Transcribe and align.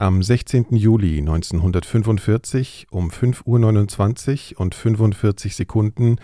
Am 0.00 0.22
16. 0.22 0.76
Juli 0.76 1.18
1945 1.18 2.86
um 2.92 3.10
5.29 3.10 4.54
Uhr 4.54 4.60
und 4.60 4.76
45 4.76 5.56
Sekunden 5.56 6.20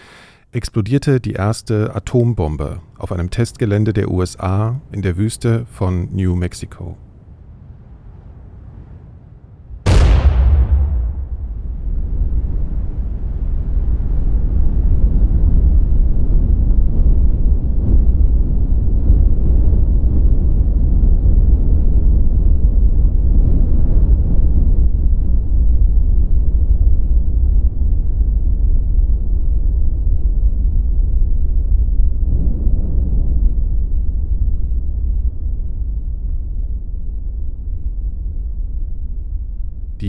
explodierte 0.52 1.18
die 1.18 1.32
erste 1.32 1.92
Atombombe 1.92 2.80
auf 2.96 3.10
einem 3.10 3.30
Testgelände 3.30 3.92
der 3.92 4.12
USA 4.12 4.80
in 4.92 5.02
der 5.02 5.16
Wüste 5.16 5.66
von 5.66 6.08
New 6.14 6.36
Mexico. 6.36 6.96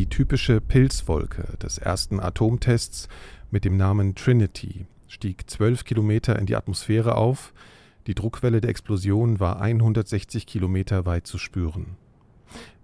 Die 0.05 0.09
typische 0.09 0.61
Pilzwolke 0.61 1.57
des 1.57 1.79
ersten 1.79 2.19
Atomtests 2.19 3.09
mit 3.49 3.65
dem 3.65 3.75
Namen 3.75 4.13
Trinity 4.13 4.85
stieg 5.07 5.49
zwölf 5.49 5.83
Kilometer 5.83 6.37
in 6.37 6.45
die 6.45 6.55
Atmosphäre 6.55 7.15
auf, 7.15 7.55
die 8.05 8.13
Druckwelle 8.13 8.61
der 8.61 8.69
Explosion 8.69 9.39
war 9.39 9.59
160 9.59 10.45
Kilometer 10.45 11.07
weit 11.07 11.25
zu 11.25 11.39
spüren. 11.39 11.97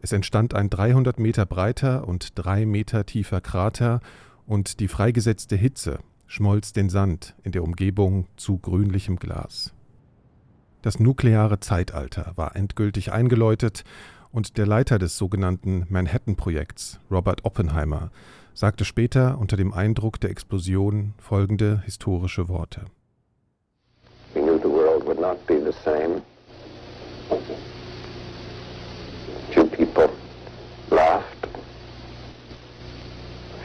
Es 0.02 0.14
entstand 0.14 0.56
ein 0.56 0.72
300 0.72 1.20
Meter 1.20 1.46
breiter 1.46 2.08
und 2.08 2.40
drei 2.40 2.66
Meter 2.66 3.06
tiefer 3.06 3.40
Krater 3.40 4.00
und 4.48 4.80
die 4.80 4.88
freigesetzte 4.88 5.56
Hitze 5.56 6.00
schmolz 6.26 6.74
den 6.74 6.90
Sand 6.90 7.36
in 7.44 7.52
der 7.52 7.64
Umgebung 7.64 8.26
zu 8.36 8.58
grünlichem 8.58 9.18
Glas. 9.18 9.76
Das 10.82 11.00
nukleare 11.00 11.60
Zeitalter 11.60 12.34
war 12.36 12.56
endgültig 12.56 13.12
eingeläutet 13.12 13.84
und 14.32 14.58
der 14.58 14.66
Leiter 14.66 15.00
des 15.00 15.18
sogenannten 15.18 15.86
Manhattan-Projekts, 15.90 17.00
Robert 17.10 17.46
Oppenheimer, 17.46 18.12
sagte 18.54 18.86
später 18.86 19.38
unter 19.40 19.58
dem 19.58 19.74
Eindruck 19.74 20.20
der 20.20 20.30
Explosion 20.30 21.14
folgende 21.18 21.82
historische 21.86 22.48
Worte. 22.50 22.86
We 24.34 24.42
knew 24.42 24.58
the 24.58 24.70
world 24.70 25.06
would 25.06 25.20
not 25.20 25.46
be 25.48 25.60
the 25.60 25.74
same. 25.84 26.22
Few 29.52 29.66
people 29.66 30.10
laughed. 30.90 31.48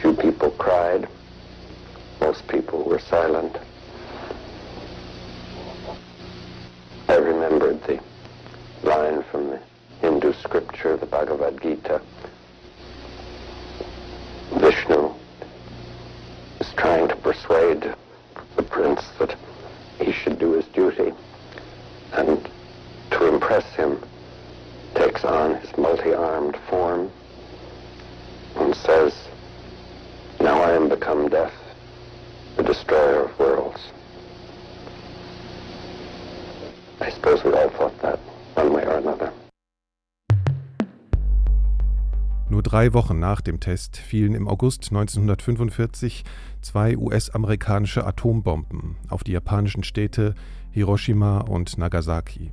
Few 0.01 0.13
people 0.15 0.51
cried. 0.59 1.07
Most 2.21 2.47
people 2.49 2.85
were 2.85 2.99
silent. 2.99 3.59
I 7.09 7.15
remembered 7.19 7.79
the 7.87 7.99
line 8.83 9.23
from 9.31 9.51
the 9.51 9.61
Hindu 10.01 10.33
scripture, 10.35 10.97
the 10.97 11.07
Bhagavad 11.07 11.61
Gita. 11.61 12.01
Vishnu 14.55 15.13
is 16.61 16.73
trying 16.77 17.09
to 17.09 17.17
persuade 17.17 17.95
the 18.57 18.63
prince 18.63 19.03
that 19.19 19.35
he 19.99 20.13
should 20.13 20.39
do 20.39 20.53
his 20.53 20.65
duty, 20.67 21.13
and 22.13 22.49
to 23.11 23.27
impress 23.27 23.65
him, 23.75 24.01
takes 24.95 25.25
on 25.25 25.57
his 25.57 25.77
multi-armed 25.77 26.57
form 26.69 27.11
and 28.57 28.75
says, 28.75 29.15
Now 30.41 30.63
I 30.63 30.73
am 30.73 30.89
become 30.89 31.29
death, 31.29 31.55
the 32.57 32.63
destroyer 32.63 33.25
of 33.25 33.39
worlds. 33.39 33.81
I 37.01 37.11
suppose 37.11 37.45
we 37.45 37.53
all 37.53 37.69
thought 37.71 38.01
that 38.03 38.19
one 38.55 38.73
way 38.73 38.85
or 38.85 38.97
another. 38.97 39.33
Nur 42.49 42.63
drei 42.63 42.93
Wochen 42.93 43.19
nach 43.19 43.41
dem 43.41 43.59
Test 43.59 43.97
fielen 43.97 44.35
im 44.35 44.47
August 44.47 44.85
1945 44.91 46.25
zwei 46.61 46.97
US-amerikanische 46.97 48.07
Atombomben 48.07 48.97
auf 49.09 49.25
die 49.25 49.33
japanischen 49.33 49.83
Städte 49.83 50.37
Hiroshima 50.71 51.41
und 51.41 51.77
Nagasaki. 51.77 52.53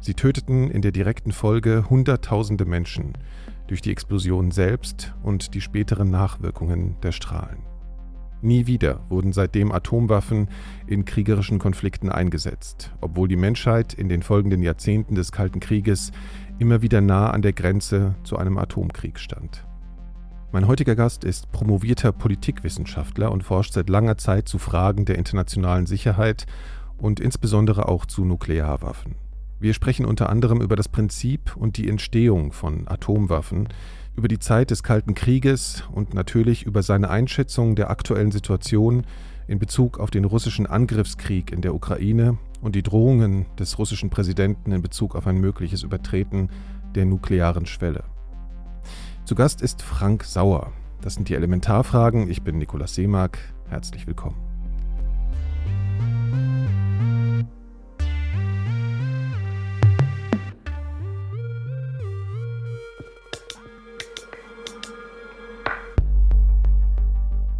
Sie 0.00 0.14
töteten 0.14 0.68
in 0.68 0.82
der 0.82 0.90
direkten 0.90 1.30
Folge 1.30 1.88
Hunderttausende 1.88 2.64
Menschen 2.64 3.16
durch 3.68 3.80
die 3.80 3.92
Explosion 3.92 4.50
selbst 4.50 5.14
und 5.22 5.54
die 5.54 5.60
späteren 5.60 6.10
Nachwirkungen 6.10 6.96
der 7.02 7.12
Strahlen. 7.12 7.74
Nie 8.44 8.66
wieder 8.66 9.00
wurden 9.08 9.32
seitdem 9.32 9.72
Atomwaffen 9.72 10.48
in 10.86 11.06
kriegerischen 11.06 11.58
Konflikten 11.58 12.10
eingesetzt, 12.10 12.92
obwohl 13.00 13.26
die 13.26 13.36
Menschheit 13.36 13.94
in 13.94 14.10
den 14.10 14.22
folgenden 14.22 14.62
Jahrzehnten 14.62 15.14
des 15.14 15.32
Kalten 15.32 15.60
Krieges 15.60 16.12
immer 16.58 16.82
wieder 16.82 17.00
nah 17.00 17.30
an 17.30 17.42
der 17.42 17.52
Grenze 17.52 18.14
zu 18.22 18.36
einem 18.36 18.58
Atomkrieg 18.58 19.18
stand. 19.18 19.64
Mein 20.52 20.68
heutiger 20.68 20.94
Gast 20.94 21.24
ist 21.24 21.50
promovierter 21.50 22.12
Politikwissenschaftler 22.12 23.32
und 23.32 23.42
forscht 23.42 23.72
seit 23.72 23.88
langer 23.88 24.18
Zeit 24.18 24.48
zu 24.48 24.58
Fragen 24.58 25.04
der 25.04 25.18
internationalen 25.18 25.86
Sicherheit 25.86 26.46
und 26.96 27.18
insbesondere 27.18 27.88
auch 27.88 28.06
zu 28.06 28.24
Nuklearwaffen. 28.24 29.16
Wir 29.58 29.74
sprechen 29.74 30.04
unter 30.04 30.30
anderem 30.30 30.60
über 30.60 30.76
das 30.76 30.88
Prinzip 30.88 31.56
und 31.56 31.76
die 31.76 31.88
Entstehung 31.88 32.52
von 32.52 32.86
Atomwaffen, 32.86 33.68
über 34.14 34.28
die 34.28 34.38
Zeit 34.38 34.70
des 34.70 34.82
Kalten 34.82 35.14
Krieges 35.14 35.82
und 35.90 36.14
natürlich 36.14 36.64
über 36.64 36.82
seine 36.82 37.10
Einschätzung 37.10 37.74
der 37.74 37.90
aktuellen 37.90 38.30
Situation 38.30 39.04
in 39.48 39.58
Bezug 39.58 39.98
auf 39.98 40.10
den 40.10 40.24
russischen 40.24 40.66
Angriffskrieg 40.66 41.50
in 41.50 41.62
der 41.62 41.74
Ukraine 41.74 42.38
und 42.64 42.74
die 42.74 42.82
Drohungen 42.82 43.44
des 43.58 43.78
russischen 43.78 44.08
Präsidenten 44.08 44.72
in 44.72 44.80
Bezug 44.80 45.14
auf 45.14 45.26
ein 45.26 45.36
mögliches 45.36 45.82
Übertreten 45.82 46.48
der 46.94 47.04
nuklearen 47.04 47.66
Schwelle. 47.66 48.04
Zu 49.26 49.34
Gast 49.34 49.60
ist 49.60 49.82
Frank 49.82 50.24
Sauer. 50.24 50.72
Das 51.02 51.14
sind 51.14 51.28
die 51.28 51.34
Elementarfragen. 51.34 52.30
Ich 52.30 52.42
bin 52.42 52.56
Nikolaus 52.56 52.94
Seemark. 52.94 53.38
Herzlich 53.68 54.06
willkommen. 54.06 54.36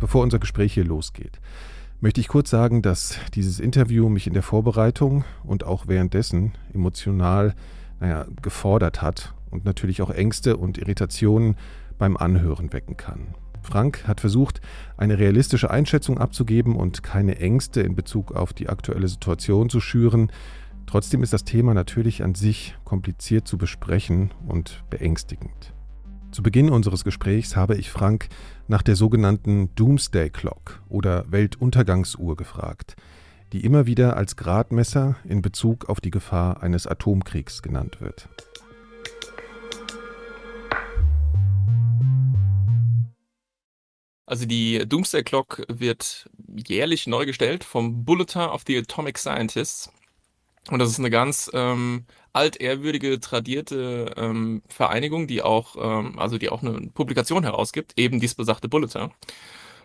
Bevor 0.00 0.22
unser 0.22 0.38
Gespräch 0.38 0.72
hier 0.72 0.84
losgeht, 0.84 1.40
möchte 2.00 2.20
ich 2.20 2.28
kurz 2.28 2.50
sagen, 2.50 2.82
dass 2.82 3.18
dieses 3.34 3.60
Interview 3.60 4.08
mich 4.08 4.26
in 4.26 4.34
der 4.34 4.42
Vorbereitung 4.42 5.24
und 5.42 5.64
auch 5.64 5.86
währenddessen 5.88 6.52
emotional 6.72 7.54
naja, 8.00 8.26
gefordert 8.42 9.02
hat 9.02 9.34
und 9.50 9.64
natürlich 9.64 10.02
auch 10.02 10.10
Ängste 10.10 10.56
und 10.56 10.78
Irritationen 10.78 11.56
beim 11.98 12.16
Anhören 12.16 12.72
wecken 12.72 12.96
kann. 12.96 13.34
Frank 13.62 14.06
hat 14.06 14.20
versucht, 14.20 14.60
eine 14.96 15.18
realistische 15.18 15.70
Einschätzung 15.70 16.18
abzugeben 16.18 16.76
und 16.76 17.02
keine 17.02 17.38
Ängste 17.38 17.80
in 17.80 17.94
Bezug 17.94 18.32
auf 18.32 18.52
die 18.52 18.68
aktuelle 18.68 19.08
Situation 19.08 19.70
zu 19.70 19.80
schüren. 19.80 20.30
Trotzdem 20.86 21.22
ist 21.22 21.32
das 21.32 21.44
Thema 21.44 21.72
natürlich 21.72 22.22
an 22.22 22.34
sich 22.34 22.76
kompliziert 22.84 23.48
zu 23.48 23.56
besprechen 23.56 24.32
und 24.46 24.84
beängstigend. 24.90 25.73
Zu 26.34 26.42
Beginn 26.42 26.68
unseres 26.68 27.04
Gesprächs 27.04 27.54
habe 27.54 27.76
ich 27.76 27.92
Frank 27.92 28.26
nach 28.66 28.82
der 28.82 28.96
sogenannten 28.96 29.72
Doomsday 29.76 30.30
Clock 30.30 30.82
oder 30.88 31.30
Weltuntergangsuhr 31.30 32.34
gefragt, 32.34 32.96
die 33.52 33.64
immer 33.64 33.86
wieder 33.86 34.16
als 34.16 34.34
Gradmesser 34.34 35.14
in 35.22 35.42
Bezug 35.42 35.88
auf 35.88 36.00
die 36.00 36.10
Gefahr 36.10 36.60
eines 36.60 36.88
Atomkriegs 36.88 37.62
genannt 37.62 38.00
wird. 38.00 38.28
Also 44.26 44.44
die 44.44 44.88
Doomsday 44.88 45.22
Clock 45.22 45.62
wird 45.68 46.28
jährlich 46.66 47.06
neu 47.06 47.26
gestellt 47.26 47.62
vom 47.62 48.04
Bulletin 48.04 48.42
of 48.42 48.64
the 48.66 48.76
Atomic 48.76 49.18
Scientists. 49.18 49.92
Und 50.70 50.78
das 50.78 50.90
ist 50.90 50.98
eine 50.98 51.10
ganz 51.10 51.50
ähm, 51.52 52.06
altehrwürdige, 52.32 53.20
tradierte 53.20 54.14
ähm, 54.16 54.62
Vereinigung, 54.68 55.26
die 55.26 55.42
auch, 55.42 55.76
ähm, 55.78 56.18
also 56.18 56.38
die 56.38 56.48
auch 56.50 56.62
eine 56.62 56.88
Publikation 56.94 57.44
herausgibt, 57.44 57.92
eben 57.98 58.18
dies 58.20 58.34
besagte 58.34 58.68
Bulletin. 58.68 59.10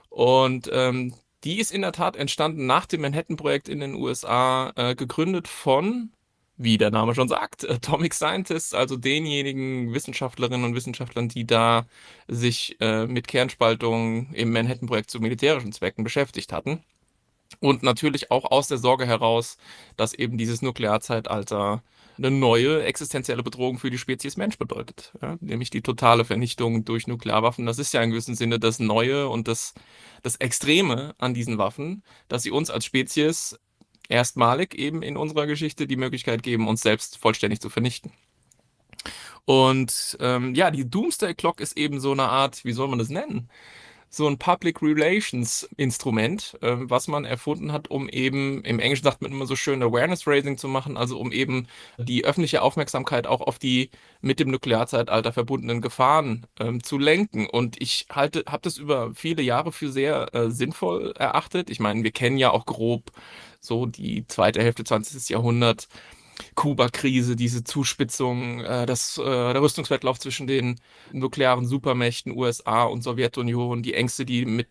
Und 0.09 0.69
ähm, 0.73 1.15
die 1.43 1.59
ist 1.59 1.71
in 1.71 1.81
der 1.81 1.91
Tat 1.93 2.15
entstanden 2.17 2.65
nach 2.65 2.85
dem 2.85 3.01
Manhattan-Projekt 3.01 3.69
in 3.69 3.79
den 3.79 3.95
USA, 3.95 4.71
äh, 4.75 4.95
gegründet 4.95 5.47
von, 5.47 6.11
wie 6.57 6.77
der 6.77 6.91
Name 6.91 7.15
schon 7.15 7.29
sagt, 7.29 7.69
Atomic 7.69 8.13
Scientists, 8.13 8.73
also 8.73 8.97
denjenigen 8.97 9.93
Wissenschaftlerinnen 9.93 10.65
und 10.65 10.75
Wissenschaftlern, 10.75 11.29
die 11.29 11.45
da 11.47 11.87
sich 12.27 12.77
äh, 12.81 13.05
mit 13.07 13.27
Kernspaltung 13.27 14.33
im 14.33 14.51
Manhattan-Projekt 14.53 15.11
zu 15.11 15.19
militärischen 15.19 15.71
Zwecken 15.71 16.03
beschäftigt 16.03 16.53
hatten. 16.53 16.83
Und 17.59 17.83
natürlich 17.83 18.31
auch 18.31 18.45
aus 18.51 18.67
der 18.67 18.77
Sorge 18.77 19.05
heraus, 19.05 19.57
dass 19.97 20.13
eben 20.13 20.37
dieses 20.37 20.61
Nuklearzeitalter 20.61 21.83
eine 22.17 22.31
neue 22.31 22.83
existenzielle 22.83 23.43
Bedrohung 23.43 23.79
für 23.79 23.89
die 23.89 23.97
Spezies 23.97 24.37
Mensch 24.37 24.57
bedeutet. 24.57 25.13
Ja? 25.21 25.37
Nämlich 25.39 25.69
die 25.69 25.81
totale 25.81 26.25
Vernichtung 26.25 26.85
durch 26.85 27.07
Nuklearwaffen. 27.07 27.65
Das 27.65 27.79
ist 27.79 27.93
ja 27.93 28.01
in 28.01 28.11
gewissem 28.11 28.35
Sinne 28.35 28.59
das 28.59 28.79
Neue 28.79 29.27
und 29.29 29.47
das, 29.47 29.73
das 30.21 30.35
Extreme 30.35 31.15
an 31.17 31.33
diesen 31.33 31.57
Waffen, 31.57 32.03
dass 32.27 32.43
sie 32.43 32.51
uns 32.51 32.69
als 32.69 32.85
Spezies 32.85 33.57
erstmalig 34.09 34.75
eben 34.75 35.01
in 35.01 35.17
unserer 35.17 35.47
Geschichte 35.47 35.87
die 35.87 35.95
Möglichkeit 35.95 36.43
geben, 36.43 36.67
uns 36.67 36.81
selbst 36.81 37.17
vollständig 37.17 37.61
zu 37.61 37.69
vernichten. 37.69 38.11
Und 39.45 40.17
ähm, 40.19 40.53
ja, 40.55 40.71
die 40.71 40.89
Doomsday 40.89 41.33
Clock 41.33 41.61
ist 41.61 41.77
eben 41.77 41.99
so 41.99 42.11
eine 42.11 42.29
Art, 42.29 42.65
wie 42.65 42.73
soll 42.73 42.87
man 42.87 42.99
das 42.99 43.09
nennen? 43.09 43.49
So 44.09 44.27
ein 44.27 44.37
Public 44.37 44.81
Relations 44.81 45.69
Instrument, 45.77 46.57
äh, 46.61 46.75
was 46.79 47.07
man 47.07 47.25
erfunden 47.25 47.71
hat, 47.71 47.89
um 47.89 48.09
eben, 48.09 48.63
im 48.63 48.79
Englischen 48.79 49.03
sagt 49.03 49.21
man 49.21 49.31
immer 49.31 49.45
so 49.45 49.55
schön, 49.55 49.83
Awareness 49.83 50.25
Raising 50.25 50.57
zu 50.57 50.67
machen, 50.67 50.97
also 50.97 51.19
um 51.19 51.31
eben 51.31 51.67
die 51.97 52.25
öffentliche 52.25 52.61
Aufmerksamkeit 52.61 53.27
auch 53.27 53.41
auf 53.41 53.59
die 53.59 53.91
mit 54.21 54.39
dem 54.39 54.49
Nuklearzeitalter 54.49 55.31
verbundenen 55.31 55.81
Gefahren 55.81 56.47
ähm, 56.59 56.83
zu 56.83 56.97
lenken. 56.97 57.47
Und 57.47 57.81
ich 57.81 58.07
halte, 58.11 58.43
habe 58.47 58.61
das 58.63 58.77
über 58.77 59.13
viele 59.13 59.43
Jahre 59.43 59.71
für 59.71 59.91
sehr 59.91 60.33
äh, 60.33 60.49
sinnvoll 60.49 61.13
erachtet. 61.17 61.69
Ich 61.69 61.79
meine, 61.79 62.03
wir 62.03 62.11
kennen 62.11 62.37
ja 62.37 62.51
auch 62.51 62.65
grob 62.65 63.11
so 63.59 63.85
die 63.85 64.25
zweite 64.27 64.61
Hälfte 64.63 64.83
20. 64.83 65.29
Jahrhundert 65.29 65.87
Kuba-Krise, 66.55 67.35
diese 67.35 67.63
Zuspitzung, 67.63 68.61
äh, 68.61 68.85
das, 68.85 69.17
äh, 69.17 69.23
der 69.23 69.61
Rüstungswettlauf 69.61 70.19
zwischen 70.19 70.47
den 70.47 70.79
nuklearen 71.11 71.65
Supermächten 71.65 72.35
USA 72.35 72.83
und 72.83 73.03
Sowjetunion, 73.03 73.83
die 73.83 73.93
Ängste, 73.93 74.25
die 74.25 74.45
mit 74.45 74.67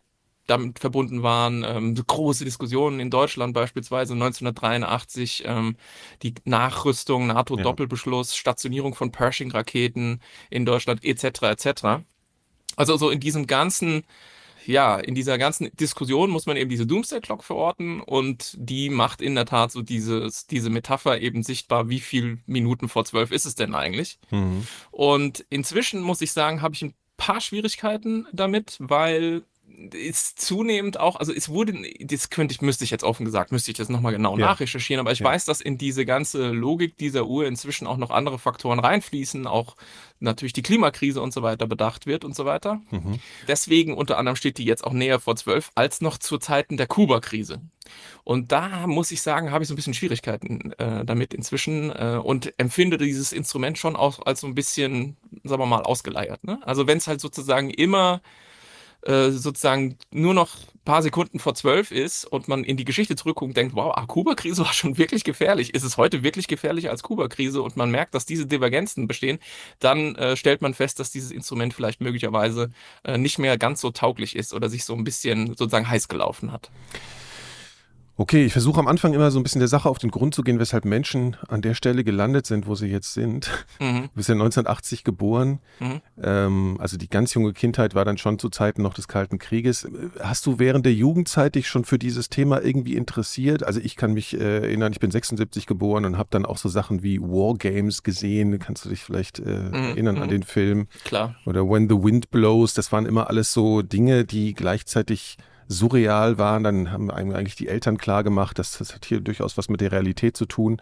damit 0.49 0.79
verbunden 0.79 1.23
waren, 1.23 1.63
ähm, 1.63 1.95
große 1.95 2.45
Diskussionen 2.45 3.01
in 3.01 3.11
Deutschland 3.11 3.53
beispielsweise 3.53 4.15
1983, 4.15 5.45
ähm, 5.47 5.77
die 6.23 6.35
Nachrüstung, 6.45 7.27
NATO-Doppelbeschluss, 7.27 8.35
Stationierung 8.35 8.95
von 8.95 9.13
Pershing-Raketen 9.13 10.21
in 10.51 10.65
Deutschland 10.65 11.05
etc. 11.05 11.43
etc. 11.43 12.03
Also 12.77 12.97
so 12.97 13.11
in 13.11 13.21
diesem 13.21 13.47
ganzen 13.47 14.05
ja, 14.69 14.99
in 14.99 15.15
dieser 15.15 15.39
ganzen 15.39 15.71
Diskussion 15.81 16.29
muss 16.29 16.45
man 16.45 16.59
eben 16.59 16.69
diese 16.69 16.87
Doomsday 16.87 17.23
Clock 17.23 17.43
verorten 17.43 18.03
und 18.03 18.55
die 18.59 18.91
macht 18.91 19.23
in 19.23 19.35
der 19.35 19.47
Tat 19.47 19.73
so 19.73 19.81
dieses, 19.81 20.47
diese 20.47 20.69
Metapher 20.69 21.23
eben 21.23 21.43
sichtbar, 21.43 21.89
wie 21.89 22.01
viel 22.01 22.39
Minuten 22.45 22.91
vor 22.91 23.07
zwölf 23.07 23.31
ist 23.31 23.47
es 23.47 23.55
denn 23.55 23.75
eigentlich? 23.75 24.19
Mhm. 24.31 24.67
Und 24.91 25.47
inzwischen 25.49 26.03
muss 26.03 26.21
ich 26.21 26.33
sagen, 26.33 26.61
habe 26.61 26.75
ich 26.75 26.83
ein 26.83 26.93
paar 27.17 27.41
Schwierigkeiten 27.41 28.27
damit, 28.31 28.77
weil 28.79 29.43
ist 29.93 30.41
zunehmend 30.41 30.99
auch, 30.99 31.17
also 31.17 31.33
es 31.33 31.49
wurde, 31.49 31.75
das 32.01 32.31
könnte 32.31 32.53
ich, 32.53 32.61
müsste 32.61 32.85
ich 32.85 32.91
jetzt 32.91 33.05
offen 33.05 33.25
gesagt, 33.25 33.53
müsste 33.53 33.71
ich 33.71 33.77
das 33.77 33.89
nochmal 33.89 34.13
genau 34.13 34.37
ja. 34.37 34.47
nachrecherchieren, 34.47 35.01
aber 35.01 35.13
ich 35.13 35.21
ja. 35.21 35.27
weiß, 35.27 35.45
dass 35.45 35.61
in 35.61 35.79
diese 35.79 36.05
ganze 36.05 36.49
Logik 36.49 36.97
dieser 36.97 37.27
Uhr 37.27 37.47
inzwischen 37.47 37.87
auch 37.87 37.97
noch 37.97 38.11
andere 38.11 38.39
Faktoren 38.39 38.81
reinfließen, 38.81 39.47
auch 39.47 39.77
natürlich 40.21 40.53
die 40.53 40.63
Klimakrise 40.63 41.23
und 41.23 41.33
so 41.33 41.43
weiter 41.43 41.67
bedacht 41.67 42.07
wird 42.07 42.25
und 42.25 42.35
so 42.35 42.45
weiter. 42.45 42.81
Mhm. 42.91 43.21
Deswegen 43.47 43.95
unter 43.95 44.19
anderem 44.19 44.37
steht 44.37 44.59
die 44.59 44.65
jetzt 44.65 44.85
auch 44.85 44.93
näher 44.93 45.21
vor 45.21 45.37
zwölf 45.37 45.71
als 45.77 46.01
noch 46.01 46.19
zu 46.19 46.39
Zeiten 46.39 46.77
der 46.77 46.89
Kuba-Krise. 46.89 47.61
Und 48.25 48.53
da 48.53 48.87
muss 48.87 49.11
ich 49.11 49.23
sagen, 49.23 49.53
habe 49.53 49.63
ich 49.63 49.69
so 49.69 49.75
ein 49.75 49.77
bisschen 49.77 49.95
Schwierigkeiten 49.95 50.73
äh, 50.73 51.05
damit 51.05 51.33
inzwischen 51.33 51.91
äh, 51.91 52.21
und 52.23 52.53
empfinde 52.59 52.99
dieses 52.99 53.33
Instrument 53.33 53.79
schon 53.79 53.97
auch 53.97 54.27
als 54.27 54.41
so 54.41 54.47
ein 54.47 54.55
bisschen, 54.55 55.17
sagen 55.45 55.63
wir 55.63 55.67
mal, 55.67 55.83
ausgeleiert. 55.83 56.45
Ne? 56.45 56.59
Also 56.63 56.87
wenn 56.87 56.99
es 56.99 57.07
halt 57.07 57.21
sozusagen 57.21 57.71
immer 57.71 58.21
äh, 59.09 59.31
sozusagen 59.31 59.97
nur 60.11 60.35
noch 60.35 60.55
ein 60.57 60.85
paar 60.85 61.03
Sekunden 61.03 61.39
vor 61.39 61.55
zwölf 61.55 61.91
ist 61.91 62.27
und 62.27 62.47
man 62.47 62.63
in 62.63 62.77
die 62.77 62.85
Geschichte 62.85 63.17
zurückguckt 63.17 63.49
und 63.49 63.57
denkt, 63.57 63.75
wow, 63.75 63.95
ah, 63.97 64.05
Kuba-Krise 64.07 64.63
war 64.67 64.75
schon 64.75 64.99
wirklich 64.99 65.25
gefährlich. 65.25 65.73
Ist 65.73 65.83
es 65.83 65.97
heute 65.97 66.23
wirklich 66.23 66.47
gefährlicher 66.47 66.91
als 66.91 67.03
Kuba-Krise 67.03 67.63
und 67.63 67.77
man 67.77 67.91
merkt, 67.91 68.15
dass 68.15 68.27
diese 68.27 68.47
Divergenzen 68.47 69.09
bestehen, 69.09 69.39
dann 69.79 70.15
äh, 70.17 70.37
stellt 70.37 70.61
man 70.61 70.75
fest, 70.75 71.01
dass 71.01 71.11
dieses 71.11 71.31
Instrument 71.31 71.73
vielleicht 71.73 72.03
möglicherweise 72.03 72.71
äh, 73.03 73.17
nicht 73.17 73.39
mehr 73.39 73.57
ganz 73.57 73.81
so 73.81 73.91
tauglich 73.91 74.37
ist 74.37 74.53
oder 74.53 74.69
sich 74.69 74.85
so 74.85 74.95
ein 74.95 75.05
bisschen 75.05 75.49
sozusagen 75.49 75.89
heiß 75.89 76.09
gelaufen 76.09 76.53
hat. 76.53 76.71
Okay, 78.21 78.45
ich 78.45 78.53
versuche 78.53 78.81
am 78.81 78.89
Anfang 78.89 79.15
immer 79.15 79.31
so 79.31 79.39
ein 79.39 79.45
bisschen 79.45 79.61
der 79.61 79.69
Sache 79.69 79.89
auf 79.89 79.99
den 79.99 80.11
Grund 80.11 80.35
zu 80.35 80.43
gehen, 80.43 80.59
weshalb 80.59 80.85
Menschen 80.85 81.37
an 81.47 81.63
der 81.63 81.75
Stelle 81.75 82.03
gelandet 82.03 82.47
sind, 82.47 82.67
wo 82.67 82.75
sie 82.75 82.89
jetzt 82.89 83.15
sind. 83.15 83.49
Mhm. 83.79 84.03
Du 84.03 84.17
bist 84.17 84.29
ja 84.29 84.35
1980 84.35 85.05
geboren. 85.05 85.61
Mhm. 85.79 86.01
Ähm, 86.21 86.77
also 86.81 86.97
die 86.97 87.09
ganz 87.09 87.33
junge 87.35 87.53
Kindheit 87.53 87.95
war 87.95 88.05
dann 88.05 88.19
schon 88.19 88.41
zu 88.41 88.49
Zeiten 88.49 88.83
noch 88.83 88.93
des 88.93 89.07
Kalten 89.07 89.39
Krieges. 89.39 89.89
Hast 90.19 90.47
du 90.47 90.59
während 90.59 90.85
der 90.85 90.95
Jugendzeit 90.95 91.55
dich 91.55 91.69
schon 91.69 91.85
für 91.85 91.97
dieses 91.97 92.29
Thema 92.29 92.61
irgendwie 92.61 92.97
interessiert? 92.97 93.63
Also 93.63 93.79
ich 93.79 93.95
kann 93.95 94.15
mich 94.15 94.35
äh, 94.35 94.63
erinnern, 94.63 94.91
ich 94.91 94.99
bin 94.99 95.13
76 95.13 95.67
geboren 95.67 96.05
und 96.05 96.19
habe 96.19 96.29
dann 96.33 96.45
auch 96.45 96.59
so 96.59 96.69
Sachen 96.69 97.05
wie 97.05 97.21
Wargames 97.21 98.03
gesehen. 98.03 98.59
Kannst 98.59 98.85
du 98.85 98.89
dich 98.89 99.05
vielleicht 99.05 99.39
äh, 99.39 99.43
mhm. 99.45 99.75
erinnern 99.75 100.17
an 100.17 100.25
mhm. 100.25 100.31
den 100.31 100.43
Film? 100.43 100.89
Klar. 101.05 101.37
Oder 101.47 101.71
When 101.71 101.89
the 101.89 101.95
Wind 101.95 102.33
Blows. 102.33 102.75
Das 102.75 102.91
waren 102.91 103.07
immer 103.07 103.29
alles 103.29 103.53
so 103.53 103.83
Dinge, 103.83 104.25
die 104.25 104.55
gleichzeitig 104.55 105.37
surreal 105.69 106.39
waren. 106.39 106.65
Dann 106.65 106.91
haben 106.91 107.11
eigentlich 107.11 107.57
die 107.57 107.69
Eltern 107.69 107.99
klar 107.99 108.25
gemacht, 108.25 108.59
dass 108.59 108.79
das 108.79 108.95
hat 108.95 109.05
hier 109.05 109.21
durchaus 109.21 109.57
was 109.57 109.69
mit 109.69 109.81
der 109.81 109.93
Realität 109.93 110.37
zu 110.37 110.47
tun. 110.47 110.81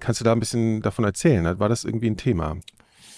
Kannst 0.00 0.20
du 0.20 0.24
da 0.24 0.32
ein 0.32 0.40
bisschen 0.40 0.80
davon 0.80 1.04
erzählen? 1.04 1.58
War 1.58 1.68
das 1.68 1.84
irgendwie 1.84 2.10
ein 2.10 2.16
Thema? 2.16 2.56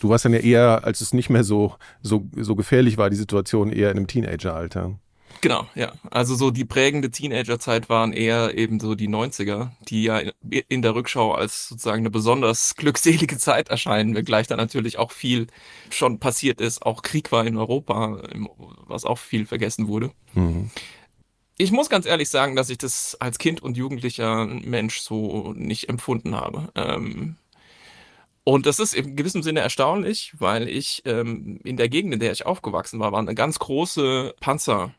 Du 0.00 0.08
warst 0.08 0.24
dann 0.24 0.32
ja 0.32 0.40
eher, 0.40 0.84
als 0.84 1.02
es 1.02 1.12
nicht 1.12 1.28
mehr 1.28 1.44
so, 1.44 1.74
so, 2.02 2.26
so 2.34 2.56
gefährlich 2.56 2.96
war, 2.96 3.10
die 3.10 3.16
Situation, 3.16 3.70
eher 3.70 3.90
in 3.90 3.98
einem 3.98 4.06
Teenageralter. 4.06 4.98
Genau, 5.42 5.66
ja. 5.74 5.92
Also 6.10 6.34
so 6.34 6.50
die 6.50 6.64
prägende 6.64 7.10
Teenagerzeit 7.10 7.88
waren 7.88 8.12
eher 8.12 8.56
eben 8.58 8.80
so 8.80 8.94
die 8.94 9.08
90er, 9.08 9.70
die 9.88 10.02
ja 10.04 10.20
in 10.68 10.82
der 10.82 10.94
Rückschau 10.94 11.32
als 11.32 11.68
sozusagen 11.68 12.00
eine 12.00 12.10
besonders 12.10 12.74
glückselige 12.76 13.38
Zeit 13.38 13.68
erscheinen, 13.68 14.14
wenngleich 14.14 14.48
da 14.48 14.56
natürlich 14.56 14.98
auch 14.98 15.12
viel 15.12 15.46
schon 15.90 16.18
passiert 16.18 16.60
ist. 16.60 16.84
Auch 16.84 17.02
Krieg 17.02 17.30
war 17.32 17.46
in 17.46 17.56
Europa, 17.56 18.22
was 18.86 19.04
auch 19.04 19.18
viel 19.18 19.46
vergessen 19.46 19.86
wurde. 19.86 20.10
Mhm 20.34 20.70
ich 21.60 21.72
muss 21.72 21.90
ganz 21.90 22.06
ehrlich 22.06 22.30
sagen, 22.30 22.56
dass 22.56 22.70
ich 22.70 22.78
das 22.78 23.16
als 23.20 23.38
Kind 23.38 23.62
und 23.62 23.76
jugendlicher 23.76 24.46
Mensch 24.46 25.00
so 25.00 25.52
nicht 25.54 25.90
empfunden 25.90 26.34
habe. 26.34 26.72
Ähm, 26.74 27.36
und 28.44 28.64
das 28.64 28.78
ist 28.78 28.94
in 28.94 29.14
gewissem 29.14 29.42
Sinne 29.42 29.60
erstaunlich, 29.60 30.32
weil 30.38 30.68
ich 30.68 31.02
ähm, 31.04 31.60
in 31.62 31.76
der 31.76 31.90
Gegend, 31.90 32.14
in 32.14 32.20
der 32.20 32.32
ich 32.32 32.46
aufgewachsen 32.46 32.98
war, 32.98 33.12
war 33.12 33.18
eine 33.18 33.34
ganz 33.34 33.58
große 33.58 34.34
Panzer. 34.40 34.94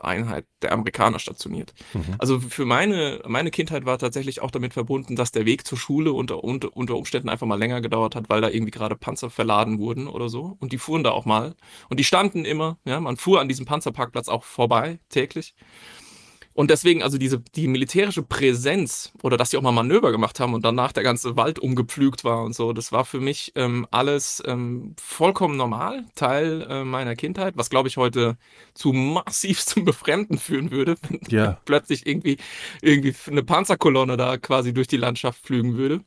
Einheit 0.00 0.46
der 0.62 0.72
Amerikaner 0.72 1.18
stationiert. 1.18 1.74
Mhm. 1.92 2.14
Also 2.18 2.40
für 2.40 2.64
meine, 2.64 3.22
meine 3.26 3.50
Kindheit 3.50 3.86
war 3.86 3.98
tatsächlich 3.98 4.40
auch 4.40 4.50
damit 4.50 4.74
verbunden, 4.74 5.16
dass 5.16 5.32
der 5.32 5.46
Weg 5.46 5.66
zur 5.66 5.78
Schule 5.78 6.12
unter, 6.12 6.42
unter, 6.44 6.76
unter 6.76 6.96
Umständen 6.96 7.28
einfach 7.28 7.46
mal 7.46 7.58
länger 7.58 7.80
gedauert 7.80 8.14
hat, 8.14 8.28
weil 8.28 8.40
da 8.40 8.48
irgendwie 8.48 8.70
gerade 8.70 8.96
Panzer 8.96 9.30
verladen 9.30 9.78
wurden 9.78 10.08
oder 10.08 10.28
so. 10.28 10.56
Und 10.60 10.72
die 10.72 10.78
fuhren 10.78 11.04
da 11.04 11.10
auch 11.10 11.24
mal. 11.24 11.54
Und 11.88 12.00
die 12.00 12.04
standen 12.04 12.44
immer, 12.44 12.78
ja, 12.84 13.00
man 13.00 13.16
fuhr 13.16 13.40
an 13.40 13.48
diesem 13.48 13.66
Panzerparkplatz 13.66 14.28
auch 14.28 14.44
vorbei, 14.44 14.98
täglich. 15.08 15.54
Und 16.54 16.70
deswegen, 16.70 17.02
also 17.02 17.18
diese, 17.18 17.40
die 17.40 17.66
militärische 17.66 18.22
Präsenz 18.22 19.12
oder 19.22 19.36
dass 19.36 19.50
sie 19.50 19.56
auch 19.56 19.62
mal 19.62 19.72
Manöver 19.72 20.12
gemacht 20.12 20.38
haben 20.38 20.54
und 20.54 20.64
danach 20.64 20.92
der 20.92 21.02
ganze 21.02 21.36
Wald 21.36 21.58
umgepflügt 21.58 22.22
war 22.22 22.44
und 22.44 22.54
so, 22.54 22.72
das 22.72 22.92
war 22.92 23.04
für 23.04 23.20
mich 23.20 23.52
ähm, 23.56 23.88
alles 23.90 24.40
ähm, 24.46 24.94
vollkommen 24.96 25.56
normal, 25.56 26.04
Teil 26.14 26.64
äh, 26.70 26.84
meiner 26.84 27.16
Kindheit, 27.16 27.56
was 27.56 27.70
glaube 27.70 27.88
ich 27.88 27.96
heute 27.96 28.38
zu 28.72 28.92
massiv 28.92 29.66
zum 29.66 29.84
Befremden 29.84 30.38
führen 30.38 30.70
würde, 30.70 30.94
wenn 31.02 31.20
ja. 31.28 31.58
plötzlich 31.64 32.06
irgendwie, 32.06 32.36
irgendwie 32.82 33.14
eine 33.26 33.42
Panzerkolonne 33.42 34.16
da 34.16 34.38
quasi 34.38 34.72
durch 34.72 34.86
die 34.86 34.96
Landschaft 34.96 35.44
pflügen 35.44 35.76
würde. 35.76 36.04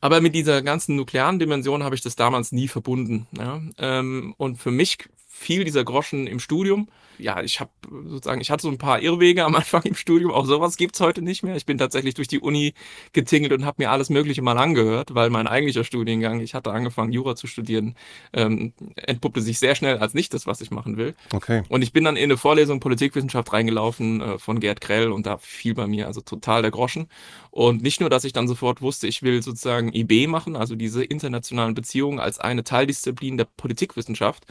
Aber 0.00 0.22
mit 0.22 0.34
dieser 0.34 0.62
ganzen 0.62 0.96
nuklearen 0.96 1.38
Dimension 1.38 1.82
habe 1.82 1.94
ich 1.94 2.02
das 2.02 2.16
damals 2.16 2.52
nie 2.52 2.68
verbunden. 2.68 3.26
Ja? 3.36 3.60
Ähm, 3.78 4.34
und 4.38 4.56
für 4.56 4.70
mich 4.70 4.98
fiel 5.28 5.64
dieser 5.64 5.84
Groschen 5.84 6.26
im 6.26 6.40
Studium 6.40 6.88
ja, 7.18 7.42
ich 7.42 7.60
habe 7.60 7.70
sozusagen, 8.06 8.40
ich 8.40 8.50
hatte 8.50 8.62
so 8.62 8.68
ein 8.68 8.78
paar 8.78 9.00
Irrwege 9.00 9.44
am 9.44 9.54
Anfang 9.54 9.82
im 9.82 9.94
Studium, 9.94 10.30
auch 10.30 10.46
sowas 10.46 10.76
gibt's 10.76 11.00
heute 11.00 11.22
nicht 11.22 11.42
mehr. 11.42 11.56
Ich 11.56 11.66
bin 11.66 11.78
tatsächlich 11.78 12.14
durch 12.14 12.28
die 12.28 12.40
Uni 12.40 12.74
getingelt 13.12 13.52
und 13.52 13.64
habe 13.64 13.82
mir 13.82 13.90
alles 13.90 14.10
Mögliche 14.10 14.42
mal 14.42 14.58
angehört, 14.58 15.14
weil 15.14 15.30
mein 15.30 15.46
eigentlicher 15.46 15.84
Studiengang, 15.84 16.40
ich 16.40 16.54
hatte 16.54 16.72
angefangen, 16.72 17.12
Jura 17.12 17.36
zu 17.36 17.46
studieren, 17.46 17.94
ähm, 18.32 18.72
entpuppte 18.96 19.40
sich 19.40 19.58
sehr 19.58 19.74
schnell 19.74 19.98
als 19.98 20.14
nicht 20.14 20.34
das, 20.34 20.46
was 20.46 20.60
ich 20.60 20.70
machen 20.70 20.96
will. 20.96 21.14
Okay. 21.32 21.62
Und 21.68 21.82
ich 21.82 21.92
bin 21.92 22.04
dann 22.04 22.16
in 22.16 22.24
eine 22.24 22.36
Vorlesung 22.36 22.80
Politikwissenschaft 22.80 23.52
reingelaufen 23.52 24.20
äh, 24.20 24.38
von 24.38 24.60
Gerd 24.60 24.80
Krell 24.80 25.12
und 25.12 25.26
da 25.26 25.38
fiel 25.38 25.74
bei 25.74 25.86
mir 25.86 26.06
also 26.06 26.20
total 26.20 26.62
der 26.62 26.70
Groschen. 26.70 27.08
Und 27.50 27.82
nicht 27.82 28.00
nur, 28.00 28.10
dass 28.10 28.24
ich 28.24 28.32
dann 28.32 28.48
sofort 28.48 28.82
wusste, 28.82 29.06
ich 29.06 29.22
will 29.22 29.42
sozusagen 29.42 29.92
IB 29.92 30.26
machen, 30.26 30.56
also 30.56 30.74
diese 30.74 31.04
internationalen 31.04 31.74
Beziehungen 31.74 32.18
als 32.18 32.40
eine 32.40 32.64
Teildisziplin 32.64 33.36
der 33.36 33.46
Politikwissenschaft, 33.56 34.44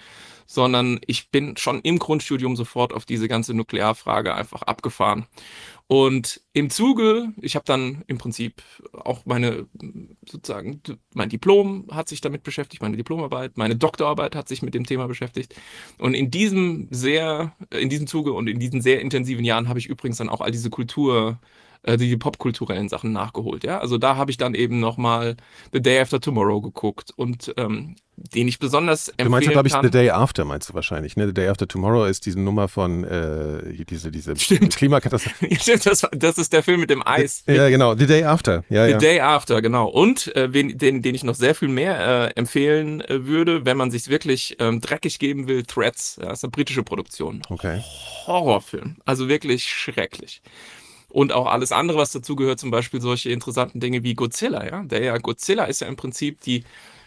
sondern 0.46 1.00
ich 1.08 1.30
bin 1.32 1.58
schon 1.58 1.82
im 1.82 2.00
Grundstudium 2.00 2.56
sofort 2.56 2.94
auf 2.94 3.06
diese 3.06 3.28
ganze 3.28 3.54
Nuklearfrage 3.54 4.34
einfach 4.34 4.62
abgefahren. 4.64 5.26
Und 5.88 6.42
im 6.54 6.70
Zuge, 6.70 7.34
ich 7.42 7.56
habe 7.56 7.66
dann 7.66 8.04
im 8.08 8.18
Prinzip 8.18 8.64
auch 8.94 9.26
meine, 9.26 9.68
sozusagen, 10.28 10.82
mein 11.14 11.30
Diplom 11.30 11.88
hat 11.92 12.08
sich 12.10 12.22
damit 12.22 12.44
beschäftigt, 12.44 12.82
meine 12.82 12.98
Diplomarbeit, 12.98 13.58
meine 13.58 13.76
Doktorarbeit 13.76 14.36
hat 14.36 14.48
sich 14.48 14.62
mit 14.62 14.74
dem 14.74 14.86
Thema 14.86 15.08
beschäftigt. 15.08 15.56
Und 16.00 16.14
in 16.14 16.32
diesem 16.32 16.88
sehr, 16.90 17.54
in 17.70 17.90
diesem 17.90 18.08
Zuge 18.08 18.34
und 18.34 18.48
in 18.48 18.60
diesen 18.60 18.82
sehr 18.82 19.02
intensiven 19.02 19.44
Jahren 19.44 19.68
habe 19.68 19.80
ich 19.80 19.88
übrigens 19.88 20.18
dann 20.18 20.30
auch 20.30 20.42
all 20.42 20.52
diese 20.52 20.70
Kultur 20.70 21.40
äh, 21.84 21.98
die 21.98 22.16
popkulturellen 22.18 22.90
Sachen 22.90 23.12
nachgeholt, 23.12 23.64
ja. 23.64 23.80
Also 23.80 23.98
da 23.98 24.16
habe 24.16 24.32
ich 24.32 24.38
dann 24.38 24.56
eben 24.56 24.80
nochmal 24.80 25.36
The 25.72 25.82
Day 25.82 26.00
After 26.00 26.20
Tomorrow 26.20 26.62
geguckt 26.62 27.12
und 27.16 27.54
ähm, 27.58 27.96
den 28.16 28.48
ich 28.48 28.60
besonders 28.60 29.10
empfehlen 29.10 29.26
Du 29.26 29.32
meinst 29.32 29.50
glaube 29.50 29.68
ich. 29.68 29.74
The 29.74 29.90
Day 29.90 30.10
After, 30.12 30.46
meinst 30.46 30.70
du 30.70 30.74
wahrscheinlich, 30.74 31.18
ne? 31.18 31.28
The 31.28 31.34
Day 31.34 31.48
After 31.48 31.68
Tomorrow 31.68 32.06
ist 32.06 32.26
diese 32.26 32.40
Nummer 32.40 32.68
von, 32.68 33.04
äh, 33.04 33.84
diese, 33.86 34.12
diese 34.12 34.36
Stimmt. 34.38 34.76
Klimakatastrophe. 34.76 35.56
Stimmt, 35.60 35.86
das, 35.86 36.08
das 36.12 36.38
ist 36.38 36.54
der 36.54 36.64
Film 36.64 36.80
mit 36.80 36.90
dem 36.90 37.06
Eis. 37.06 37.44
Ja, 37.48 37.70
genau, 37.70 37.96
The 37.96 38.06
Day 38.06 38.24
After, 38.24 38.64
ja, 38.70 38.86
The 38.86 38.92
ja. 38.92 38.98
Day 38.98 39.20
After, 39.20 39.62
genau. 39.62 39.88
Und 39.88 40.34
äh, 40.36 40.50
den, 40.50 41.02
den 41.02 41.16
ich 41.16 41.24
noch 41.24 41.36
sehr 41.36 41.56
viel 41.56 41.70
mehr 41.70 42.30
äh, 42.30 42.40
empfehlen 42.40 43.02
äh, 43.02 43.26
würde, 43.26 43.66
wenn 43.66 43.78
man 43.78 43.92
sich 43.92 44.08
wirklich 44.10 44.56
ähm, 44.60 44.80
dreckig 44.80 45.20
geben 45.20 45.48
will, 45.48 45.64
Threads. 45.64 46.20
Ja, 46.22 46.32
ist 46.32 46.44
eine 46.44 46.52
britische 46.52 46.84
Produktion. 46.84 47.42
Okay. 47.50 47.82
Horrorfilm. 48.28 48.98
Also 49.06 49.28
wirklich 49.28 49.66
schrecklich. 49.66 50.42
Und 51.14 51.32
auch 51.32 51.48
alles 51.48 51.72
andere, 51.72 52.00
was 52.00 52.12
dazugehört, 52.12 52.60
zum 52.60 52.72
Beispiel 52.72 53.00
solche 53.00 53.30
interessanten 53.30 53.80
Dinge 53.80 54.04
wie 54.04 54.16
Godzilla, 54.16 54.66
ja. 54.66 54.84
Der 54.84 55.04
ja, 55.04 55.18
Godzilla 55.20 55.66
ist 55.66 55.82
ja 55.82 55.88
im 55.88 55.96
Prinzip 55.96 56.42
die, 56.42 56.64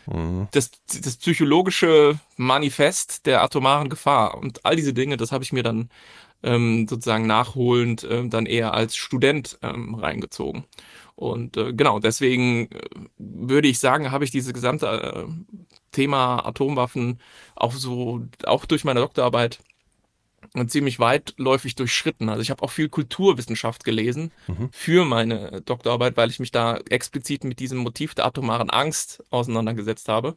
Mhm. 0.07 0.49
das, 0.53 0.71
das 1.03 1.17
psychologische 1.17 2.19
Manifest 2.37 3.27
der 3.27 3.43
atomaren 3.43 3.89
Gefahr. 3.89 4.39
Und 4.39 4.65
all 4.65 4.77
diese 4.77 4.95
Dinge, 4.95 5.17
das 5.17 5.33
habe 5.33 5.45
ich 5.45 5.53
mir 5.53 5.65
dann 5.65 5.91
ähm, 6.43 6.87
sozusagen 6.89 7.27
nachholend 7.27 8.07
ähm, 8.11 8.31
dann 8.31 8.47
eher 8.47 8.75
als 8.75 8.97
Student 8.97 9.59
ähm, 9.63 9.95
reingezogen. 9.97 10.65
Und 11.17 11.57
äh, 11.57 11.73
genau, 11.75 11.99
deswegen 12.01 12.71
äh, 12.71 12.81
würde 13.19 13.69
ich 13.69 13.79
sagen, 13.81 14.13
habe 14.13 14.25
ich 14.25 14.31
dieses 14.31 14.53
gesamte 14.55 14.87
äh, 14.87 15.27
Thema 15.93 16.47
Atomwaffen 16.47 17.21
auch 17.55 17.73
so, 17.73 18.23
auch 18.45 18.67
durch 18.67 18.85
meine 18.85 19.01
Doktorarbeit 19.01 19.61
äh, 19.61 19.63
ziemlich 20.69 20.99
weitläufig 20.99 21.75
durchschritten. 21.75 22.29
Also 22.29 22.43
ich 22.43 22.51
habe 22.51 22.63
auch 22.63 22.71
viel 22.71 22.89
Kulturwissenschaft 22.89 23.85
gelesen 23.85 24.31
Mhm. 24.49 24.69
für 24.73 25.05
meine 25.05 25.61
Doktorarbeit, 25.63 26.17
weil 26.17 26.31
ich 26.31 26.41
mich 26.41 26.51
da 26.51 26.79
explizit 26.91 27.45
mit 27.45 27.59
diesem 27.61 27.79
Motiv 27.79 28.15
der 28.15 28.27
atomaren 28.27 28.71
Angst 28.71 29.23
auseinandergesetzt 29.31 30.09
habe. 30.09 30.35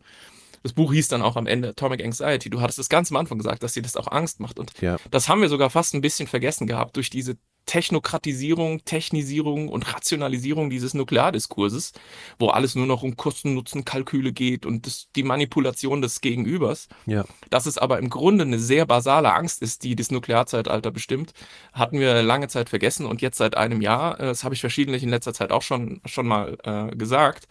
Das 0.62 0.74
Buch 0.74 0.92
hieß 0.92 1.08
dann 1.08 1.22
auch 1.22 1.38
am 1.38 1.48
Ende 1.48 1.70
Atomic 1.70 2.04
Anxiety. 2.04 2.50
Du 2.50 2.60
hattest 2.60 2.80
es 2.80 2.90
ganz 2.90 3.12
am 3.12 3.18
Anfang 3.18 3.38
gesagt, 3.38 3.64
dass 3.64 3.74
dir 3.74 3.82
das 3.84 3.96
auch 3.96 4.08
Angst 4.12 4.40
macht. 4.42 4.60
Und 4.60 4.74
Ja. 4.82 4.98
das 5.10 5.30
haben 5.30 5.42
wir 5.42 5.48
sogar 5.48 5.70
fast 5.70 5.94
ein 5.94 6.02
bisschen 6.02 6.28
vergessen 6.28 6.68
gehabt 6.68 6.98
durch 6.98 7.10
diese 7.10 7.38
Technokratisierung, 7.70 8.84
Technisierung 8.84 9.70
und 9.70 9.94
Rationalisierung 9.94 10.72
dieses 10.72 10.96
Nukleardiskurses, 10.96 11.92
wo 12.40 12.48
alles 12.48 12.74
nur 12.74 12.88
noch 12.88 13.04
um 13.04 13.16
Kosten-Nutzen-Kalküle 13.16 14.34
geht 14.34 14.66
und 14.66 14.88
das, 14.88 15.10
die 15.16 15.22
Manipulation 15.22 16.02
des 16.02 16.22
Gegenübers. 16.22 16.88
Ja. 17.06 17.26
Dass 17.52 17.68
es 17.68 17.78
aber 17.78 18.00
im 18.00 18.10
Grunde 18.10 18.44
eine 18.44 18.58
sehr 18.58 18.88
basale 18.88 19.32
Angst 19.36 19.62
ist, 19.62 19.84
die 19.84 19.96
das 19.96 20.10
Nuklearzeitalter 20.10 20.90
bestimmt, 20.90 21.34
hatten 21.72 22.00
wir 22.00 22.24
lange 22.24 22.48
Zeit 22.48 22.70
vergessen 22.70 23.06
und 23.06 23.22
jetzt 23.22 23.38
seit 23.38 23.56
einem 23.56 23.82
Jahr, 23.82 24.20
äh, 24.20 24.26
das 24.26 24.44
habe 24.44 24.56
ich 24.56 24.62
verschiedentlich 24.62 25.04
in 25.04 25.10
letzter 25.10 25.36
Zeit 25.36 25.52
auch 25.52 25.62
schon, 25.62 26.02
schon 26.06 26.26
mal 26.26 26.58
äh, 26.64 26.96
gesagt, 26.96 27.48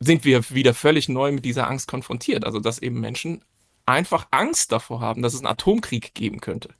sind 0.00 0.24
wir 0.24 0.50
wieder 0.50 0.74
völlig 0.74 1.08
neu 1.08 1.30
mit 1.30 1.44
dieser 1.44 1.70
Angst 1.70 1.86
konfrontiert. 1.86 2.44
Also, 2.44 2.58
dass 2.58 2.80
eben 2.80 2.98
Menschen 2.98 3.44
einfach 3.86 4.26
Angst 4.32 4.72
davor 4.72 5.00
haben, 5.00 5.22
dass 5.22 5.32
es 5.32 5.40
einen 5.40 5.46
Atomkrieg 5.46 6.12
geben 6.12 6.40
könnte. 6.40 6.70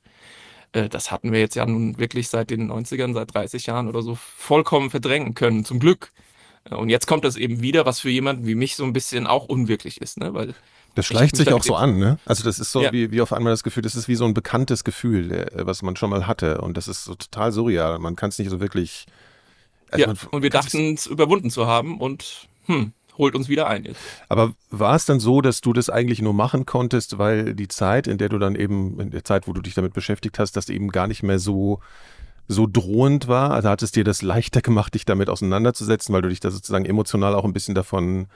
Äh, 0.73 0.89
Das 0.89 1.11
hatten 1.11 1.31
wir 1.31 1.39
jetzt 1.39 1.55
ja 1.55 1.65
nun 1.65 1.97
wirklich 1.97 2.29
seit 2.29 2.49
den 2.49 2.71
90ern, 2.71 3.13
seit 3.13 3.33
30 3.33 3.65
Jahren 3.67 3.87
oder 3.87 4.01
so 4.01 4.15
vollkommen 4.15 4.89
verdrängen 4.89 5.33
können, 5.33 5.65
zum 5.65 5.79
Glück. 5.79 6.11
Äh, 6.69 6.75
Und 6.75 6.89
jetzt 6.89 7.07
kommt 7.07 7.23
das 7.25 7.35
eben 7.35 7.61
wieder, 7.61 7.85
was 7.85 7.99
für 7.99 8.09
jemanden 8.09 8.45
wie 8.47 8.55
mich 8.55 8.75
so 8.75 8.83
ein 8.83 8.93
bisschen 8.93 9.27
auch 9.27 9.45
unwirklich 9.45 10.01
ist, 10.01 10.17
ne? 10.17 10.33
Weil 10.33 10.53
Das 10.95 11.05
Ich 11.05 11.07
schleicht 11.07 11.35
sich 11.35 11.53
auch 11.53 11.63
so 11.63 11.75
an, 11.75 11.99
ne? 11.99 12.17
Also 12.25 12.43
das 12.43 12.57
ist 12.59 12.71
so 12.71 12.81
Ja. 12.81 12.91
wie, 12.91 13.11
wie 13.11 13.21
auf 13.21 13.31
einmal 13.31 13.53
das 13.53 13.61
Gefühl, 13.63 13.83
das 13.83 13.95
ist 13.95 14.07
wie 14.07 14.15
so 14.15 14.25
ein 14.25 14.33
bekanntes 14.33 14.83
Gefühl, 14.83 15.31
äh, 15.31 15.47
was 15.65 15.81
man 15.83 15.95
schon 15.95 16.09
mal 16.09 16.25
hatte. 16.27 16.59
Und 16.61 16.75
das 16.75 16.87
ist 16.87 17.03
so 17.03 17.13
total 17.15 17.51
surreal. 17.51 17.99
Man 17.99 18.15
kann 18.15 18.29
es 18.29 18.39
nicht 18.39 18.49
so 18.49 18.59
wirklich. 18.59 19.05
also 19.91 20.01
ja, 20.01 20.07
man- 20.07 20.17
und 20.31 20.41
wir 20.41 20.49
dachten 20.49 20.95
es 20.95 21.05
überwunden 21.05 21.49
zu 21.51 21.67
haben 21.67 21.99
und 22.01 22.47
hm, 22.65 22.91
holt 23.17 23.35
uns 23.35 23.49
wieder 23.49 23.67
ein 23.67 23.83
jetzt. 23.85 23.99
Aber 24.29 24.53
war 24.69 24.95
es 24.95 25.05
dann 25.05 25.19
so, 25.19 25.41
dass 25.41 25.61
du 25.61 25.73
das 25.73 25.89
eigentlich 25.89 26.21
nur 26.21 26.33
machen 26.33 26.65
konntest, 26.65 27.17
weil 27.17 27.55
die 27.55 27.67
Zeit, 27.67 28.07
in 28.07 28.17
der 28.17 28.29
du 28.29 28.37
dann 28.37 28.55
eben, 28.55 28.99
in 28.99 29.11
der 29.11 29.23
Zeit, 29.23 29.47
wo 29.47 29.53
du 29.53 29.61
dich 29.61 29.73
damit 29.73 29.93
beschäftigt 29.93 30.39
hast, 30.39 30.55
dass 30.55 30.69
eben 30.69 30.89
gar 30.89 31.07
nicht 31.07 31.23
mehr 31.23 31.39
so, 31.39 31.79
so 32.47 32.67
drohend 32.71 33.27
war? 33.27 33.51
Also 33.51 33.69
hat 33.69 33.81
es 33.81 33.91
dir 33.91 34.03
das 34.03 34.21
leichter 34.21 34.61
gemacht, 34.61 34.93
dich 34.93 35.05
damit 35.05 35.29
auseinanderzusetzen, 35.29 36.13
weil 36.13 36.21
du 36.21 36.29
dich 36.29 36.39
da 36.39 36.51
sozusagen 36.51 36.85
emotional 36.85 37.35
auch 37.35 37.45
ein 37.45 37.53
bisschen 37.53 37.75
davon 37.75 38.27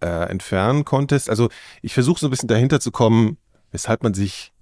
äh, 0.00 0.28
entfernen 0.28 0.84
konntest? 0.84 1.30
Also 1.30 1.48
ich 1.82 1.94
versuche 1.94 2.20
so 2.20 2.26
ein 2.26 2.30
bisschen 2.30 2.48
dahinter 2.48 2.80
zu 2.80 2.90
kommen, 2.90 3.38
weshalb 3.70 4.02
man 4.02 4.14
sich 4.14 4.52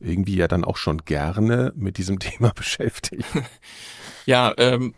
irgendwie 0.00 0.36
ja 0.36 0.48
dann 0.48 0.64
auch 0.64 0.76
schon 0.76 0.98
gerne 1.04 1.72
mit 1.76 1.96
diesem 1.98 2.18
Thema 2.20 2.50
beschäftigt. 2.50 3.26
Ja, 4.26 4.54
ähm, 4.56 4.94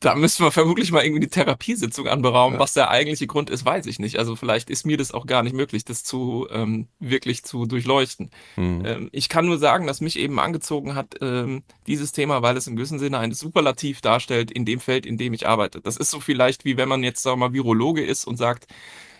da, 0.00 0.14
müssen 0.14 0.44
wir 0.44 0.50
vermutlich 0.50 0.92
mal 0.92 1.04
irgendwie 1.04 1.20
die 1.20 1.28
Therapiesitzung 1.28 2.06
anberaumen. 2.06 2.54
Ja. 2.54 2.60
Was 2.60 2.74
der 2.74 2.90
eigentliche 2.90 3.26
Grund 3.26 3.50
ist, 3.50 3.64
weiß 3.64 3.86
ich 3.86 3.98
nicht. 3.98 4.18
Also 4.18 4.36
vielleicht 4.36 4.68
ist 4.68 4.84
mir 4.84 4.96
das 4.96 5.12
auch 5.12 5.26
gar 5.26 5.42
nicht 5.42 5.54
möglich, 5.54 5.84
das 5.84 6.04
zu 6.04 6.46
ähm, 6.50 6.88
wirklich 6.98 7.44
zu 7.44 7.66
durchleuchten. 7.66 8.30
Hm. 8.56 8.84
Ähm, 8.84 9.08
ich 9.12 9.28
kann 9.28 9.46
nur 9.46 9.58
sagen, 9.58 9.86
dass 9.86 10.00
mich 10.00 10.18
eben 10.18 10.38
angezogen 10.38 10.94
hat, 10.94 11.16
ähm, 11.20 11.62
dieses 11.86 12.12
Thema, 12.12 12.42
weil 12.42 12.56
es 12.56 12.66
im 12.66 12.76
gewissen 12.76 12.98
Sinne 12.98 13.18
ein 13.18 13.32
Superlativ 13.32 14.00
darstellt 14.00 14.50
in 14.50 14.64
dem 14.64 14.80
Feld, 14.80 15.06
in 15.06 15.16
dem 15.16 15.32
ich 15.32 15.46
arbeite. 15.46 15.80
Das 15.80 15.96
ist 15.96 16.10
so 16.10 16.20
vielleicht 16.20 16.64
wie 16.64 16.76
wenn 16.76 16.88
man 16.88 17.02
jetzt, 17.02 17.22
sagen 17.22 17.40
wir 17.40 17.48
mal, 17.48 17.54
Virologe 17.54 18.04
ist 18.04 18.26
und 18.26 18.36
sagt, 18.36 18.66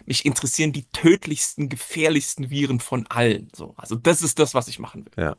mich 0.05 0.25
interessieren 0.25 0.73
die 0.73 0.85
tödlichsten, 0.93 1.69
gefährlichsten 1.69 2.51
Viren 2.51 2.81
von 2.81 3.07
allen. 3.09 3.51
So, 3.55 3.75
also 3.77 3.97
das 3.97 4.23
ist 4.23 4.39
das, 4.39 4.55
was 4.55 4.69
ich 4.69 4.79
machen 4.79 5.05
will. 5.05 5.25
Ja. 5.25 5.37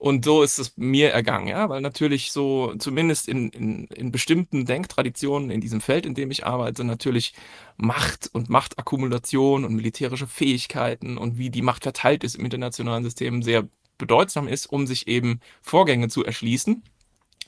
Und 0.00 0.24
so 0.24 0.42
ist 0.42 0.58
es 0.58 0.78
mir 0.78 1.10
ergangen, 1.10 1.48
ja, 1.48 1.68
weil 1.68 1.82
natürlich 1.82 2.32
so, 2.32 2.74
zumindest 2.78 3.28
in, 3.28 3.50
in, 3.50 3.84
in 3.88 4.10
bestimmten 4.10 4.64
Denktraditionen 4.64 5.50
in 5.50 5.60
diesem 5.60 5.82
Feld, 5.82 6.06
in 6.06 6.14
dem 6.14 6.30
ich 6.30 6.46
arbeite, 6.46 6.84
natürlich 6.84 7.34
Macht 7.76 8.30
und 8.32 8.48
Machtakkumulation 8.48 9.62
und 9.66 9.74
militärische 9.74 10.26
Fähigkeiten 10.26 11.18
und 11.18 11.36
wie 11.36 11.50
die 11.50 11.60
Macht 11.60 11.82
verteilt 11.82 12.24
ist 12.24 12.36
im 12.36 12.46
internationalen 12.46 13.04
System 13.04 13.42
sehr 13.42 13.68
bedeutsam 13.98 14.48
ist, 14.48 14.64
um 14.72 14.86
sich 14.86 15.06
eben 15.06 15.40
Vorgänge 15.60 16.08
zu 16.08 16.24
erschließen. 16.24 16.82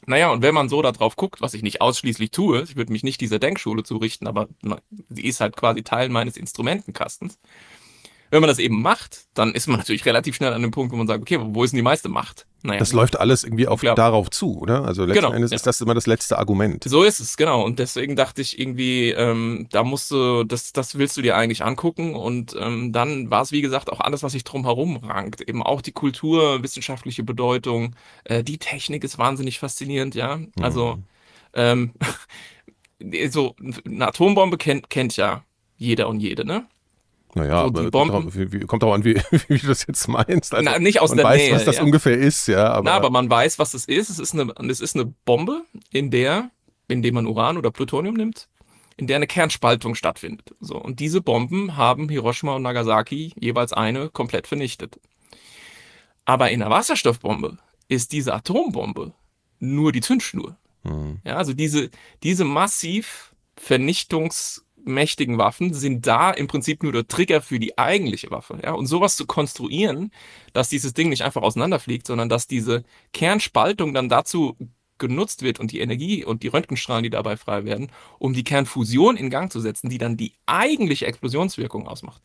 Naja, 0.05 0.31
und 0.31 0.43
wenn 0.43 0.55
man 0.55 0.69
so 0.69 0.83
darauf 0.83 1.17
guckt, 1.17 1.41
was 1.41 1.55
ich 1.55 1.63
nicht 1.63 1.81
ausschließlich 1.81 2.33
tue, 2.33 2.65
ich 2.65 2.77
würde 2.77 2.93
mich 2.93 3.03
nicht 3.03 3.23
dieser 3.23 3.39
Denkschule 3.39 3.83
zurichten, 3.83 4.29
aber 4.29 4.51
sie 5.09 5.25
ist 5.25 5.41
halt 5.41 5.57
quasi 5.57 5.85
Teil 5.85 6.11
meines 6.11 6.37
Instrumentenkastens. 6.37 7.39
Wenn 8.33 8.41
man 8.41 8.49
das 8.49 8.59
eben 8.59 8.81
macht, 8.81 9.27
dann 9.35 9.53
ist 9.53 9.67
man 9.67 9.77
natürlich 9.79 10.07
relativ 10.07 10.35
schnell 10.37 10.55
an 10.55 10.62
dem 10.62 10.71
Punkt, 10.71 10.91
wo 10.91 10.97
man 10.97 11.07
sagt, 11.07 11.21
okay, 11.21 11.39
wo 11.39 11.65
ist 11.65 11.73
denn 11.73 11.77
die 11.77 11.83
meiste 11.83 12.09
Macht? 12.09 12.47
Naja, 12.62 12.79
Das 12.79 12.95
läuft 12.95 13.21
alles 13.21 13.45
irgendwie 13.45 13.69
auf 13.69 13.81
Klar. 13.81 13.95
darauf 13.95 14.31
zu, 14.31 14.59
oder? 14.59 14.87
Also 14.87 15.05
letzten 15.05 15.25
Genau, 15.25 15.35
Endes 15.35 15.51
ja. 15.51 15.57
ist 15.57 15.67
das 15.67 15.83
immer 15.83 15.93
das 15.93 16.07
letzte 16.07 16.39
Argument. 16.39 16.83
So 16.85 17.03
ist 17.03 17.21
es, 17.21 17.37
genau. 17.37 17.62
Und 17.62 17.79
deswegen 17.79 18.17
dachte 18.17 18.41
ich 18.41 18.59
irgendwie, 18.59 19.11
ähm, 19.11 19.67
da 19.71 19.85
musst 19.85 20.11
du, 20.11 20.45
das, 20.45 20.73
das 20.73 20.97
willst 20.97 21.15
du 21.19 21.21
dir 21.21 21.37
eigentlich 21.37 21.62
angucken. 21.62 22.15
Und 22.15 22.57
ähm, 22.59 22.91
dann 22.91 23.31
war 23.31 23.43
es, 23.43 23.53
wie 23.53 23.61
gesagt, 23.61 23.93
auch 23.93 24.01
alles, 24.01 24.23
was 24.23 24.33
sich 24.33 24.45
drumherum 24.45 24.97
rankt. 24.97 25.43
Eben 25.43 25.62
auch 25.62 25.83
die 25.83 25.93
kulturwissenschaftliche 25.93 27.25
Bedeutung. 27.25 27.95
Äh, 28.25 28.43
die 28.43 28.57
Technik 28.57 29.05
ist 29.05 29.19
wahnsinnig 29.19 29.59
faszinierend, 29.59 30.15
ja. 30.15 30.41
Also, 30.59 31.01
ähm, 31.53 31.93
so 33.31 33.57
eine 33.85 34.09
Atombombe 34.09 34.57
kennt, 34.57 34.89
kennt 34.89 35.19
ja 35.19 35.45
jeder 35.77 36.09
und 36.09 36.21
jede, 36.21 36.47
ne? 36.47 36.67
Naja, 37.35 37.71
So, 37.73 37.91
kommt, 37.91 38.53
wie, 38.53 38.61
kommt 38.61 38.85
auch 38.85 38.93
an, 38.93 39.05
wie, 39.05 39.15
wie 39.49 39.59
du 39.59 39.67
das 39.67 39.87
jetzt 39.87 40.07
meinst. 40.09 40.55
Also, 40.55 40.71
Na, 40.71 40.79
nicht 40.79 41.01
aus 41.01 41.11
man 41.11 41.19
der 41.19 41.27
weiß, 41.27 41.41
Nähe. 41.41 41.55
was 41.55 41.65
das 41.65 41.77
ja. 41.77 41.83
ungefähr 41.83 42.17
ist, 42.17 42.47
ja. 42.49 42.73
Aber, 42.73 42.85
Na, 42.85 42.93
aber 42.93 43.11
man 43.11 43.31
weiß, 43.31 43.59
was 43.59 43.75
es 43.75 43.87
ist. 43.87 44.11
Es 44.11 44.19
ist 44.19 44.35
eine, 44.35 44.53
es 44.71 44.81
ist 44.81 44.97
eine 44.97 45.07
Bombe, 45.25 45.62
in 45.91 46.11
der, 46.11 46.51
indem 46.89 47.15
man 47.15 47.27
Uran 47.27 47.57
oder 47.57 47.71
Plutonium 47.71 48.15
nimmt, 48.15 48.49
in 48.97 49.07
der 49.07 49.17
eine 49.17 49.27
Kernspaltung 49.27 49.95
stattfindet. 49.95 50.55
So, 50.61 50.77
und 50.77 51.01
diese 51.01 51.23
Bomben 51.23 51.77
haben 51.77 52.09
Hiroshima 52.09 52.57
und 52.57 52.62
Nagasaki 52.62 53.33
jeweils 53.39 53.73
eine 53.73 54.11
komplett 54.11 54.47
vernichtet. 54.47 55.01
Aber 56.25 56.51
in 56.51 56.62
einer 56.62 56.71
Wasserstoffbombe 56.71 57.59
ist 57.89 58.12
diese 58.12 58.35
Atombombe 58.35 59.12
nur 59.59 59.93
die 59.93 60.01
Zündschnur. 60.01 60.57
Hm. 60.83 61.21
Ja, 61.25 61.37
also 61.37 61.55
diese, 61.55 61.91
diese 62.23 62.45
massiv 62.45 63.35
vernichtungsmächtigen 64.83 65.39
Waffen 65.39 65.75
sind 65.75 66.07
da 66.07 66.31
im 66.31 66.47
Prinzip 66.47 66.83
nur 66.83 66.93
der 66.93 67.07
Trigger 67.07 67.41
für 67.43 67.59
die 67.59 67.79
eigentliche 67.79 68.31
Waffe. 68.31 68.59
Ja, 68.62 68.73
und 68.73 68.87
sowas 68.87 69.17
zu 69.17 69.27
konstruieren, 69.27 70.11
dass 70.53 70.69
dieses 70.69 70.95
Ding 70.95 71.09
nicht 71.09 71.23
einfach 71.23 71.43
auseinanderfliegt, 71.43 72.07
sondern 72.07 72.29
dass 72.29 72.47
diese 72.47 72.85
Kernspaltung 73.12 73.95
dann 73.95 74.09
dazu 74.09 74.57
genutzt 74.99 75.43
wird 75.43 75.59
und 75.59 75.73
die 75.73 75.81
Energie 75.81 76.25
und 76.25 76.45
die 76.45 76.49
Röntgenstrahlen, 76.49 77.03
die 77.03 77.11
dabei 77.11 77.37
frei 77.37 77.65
werden, 77.65 77.91
um 78.21 78.35
die 78.35 78.45
Kernfusion 78.45 79.17
in 79.17 79.31
Gang 79.31 79.51
zu 79.51 79.61
setzen, 79.61 79.91
die 79.91 79.99
dann 79.99 80.17
die 80.17 80.35
eigentliche 80.47 81.07
Explosionswirkung 81.07 81.89
ausmacht. 81.89 82.23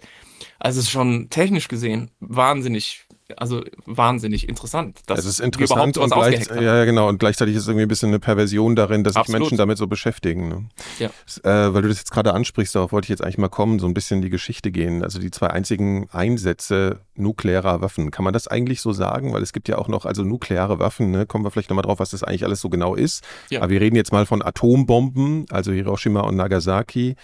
Also 0.60 0.80
es 0.80 0.86
ist 0.86 0.92
schon 0.92 1.30
technisch 1.30 1.70
gesehen 1.70 2.12
wahnsinnig 2.20 3.07
also 3.36 3.62
wahnsinnig 3.86 4.48
interessant. 4.48 5.02
Dass 5.08 5.20
es 5.20 5.26
ist 5.26 5.40
interessant 5.42 5.98
und 5.98 6.12
gleich, 6.12 6.48
ja, 6.48 6.86
genau, 6.86 7.10
und 7.10 7.20
gleichzeitig 7.20 7.56
ist 7.56 7.68
irgendwie 7.68 7.84
ein 7.84 7.90
bisschen 7.90 8.10
eine 8.10 8.20
Perversion 8.20 8.76
darin, 8.76 9.04
dass 9.04 9.16
sich 9.16 9.28
Menschen 9.28 9.58
damit 9.58 9.78
so 9.78 9.88
beschäftigen. 9.88 10.48
Ne? 10.48 10.70
Ja. 11.00 11.08
Äh, 11.44 11.74
weil 11.74 11.82
du 11.82 11.90
das 11.90 11.98
jetzt 11.98 12.12
gerade 12.12 12.34
ansprichst, 12.34 12.76
darauf 12.76 12.92
wollte 12.92 13.06
ich 13.06 13.10
jetzt 13.10 13.22
eigentlich 13.22 13.38
mal 13.38 13.50
kommen, 13.50 13.80
so 13.80 13.88
ein 13.88 13.94
bisschen 13.94 14.18
in 14.18 14.22
die 14.22 14.30
Geschichte 14.30 14.72
gehen. 14.72 15.04
Also 15.04 15.20
die 15.20 15.32
zwei 15.32 15.50
einzigen 15.50 16.08
Einsätze 16.12 17.02
nuklearer 17.16 17.82
Waffen. 17.82 18.12
Kann 18.12 18.24
man 18.24 18.34
das 18.34 18.48
eigentlich 18.48 18.82
so 18.82 18.94
sagen? 18.94 19.34
Weil 19.34 19.44
es 19.44 19.52
gibt 19.52 19.68
ja 19.68 19.78
auch 19.78 19.88
noch, 19.88 20.06
also 20.06 20.24
nukleare 20.24 20.80
Waffen, 20.80 21.12
ne? 21.12 21.26
kommen 21.26 21.44
wir 21.44 21.52
vielleicht 21.52 21.70
nochmal 21.70 21.84
drauf, 21.84 22.00
was 22.00 22.12
das 22.12 22.24
eigentlich 22.24 22.46
alles 22.46 22.62
so 22.62 22.70
genau 22.70 22.96
ist. 22.96 23.24
Ja. 23.50 23.60
Aber 23.62 23.72
wir 23.72 23.82
reden 23.82 23.96
jetzt 23.96 24.12
mal 24.12 24.26
von 24.26 24.42
Atombomben, 24.42 25.46
also 25.50 25.72
Hiroshima 25.72 26.22
und 26.22 26.36
Nagasaki. 26.36 27.16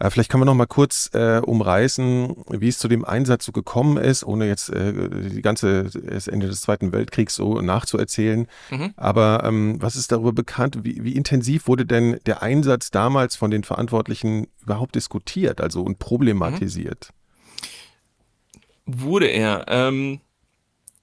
Äh, 0.00 0.10
vielleicht 0.10 0.30
können 0.30 0.40
wir 0.40 0.46
noch 0.46 0.54
mal 0.54 0.66
kurz 0.66 1.10
äh, 1.12 1.40
umreißen, 1.44 2.34
wie 2.48 2.68
es 2.68 2.78
zu 2.78 2.88
dem 2.88 3.04
Einsatz 3.04 3.44
so 3.44 3.52
gekommen 3.52 3.96
ist, 3.98 4.24
ohne 4.24 4.48
jetzt 4.48 4.70
äh, 4.70 4.92
die 5.30 5.42
ganze 5.42 5.84
das 5.84 6.26
Ende 6.26 6.48
des 6.48 6.62
Zweiten 6.62 6.92
Weltkriegs 6.92 7.34
so 7.34 7.60
nachzuerzählen. 7.60 8.46
Mhm. 8.70 8.94
Aber 8.96 9.42
ähm, 9.44 9.76
was 9.80 9.96
ist 9.96 10.10
darüber 10.10 10.32
bekannt? 10.32 10.80
Wie, 10.82 11.04
wie 11.04 11.12
intensiv 11.12 11.68
wurde 11.68 11.86
denn 11.86 12.18
der 12.26 12.42
Einsatz 12.42 12.90
damals 12.90 13.36
von 13.36 13.50
den 13.50 13.62
Verantwortlichen 13.62 14.48
überhaupt 14.62 14.94
diskutiert, 14.94 15.60
also 15.60 15.82
und 15.82 15.98
problematisiert? 15.98 17.10
Mhm. 18.86 19.02
Wurde 19.02 19.26
er. 19.26 19.66
Ähm 19.68 20.20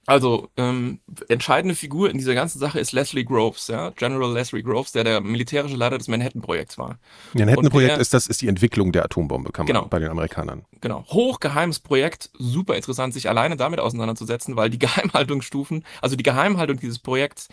also, 0.08 0.48
ähm, 0.56 1.00
entscheidende 1.28 1.74
Figur 1.74 2.10
in 2.10 2.16
dieser 2.16 2.34
ganzen 2.34 2.58
Sache 2.58 2.80
ist 2.80 2.92
Leslie 2.92 3.24
Groves, 3.24 3.66
ja, 3.68 3.90
General 3.90 4.32
Leslie 4.32 4.62
Groves, 4.62 4.92
der 4.92 5.04
der 5.04 5.20
militärische 5.20 5.76
Leiter 5.76 5.98
des 5.98 6.08
Manhattan-Projekts 6.08 6.78
war. 6.78 6.98
Manhattan-Projekt 7.34 7.98
ist 7.98 8.14
das 8.14 8.26
ist 8.26 8.40
die 8.40 8.48
Entwicklung 8.48 8.90
der 8.90 9.04
Atombombe, 9.04 9.52
kann 9.52 9.66
man 9.66 9.74
genau, 9.74 9.86
bei 9.86 9.98
den 9.98 10.08
Amerikanern. 10.08 10.64
Genau, 10.80 11.04
hochgeheimes 11.08 11.80
Projekt, 11.80 12.30
super 12.38 12.74
interessant, 12.74 13.12
sich 13.12 13.28
alleine 13.28 13.58
damit 13.58 13.80
auseinanderzusetzen, 13.80 14.56
weil 14.56 14.70
die 14.70 14.78
Geheimhaltungsstufen, 14.88 15.84
also 16.00 16.16
die 16.16 16.24
Geheimhaltung 16.24 16.78
dieses 16.78 16.98
Projekts 16.98 17.48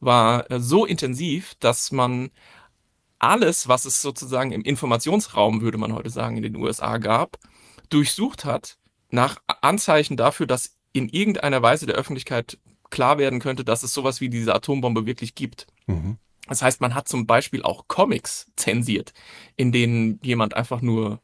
war 0.00 0.50
äh, 0.50 0.60
so 0.60 0.84
intensiv, 0.84 1.54
dass 1.60 1.90
man 1.90 2.30
alles, 3.18 3.66
was 3.66 3.86
es 3.86 4.02
sozusagen 4.02 4.52
im 4.52 4.60
Informationsraum, 4.60 5.62
würde 5.62 5.78
man 5.78 5.94
heute 5.94 6.10
sagen, 6.10 6.36
in 6.36 6.42
den 6.42 6.56
USA 6.56 6.98
gab, 6.98 7.38
durchsucht 7.88 8.44
hat 8.44 8.76
nach 9.10 9.38
Anzeichen 9.62 10.16
dafür, 10.16 10.46
dass 10.46 10.73
in 10.94 11.10
irgendeiner 11.10 11.60
Weise 11.60 11.84
der 11.84 11.96
Öffentlichkeit 11.96 12.56
klar 12.88 13.18
werden 13.18 13.40
könnte, 13.40 13.64
dass 13.64 13.82
es 13.82 13.92
sowas 13.92 14.22
wie 14.22 14.30
diese 14.30 14.54
Atombombe 14.54 15.04
wirklich 15.04 15.34
gibt. 15.34 15.66
Mhm. 15.86 16.16
Das 16.46 16.62
heißt, 16.62 16.80
man 16.80 16.94
hat 16.94 17.08
zum 17.08 17.26
Beispiel 17.26 17.62
auch 17.62 17.88
Comics 17.88 18.46
zensiert, 18.56 19.12
in 19.56 19.72
denen 19.72 20.20
jemand 20.22 20.54
einfach 20.54 20.80
nur 20.80 21.20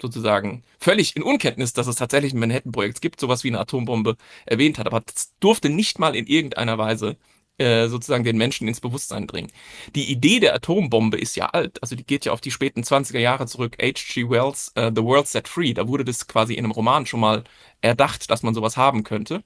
sozusagen 0.00 0.62
völlig 0.78 1.16
in 1.16 1.22
Unkenntnis, 1.22 1.72
dass 1.72 1.86
es 1.86 1.96
tatsächlich 1.96 2.34
ein 2.34 2.40
Manhattan-Projekt 2.40 3.00
gibt, 3.00 3.18
sowas 3.18 3.44
wie 3.44 3.48
eine 3.48 3.60
Atombombe 3.60 4.16
erwähnt 4.44 4.78
hat. 4.78 4.86
Aber 4.86 5.00
das 5.00 5.32
durfte 5.40 5.70
nicht 5.70 5.98
mal 5.98 6.14
in 6.14 6.26
irgendeiner 6.26 6.76
Weise 6.76 7.16
äh, 7.58 7.88
sozusagen 7.88 8.24
den 8.24 8.36
Menschen 8.36 8.68
ins 8.68 8.80
Bewusstsein 8.80 9.26
bringen. 9.26 9.50
Die 9.94 10.10
Idee 10.10 10.40
der 10.40 10.54
Atombombe 10.54 11.18
ist 11.18 11.36
ja 11.36 11.46
alt, 11.46 11.82
also 11.82 11.96
die 11.96 12.04
geht 12.04 12.24
ja 12.24 12.32
auf 12.32 12.40
die 12.40 12.50
späten 12.50 12.82
20er 12.82 13.18
Jahre 13.18 13.46
zurück. 13.46 13.76
H.G. 13.80 14.28
Wells, 14.28 14.72
uh, 14.78 14.90
The 14.94 15.02
World 15.02 15.26
Set 15.26 15.48
Free, 15.48 15.72
da 15.72 15.88
wurde 15.88 16.04
das 16.04 16.26
quasi 16.26 16.54
in 16.54 16.64
einem 16.64 16.72
Roman 16.72 17.06
schon 17.06 17.20
mal 17.20 17.44
erdacht, 17.80 18.30
dass 18.30 18.42
man 18.42 18.54
sowas 18.54 18.76
haben 18.76 19.04
könnte. 19.04 19.42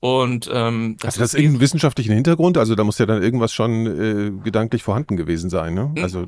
Und 0.00 0.50
ähm, 0.52 0.96
das 1.00 1.14
Hat 1.14 1.22
das 1.22 1.34
irgendeinen 1.34 1.60
wissenschaftlichen 1.60 2.12
Hintergrund? 2.12 2.58
Also 2.58 2.74
da 2.74 2.84
muss 2.84 2.98
ja 2.98 3.06
dann 3.06 3.22
irgendwas 3.22 3.54
schon 3.54 3.86
äh, 3.86 4.42
gedanklich 4.44 4.82
vorhanden 4.82 5.16
gewesen 5.16 5.48
sein, 5.48 5.72
ne? 5.72 5.92
Hm. 5.94 6.02
Also 6.02 6.26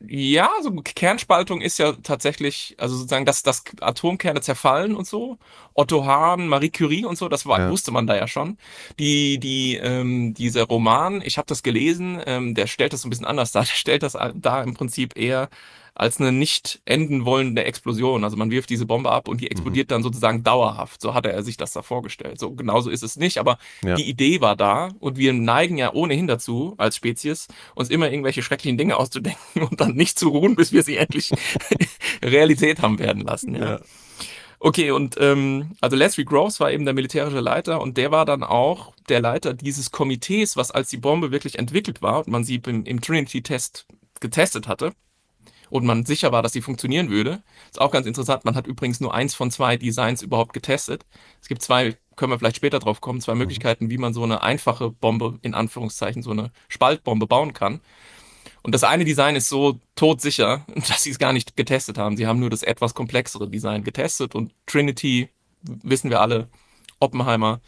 ja, 0.00 0.50
so 0.62 0.70
Kernspaltung 0.82 1.62
ist 1.62 1.78
ja 1.78 1.92
tatsächlich, 1.92 2.74
also 2.78 2.96
sozusagen, 2.96 3.24
dass, 3.24 3.42
dass 3.42 3.64
Atomkerne 3.80 4.42
zerfallen 4.42 4.94
und 4.94 5.06
so. 5.06 5.38
Otto 5.74 6.04
Hahn, 6.04 6.48
Marie 6.48 6.70
Curie 6.70 7.04
und 7.06 7.16
so, 7.16 7.28
das 7.28 7.46
war, 7.46 7.60
ja. 7.60 7.70
wusste 7.70 7.92
man 7.92 8.06
da 8.06 8.14
ja 8.14 8.28
schon. 8.28 8.58
Die, 8.98 9.38
die, 9.38 9.76
ähm, 9.76 10.34
dieser 10.34 10.64
Roman, 10.64 11.22
ich 11.22 11.38
habe 11.38 11.46
das 11.46 11.62
gelesen, 11.62 12.20
ähm, 12.26 12.54
der 12.54 12.66
stellt 12.66 12.92
das 12.92 13.04
ein 13.04 13.10
bisschen 13.10 13.26
anders 13.26 13.52
dar. 13.52 13.62
Der 13.66 13.72
stellt 13.72 14.02
das 14.02 14.16
da 14.34 14.62
im 14.62 14.74
Prinzip 14.74 15.16
eher 15.16 15.48
als 15.96 16.20
eine 16.20 16.30
nicht 16.30 16.82
enden 16.84 17.24
wollende 17.24 17.64
Explosion. 17.64 18.22
Also 18.22 18.36
man 18.36 18.50
wirft 18.50 18.68
diese 18.68 18.84
Bombe 18.84 19.10
ab 19.10 19.28
und 19.28 19.40
die 19.40 19.50
explodiert 19.50 19.88
mhm. 19.88 19.94
dann 19.94 20.02
sozusagen 20.02 20.44
dauerhaft. 20.44 21.00
So 21.00 21.14
hatte 21.14 21.32
er 21.32 21.42
sich 21.42 21.56
das 21.56 21.72
da 21.72 21.80
vorgestellt. 21.80 22.38
So 22.38 22.52
genauso 22.52 22.90
ist 22.90 23.02
es 23.02 23.16
nicht, 23.16 23.38
aber 23.38 23.58
ja. 23.82 23.94
die 23.94 24.08
Idee 24.08 24.42
war 24.42 24.56
da 24.56 24.90
und 25.00 25.16
wir 25.16 25.32
neigen 25.32 25.78
ja 25.78 25.94
ohnehin 25.94 26.26
dazu, 26.26 26.74
als 26.76 26.96
Spezies, 26.96 27.48
uns 27.74 27.88
immer 27.88 28.10
irgendwelche 28.10 28.42
schrecklichen 28.42 28.76
Dinge 28.76 28.98
auszudenken 28.98 29.62
und 29.62 29.80
dann 29.80 29.94
nicht 29.94 30.18
zu 30.18 30.28
ruhen, 30.28 30.54
bis 30.54 30.70
wir 30.70 30.82
sie 30.82 30.98
endlich 30.98 31.32
Realität 32.22 32.82
haben 32.82 32.98
werden 32.98 33.22
lassen. 33.22 33.54
Ja. 33.54 33.64
ja. 33.64 33.80
Okay, 34.58 34.90
und 34.90 35.16
ähm, 35.18 35.72
also 35.80 35.96
Leslie 35.96 36.24
Groves 36.24 36.60
war 36.60 36.70
eben 36.72 36.84
der 36.84 36.94
militärische 36.94 37.40
Leiter 37.40 37.80
und 37.80 37.96
der 37.96 38.10
war 38.10 38.26
dann 38.26 38.42
auch 38.42 38.94
der 39.08 39.20
Leiter 39.20 39.54
dieses 39.54 39.92
Komitees, 39.92 40.56
was 40.58 40.70
als 40.70 40.90
die 40.90 40.96
Bombe 40.98 41.30
wirklich 41.30 41.58
entwickelt 41.58 42.02
war 42.02 42.18
und 42.18 42.28
man 42.28 42.44
sie 42.44 42.60
im, 42.66 42.84
im 42.84 43.00
Trinity-Test 43.00 43.86
getestet 44.20 44.68
hatte 44.68 44.92
und 45.70 45.84
man 45.84 46.04
sicher 46.04 46.32
war, 46.32 46.42
dass 46.42 46.52
sie 46.52 46.60
funktionieren 46.60 47.10
würde. 47.10 47.42
Ist 47.70 47.80
auch 47.80 47.90
ganz 47.90 48.06
interessant. 48.06 48.44
Man 48.44 48.54
hat 48.54 48.66
übrigens 48.66 49.00
nur 49.00 49.14
eins 49.14 49.34
von 49.34 49.50
zwei 49.50 49.76
Designs 49.76 50.22
überhaupt 50.22 50.52
getestet. 50.52 51.04
Es 51.40 51.48
gibt 51.48 51.62
zwei, 51.62 51.96
können 52.16 52.32
wir 52.32 52.38
vielleicht 52.38 52.56
später 52.56 52.78
drauf 52.78 53.00
kommen, 53.00 53.20
zwei 53.20 53.34
mhm. 53.34 53.40
Möglichkeiten, 53.40 53.90
wie 53.90 53.98
man 53.98 54.14
so 54.14 54.22
eine 54.22 54.42
einfache 54.42 54.90
Bombe, 54.90 55.38
in 55.42 55.54
Anführungszeichen, 55.54 56.22
so 56.22 56.30
eine 56.30 56.50
Spaltbombe 56.68 57.26
bauen 57.26 57.52
kann. 57.52 57.80
Und 58.62 58.74
das 58.74 58.84
eine 58.84 59.04
Design 59.04 59.36
ist 59.36 59.48
so 59.48 59.78
todsicher, 59.94 60.66
dass 60.74 61.02
sie 61.02 61.10
es 61.10 61.18
gar 61.18 61.32
nicht 61.32 61.56
getestet 61.56 61.98
haben. 61.98 62.16
Sie 62.16 62.26
haben 62.26 62.40
nur 62.40 62.50
das 62.50 62.62
etwas 62.62 62.94
komplexere 62.94 63.48
Design 63.48 63.84
getestet 63.84 64.34
und 64.34 64.52
Trinity, 64.66 65.28
wissen 65.62 66.10
wir 66.10 66.20
alle, 66.20 66.48
Oppenheimer, 66.98 67.60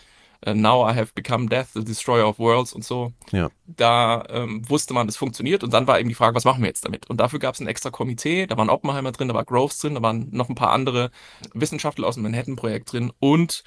Now 0.46 0.88
I 0.88 0.94
Have 0.94 1.12
Become 1.14 1.48
Death, 1.48 1.68
The 1.74 1.84
Destroyer 1.84 2.28
of 2.28 2.38
Worlds 2.38 2.72
und 2.72 2.84
so. 2.84 3.12
Ja. 3.32 3.50
Da 3.66 4.24
ähm, 4.28 4.68
wusste 4.68 4.94
man, 4.94 5.08
es 5.08 5.16
funktioniert 5.16 5.64
und 5.64 5.72
dann 5.72 5.86
war 5.86 5.98
eben 5.98 6.08
die 6.08 6.14
Frage, 6.14 6.34
was 6.34 6.44
machen 6.44 6.62
wir 6.62 6.68
jetzt 6.68 6.84
damit? 6.84 7.08
Und 7.10 7.18
dafür 7.18 7.38
gab 7.38 7.54
es 7.54 7.60
ein 7.60 7.66
extra 7.66 7.90
Komitee, 7.90 8.46
da 8.46 8.56
waren 8.56 8.70
Oppenheimer 8.70 9.12
drin, 9.12 9.28
da 9.28 9.34
war 9.34 9.44
Groves 9.44 9.78
drin, 9.78 9.94
da 9.94 10.02
waren 10.02 10.28
noch 10.30 10.48
ein 10.48 10.54
paar 10.54 10.72
andere 10.72 11.10
Wissenschaftler 11.54 12.06
aus 12.06 12.14
dem 12.14 12.22
Manhattan-Projekt 12.22 12.92
drin 12.92 13.12
und 13.18 13.64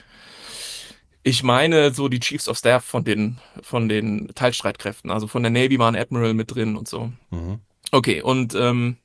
ich 1.24 1.44
meine 1.44 1.94
so 1.94 2.08
die 2.08 2.20
Chiefs 2.20 2.48
of 2.48 2.58
Staff 2.58 2.84
von 2.84 3.04
den, 3.04 3.38
von 3.62 3.90
den 3.90 4.32
Teilstreitkräften, 4.34 5.12
also 5.12 5.28
von 5.28 5.44
der 5.44 5.52
Navy 5.52 5.78
war 5.78 5.92
ein 5.92 5.96
Admiral 5.96 6.34
mit 6.34 6.56
drin 6.56 6.76
und 6.78 6.88
so. 6.88 7.12
Mhm. 7.30 7.60
Okay, 7.92 8.22
und 8.22 8.56
ähm, 8.56 8.98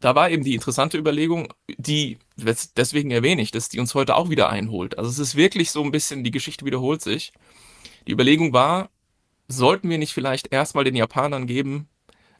da 0.00 0.14
war 0.14 0.30
eben 0.30 0.44
die 0.44 0.54
interessante 0.54 0.98
Überlegung, 0.98 1.52
die, 1.78 2.18
deswegen 2.76 3.10
erwähne 3.10 3.42
ich, 3.42 3.50
dass 3.50 3.68
die 3.68 3.80
uns 3.80 3.94
heute 3.94 4.16
auch 4.16 4.28
wieder 4.28 4.50
einholt. 4.50 4.98
Also 4.98 5.10
es 5.10 5.18
ist 5.18 5.36
wirklich 5.36 5.70
so 5.70 5.82
ein 5.82 5.90
bisschen, 5.90 6.22
die 6.22 6.30
Geschichte 6.30 6.64
wiederholt 6.64 7.02
sich. 7.02 7.32
Die 8.06 8.12
Überlegung 8.12 8.52
war, 8.52 8.90
sollten 9.48 9.88
wir 9.88 9.98
nicht 9.98 10.12
vielleicht 10.12 10.52
erstmal 10.52 10.84
den 10.84 10.96
Japanern 10.96 11.46
geben, 11.46 11.88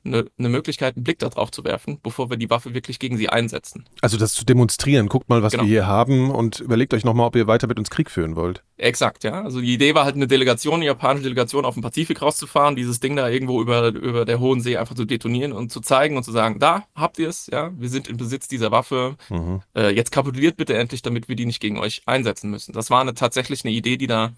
eine, 0.07 0.27
eine 0.39 0.49
Möglichkeit, 0.49 0.97
einen 0.97 1.05
Blick 1.05 1.19
darauf 1.19 1.51
zu 1.51 1.65
werfen, 1.65 1.99
bevor 2.03 2.31
wir 2.31 2.37
die 2.37 2.51
Waffe 2.51 2.75
wirklich 2.75 2.99
gegen 2.99 3.17
sie 3.17 3.29
einsetzen. 3.29 3.85
Also 4.01 4.17
das 4.17 4.35
zu 4.35 4.45
demonstrieren. 4.45 5.09
Guckt 5.09 5.29
mal, 5.29 5.43
was 5.43 5.53
genau. 5.53 5.65
wir 5.65 5.69
hier 5.69 5.87
haben 5.87 6.31
und 6.31 6.61
überlegt 6.61 6.95
euch 6.95 7.05
nochmal, 7.05 7.27
ob 7.27 7.37
ihr 7.37 7.47
weiter 7.47 7.67
mit 7.67 7.79
uns 7.79 7.91
Krieg 7.91 8.11
führen 8.11 8.37
wollt. 8.37 8.63
Exakt, 8.79 9.25
ja. 9.25 9.43
Also 9.43 9.61
die 9.61 9.73
Idee 9.73 9.95
war 9.95 10.05
halt 10.05 10.17
eine 10.17 10.27
Delegation, 10.27 10.77
eine 10.77 10.87
japanische 10.87 11.25
Delegation 11.25 11.65
auf 11.65 11.75
den 11.75 11.83
Pazifik 11.83 12.23
rauszufahren, 12.23 12.77
dieses 12.77 13.01
Ding 13.01 13.17
da 13.17 13.29
irgendwo 13.29 13.61
über, 13.61 13.89
über 13.89 14.25
der 14.25 14.39
Hohen 14.39 14.61
See 14.61 14.77
einfach 14.77 14.95
zu 14.95 15.05
detonieren 15.05 15.53
und 15.53 15.73
zu 15.73 15.81
zeigen 15.81 16.17
und 16.17 16.25
zu 16.25 16.33
sagen, 16.33 16.59
da 16.59 16.85
habt 16.95 17.19
ihr 17.19 17.29
es, 17.29 17.49
ja, 17.51 17.73
wir 17.77 17.89
sind 17.89 18.09
im 18.09 18.17
Besitz 18.17 18.49
dieser 18.49 18.71
Waffe. 18.71 19.17
Mhm. 19.31 19.63
Äh, 19.75 19.95
jetzt 19.95 20.13
kapituliert 20.13 20.57
bitte 20.57 20.75
endlich, 20.75 21.03
damit 21.03 21.29
wir 21.29 21.37
die 21.37 21.47
nicht 21.47 21.61
gegen 21.61 21.79
euch 21.79 22.03
einsetzen 22.07 22.51
müssen. 22.51 22.73
Das 22.73 22.91
war 22.91 23.01
eine, 23.01 23.15
tatsächlich 23.15 23.65
eine 23.65 23.73
Idee, 23.73 23.97
die 23.97 24.07
da 24.07 24.33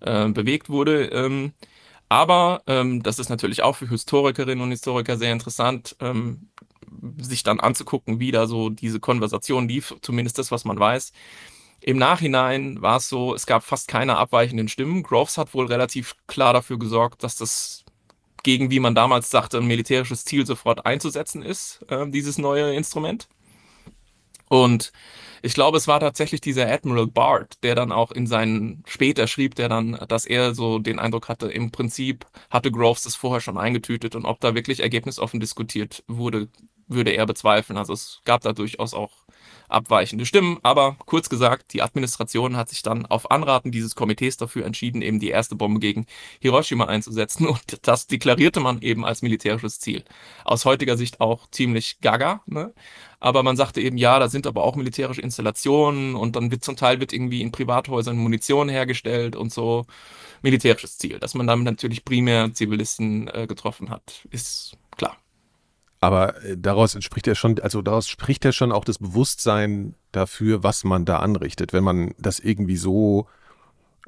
äh, 0.00 0.28
bewegt 0.28 0.68
wurde. 0.70 1.06
Ähm, 1.06 1.52
aber 2.12 2.62
ähm, 2.66 3.02
das 3.02 3.18
ist 3.18 3.30
natürlich 3.30 3.62
auch 3.62 3.74
für 3.74 3.88
Historikerinnen 3.88 4.62
und 4.62 4.70
Historiker 4.70 5.16
sehr 5.16 5.32
interessant, 5.32 5.96
ähm, 5.98 6.50
sich 7.16 7.42
dann 7.42 7.58
anzugucken, 7.58 8.20
wie 8.20 8.32
da 8.32 8.46
so 8.46 8.68
diese 8.68 9.00
Konversation 9.00 9.66
lief, 9.66 9.94
zumindest 10.02 10.38
das, 10.38 10.50
was 10.50 10.66
man 10.66 10.78
weiß. 10.78 11.12
Im 11.80 11.96
Nachhinein 11.96 12.82
war 12.82 12.98
es 12.98 13.08
so, 13.08 13.34
es 13.34 13.46
gab 13.46 13.64
fast 13.64 13.88
keine 13.88 14.18
abweichenden 14.18 14.68
Stimmen. 14.68 15.02
Groves 15.02 15.38
hat 15.38 15.54
wohl 15.54 15.66
relativ 15.66 16.14
klar 16.26 16.52
dafür 16.52 16.78
gesorgt, 16.78 17.24
dass 17.24 17.36
das 17.36 17.82
gegen, 18.42 18.70
wie 18.70 18.80
man 18.80 18.94
damals 18.94 19.30
sagte, 19.30 19.56
ein 19.56 19.66
militärisches 19.66 20.26
Ziel 20.26 20.44
sofort 20.44 20.84
einzusetzen 20.84 21.40
ist, 21.40 21.80
äh, 21.88 22.06
dieses 22.10 22.36
neue 22.36 22.74
Instrument. 22.74 23.26
Und 24.52 24.92
ich 25.40 25.54
glaube, 25.54 25.78
es 25.78 25.88
war 25.88 25.98
tatsächlich 25.98 26.42
dieser 26.42 26.70
Admiral 26.70 27.06
Bart, 27.06 27.62
der 27.62 27.74
dann 27.74 27.90
auch 27.90 28.12
in 28.12 28.26
seinen, 28.26 28.82
später 28.86 29.26
schrieb, 29.26 29.54
der 29.54 29.70
dann, 29.70 29.98
dass 30.08 30.26
er 30.26 30.54
so 30.54 30.78
den 30.78 30.98
Eindruck 30.98 31.30
hatte, 31.30 31.46
im 31.50 31.70
Prinzip 31.70 32.26
hatte 32.50 32.70
Groves 32.70 33.04
das 33.04 33.14
vorher 33.16 33.40
schon 33.40 33.56
eingetütet 33.56 34.14
und 34.14 34.26
ob 34.26 34.40
da 34.40 34.54
wirklich 34.54 34.80
ergebnisoffen 34.80 35.40
diskutiert 35.40 36.04
wurde, 36.06 36.48
würde 36.86 37.12
er 37.12 37.24
bezweifeln. 37.24 37.78
Also 37.78 37.94
es 37.94 38.20
gab 38.26 38.42
da 38.42 38.52
durchaus 38.52 38.92
auch 38.92 39.21
abweichende 39.72 40.26
Stimmen. 40.26 40.58
Aber 40.62 40.96
kurz 41.06 41.28
gesagt, 41.28 41.72
die 41.72 41.82
Administration 41.82 42.56
hat 42.56 42.68
sich 42.68 42.82
dann 42.82 43.06
auf 43.06 43.30
Anraten 43.30 43.72
dieses 43.72 43.94
Komitees 43.94 44.36
dafür 44.36 44.66
entschieden, 44.66 45.02
eben 45.02 45.20
die 45.20 45.30
erste 45.30 45.56
Bombe 45.56 45.80
gegen 45.80 46.06
Hiroshima 46.40 46.86
einzusetzen. 46.86 47.46
Und 47.46 47.78
das 47.82 48.06
deklarierte 48.06 48.60
man 48.60 48.80
eben 48.82 49.04
als 49.04 49.22
militärisches 49.22 49.80
Ziel. 49.80 50.04
Aus 50.44 50.64
heutiger 50.64 50.96
Sicht 50.96 51.20
auch 51.20 51.50
ziemlich 51.50 52.00
gaga. 52.00 52.42
Ne? 52.46 52.72
Aber 53.20 53.42
man 53.42 53.56
sagte 53.56 53.80
eben, 53.80 53.96
ja, 53.96 54.18
da 54.18 54.28
sind 54.28 54.46
aber 54.46 54.64
auch 54.64 54.74
militärische 54.74 55.20
Installationen 55.20 56.16
und 56.16 56.34
dann 56.34 56.50
wird 56.50 56.64
zum 56.64 56.76
Teil 56.76 56.98
wird 57.00 57.12
irgendwie 57.12 57.40
in 57.40 57.52
Privathäusern 57.52 58.16
Munition 58.16 58.68
hergestellt 58.68 59.36
und 59.36 59.52
so. 59.52 59.86
Militärisches 60.42 60.98
Ziel. 60.98 61.20
Dass 61.20 61.34
man 61.34 61.46
damit 61.46 61.66
natürlich 61.66 62.04
primär 62.04 62.52
Zivilisten 62.52 63.28
äh, 63.28 63.46
getroffen 63.46 63.90
hat, 63.90 64.26
ist. 64.30 64.76
Aber 66.02 66.42
äh, 66.42 66.58
daraus 66.58 66.96
entspricht 66.96 67.28
ja 67.28 67.36
schon, 67.36 67.60
also 67.60 67.80
daraus 67.80 68.08
spricht 68.08 68.44
ja 68.44 68.50
schon 68.50 68.72
auch 68.72 68.84
das 68.84 68.98
Bewusstsein 68.98 69.94
dafür, 70.10 70.64
was 70.64 70.82
man 70.82 71.04
da 71.04 71.20
anrichtet, 71.20 71.72
wenn 71.72 71.84
man 71.84 72.12
das 72.18 72.40
irgendwie 72.40 72.76
so 72.76 73.28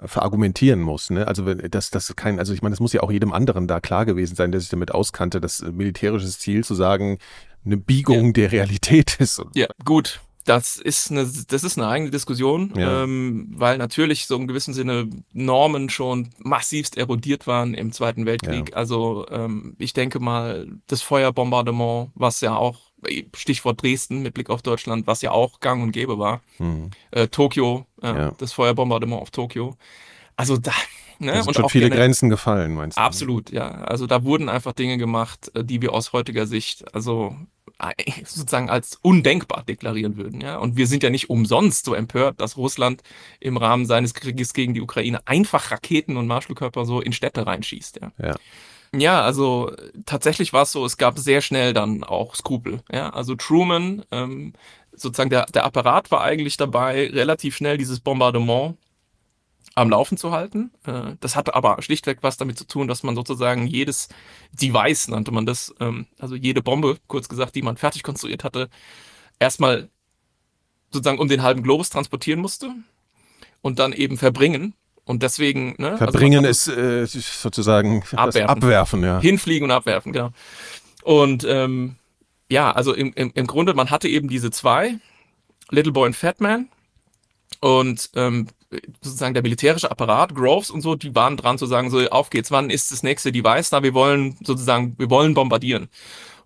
äh, 0.00 0.08
verargumentieren 0.08 0.80
muss. 0.80 1.10
Ne? 1.10 1.28
Also 1.28 1.54
das, 1.54 1.90
das 1.90 2.12
kein, 2.16 2.40
also 2.40 2.52
ich 2.52 2.62
meine, 2.62 2.72
das 2.72 2.80
muss 2.80 2.92
ja 2.92 3.02
auch 3.02 3.12
jedem 3.12 3.32
anderen 3.32 3.68
da 3.68 3.78
klar 3.78 4.06
gewesen 4.06 4.34
sein, 4.34 4.50
der 4.50 4.60
sich 4.60 4.70
damit 4.70 4.92
auskannte, 4.92 5.40
das 5.40 5.60
äh, 5.60 5.70
militärische 5.70 6.26
Ziel 6.26 6.64
zu 6.64 6.74
sagen, 6.74 7.18
eine 7.64 7.76
Biegung 7.76 8.26
ja. 8.26 8.32
der 8.32 8.52
Realität 8.52 9.16
ist. 9.20 9.40
Ja, 9.54 9.68
gut 9.84 10.20
das 10.44 10.76
ist 10.76 11.10
eine, 11.10 11.30
das 11.48 11.64
ist 11.64 11.78
eine 11.78 11.88
eigene 11.88 12.10
Diskussion, 12.10 12.72
ja. 12.76 13.02
ähm, 13.02 13.46
weil 13.54 13.78
natürlich 13.78 14.26
so 14.26 14.36
im 14.36 14.46
gewissen 14.46 14.74
Sinne 14.74 15.08
Normen 15.32 15.88
schon 15.88 16.30
massivst 16.38 16.98
erodiert 16.98 17.46
waren 17.46 17.74
im 17.74 17.92
Zweiten 17.92 18.26
Weltkrieg. 18.26 18.70
Ja. 18.70 18.76
Also 18.76 19.26
ähm, 19.30 19.74
ich 19.78 19.94
denke 19.94 20.20
mal, 20.20 20.68
das 20.86 21.02
Feuerbombardement, 21.02 22.10
was 22.14 22.40
ja 22.40 22.56
auch, 22.56 22.78
Stichwort 23.36 23.82
Dresden 23.82 24.22
mit 24.22 24.32
Blick 24.32 24.48
auf 24.48 24.62
Deutschland, 24.62 25.06
was 25.06 25.20
ja 25.20 25.30
auch 25.30 25.60
gang 25.60 25.82
und 25.82 25.92
gäbe 25.92 26.18
war. 26.18 26.40
Mhm. 26.58 26.90
Äh, 27.10 27.28
Tokio, 27.28 27.86
äh, 28.02 28.06
ja. 28.06 28.30
das 28.38 28.52
Feuerbombardement 28.52 29.20
auf 29.20 29.30
Tokio. 29.30 29.76
Also 30.36 30.56
da, 30.56 30.72
Ne? 31.20 31.32
Da 31.32 31.42
sind 31.42 31.48
und 31.48 31.54
schon 31.54 31.68
viele 31.68 31.90
Grenzen 31.90 32.28
gefallen, 32.28 32.74
meinst 32.74 32.98
du? 32.98 33.00
Absolut, 33.00 33.50
ja. 33.50 33.70
Also 33.70 34.06
da 34.06 34.24
wurden 34.24 34.48
einfach 34.48 34.72
Dinge 34.72 34.98
gemacht, 34.98 35.50
äh, 35.54 35.64
die 35.64 35.80
wir 35.80 35.92
aus 35.92 36.12
heutiger 36.12 36.46
Sicht, 36.46 36.92
also 36.94 37.36
sozusagen 38.24 38.70
als 38.70 38.98
undenkbar 39.02 39.64
deklarieren 39.64 40.16
würden. 40.16 40.40
Ja? 40.40 40.58
Und 40.58 40.76
wir 40.76 40.86
sind 40.86 41.02
ja 41.02 41.10
nicht 41.10 41.30
umsonst 41.30 41.84
so 41.84 41.94
empört, 41.94 42.40
dass 42.40 42.56
Russland 42.56 43.02
im 43.40 43.56
Rahmen 43.56 43.86
seines 43.86 44.14
Krieges 44.14 44.54
gegen 44.54 44.74
die 44.74 44.80
Ukraine 44.80 45.20
einfach 45.26 45.70
Raketen 45.70 46.16
und 46.16 46.26
Marschflugkörper 46.26 46.84
so 46.84 47.00
in 47.00 47.12
Städte 47.12 47.46
reinschießt. 47.46 48.00
Ja. 48.00 48.12
ja. 48.22 48.34
Ja, 48.96 49.22
also 49.22 49.72
tatsächlich 50.06 50.52
war 50.52 50.62
es 50.62 50.70
so, 50.70 50.84
es 50.84 50.96
gab 50.96 51.18
sehr 51.18 51.40
schnell 51.40 51.72
dann 51.72 52.04
auch 52.04 52.36
Skrupel. 52.36 52.80
Ja? 52.92 53.10
Also 53.10 53.34
Truman, 53.34 54.04
ähm, 54.12 54.52
sozusagen 54.92 55.30
der, 55.30 55.46
der 55.46 55.64
Apparat 55.64 56.10
war 56.10 56.22
eigentlich 56.22 56.56
dabei, 56.56 57.08
relativ 57.08 57.56
schnell 57.56 57.76
dieses 57.76 57.98
Bombardement 57.98 58.76
am 59.74 59.90
Laufen 59.90 60.16
zu 60.16 60.32
halten. 60.32 60.70
Äh, 60.86 61.16
das 61.20 61.36
hatte 61.36 61.54
aber 61.54 61.80
schlichtweg 61.82 62.18
was 62.22 62.36
damit 62.36 62.58
zu 62.58 62.66
tun, 62.66 62.88
dass 62.88 63.02
man 63.02 63.16
sozusagen 63.16 63.66
jedes 63.66 64.08
Device, 64.52 65.08
nannte 65.08 65.32
man 65.32 65.46
das, 65.46 65.74
ähm, 65.80 66.06
also 66.18 66.34
jede 66.34 66.62
Bombe, 66.62 66.98
kurz 67.06 67.28
gesagt, 67.28 67.54
die 67.54 67.62
man 67.62 67.76
fertig 67.76 68.02
konstruiert 68.02 68.44
hatte, 68.44 68.68
erstmal 69.38 69.88
sozusagen 70.92 71.18
um 71.18 71.28
den 71.28 71.42
halben 71.42 71.62
Globus 71.62 71.90
transportieren 71.90 72.40
musste 72.40 72.70
und 73.62 73.78
dann 73.78 73.92
eben 73.92 74.16
verbringen. 74.16 74.74
Und 75.04 75.22
deswegen, 75.22 75.74
ne? 75.76 75.92
Also 75.92 75.98
verbringen 75.98 76.46
also 76.46 76.72
ist 76.72 76.78
äh, 76.78 77.20
sozusagen 77.20 78.02
abwerfen. 78.12 78.48
abwerfen, 78.48 79.02
ja. 79.02 79.20
Hinfliegen 79.20 79.64
und 79.64 79.70
abwerfen, 79.70 80.12
genau. 80.12 80.30
Und 81.02 81.44
ähm, 81.46 81.96
ja, 82.48 82.72
also 82.72 82.94
im, 82.94 83.12
im, 83.14 83.32
im 83.34 83.46
Grunde, 83.46 83.74
man 83.74 83.90
hatte 83.90 84.08
eben 84.08 84.28
diese 84.28 84.50
zwei, 84.50 84.98
Little 85.70 85.92
Boy 85.92 86.06
und 86.06 86.16
Fat 86.16 86.40
Man. 86.40 86.68
Und 87.60 88.10
ähm, 88.14 88.48
sozusagen 89.00 89.34
der 89.34 89.42
militärische 89.42 89.90
Apparat, 89.90 90.34
Groves 90.34 90.70
und 90.70 90.80
so, 90.80 90.94
die 90.94 91.14
waren 91.14 91.36
dran 91.36 91.58
zu 91.58 91.66
sagen, 91.66 91.90
so 91.90 91.98
auf 92.10 92.30
geht's, 92.30 92.50
wann 92.50 92.70
ist 92.70 92.92
das 92.92 93.02
nächste 93.02 93.32
Device 93.32 93.70
da? 93.70 93.82
Wir 93.82 93.94
wollen 93.94 94.36
sozusagen, 94.42 94.94
wir 94.98 95.10
wollen 95.10 95.34
bombardieren. 95.34 95.88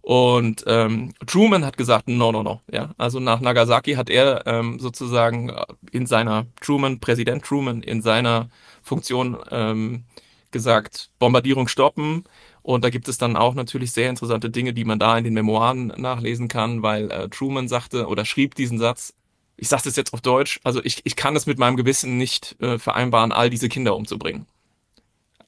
Und 0.01 0.65
ähm, 0.67 1.13
Truman 1.27 1.67
hat 1.67 1.77
gesagt, 1.77 2.09
no, 2.09 2.33
no, 2.33 2.43
no. 2.43 2.63
Ja, 2.73 2.95
also 2.97 3.21
nach 3.21 3.41
Nagasaki 3.41 3.93
hat 3.93 4.09
er 4.09 4.47
ähm, 4.47 4.79
sozusagen 4.79 5.55
in 5.93 6.07
seiner 6.07 6.47
Truman, 6.63 6.99
Präsident 6.99 7.45
Truman, 7.45 7.83
in 7.83 8.01
seiner 8.01 8.49
Funktion 8.83 9.37
ähm, 9.51 10.05
gesagt, 10.51 11.11
Bombardierung 11.19 11.69
stoppen. 11.69 12.25
Und 12.63 12.85
da 12.85 12.91
gibt 12.91 13.09
es 13.09 13.19
dann 13.19 13.37
auch 13.37 13.55
natürlich 13.55 13.93
sehr 13.93 14.09
interessante 14.11 14.51
Dinge, 14.51 14.73
die 14.73 14.85
man 14.85 14.99
da 14.99 15.19
in 15.19 15.25
den 15.25 15.35
Memoiren 15.35 15.89
nachlesen 15.97 16.49
kann, 16.49 16.83
weil 16.83 17.11
äh, 17.11 17.29
Truman 17.29 17.69
sagte 17.69 18.07
oder 18.07 18.25
schrieb 18.25 18.55
diesen 18.55 18.79
Satz, 18.79 19.15
ich 19.59 19.69
sage 19.69 19.83
das 19.85 19.97
jetzt 19.97 20.15
auf 20.15 20.21
Deutsch, 20.21 20.61
also 20.65 20.83
ich, 20.83 21.01
ich 21.05 21.17
kann 21.17 21.37
es 21.37 21.47
mit 21.47 21.59
meinem 21.59 21.77
Gewissen 21.77 22.17
nicht 22.17 22.57
äh, 22.61 22.79
vereinbaren, 22.79 23.33
all 23.33 23.51
diese 23.51 23.69
Kinder 23.69 23.97
umzubringen. 23.97 24.47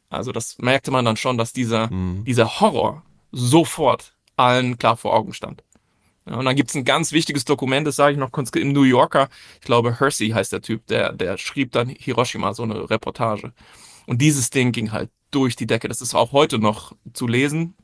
Also 0.08 0.32
das 0.32 0.58
merkte 0.58 0.90
man 0.90 1.04
dann 1.04 1.16
schon, 1.16 1.38
dass 1.38 1.52
dieser, 1.52 1.90
mhm. 1.90 2.24
dieser 2.24 2.60
Horror 2.60 3.04
sofort 3.30 4.14
allen 4.36 4.76
klar 4.76 4.96
vor 4.96 5.14
Augen 5.14 5.32
stand. 5.32 5.62
Ja, 6.28 6.36
und 6.36 6.44
dann 6.44 6.56
gibt 6.56 6.70
es 6.70 6.76
ein 6.76 6.84
ganz 6.84 7.12
wichtiges 7.12 7.44
Dokument, 7.44 7.86
das 7.86 7.96
sage 7.96 8.12
ich 8.12 8.18
noch 8.18 8.30
im 8.54 8.72
New 8.72 8.82
Yorker, 8.82 9.28
ich 9.54 9.66
glaube 9.66 9.98
Hersey 9.98 10.30
heißt 10.30 10.52
der 10.52 10.60
Typ, 10.60 10.86
der, 10.88 11.12
der 11.12 11.38
schrieb 11.38 11.72
dann 11.72 11.88
Hiroshima 11.88 12.52
so 12.52 12.64
eine 12.64 12.90
Reportage. 12.90 13.52
Und 14.06 14.20
dieses 14.20 14.50
Ding 14.50 14.72
ging 14.72 14.92
halt 14.92 15.10
durch 15.30 15.56
die 15.56 15.66
Decke. 15.66 15.88
Das 15.88 16.00
ist 16.00 16.14
auch 16.14 16.32
heute 16.32 16.58
noch 16.58 16.92
zu 17.12 17.26
lesen. 17.26 17.74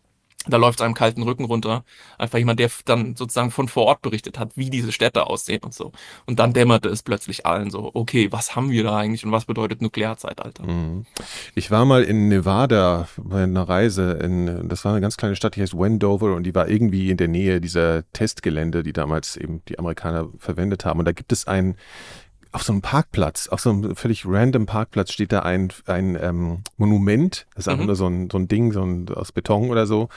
Da 0.48 0.56
läuft 0.56 0.80
es 0.80 0.84
einem 0.84 0.94
kalten 0.94 1.22
Rücken 1.22 1.44
runter. 1.44 1.84
Einfach 2.18 2.38
jemand, 2.38 2.60
der 2.60 2.70
dann 2.84 3.16
sozusagen 3.16 3.50
von 3.50 3.68
vor 3.68 3.86
Ort 3.86 4.02
berichtet 4.02 4.38
hat, 4.38 4.56
wie 4.56 4.70
diese 4.70 4.92
Städte 4.92 5.26
aussehen 5.26 5.62
und 5.64 5.74
so. 5.74 5.92
Und 6.26 6.38
dann 6.38 6.52
dämmerte 6.52 6.88
es 6.88 7.02
plötzlich 7.02 7.46
allen 7.46 7.70
so, 7.70 7.90
okay, 7.94 8.30
was 8.32 8.56
haben 8.56 8.70
wir 8.70 8.84
da 8.84 8.96
eigentlich 8.96 9.24
und 9.24 9.32
was 9.32 9.44
bedeutet 9.44 9.82
Nuklearzeitalter? 9.82 10.64
Mhm. 10.64 11.06
Ich 11.54 11.70
war 11.70 11.84
mal 11.84 12.02
in 12.02 12.28
Nevada 12.28 13.08
bei 13.16 13.42
einer 13.42 13.68
Reise 13.68 14.12
in, 14.22 14.68
das 14.68 14.84
war 14.84 14.92
eine 14.92 15.00
ganz 15.00 15.16
kleine 15.16 15.36
Stadt, 15.36 15.56
die 15.56 15.62
heißt 15.62 15.76
Wendover 15.76 16.34
und 16.34 16.44
die 16.44 16.54
war 16.54 16.68
irgendwie 16.68 17.10
in 17.10 17.16
der 17.16 17.28
Nähe 17.28 17.60
dieser 17.60 18.10
Testgelände, 18.12 18.82
die 18.82 18.92
damals 18.92 19.36
eben 19.36 19.62
die 19.68 19.78
Amerikaner 19.78 20.28
verwendet 20.38 20.84
haben. 20.84 21.00
Und 21.00 21.06
da 21.06 21.12
gibt 21.12 21.32
es 21.32 21.46
ein 21.46 21.76
auf 22.56 22.62
so 22.62 22.72
einem 22.72 22.80
Parkplatz, 22.80 23.48
auf 23.48 23.60
so 23.60 23.68
einem 23.68 23.94
völlig 23.94 24.24
random 24.26 24.64
Parkplatz 24.64 25.12
steht 25.12 25.30
da 25.30 25.40
ein, 25.40 25.70
ein 25.84 26.16
ähm, 26.18 26.62
Monument, 26.78 27.46
das 27.54 27.64
ist 27.64 27.68
einfach 27.68 27.82
mhm. 27.82 27.86
nur 27.86 27.96
so 27.96 28.06
ein, 28.06 28.30
so 28.30 28.38
ein 28.38 28.48
Ding, 28.48 28.72
so 28.72 28.82
ein, 28.82 29.06
aus 29.10 29.30
Beton 29.30 29.68
oder 29.68 29.86
so. 29.86 30.08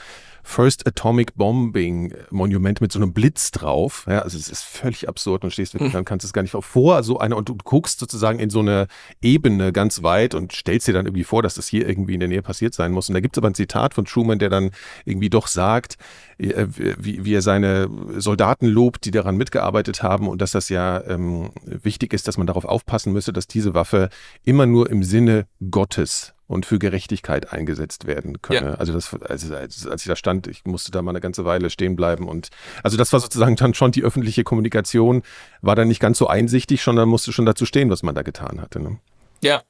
First 0.42 0.86
Atomic 0.86 1.34
Bombing 1.34 2.14
Monument 2.30 2.80
mit 2.80 2.92
so 2.92 2.98
einem 2.98 3.12
Blitz 3.12 3.50
drauf. 3.50 4.06
Ja, 4.08 4.20
also 4.20 4.38
es 4.38 4.48
ist 4.48 4.62
völlig 4.62 5.08
absurd 5.08 5.44
und 5.44 5.52
stehst 5.52 5.74
wirklich, 5.74 5.92
mhm. 5.92 5.98
dann 5.98 6.04
kannst 6.04 6.24
du 6.24 6.26
es 6.28 6.32
gar 6.32 6.42
nicht 6.42 6.56
vor, 6.58 7.02
so 7.02 7.18
eine, 7.18 7.36
und 7.36 7.48
du 7.48 7.56
guckst 7.56 8.00
sozusagen 8.00 8.38
in 8.38 8.50
so 8.50 8.60
eine 8.60 8.86
Ebene 9.22 9.72
ganz 9.72 10.02
weit 10.02 10.34
und 10.34 10.52
stellst 10.52 10.88
dir 10.88 10.92
dann 10.92 11.06
irgendwie 11.06 11.24
vor, 11.24 11.42
dass 11.42 11.54
das 11.54 11.68
hier 11.68 11.88
irgendwie 11.88 12.14
in 12.14 12.20
der 12.20 12.28
Nähe 12.28 12.42
passiert 12.42 12.74
sein 12.74 12.92
muss. 12.92 13.08
Und 13.08 13.14
da 13.14 13.20
gibt 13.20 13.36
es 13.36 13.38
aber 13.38 13.48
ein 13.48 13.54
Zitat 13.54 13.94
von 13.94 14.04
Truman, 14.04 14.38
der 14.38 14.50
dann 14.50 14.70
irgendwie 15.04 15.30
doch 15.30 15.46
sagt, 15.46 15.96
äh, 16.38 16.66
wie, 16.68 17.24
wie 17.24 17.34
er 17.34 17.42
seine 17.42 17.88
Soldaten 18.16 18.66
lobt, 18.66 19.04
die 19.04 19.10
daran 19.10 19.36
mitgearbeitet 19.36 20.02
haben 20.02 20.28
und 20.28 20.40
dass 20.40 20.52
das 20.52 20.68
ja 20.68 21.02
ähm, 21.06 21.50
wichtig 21.64 22.12
ist, 22.12 22.28
dass 22.28 22.38
man 22.38 22.46
darauf 22.46 22.64
aufpassen 22.64 23.12
müsse, 23.12 23.32
dass 23.32 23.46
diese 23.46 23.74
Waffe 23.74 24.08
immer 24.44 24.66
nur 24.66 24.90
im 24.90 25.02
Sinne 25.02 25.46
Gottes 25.70 26.34
und 26.50 26.66
für 26.66 26.80
Gerechtigkeit 26.80 27.52
eingesetzt 27.52 28.08
werden 28.08 28.42
könne. 28.42 28.70
Ja. 28.70 28.74
Also 28.74 28.92
das, 28.92 29.14
als, 29.22 29.52
als 29.52 30.02
ich 30.02 30.08
da 30.08 30.16
stand, 30.16 30.48
ich 30.48 30.64
musste 30.64 30.90
da 30.90 31.00
mal 31.00 31.12
eine 31.12 31.20
ganze 31.20 31.44
Weile 31.44 31.70
stehen 31.70 31.94
bleiben 31.94 32.28
und 32.28 32.48
also 32.82 32.96
das 32.96 33.12
war 33.12 33.20
sozusagen 33.20 33.54
dann 33.54 33.72
schon 33.72 33.92
die 33.92 34.02
öffentliche 34.02 34.42
Kommunikation, 34.42 35.22
war 35.62 35.76
dann 35.76 35.86
nicht 35.86 36.00
ganz 36.00 36.18
so 36.18 36.26
einsichtig, 36.26 36.82
sondern 36.82 37.08
musste 37.08 37.32
schon 37.32 37.46
dazu 37.46 37.66
stehen, 37.66 37.88
was 37.88 38.02
man 38.02 38.16
da 38.16 38.22
getan 38.22 38.60
hatte. 38.60 38.80
Ne? 38.80 38.98
Ja, 39.42 39.62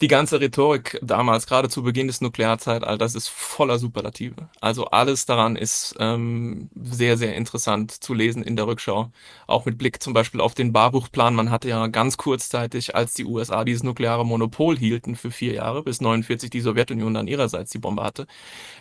die 0.00 0.08
ganze 0.08 0.40
Rhetorik 0.40 0.98
damals, 1.02 1.46
gerade 1.46 1.68
zu 1.68 1.82
Beginn 1.82 2.08
des 2.08 2.20
Nuklearzeitalters, 2.20 3.14
ist 3.14 3.28
voller 3.28 3.78
Superlative. 3.78 4.48
Also 4.60 4.86
alles 4.86 5.24
daran 5.24 5.54
ist 5.54 5.94
ähm, 6.00 6.68
sehr, 6.74 7.16
sehr 7.16 7.36
interessant 7.36 7.92
zu 7.92 8.12
lesen 8.12 8.42
in 8.42 8.56
der 8.56 8.66
Rückschau. 8.66 9.10
Auch 9.46 9.66
mit 9.66 9.78
Blick 9.78 10.02
zum 10.02 10.12
Beispiel 10.12 10.40
auf 10.40 10.54
den 10.54 10.72
Barbuchplan. 10.72 11.34
Man 11.34 11.50
hatte 11.50 11.68
ja 11.68 11.86
ganz 11.86 12.16
kurzzeitig, 12.16 12.96
als 12.96 13.14
die 13.14 13.24
USA 13.24 13.64
dieses 13.64 13.84
nukleare 13.84 14.26
Monopol 14.26 14.76
hielten 14.76 15.14
für 15.14 15.30
vier 15.30 15.54
Jahre, 15.54 15.82
bis 15.84 16.00
49 16.00 16.50
die 16.50 16.60
Sowjetunion 16.60 17.14
dann 17.14 17.28
ihrerseits 17.28 17.70
die 17.70 17.78
Bombe 17.78 18.02
hatte, 18.02 18.26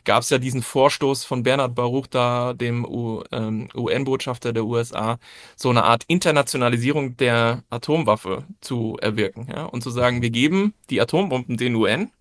gab 0.06 0.24
es 0.24 0.32
ja 0.32 0.40
diesen 0.40 0.64
Vorstoß 0.64 1.26
von 1.26 1.44
Bernhard 1.44 1.76
Baruch, 1.76 2.08
da 2.08 2.54
dem 2.54 2.88
ähm, 3.32 3.70
UN-Botschafter 3.76 4.52
der 4.52 4.66
USA, 4.66 5.20
so 5.56 5.70
eine 5.70 5.84
Art 5.84 6.04
Internationalisierung 6.08 7.18
der 7.18 7.64
Atomwaffe 7.70 8.46
zu 8.62 8.98
erwirken. 9.00 9.48
Ja? 9.50 9.66
Und 9.66 9.84
zu 9.84 9.92
sagen, 9.92 10.22
wir 10.22 10.32
geben 10.32 10.74
die 10.90 11.03
Atombomben 11.04 11.58
den 11.58 11.76
UN 11.76 12.12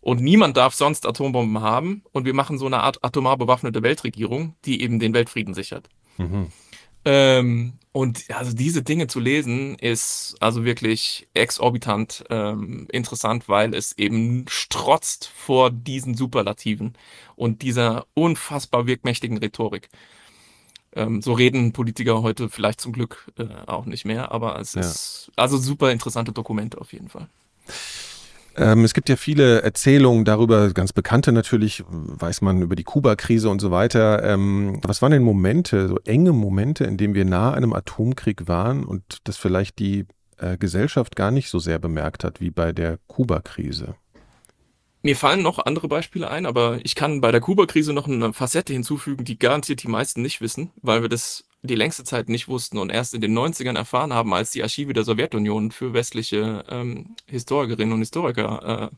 und 0.00 0.22
niemand 0.22 0.56
darf 0.56 0.74
sonst 0.74 1.06
Atombomben 1.06 1.60
haben 1.60 2.02
und 2.12 2.24
wir 2.24 2.34
machen 2.34 2.58
so 2.58 2.66
eine 2.66 2.80
Art 2.80 3.04
atomar 3.04 3.36
bewaffnete 3.36 3.82
Weltregierung, 3.82 4.54
die 4.64 4.82
eben 4.82 4.98
den 4.98 5.12
Weltfrieden 5.14 5.54
sichert. 5.54 5.88
Mhm. 6.16 6.48
Ähm, 7.04 7.72
und 7.92 8.24
also 8.30 8.52
diese 8.52 8.82
Dinge 8.82 9.06
zu 9.06 9.20
lesen 9.20 9.74
ist 9.76 10.36
also 10.40 10.64
wirklich 10.64 11.28
exorbitant 11.34 12.24
ähm, 12.30 12.86
interessant, 12.92 13.48
weil 13.48 13.74
es 13.74 13.96
eben 13.98 14.44
strotzt 14.48 15.26
vor 15.26 15.70
diesen 15.70 16.14
Superlativen 16.14 16.94
und 17.36 17.62
dieser 17.62 18.06
unfassbar 18.14 18.86
wirkmächtigen 18.86 19.38
Rhetorik. 19.38 19.88
Ähm, 20.92 21.22
so 21.22 21.32
reden 21.32 21.72
Politiker 21.72 22.22
heute 22.22 22.48
vielleicht 22.48 22.80
zum 22.80 22.92
Glück 22.92 23.30
äh, 23.38 23.46
auch 23.66 23.86
nicht 23.86 24.04
mehr, 24.04 24.32
aber 24.32 24.58
es 24.58 24.74
ja. 24.74 24.82
ist 24.82 25.32
also 25.36 25.56
super 25.56 25.90
interessante 25.90 26.32
Dokumente 26.32 26.80
auf 26.80 26.92
jeden 26.92 27.08
Fall. 27.08 27.28
Ähm, 28.56 28.84
es 28.84 28.94
gibt 28.94 29.08
ja 29.08 29.16
viele 29.16 29.62
Erzählungen 29.62 30.24
darüber, 30.24 30.70
ganz 30.72 30.92
bekannte 30.92 31.32
natürlich, 31.32 31.84
weiß 31.88 32.42
man 32.42 32.62
über 32.62 32.74
die 32.74 32.84
Kuba-Krise 32.84 33.48
und 33.48 33.60
so 33.60 33.70
weiter. 33.70 34.22
Ähm, 34.24 34.80
was 34.82 35.02
waren 35.02 35.12
denn 35.12 35.22
Momente, 35.22 35.88
so 35.88 35.98
enge 36.04 36.32
Momente, 36.32 36.84
in 36.84 36.96
denen 36.96 37.14
wir 37.14 37.24
nah 37.24 37.52
einem 37.52 37.72
Atomkrieg 37.72 38.48
waren 38.48 38.84
und 38.84 39.02
das 39.24 39.36
vielleicht 39.36 39.78
die 39.78 40.06
äh, 40.38 40.58
Gesellschaft 40.58 41.16
gar 41.16 41.30
nicht 41.30 41.48
so 41.48 41.58
sehr 41.58 41.78
bemerkt 41.78 42.24
hat 42.24 42.40
wie 42.40 42.50
bei 42.50 42.72
der 42.72 42.98
Kuba-Krise? 43.06 43.94
Mir 45.02 45.16
fallen 45.16 45.42
noch 45.42 45.58
andere 45.58 45.88
Beispiele 45.88 46.30
ein, 46.30 46.44
aber 46.44 46.78
ich 46.82 46.94
kann 46.94 47.22
bei 47.22 47.32
der 47.32 47.40
Kuba-Krise 47.40 47.94
noch 47.94 48.06
eine 48.06 48.34
Facette 48.34 48.74
hinzufügen, 48.74 49.24
die 49.24 49.38
garantiert 49.38 49.82
die 49.82 49.88
meisten 49.88 50.20
nicht 50.20 50.42
wissen, 50.42 50.70
weil 50.82 51.00
wir 51.00 51.08
das 51.08 51.44
die 51.62 51.74
längste 51.74 52.04
Zeit 52.04 52.28
nicht 52.28 52.48
wussten 52.48 52.78
und 52.78 52.90
erst 52.90 53.14
in 53.14 53.20
den 53.20 53.36
90ern 53.36 53.76
erfahren 53.76 54.14
haben, 54.14 54.32
als 54.32 54.50
die 54.50 54.62
Archive 54.62 54.92
der 54.92 55.04
Sowjetunion 55.04 55.70
für 55.70 55.92
westliche 55.92 56.64
ähm, 56.68 57.14
Historikerinnen 57.26 57.92
und 57.92 58.00
Historiker 58.00 58.90
äh, 58.90 58.96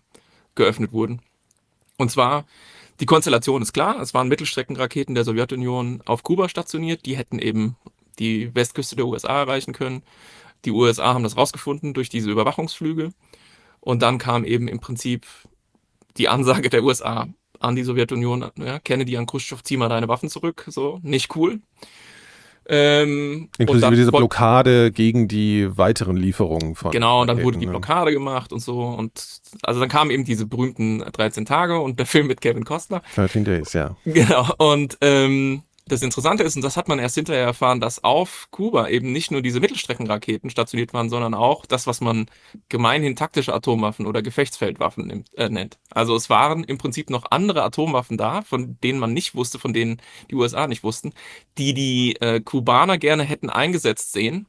geöffnet 0.55 0.93
wurden. 0.93 1.21
Und 1.97 2.11
zwar, 2.11 2.47
die 3.01 3.07
Konstellation 3.07 3.63
ist 3.63 3.73
klar, 3.73 4.01
es 4.01 4.15
waren 4.15 4.29
Mittelstreckenraketen 4.29 5.15
der 5.15 5.25
Sowjetunion 5.25 6.03
auf 6.07 6.23
Kuba 6.23 6.49
stationiert, 6.49 7.05
die 7.07 7.17
hätten 7.17 7.39
eben 7.39 7.77
die 8.19 8.55
Westküste 8.55 8.97
der 8.97 9.07
USA 9.07 9.41
erreichen 9.41 9.73
können. 9.73 10.03
Die 10.65 10.71
USA 10.71 11.15
haben 11.15 11.25
das 11.25 11.37
rausgefunden 11.37 11.95
durch 11.95 12.09
diese 12.09 12.31
Überwachungsflüge. 12.31 13.13
Und 13.81 14.03
dann 14.03 14.19
kam 14.19 14.45
eben 14.45 14.69
im 14.69 14.79
Prinzip 14.79 15.27
die 16.17 16.29
Ansage 16.29 16.71
der 16.71 16.85
USA 16.85 17.27
an 17.59 17.77
die 17.77 17.83
Sowjetunion, 17.83 18.51
ja, 18.57 18.79
Kennedy 18.79 19.17
an 19.17 19.27
Khrushchev, 19.27 19.63
zieh 19.63 19.77
mal 19.77 19.89
deine 19.89 20.09
Waffen 20.09 20.29
zurück, 20.29 20.65
so, 20.69 21.01
nicht 21.03 21.35
cool. 21.37 21.61
Ähm, 22.69 23.49
Inklusive 23.59 23.97
diese 23.97 24.13
Blockade 24.13 24.93
gegen 24.93 25.29
die 25.29 25.77
weiteren 25.77 26.17
Lieferungen 26.17 26.75
von. 26.75 26.91
Genau, 26.93 27.23
und 27.23 27.27
dann 27.27 27.43
wurde 27.43 27.59
die 27.59 27.67
Blockade 27.67 28.13
gemacht 28.13 28.53
und 28.53 28.61
so. 28.61 28.83
Und 28.83 29.41
also 29.63 29.81
dann 29.81 29.89
kamen 29.89 30.11
eben 30.11 30.25
diese 30.25 30.47
berühmten 30.47 31.01
13 31.01 31.45
Tage 31.45 31.81
und 31.81 31.99
der 31.99 32.07
Film 32.07 32.27
mit 32.27 32.41
Kevin 32.41 32.65
Costner. 32.65 33.03
13 33.17 33.45
Days, 33.45 33.73
ja. 33.73 33.97
Genau. 34.05 34.49
Und 34.59 34.99
ähm, 35.01 35.63
das 35.93 36.03
Interessante 36.03 36.43
ist, 36.43 36.57
und 36.57 36.63
das 36.63 36.77
hat 36.77 36.89
man 36.89 36.99
erst 36.99 37.17
hinterher 37.17 37.45
erfahren, 37.45 37.79
dass 37.79 38.03
auf 38.03 38.49
Kuba 38.51 38.89
eben 38.89 39.13
nicht 39.13 39.31
nur 39.31 39.43
diese 39.43 39.61
Mittelstreckenraketen 39.61 40.49
stationiert 40.49 40.95
waren, 40.95 41.11
sondern 41.11 41.35
auch 41.35 41.67
das, 41.67 41.87
was 41.87 42.01
man 42.01 42.27
gemeinhin 42.71 43.15
taktische 43.15 43.53
Atomwaffen 43.53 44.07
oder 44.07 44.23
Gefechtsfeldwaffen 44.23 45.07
nimmt, 45.07 45.29
äh, 45.37 45.51
nennt. 45.51 45.79
Also 45.91 46.17
es 46.17 46.31
waren 46.31 46.65
im 46.65 46.79
Prinzip 46.79 47.11
noch 47.11 47.27
andere 47.31 47.63
Atomwaffen 47.63 48.17
da, 48.17 48.41
von 48.41 48.79
denen 48.83 48.99
man 48.99 49.13
nicht 49.13 49.35
wusste, 49.35 49.59
von 49.59 49.75
denen 49.75 50.01
die 50.31 50.35
USA 50.35 50.67
nicht 50.67 50.83
wussten, 50.83 51.13
die 51.59 51.75
die 51.75 52.17
äh, 52.21 52.41
Kubaner 52.41 52.97
gerne 52.97 53.25
hätten 53.25 53.51
eingesetzt 53.51 54.13
sehen 54.13 54.47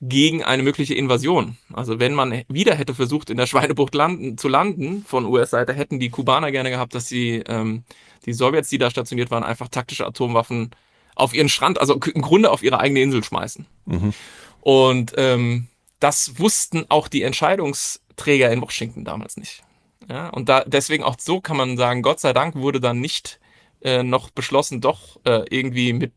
gegen 0.00 0.42
eine 0.42 0.62
mögliche 0.62 0.94
Invasion. 0.94 1.58
Also 1.72 2.00
wenn 2.00 2.14
man 2.14 2.42
wieder 2.48 2.74
hätte 2.74 2.94
versucht, 2.94 3.30
in 3.30 3.36
der 3.36 3.46
Schweinebucht 3.46 3.94
landen, 3.94 4.36
zu 4.38 4.48
landen 4.48 5.04
von 5.04 5.26
US-Seite, 5.26 5.74
hätten 5.74 6.00
die 6.00 6.10
Kubaner 6.10 6.50
gerne 6.50 6.70
gehabt, 6.70 6.94
dass 6.94 7.06
sie 7.06 7.42
ähm, 7.46 7.84
die 8.26 8.32
Sowjets, 8.32 8.68
die 8.68 8.78
da 8.78 8.90
stationiert 8.90 9.30
waren, 9.30 9.44
einfach 9.44 9.68
taktische 9.68 10.06
Atomwaffen 10.06 10.70
auf 11.14 11.34
ihren 11.34 11.48
Strand, 11.48 11.80
also 11.80 11.94
im 11.94 12.22
Grunde 12.22 12.50
auf 12.50 12.62
ihre 12.62 12.80
eigene 12.80 13.00
Insel 13.00 13.24
schmeißen. 13.24 13.66
Mhm. 13.86 14.14
Und 14.60 15.12
ähm, 15.16 15.68
das 15.98 16.38
wussten 16.38 16.86
auch 16.88 17.08
die 17.08 17.22
Entscheidungsträger 17.22 18.50
in 18.50 18.60
Washington 18.60 19.04
damals 19.04 19.36
nicht. 19.36 19.62
Ja, 20.08 20.28
und 20.28 20.48
da 20.48 20.64
deswegen 20.66 21.04
auch 21.04 21.16
so 21.18 21.40
kann 21.40 21.56
man 21.56 21.76
sagen, 21.76 22.02
Gott 22.02 22.20
sei 22.20 22.32
Dank 22.32 22.56
wurde 22.56 22.80
dann 22.80 23.00
nicht 23.00 23.38
äh, 23.82 24.02
noch 24.02 24.30
beschlossen, 24.30 24.80
doch 24.80 25.20
äh, 25.24 25.44
irgendwie 25.50 25.92
mit, 25.92 26.12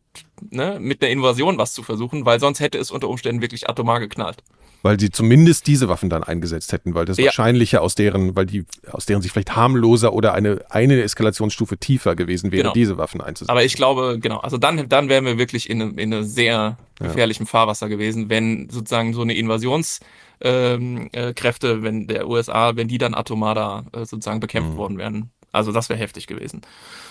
ne, 0.50 0.78
mit 0.80 1.02
einer 1.02 1.12
Invasion 1.12 1.58
was 1.58 1.74
zu 1.74 1.82
versuchen, 1.82 2.24
weil 2.24 2.40
sonst 2.40 2.60
hätte 2.60 2.78
es 2.78 2.90
unter 2.90 3.08
Umständen 3.08 3.42
wirklich 3.42 3.68
atomar 3.68 4.00
geknallt 4.00 4.42
weil 4.84 5.00
sie 5.00 5.10
zumindest 5.10 5.66
diese 5.66 5.88
Waffen 5.88 6.10
dann 6.10 6.22
eingesetzt 6.22 6.70
hätten, 6.72 6.94
weil 6.94 7.06
das 7.06 7.16
ja. 7.16 7.24
wahrscheinlicher 7.24 7.80
aus 7.80 7.94
deren, 7.94 8.36
weil 8.36 8.44
die 8.44 8.66
aus 8.92 9.06
deren 9.06 9.22
sich 9.22 9.32
vielleicht 9.32 9.56
harmloser 9.56 10.12
oder 10.12 10.34
eine 10.34 10.62
eine 10.68 11.02
Eskalationsstufe 11.02 11.78
tiefer 11.78 12.14
gewesen 12.14 12.52
wäre, 12.52 12.64
genau. 12.64 12.74
diese 12.74 12.98
Waffen 12.98 13.22
einzusetzen. 13.22 13.50
Aber 13.50 13.64
ich 13.64 13.76
glaube, 13.76 14.18
genau, 14.20 14.40
also 14.40 14.58
dann 14.58 14.86
dann 14.90 15.08
wären 15.08 15.24
wir 15.24 15.38
wirklich 15.38 15.70
in, 15.70 15.80
in 15.96 16.12
einem 16.12 16.24
sehr 16.24 16.76
gefährlichen 16.98 17.44
ja. 17.44 17.48
Fahrwasser 17.48 17.88
gewesen, 17.88 18.28
wenn 18.28 18.68
sozusagen 18.68 19.14
so 19.14 19.22
eine 19.22 19.34
Invasionskräfte, 19.34 20.02
ähm, 20.42 21.08
äh, 21.14 21.82
wenn 21.82 22.06
der 22.06 22.28
USA, 22.28 22.76
wenn 22.76 22.86
die 22.86 22.98
dann 22.98 23.14
atomar 23.14 23.54
da 23.54 23.86
äh, 23.92 24.04
sozusagen 24.04 24.40
bekämpft 24.40 24.72
mhm. 24.72 24.76
worden 24.76 24.98
wären. 24.98 25.30
Also 25.54 25.70
das 25.70 25.88
wäre 25.88 25.98
heftig 25.98 26.26
gewesen. 26.26 26.62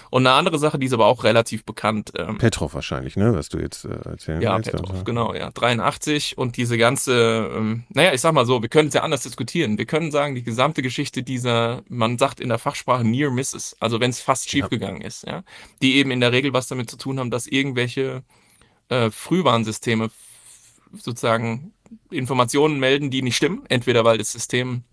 Und 0.09 0.27
eine 0.27 0.35
andere 0.35 0.59
Sache, 0.59 0.77
die 0.77 0.85
ist 0.87 0.93
aber 0.93 1.05
auch 1.05 1.23
relativ 1.23 1.63
bekannt. 1.63 2.11
Ähm, 2.17 2.37
Petrov 2.37 2.73
wahrscheinlich, 2.73 3.15
ne? 3.15 3.33
Was 3.33 3.49
du 3.49 3.57
jetzt 3.57 3.85
äh, 3.85 3.93
erzählen 4.07 4.41
Ja, 4.41 4.55
willst, 4.57 4.71
Petrov, 4.71 4.91
also. 4.91 5.03
genau, 5.05 5.33
ja. 5.33 5.49
83 5.49 6.37
und 6.37 6.57
diese 6.57 6.77
ganze, 6.77 7.49
ähm, 7.55 7.83
naja, 7.89 8.13
ich 8.13 8.21
sag 8.21 8.33
mal 8.33 8.45
so, 8.45 8.61
wir 8.61 8.69
können 8.69 8.89
es 8.89 8.93
ja 8.93 9.01
anders 9.01 9.23
diskutieren. 9.23 9.77
Wir 9.77 9.85
können 9.85 10.11
sagen, 10.11 10.35
die 10.35 10.43
gesamte 10.43 10.81
Geschichte 10.81 11.23
dieser, 11.23 11.83
man 11.87 12.17
sagt 12.17 12.41
in 12.41 12.49
der 12.49 12.59
Fachsprache 12.59 13.05
Near 13.05 13.31
Misses, 13.31 13.77
also 13.79 13.99
wenn 13.99 14.09
es 14.09 14.19
fast 14.19 14.49
schiefgegangen 14.49 15.01
ja. 15.01 15.07
ist, 15.07 15.25
ja, 15.25 15.43
die 15.81 15.95
eben 15.95 16.11
in 16.11 16.19
der 16.19 16.31
Regel 16.33 16.51
was 16.53 16.67
damit 16.67 16.89
zu 16.89 16.97
tun 16.97 17.19
haben, 17.19 17.31
dass 17.31 17.47
irgendwelche 17.47 18.23
äh, 18.89 19.09
Frühwarnsysteme 19.09 20.09
sozusagen 20.91 21.73
Informationen 22.11 22.79
melden, 22.79 23.09
die 23.09 23.21
nicht 23.21 23.37
stimmen, 23.37 23.63
entweder 23.69 24.03
weil 24.03 24.17
das 24.17 24.31
System 24.31 24.83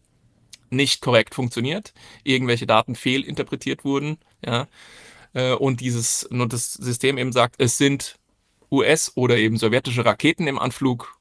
nicht 0.70 1.00
korrekt 1.00 1.35
funktioniert, 1.35 1.92
irgendwelche 2.24 2.66
Daten 2.66 2.94
fehlinterpretiert 2.94 3.85
wurden, 3.85 4.18
ja, 4.44 4.68
äh, 5.35 5.52
und 5.52 5.80
dieses, 5.80 6.28
nur 6.30 6.48
das 6.48 6.72
System 6.74 7.18
eben 7.18 7.33
sagt, 7.33 7.56
es 7.59 7.78
sind 7.78 8.16
US- 8.70 9.12
oder 9.16 9.37
eben 9.37 9.56
sowjetische 9.56 10.04
Raketen 10.04 10.46
im 10.46 10.59
Anflug, 10.59 11.16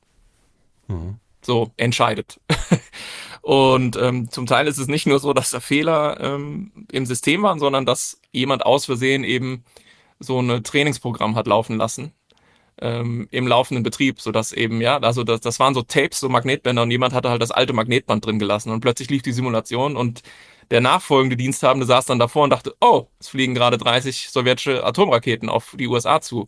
mhm. 0.87 1.19
so 1.41 1.71
entscheidet. 1.77 2.39
und 3.41 3.95
ähm, 3.97 4.29
zum 4.29 4.45
Teil 4.45 4.67
ist 4.67 4.77
es 4.77 4.87
nicht 4.87 5.07
nur 5.07 5.19
so, 5.19 5.33
dass 5.33 5.51
da 5.51 5.59
Fehler 5.59 6.19
ähm, 6.19 6.71
im 6.91 7.05
System 7.05 7.41
waren, 7.41 7.59
sondern 7.59 7.85
dass 7.85 8.19
jemand 8.31 8.65
aus 8.65 8.85
Versehen 8.85 9.23
eben 9.23 9.63
so 10.19 10.39
ein 10.39 10.63
Trainingsprogramm 10.63 11.35
hat 11.35 11.47
laufen 11.47 11.77
lassen, 11.77 12.13
ähm, 12.81 13.27
im 13.31 13.47
laufenden 13.47 13.83
Betrieb, 13.83 14.21
sodass 14.21 14.51
eben, 14.51 14.81
ja, 14.81 14.97
also 14.97 15.23
das, 15.23 15.41
das 15.41 15.59
waren 15.59 15.73
so 15.73 15.81
Tapes, 15.81 16.19
so 16.19 16.29
Magnetbänder 16.29 16.83
und 16.83 16.91
jemand 16.91 17.13
hatte 17.13 17.29
halt 17.29 17.41
das 17.41 17.51
alte 17.51 17.73
Magnetband 17.73 18.25
drin 18.25 18.39
gelassen 18.39 18.71
und 18.71 18.81
plötzlich 18.81 19.09
lief 19.09 19.21
die 19.21 19.31
Simulation 19.31 19.95
und 19.95 20.21
der 20.71 20.81
nachfolgende 20.81 21.35
Diensthabende 21.35 21.85
saß 21.85 22.05
dann 22.05 22.19
davor 22.19 22.43
und 22.43 22.51
dachte, 22.51 22.75
oh, 22.79 23.07
es 23.19 23.29
fliegen 23.29 23.55
gerade 23.55 23.77
30 23.77 24.29
sowjetische 24.29 24.85
Atomraketen 24.85 25.49
auf 25.49 25.75
die 25.77 25.87
USA 25.87 26.21
zu. 26.21 26.47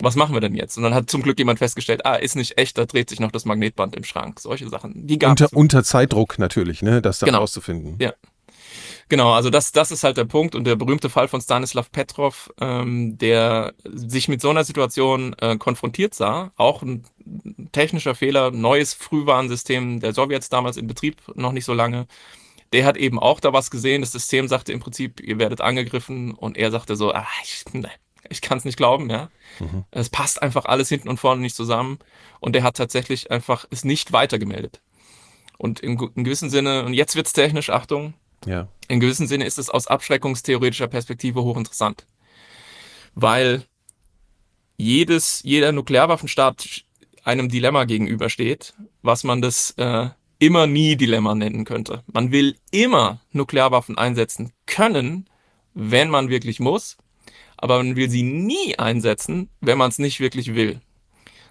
Was 0.00 0.16
machen 0.16 0.34
wir 0.34 0.40
denn 0.40 0.54
jetzt? 0.54 0.76
Und 0.76 0.82
dann 0.82 0.94
hat 0.94 1.10
zum 1.10 1.22
Glück 1.22 1.38
jemand 1.38 1.58
festgestellt, 1.58 2.06
ah, 2.06 2.14
ist 2.14 2.34
nicht 2.34 2.58
echt, 2.58 2.78
da 2.78 2.86
dreht 2.86 3.10
sich 3.10 3.20
noch 3.20 3.30
das 3.30 3.44
Magnetband 3.44 3.94
im 3.94 4.04
Schrank. 4.04 4.40
Solche 4.40 4.68
Sachen, 4.68 5.06
die 5.06 5.18
gab 5.18 5.30
unter, 5.30 5.48
unter 5.52 5.84
Zeitdruck 5.84 6.38
natürlich, 6.38 6.82
ne, 6.82 7.02
das 7.02 7.18
dann 7.18 7.28
genau. 7.28 7.40
rauszufinden. 7.40 7.96
Ja. 8.00 8.14
Genau, 9.10 9.32
also 9.32 9.50
das, 9.50 9.72
das 9.72 9.90
ist 9.90 10.04
halt 10.04 10.18
der 10.18 10.24
Punkt 10.24 10.54
und 10.54 10.62
der 10.62 10.76
berühmte 10.76 11.10
Fall 11.10 11.26
von 11.26 11.40
Stanislav 11.40 11.90
Petrov, 11.90 12.48
ähm, 12.60 13.18
der 13.18 13.74
sich 13.84 14.28
mit 14.28 14.40
so 14.40 14.50
einer 14.50 14.62
Situation 14.62 15.34
äh, 15.40 15.56
konfrontiert 15.56 16.14
sah, 16.14 16.52
auch 16.56 16.82
ein 16.82 17.04
technischer 17.72 18.14
Fehler, 18.14 18.52
neues 18.52 18.94
Frühwarnsystem 18.94 19.98
der 19.98 20.14
Sowjets 20.14 20.48
damals 20.48 20.76
in 20.76 20.86
Betrieb, 20.86 21.16
noch 21.34 21.50
nicht 21.50 21.64
so 21.64 21.74
lange. 21.74 22.06
Der 22.72 22.84
hat 22.84 22.96
eben 22.96 23.18
auch 23.18 23.40
da 23.40 23.52
was 23.52 23.72
gesehen. 23.72 24.02
Das 24.02 24.12
System 24.12 24.46
sagte 24.46 24.72
im 24.72 24.78
Prinzip, 24.78 25.20
ihr 25.20 25.40
werdet 25.40 25.60
angegriffen 25.60 26.32
und 26.32 26.56
er 26.56 26.70
sagte 26.70 26.94
so, 26.94 27.12
ah, 27.12 27.26
ich, 27.42 27.64
ne, 27.74 27.90
ich 28.28 28.40
kann 28.40 28.58
es 28.58 28.64
nicht 28.64 28.76
glauben, 28.76 29.10
ja. 29.10 29.28
Mhm. 29.58 29.86
Es 29.90 30.08
passt 30.08 30.40
einfach 30.40 30.66
alles 30.66 30.88
hinten 30.88 31.08
und 31.08 31.18
vorne 31.18 31.40
nicht 31.40 31.56
zusammen 31.56 31.98
und 32.38 32.54
der 32.54 32.62
hat 32.62 32.76
tatsächlich 32.76 33.32
einfach 33.32 33.66
es 33.70 33.84
nicht 33.84 34.12
weitergemeldet. 34.12 34.80
Und 35.58 35.80
im, 35.80 35.98
im 36.14 36.22
gewissen 36.22 36.48
Sinne, 36.48 36.84
und 36.84 36.94
jetzt 36.94 37.16
wird's 37.16 37.32
technisch, 37.32 37.70
Achtung, 37.70 38.14
ja. 38.46 38.68
In 38.88 39.00
gewissem 39.00 39.26
Sinne 39.26 39.46
ist 39.46 39.58
es 39.58 39.70
aus 39.70 39.86
abschreckungstheoretischer 39.86 40.88
Perspektive 40.88 41.42
hochinteressant. 41.42 42.06
Weil 43.14 43.64
jedes, 44.76 45.42
jeder 45.44 45.72
Nuklearwaffenstaat 45.72 46.84
einem 47.22 47.48
Dilemma 47.48 47.84
gegenübersteht, 47.84 48.74
was 49.02 49.24
man 49.24 49.42
das 49.42 49.72
äh, 49.72 50.08
immer 50.38 50.66
nie 50.66 50.96
Dilemma 50.96 51.34
nennen 51.34 51.64
könnte. 51.64 52.02
Man 52.06 52.32
will 52.32 52.56
immer 52.70 53.20
Nuklearwaffen 53.30 53.98
einsetzen 53.98 54.52
können, 54.66 55.28
wenn 55.74 56.08
man 56.10 56.30
wirklich 56.30 56.60
muss, 56.60 56.96
aber 57.56 57.76
man 57.76 57.94
will 57.94 58.10
sie 58.10 58.22
nie 58.22 58.78
einsetzen, 58.78 59.50
wenn 59.60 59.78
man 59.78 59.90
es 59.90 59.98
nicht 59.98 60.18
wirklich 60.18 60.54
will. 60.54 60.80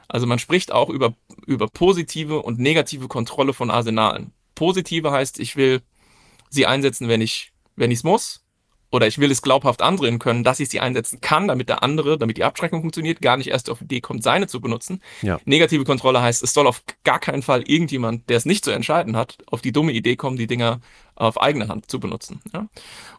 Also 0.08 0.26
man 0.26 0.40
spricht 0.40 0.72
auch 0.72 0.90
über, 0.90 1.14
über 1.46 1.68
positive 1.68 2.42
und 2.42 2.60
negative 2.60 3.08
Kontrolle 3.08 3.54
von 3.54 3.70
Arsenalen. 3.70 4.34
Positive 4.56 5.12
heißt, 5.12 5.40
ich 5.40 5.56
will 5.56 5.82
sie 6.50 6.66
einsetzen, 6.66 7.08
wenn 7.08 7.22
ich 7.22 7.52
wenn 7.76 7.92
ich 7.92 8.00
es 8.00 8.04
muss. 8.04 8.44
oder 8.92 9.08
ich 9.08 9.20
will 9.20 9.30
es 9.30 9.42
glaubhaft 9.42 9.82
andrehen 9.82 10.18
können, 10.18 10.44
dass 10.44 10.60
ich 10.60 10.70
sie 10.70 10.80
einsetzen 10.80 11.22
kann, 11.22 11.48
damit 11.48 11.70
der 11.70 11.84
andere, 11.84 12.18
damit 12.18 12.38
die 12.38 12.44
Abschreckung 12.44 12.82
funktioniert, 12.82 13.22
gar 13.22 13.38
nicht 13.38 13.50
erst 13.50 13.70
auf 13.70 13.80
die 13.80 13.86
Idee 13.86 14.02
kommt, 14.02 14.24
seine 14.24 14.48
zu 14.48 14.62
benutzen. 14.62 15.02
Ja. 15.22 15.40
Negative 15.46 15.84
Kontrolle 15.84 16.22
heißt, 16.22 16.42
es 16.42 16.54
soll 16.54 16.66
auf 16.66 16.82
gar 17.04 17.20
keinen 17.20 17.44
Fall 17.44 17.62
irgendjemand, 17.68 18.30
der 18.30 18.38
es 18.38 18.46
nicht 18.46 18.66
zu 18.66 18.72
entscheiden 18.72 19.16
hat, 19.16 19.38
auf 19.46 19.62
die 19.62 19.72
dumme 19.72 19.92
Idee 19.92 20.16
kommen, 20.16 20.38
die 20.38 20.48
Dinger 20.48 20.80
auf 21.16 21.40
eigene 21.40 21.68
Hand 21.68 21.92
zu 21.92 22.00
benutzen. 22.00 22.42
Ja? 22.52 22.68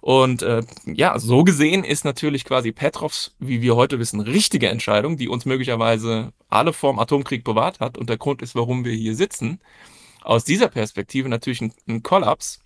Und 0.01 0.43
äh, 0.43 0.63
ja, 0.87 1.19
so 1.19 1.45
gesehen 1.45 1.85
ist 1.85 2.05
natürlich 2.05 2.45
quasi 2.45 2.73
Petrovs, 2.73 3.37
wie 3.39 3.63
wir 3.63 3.77
heute 3.77 3.99
wissen, 3.99 4.21
richtige 4.21 4.69
Entscheidung, 4.69 5.19
die 5.19 5.29
uns 5.29 5.45
möglicherweise 5.45 6.33
alle 6.49 6.73
vorm 6.73 6.99
Atomkrieg 6.99 7.45
bewahrt 7.45 7.79
hat 7.79 7.97
und 7.97 8.09
der 8.09 8.19
Grund 8.19 8.43
ist, 8.43 8.57
warum 8.57 8.85
wir 8.85 8.93
hier 8.93 9.15
sitzen, 9.15 9.61
aus 10.23 10.45
dieser 10.45 10.69
Perspektive 10.69 11.29
natürlich 11.29 11.61
ein, 11.61 11.73
ein 11.89 12.03
Kollaps 12.03 12.61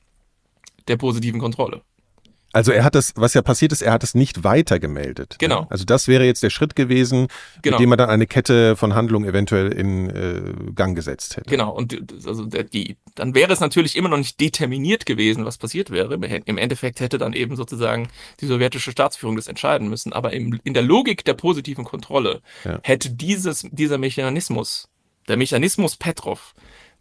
der 0.89 0.97
positiven 0.97 1.41
Kontrolle. 1.41 1.83
Also 2.55 2.71
er 2.71 2.85
hat 2.85 2.95
das, 2.95 3.13
was 3.17 3.35
ja 3.35 3.43
passiert 3.43 3.73
ist, 3.73 3.83
er 3.83 3.93
hat 3.93 4.05
es 4.05 4.15
nicht 4.15 4.45
weiter 4.45 4.79
gemeldet. 4.79 5.33
Ne? 5.33 5.39
Genau. 5.39 5.63
Ne? 5.63 5.67
Also 5.71 5.85
das 5.85 6.07
wäre 6.07 6.25
jetzt 6.25 6.41
der 6.45 6.51
Schritt 6.51 6.77
gewesen, 6.77 7.27
genau. 7.63 7.77
mit 7.77 7.83
dem 7.83 7.89
man 7.89 7.99
dann 7.99 8.11
eine 8.11 8.29
Kette 8.29 8.77
von 8.77 8.95
Handlungen 8.95 9.29
eventuell 9.29 9.73
in 9.73 10.09
äh, 10.09 10.73
Gang 10.73 10.95
gesetzt 10.95 11.37
hätte. 11.37 11.51
Genau. 11.51 11.73
Und 11.73 11.99
also 12.25 12.47
der, 12.47 12.63
die, 12.63 12.97
dann 13.17 13.35
wäre 13.35 13.53
es 13.53 13.59
natürlich 13.59 13.97
immer 13.97 14.09
noch 14.09 14.19
nicht 14.19 14.39
determiniert 14.39 15.05
gewesen, 15.05 15.45
was 15.45 15.59
passiert 15.59 15.91
wäre. 15.91 16.15
Im 16.15 16.57
Endeffekt 16.57 17.01
hätte 17.01 17.19
dann 17.19 17.33
eben 17.33 17.57
sozusagen 17.57 18.07
die 18.41 18.47
sowjetische 18.47 18.93
Staatsführung 18.93 19.35
das 19.35 19.49
entscheiden 19.49 19.89
müssen. 19.89 20.13
Aber 20.13 20.33
im, 20.33 20.61
in 20.63 20.75
der 20.75 20.85
Logik 20.85 21.25
der 21.25 21.35
positiven 21.35 21.85
Kontrolle 21.85 22.41
ja. 22.65 22.79
hätte 22.85 23.11
dieses, 23.11 23.67
dieser 23.73 23.99
Mechanismus, 23.99 24.89
der 25.27 25.37
Mechanismus 25.37 25.97
Petrov, 25.97 26.55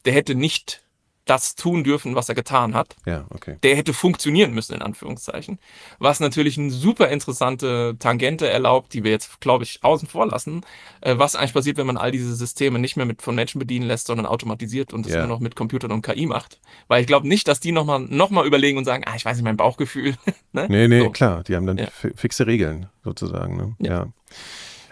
der 0.05 0.13
hätte 0.13 0.33
nicht 0.33 0.82
das 1.25 1.55
tun 1.55 1.83
dürfen, 1.83 2.15
was 2.15 2.27
er 2.27 2.35
getan 2.35 2.75
hat. 2.75 2.95
Ja, 3.05 3.25
okay. 3.29 3.57
Der 3.63 3.75
hätte 3.75 3.93
funktionieren 3.93 4.53
müssen, 4.53 4.73
in 4.73 4.81
Anführungszeichen. 4.81 5.59
Was 5.99 6.19
natürlich 6.19 6.57
eine 6.57 6.71
super 6.71 7.09
interessante 7.09 7.95
Tangente 7.97 8.49
erlaubt, 8.49 8.93
die 8.93 9.03
wir 9.03 9.11
jetzt, 9.11 9.39
glaube 9.39 9.63
ich, 9.63 9.79
außen 9.83 10.07
vor 10.07 10.27
lassen. 10.27 10.61
Äh, 11.01 11.17
was 11.17 11.35
eigentlich 11.35 11.53
passiert, 11.53 11.77
wenn 11.77 11.87
man 11.87 11.97
all 11.97 12.11
diese 12.11 12.35
Systeme 12.35 12.79
nicht 12.79 12.97
mehr 12.97 13.05
mit 13.05 13.21
von 13.21 13.35
Menschen 13.35 13.59
bedienen 13.59 13.87
lässt, 13.87 14.07
sondern 14.07 14.25
automatisiert 14.25 14.93
und 14.93 15.05
es 15.05 15.13
ja. 15.13 15.19
nur 15.19 15.27
noch 15.27 15.39
mit 15.39 15.55
Computern 15.55 15.91
und 15.91 16.01
KI 16.01 16.25
macht. 16.25 16.59
Weil 16.87 17.01
ich 17.01 17.07
glaube 17.07 17.27
nicht, 17.27 17.47
dass 17.47 17.59
die 17.59 17.71
nochmal 17.71 18.01
noch 18.01 18.29
mal 18.29 18.45
überlegen 18.45 18.77
und 18.77 18.85
sagen, 18.85 19.03
ah, 19.05 19.15
ich 19.15 19.23
weiß 19.23 19.37
nicht, 19.37 19.45
mein 19.45 19.57
Bauchgefühl. 19.57 20.15
ne? 20.51 20.67
Nee, 20.69 20.87
nee, 20.87 20.99
so. 20.99 21.09
klar. 21.11 21.43
Die 21.43 21.55
haben 21.55 21.65
dann 21.65 21.77
ja. 21.77 21.87
fixe 22.15 22.47
Regeln, 22.47 22.87
sozusagen. 23.03 23.55
Ne? 23.55 23.75
ja. 23.79 23.91
ja. 23.91 24.07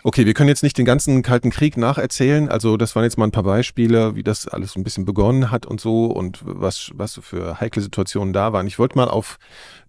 Okay, 0.04 0.26
wir 0.26 0.34
können 0.34 0.50
jetzt 0.50 0.64
nicht 0.64 0.80
den 0.80 0.86
ganzen 0.86 1.22
Kalten 1.22 1.52
Krieg 1.52 1.78
nacherzählen. 1.78 2.50
Also 2.50 2.76
das 2.76 2.96
waren 2.96 3.04
jetzt 3.04 3.20
mal 3.20 3.26
ein 3.26 3.32
paar 3.32 3.44
Beispiele, 3.44 4.16
wie 4.16 4.24
das 4.24 4.48
alles 4.48 4.76
ein 4.76 4.84
bisschen 4.84 5.06
begonnen 5.06 5.52
hat 5.52 5.68
und 5.68 5.80
so 5.80 6.06
und 6.06 6.40
was, 6.44 6.90
was 6.96 7.20
für 7.22 7.60
heikle 7.60 7.84
Situationen 7.84 8.34
da 8.34 8.52
waren. 8.52 8.66
Ich 8.66 8.80
wollte 8.80 8.98
mal 8.98 9.08
auf 9.08 9.38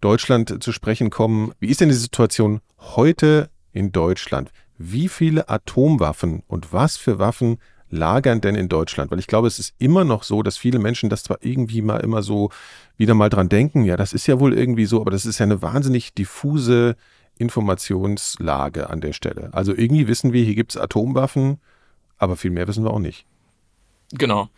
Deutschland 0.02 0.62
zu 0.62 0.70
sprechen 0.70 1.08
kommen. 1.08 1.52
Wie 1.60 1.68
ist 1.68 1.80
denn 1.80 1.88
die 1.88 1.94
Situation 1.94 2.60
heute 2.78 3.48
in 3.72 3.90
Deutschland? 3.90 4.50
Wie 4.76 5.08
viele 5.08 5.48
Atomwaffen 5.48 6.42
und 6.46 6.74
was 6.74 6.98
für 6.98 7.18
Waffen 7.18 7.56
lagern 7.88 8.42
denn 8.42 8.54
in 8.54 8.68
Deutschland? 8.68 9.10
Weil 9.10 9.18
ich 9.18 9.28
glaube, 9.28 9.48
es 9.48 9.58
ist 9.58 9.72
immer 9.78 10.04
noch 10.04 10.24
so, 10.24 10.42
dass 10.42 10.58
viele 10.58 10.78
Menschen 10.78 11.08
das 11.08 11.22
zwar 11.22 11.38
irgendwie 11.40 11.80
mal 11.80 12.00
immer 12.00 12.22
so 12.22 12.50
wieder 12.98 13.14
mal 13.14 13.30
dran 13.30 13.48
denken, 13.48 13.84
ja, 13.84 13.96
das 13.96 14.12
ist 14.12 14.26
ja 14.26 14.38
wohl 14.38 14.52
irgendwie 14.52 14.84
so, 14.84 15.00
aber 15.00 15.10
das 15.10 15.24
ist 15.24 15.38
ja 15.38 15.44
eine 15.44 15.62
wahnsinnig 15.62 16.12
diffuse 16.12 16.96
Informationslage 17.38 18.88
an 18.90 19.00
der 19.00 19.12
Stelle. 19.12 19.50
Also 19.52 19.72
irgendwie 19.74 20.08
wissen 20.08 20.32
wir, 20.32 20.44
hier 20.44 20.54
gibt 20.54 20.72
es 20.74 20.80
Atomwaffen, 20.80 21.60
aber 22.18 22.36
viel 22.36 22.50
mehr 22.50 22.68
wissen 22.68 22.84
wir 22.84 22.92
auch 22.92 22.98
nicht. 22.98 23.26
Genau. 24.12 24.48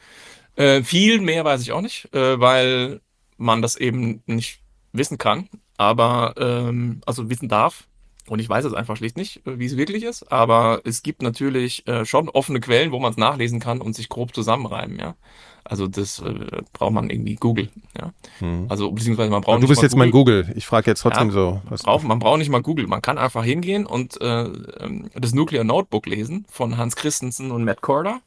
Äh, 0.56 0.82
viel 0.82 1.20
mehr 1.20 1.44
weiß 1.44 1.62
ich 1.62 1.72
auch 1.72 1.80
nicht, 1.80 2.12
äh, 2.14 2.38
weil 2.38 3.00
man 3.36 3.62
das 3.62 3.76
eben 3.76 4.22
nicht 4.26 4.60
wissen 4.92 5.18
kann, 5.18 5.48
aber 5.76 6.34
ähm, 6.38 7.00
also 7.06 7.30
wissen 7.30 7.48
darf. 7.48 7.86
Und 8.26 8.38
ich 8.38 8.48
weiß 8.48 8.64
es 8.64 8.72
einfach 8.72 8.96
schlicht 8.96 9.16
nicht, 9.16 9.46
äh, 9.46 9.58
wie 9.58 9.66
es 9.66 9.76
wirklich 9.76 10.04
ist, 10.04 10.30
aber 10.32 10.80
es 10.84 11.02
gibt 11.02 11.22
natürlich 11.22 11.86
äh, 11.86 12.04
schon 12.04 12.28
offene 12.28 12.60
Quellen, 12.60 12.92
wo 12.92 12.98
man 12.98 13.12
es 13.12 13.18
nachlesen 13.18 13.60
kann 13.60 13.80
und 13.80 13.94
sich 13.94 14.08
grob 14.08 14.34
zusammenreimen, 14.34 14.98
ja. 14.98 15.14
Also 15.64 15.88
das 15.88 16.18
äh, 16.18 16.62
braucht 16.72 16.92
man 16.92 17.08
irgendwie 17.08 17.36
Google. 17.36 17.70
Ja? 17.98 18.12
Hm. 18.38 18.66
Also 18.68 18.90
beziehungsweise 18.92 19.30
man 19.30 19.40
braucht. 19.40 19.54
Aber 19.54 19.62
du 19.62 19.68
bist 19.68 19.82
jetzt 19.82 19.92
Google. 19.92 20.06
mein 20.06 20.10
Google. 20.12 20.52
Ich 20.56 20.66
frage 20.66 20.90
jetzt 20.90 21.00
trotzdem 21.00 21.28
ja, 21.28 21.32
so. 21.32 21.62
Was 21.68 21.82
braucht, 21.82 22.04
man 22.04 22.18
braucht 22.18 22.38
nicht 22.38 22.50
mal 22.50 22.62
Google. 22.62 22.86
Man 22.86 23.00
kann 23.00 23.16
einfach 23.16 23.44
hingehen 23.44 23.86
und 23.86 24.20
äh, 24.20 24.42
ähm, 24.44 25.10
das 25.14 25.32
Nuclear 25.32 25.64
Notebook 25.64 26.06
lesen 26.06 26.44
von 26.50 26.76
Hans 26.76 26.96
Christensen 26.96 27.50
und 27.50 27.64
Matt 27.64 27.80
Corder. 27.80 28.20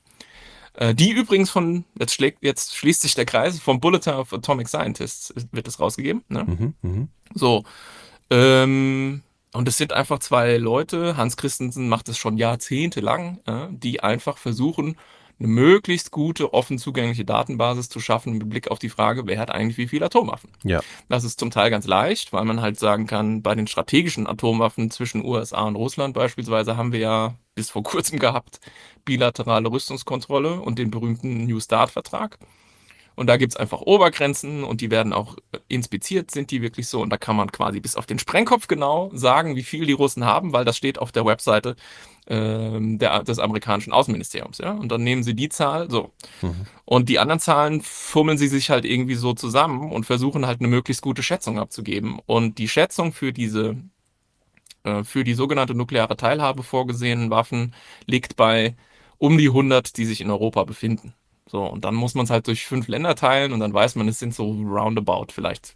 Äh, 0.74 0.96
die 0.96 1.12
übrigens 1.12 1.50
von, 1.50 1.86
jetzt, 2.00 2.14
schlägt, 2.14 2.44
jetzt 2.44 2.76
schließt 2.76 3.02
sich 3.02 3.16
der 3.16 3.26
Kreis, 3.26 3.60
vom 3.60 3.80
Bulletin 3.80 4.14
of 4.14 4.34
Atomic 4.34 4.68
Scientists 4.68 5.34
wird 5.52 5.68
das 5.68 5.80
rausgegeben. 5.80 6.24
Ne? 6.30 6.44
Mhm, 6.44 6.74
mh. 6.82 7.08
So. 7.34 7.64
Ähm, 8.30 9.22
und 9.54 9.68
es 9.68 9.78
sind 9.78 9.94
einfach 9.94 10.20
zwei 10.20 10.58
Leute, 10.58 11.18
Hans 11.18 11.36
Christensen 11.36 11.90
macht 11.90 12.10
es 12.10 12.18
schon 12.18 12.38
jahrzehntelang, 12.38 13.40
äh, 13.48 13.68
die 13.72 14.02
einfach 14.02 14.38
versuchen, 14.38 14.98
eine 15.40 15.48
möglichst 15.48 16.12
gute, 16.12 16.54
offen 16.54 16.80
zugängliche 16.80 17.26
Datenbasis 17.26 17.90
zu 17.90 18.00
schaffen 18.00 18.34
mit 18.34 18.50
Blick 18.50 18.70
auf 18.70 18.80
die 18.80 18.90
Frage, 18.90 19.28
wer 19.28 19.40
hat 19.40 19.52
eigentlich 19.52 19.78
wie 19.78 19.88
viele 19.88 20.08
Atomwaffen. 20.08 20.50
Ja. 20.64 20.82
Das 21.10 21.24
ist 21.24 21.40
zum 21.40 21.52
Teil 21.52 21.70
ganz 21.70 21.86
leicht, 21.86 22.34
weil 22.34 22.46
man 22.46 22.62
halt 22.62 22.80
sagen 22.80 23.06
kann, 23.06 23.42
bei 23.44 23.54
den 23.54 23.68
strategischen 23.68 24.28
Atomwaffen 24.28 24.90
zwischen 24.90 25.24
USA 25.24 25.64
und 25.64 25.76
Russland 25.76 26.14
beispielsweise 26.14 26.78
haben 26.78 26.92
wir 26.92 27.00
ja 27.00 27.36
bis 27.56 27.70
vor 27.70 27.84
kurzem 27.84 28.20
gehabt 28.20 28.60
bilaterale 29.06 29.72
Rüstungskontrolle 29.72 30.60
und 30.60 30.78
den 30.78 30.92
berühmten 30.92 31.46
New 31.46 31.60
Start-Vertrag. 31.60 32.38
Und 33.18 33.26
da 33.26 33.38
gibt's 33.38 33.56
einfach 33.56 33.82
Obergrenzen 33.82 34.64
und 34.64 34.80
die 34.80 34.92
werden 34.92 35.12
auch 35.12 35.38
inspiziert, 35.68 36.30
sind 36.30 36.52
die 36.52 36.62
wirklich 36.62 36.88
so. 36.88 37.02
Und 37.02 37.10
da 37.10 37.18
kann 37.18 37.36
man 37.36 37.52
quasi 37.52 37.80
bis 37.80 37.96
auf 37.96 38.06
den 38.06 38.20
Sprengkopf 38.20 38.68
genau 38.68 39.10
sagen, 39.12 39.56
wie 39.56 39.64
viel 39.64 39.88
die 39.88 39.94
Russen 39.94 40.24
haben, 40.24 40.54
weil 40.54 40.66
das 40.66 40.78
steht 40.78 41.00
auf 41.00 41.12
der 41.12 41.26
Webseite 41.26 41.76
ähm, 42.28 43.00
der, 43.00 43.24
des 43.24 43.40
amerikanischen 43.40 43.92
Außenministeriums. 43.92 44.60
Ja? 44.60 44.72
Und 44.72 44.92
dann 44.92 45.04
nehmen 45.04 45.24
sie 45.24 45.34
die 45.34 45.50
Zahl, 45.50 45.90
so. 45.90 46.12
Mhm. 46.44 46.68
Und 46.86 47.10
die 47.10 47.18
anderen 47.18 47.40
Zahlen 47.40 47.82
fummeln 47.82 48.38
sie 48.38 48.48
sich 48.48 48.70
halt 48.70 48.86
irgendwie 48.86 49.16
so 49.16 49.34
zusammen 49.34 49.92
und 49.92 50.06
versuchen 50.06 50.46
halt 50.46 50.60
eine 50.60 50.68
möglichst 50.68 51.02
gute 51.02 51.24
Schätzung 51.24 51.58
abzugeben. 51.58 52.20
Und 52.28 52.60
die 52.60 52.70
Schätzung 52.70 53.14
für 53.14 53.34
diese 53.34 53.78
äh, 54.84 55.04
für 55.04 55.24
die 55.24 55.34
sogenannte 55.34 55.74
nukleare 55.74 56.18
Teilhabe 56.18 56.62
vorgesehenen 56.62 57.32
Waffen 57.32 57.74
liegt 58.06 58.36
bei 58.36 58.76
um 59.18 59.40
die 59.40 59.48
100, 59.48 59.98
die 59.98 60.06
sich 60.06 60.22
in 60.22 60.30
Europa 60.30 60.64
befinden. 60.64 61.14
So, 61.48 61.66
und 61.66 61.86
dann 61.86 61.96
muss 61.96 62.14
man 62.14 62.26
es 62.26 62.30
halt 62.30 62.48
durch 62.48 62.66
fünf 62.66 62.88
Länder 62.88 63.16
teilen 63.16 63.54
und 63.54 63.60
dann 63.60 63.74
weiß 63.74 63.96
man, 63.96 64.08
es 64.08 64.20
sind 64.20 64.36
so 64.36 64.52
roundabout 64.52 65.28
vielleicht 65.32 65.74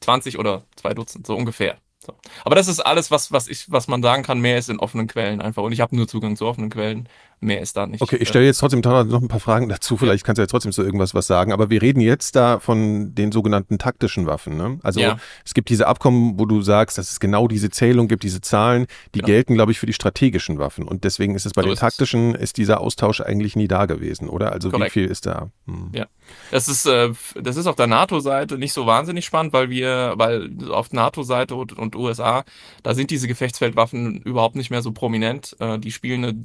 20 0.00 0.38
oder 0.38 0.64
zwei 0.76 0.92
Dutzend, 0.94 1.26
so 1.26 1.34
ungefähr. 1.34 1.78
So. 2.04 2.14
Aber 2.44 2.54
das 2.54 2.68
ist 2.68 2.80
alles, 2.80 3.10
was, 3.10 3.32
was, 3.32 3.48
ich, 3.48 3.70
was 3.70 3.88
man 3.88 4.02
sagen 4.02 4.22
kann. 4.22 4.40
Mehr 4.40 4.58
ist 4.58 4.68
in 4.68 4.78
offenen 4.78 5.06
Quellen 5.06 5.40
einfach. 5.40 5.62
Und 5.62 5.72
ich 5.72 5.80
habe 5.80 5.96
nur 5.96 6.06
Zugang 6.06 6.36
zu 6.36 6.46
offenen 6.46 6.68
Quellen. 6.68 7.08
Mehr 7.44 7.60
ist 7.60 7.76
da 7.76 7.86
nicht. 7.86 8.00
Okay, 8.00 8.16
ich 8.16 8.28
stelle 8.28 8.46
jetzt 8.46 8.56
trotzdem 8.58 8.80
noch 8.80 9.20
ein 9.20 9.28
paar 9.28 9.38
Fragen 9.38 9.68
dazu. 9.68 9.98
Vielleicht 9.98 10.24
kannst 10.24 10.38
du 10.38 10.42
ja 10.42 10.46
trotzdem 10.46 10.72
so 10.72 10.82
irgendwas 10.82 11.12
was 11.12 11.26
sagen. 11.26 11.52
Aber 11.52 11.68
wir 11.68 11.82
reden 11.82 12.00
jetzt 12.00 12.36
da 12.36 12.58
von 12.58 13.14
den 13.14 13.32
sogenannten 13.32 13.76
taktischen 13.76 14.26
Waffen. 14.26 14.56
Ne? 14.56 14.78
Also 14.82 15.00
ja. 15.00 15.18
es 15.44 15.52
gibt 15.52 15.68
diese 15.68 15.86
Abkommen, 15.86 16.38
wo 16.38 16.46
du 16.46 16.62
sagst, 16.62 16.96
dass 16.96 17.10
es 17.10 17.20
genau 17.20 17.46
diese 17.46 17.68
Zählung 17.68 18.08
gibt, 18.08 18.22
diese 18.22 18.40
Zahlen, 18.40 18.86
die 19.14 19.18
genau. 19.18 19.26
gelten, 19.26 19.54
glaube 19.54 19.72
ich, 19.72 19.78
für 19.78 19.84
die 19.84 19.92
strategischen 19.92 20.58
Waffen. 20.58 20.88
Und 20.88 21.04
deswegen 21.04 21.34
ist 21.34 21.44
es 21.44 21.52
bei 21.52 21.60
so 21.60 21.68
den 21.68 21.76
taktischen, 21.76 22.34
ist 22.34 22.56
dieser 22.56 22.80
Austausch 22.80 23.20
eigentlich 23.20 23.56
nie 23.56 23.68
da 23.68 23.84
gewesen, 23.84 24.30
oder? 24.30 24.52
Also 24.52 24.70
Korrekt. 24.70 24.96
wie 24.96 25.00
viel 25.00 25.10
ist 25.10 25.26
da? 25.26 25.50
Hm. 25.66 25.90
Ja, 25.92 26.06
das 26.50 26.68
ist, 26.68 26.86
äh, 26.86 27.10
das 27.34 27.56
ist 27.56 27.66
auf 27.66 27.76
der 27.76 27.88
NATO-Seite 27.88 28.56
nicht 28.56 28.72
so 28.72 28.86
wahnsinnig 28.86 29.26
spannend, 29.26 29.52
weil 29.52 29.68
wir, 29.68 30.14
weil 30.16 30.50
auf 30.70 30.92
NATO-Seite 30.92 31.56
und, 31.56 31.76
und 31.76 31.94
USA, 31.94 32.44
da 32.82 32.94
sind 32.94 33.10
diese 33.10 33.28
Gefechtsfeldwaffen 33.28 34.22
überhaupt 34.22 34.56
nicht 34.56 34.70
mehr 34.70 34.80
so 34.80 34.92
prominent. 34.92 35.54
Äh, 35.60 35.78
die 35.78 35.92
spielen 35.92 36.24
eine, 36.24 36.42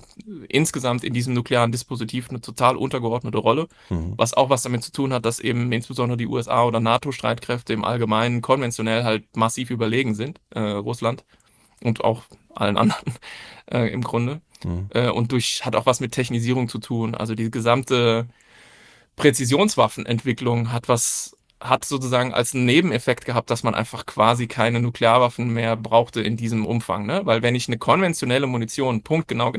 insgesamt 0.50 0.88
insgesamt 0.89 1.04
in 1.04 1.13
diesem 1.13 1.34
nuklearen 1.34 1.71
Dispositiv 1.71 2.30
eine 2.30 2.41
total 2.41 2.75
untergeordnete 2.75 3.38
Rolle, 3.38 3.67
mhm. 3.89 4.13
was 4.17 4.34
auch 4.34 4.49
was 4.49 4.63
damit 4.63 4.84
zu 4.84 4.91
tun 4.91 5.13
hat, 5.13 5.25
dass 5.25 5.39
eben 5.39 5.71
insbesondere 5.71 6.17
die 6.17 6.28
USA 6.28 6.63
oder 6.63 6.80
NATO-Streitkräfte 6.80 7.73
im 7.73 7.84
Allgemeinen 7.84 8.41
konventionell 8.41 9.04
halt 9.04 9.23
massiv 9.36 9.69
überlegen 9.69 10.15
sind, 10.15 10.39
äh, 10.52 10.60
Russland 10.60 11.23
und 11.84 12.04
auch 12.04 12.23
allen 12.56 12.78
anderen 12.78 13.13
äh, 13.71 13.91
im 13.91 14.02
Grunde. 14.02 14.41
Mhm. 14.63 14.89
Äh, 14.93 15.10
und 15.10 15.32
durch 15.32 15.65
hat 15.65 15.75
auch 15.75 15.86
was 15.86 15.99
mit 15.99 16.12
Technisierung 16.12 16.67
zu 16.67 16.80
tun. 16.80 17.15
Also 17.15 17.36
die 17.36 17.52
gesamte 17.52 18.28
Präzisionswaffenentwicklung 19.15 20.71
hat 20.71 20.88
was 20.89 21.36
hat 21.62 21.84
sozusagen 21.84 22.34
als 22.34 22.54
Nebeneffekt 22.54 23.25
gehabt, 23.25 23.49
dass 23.49 23.63
man 23.63 23.75
einfach 23.75 24.06
quasi 24.06 24.47
keine 24.47 24.80
Nuklearwaffen 24.80 25.49
mehr 25.49 25.75
brauchte 25.75 26.21
in 26.21 26.38
diesem 26.38 26.65
Umfang, 26.65 27.06
ne? 27.06 27.25
Weil 27.25 27.41
wenn 27.41 27.54
ich 27.54 27.67
eine 27.67 27.78
konventionelle 27.78 28.47
Munition 28.47 29.04
punktgenau 29.04 29.52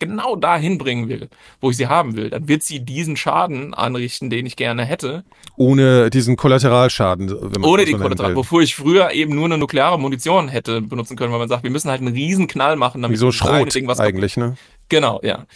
genau 0.00 0.34
dahin 0.34 0.78
bringen 0.78 1.08
will, 1.08 1.28
wo 1.60 1.70
ich 1.70 1.76
sie 1.76 1.86
haben 1.86 2.16
will, 2.16 2.30
dann 2.30 2.48
wird 2.48 2.64
sie 2.64 2.80
diesen 2.80 3.16
Schaden 3.16 3.72
anrichten, 3.74 4.30
den 4.30 4.46
ich 4.46 4.56
gerne 4.56 4.84
hätte. 4.84 5.22
Ohne 5.56 6.10
diesen 6.10 6.36
Kollateralschaden. 6.36 7.32
Ohne 7.62 7.84
den 7.84 7.98
Kollateral, 7.98 8.34
wofür 8.34 8.62
ich 8.62 8.74
früher 8.74 9.12
eben 9.12 9.36
nur 9.36 9.44
eine 9.44 9.58
nukleare 9.58 10.00
Munition 10.00 10.48
hätte 10.48 10.80
benutzen 10.80 11.16
können, 11.16 11.30
weil 11.30 11.38
man 11.38 11.48
sagt, 11.48 11.62
wir 11.62 11.70
müssen 11.70 11.90
halt 11.90 12.00
einen 12.00 12.14
riesen 12.14 12.48
Knall 12.48 12.74
machen, 12.74 13.02
damit 13.02 13.14
Wie 13.14 13.20
so 13.20 13.30
Schrot 13.30 13.76
eigentlich, 14.00 14.36
ne? 14.36 14.56
Genau, 14.88 15.20
ja. 15.22 15.46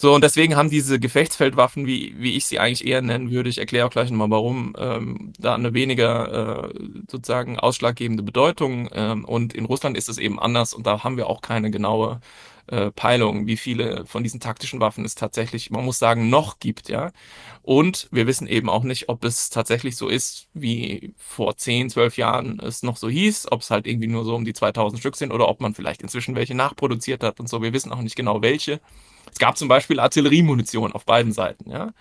So, 0.00 0.14
und 0.14 0.22
deswegen 0.22 0.54
haben 0.54 0.70
diese 0.70 1.00
Gefechtsfeldwaffen, 1.00 1.88
wie, 1.88 2.14
wie 2.18 2.36
ich 2.36 2.44
sie 2.44 2.60
eigentlich 2.60 2.86
eher 2.86 3.02
nennen 3.02 3.32
würde, 3.32 3.50
ich 3.50 3.58
erkläre 3.58 3.84
auch 3.84 3.90
gleich 3.90 4.12
nochmal 4.12 4.30
warum, 4.30 4.76
ähm, 4.78 5.32
da 5.40 5.56
eine 5.56 5.74
weniger 5.74 6.68
äh, 6.68 6.74
sozusagen 7.10 7.58
ausschlaggebende 7.58 8.22
Bedeutung. 8.22 8.88
Ähm, 8.92 9.24
und 9.24 9.54
in 9.54 9.64
Russland 9.64 9.96
ist 9.96 10.08
es 10.08 10.18
eben 10.18 10.38
anders 10.38 10.72
und 10.72 10.86
da 10.86 11.02
haben 11.02 11.16
wir 11.16 11.26
auch 11.26 11.42
keine 11.42 11.72
genaue 11.72 12.20
äh, 12.68 12.90
Peilung, 12.90 13.46
wie 13.46 13.56
viele 13.56 14.06
von 14.06 14.22
diesen 14.22 14.40
taktischen 14.40 14.80
Waffen 14.80 15.04
es 15.04 15.14
tatsächlich, 15.14 15.70
man 15.70 15.84
muss 15.84 15.98
sagen, 15.98 16.30
noch 16.30 16.58
gibt, 16.58 16.88
ja. 16.88 17.12
Und 17.62 18.08
wir 18.10 18.26
wissen 18.26 18.46
eben 18.46 18.68
auch 18.70 18.82
nicht, 18.84 19.08
ob 19.08 19.24
es 19.24 19.50
tatsächlich 19.50 19.96
so 19.96 20.08
ist, 20.08 20.48
wie 20.54 21.12
vor 21.16 21.56
10, 21.56 21.90
12 21.90 22.16
Jahren 22.16 22.60
es 22.60 22.82
noch 22.82 22.96
so 22.96 23.08
hieß, 23.08 23.50
ob 23.52 23.62
es 23.62 23.70
halt 23.70 23.86
irgendwie 23.86 24.08
nur 24.08 24.24
so 24.24 24.34
um 24.34 24.44
die 24.44 24.52
2000 24.52 25.00
Stück 25.00 25.16
sind 25.16 25.32
oder 25.32 25.48
ob 25.48 25.60
man 25.60 25.74
vielleicht 25.74 26.02
inzwischen 26.02 26.34
welche 26.34 26.54
nachproduziert 26.54 27.22
hat 27.22 27.40
und 27.40 27.48
so. 27.48 27.62
Wir 27.62 27.72
wissen 27.72 27.92
auch 27.92 28.00
nicht 28.00 28.16
genau 28.16 28.42
welche. 28.42 28.80
Es 29.30 29.38
gab 29.38 29.58
zum 29.58 29.68
Beispiel 29.68 30.00
Artilleriemunition 30.00 30.92
auf 30.92 31.04
beiden 31.04 31.32
Seiten, 31.32 31.70
ja. 31.70 31.92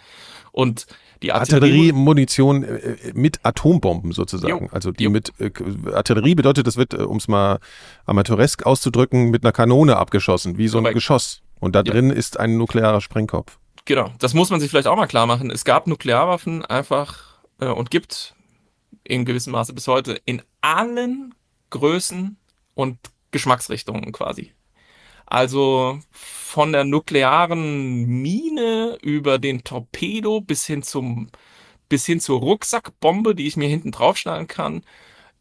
Und 0.51 0.87
die 1.21 1.31
Artilleriemunition 1.31 2.63
äh, 2.63 2.67
äh, 2.67 3.13
mit 3.13 3.39
Atombomben 3.43 4.11
sozusagen. 4.11 4.65
Jo. 4.65 4.69
Also 4.71 4.91
die 4.91 5.05
jo. 5.05 5.09
mit 5.09 5.33
äh, 5.39 5.51
Artillerie 5.93 6.35
bedeutet, 6.35 6.67
das 6.67 6.77
wird, 6.77 6.93
äh, 6.93 6.97
um 6.97 7.17
es 7.17 7.27
mal 7.27 7.59
amateuresk 8.05 8.65
auszudrücken, 8.65 9.29
mit 9.29 9.43
einer 9.43 9.51
Kanone 9.51 9.97
abgeschossen, 9.97 10.57
wie 10.57 10.67
so 10.67 10.77
ein 10.77 10.83
Correct. 10.83 10.95
Geschoss. 10.95 11.41
Und 11.59 11.75
da 11.75 11.79
ja. 11.79 11.91
drin 11.91 12.09
ist 12.09 12.39
ein 12.39 12.57
nuklearer 12.57 13.01
Sprengkopf. 13.01 13.57
Genau, 13.85 14.11
das 14.19 14.33
muss 14.33 14.49
man 14.49 14.59
sich 14.59 14.69
vielleicht 14.69 14.87
auch 14.87 14.97
mal 14.97 15.07
klar 15.07 15.25
machen. 15.25 15.49
Es 15.49 15.63
gab 15.63 15.87
Nuklearwaffen 15.87 16.65
einfach 16.65 17.39
äh, 17.59 17.67
und 17.67 17.89
gibt 17.89 18.35
in 19.03 19.25
gewissem 19.25 19.53
Maße 19.53 19.73
bis 19.73 19.87
heute 19.87 20.19
in 20.25 20.41
allen 20.61 21.33
Größen 21.69 22.37
und 22.73 22.97
Geschmacksrichtungen 23.31 24.11
quasi. 24.11 24.51
Also 25.27 25.99
von 26.11 26.71
der 26.71 26.85
nuklearen 26.85 28.05
Mine 28.05 28.97
über 29.01 29.37
den 29.37 29.63
Torpedo 29.63 30.41
bis 30.41 30.65
hin 30.65 30.81
zum 30.83 31.27
bis 31.89 32.05
hin 32.05 32.19
zur 32.19 32.39
Rucksackbombe, 32.39 33.35
die 33.35 33.47
ich 33.47 33.55
mir 33.55 33.69
hinten 33.69 33.91
draufschneiden 33.91 34.47
kann, 34.47 34.81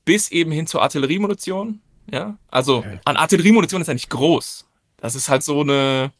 bis 0.04 0.30
eben 0.30 0.52
hin 0.52 0.66
zur 0.66 0.82
Artilleriemunition. 0.82 1.80
Ja, 2.12 2.38
also 2.48 2.84
an 3.04 3.16
Artilleriemunition 3.16 3.80
ist 3.80 3.88
ja 3.88 3.94
nicht 3.94 4.10
groß. 4.10 4.66
Das 4.98 5.14
ist 5.14 5.28
halt 5.28 5.42
so 5.42 5.60
eine 5.60 6.12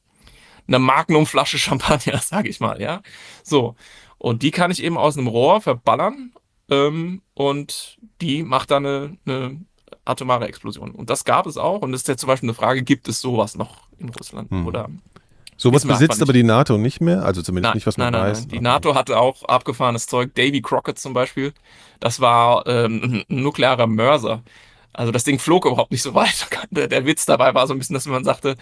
eine 0.69 0.79
Magnumflasche 0.79 1.59
Champagner, 1.61 2.19
sage 2.19 2.49
ich 2.49 2.61
mal. 2.61 2.81
Ja, 2.81 3.03
so 3.43 3.75
und 4.19 4.43
die 4.43 4.51
kann 4.53 4.71
ich 4.71 4.83
eben 4.83 4.97
aus 4.97 5.19
einem 5.19 5.27
Rohr 5.27 5.61
verballern 5.61 6.33
ähm, 6.71 7.23
und 7.35 7.99
die 8.21 8.43
macht 8.43 8.71
dann 8.71 8.87
eine, 8.87 9.19
eine 9.27 9.61
atomare 10.07 10.47
Explosion. 10.49 10.93
Und 10.93 11.11
das 11.11 11.25
gab 11.25 11.47
es 11.47 11.57
auch. 11.57 11.83
Und 11.83 11.93
das 11.93 12.03
ist 12.03 12.09
ja 12.09 12.17
zum 12.17 12.29
Beispiel 12.29 12.49
eine 12.49 12.55
Frage, 12.55 12.83
gibt 12.83 13.09
es 13.09 13.21
sowas 13.21 13.57
noch 13.57 13.89
in 13.99 14.09
Russland? 14.09 14.51
Hm. 14.51 14.67
Oder 14.67 14.89
Sowas 15.59 15.87
besitzt 15.87 16.21
aber 16.21 16.35
die 16.35 16.43
NATO 16.43 16.77
nicht 16.77 17.01
mehr, 17.01 17.25
also 17.25 17.41
zumindest 17.41 17.71
nein, 17.71 17.77
nicht, 17.79 17.87
was 17.87 17.97
man 17.97 18.13
nein, 18.13 18.23
weiß. 18.23 18.41
Nein. 18.41 18.49
Die 18.51 18.61
NATO 18.61 18.95
hatte 18.95 19.19
auch 19.19 19.43
abgefahrenes 19.45 20.07
Zeug. 20.07 20.35
Davy 20.35 20.61
Crockett 20.61 20.99
zum 20.99 21.15
Beispiel, 21.15 21.55
das 21.99 22.21
war 22.21 22.67
ähm, 22.67 23.25
ein 23.29 23.43
nuklearer 23.43 23.87
Mörser. 23.87 24.43
Also 24.97 25.13
das 25.13 25.25
Ding 25.25 25.39
flog 25.39 25.67
überhaupt 25.67 25.91
nicht 25.91 26.03
so 26.03 26.15
weit. 26.15 26.49
Der, 26.71 27.05
Witz 27.05 27.27
dabei 27.27 27.55
war 27.55 27.67
so 27.67 27.75
ein 27.75 27.79
bisschen, 27.79 27.95
dass 27.95 28.07
man 28.07 28.25
sagte, 28.25 28.57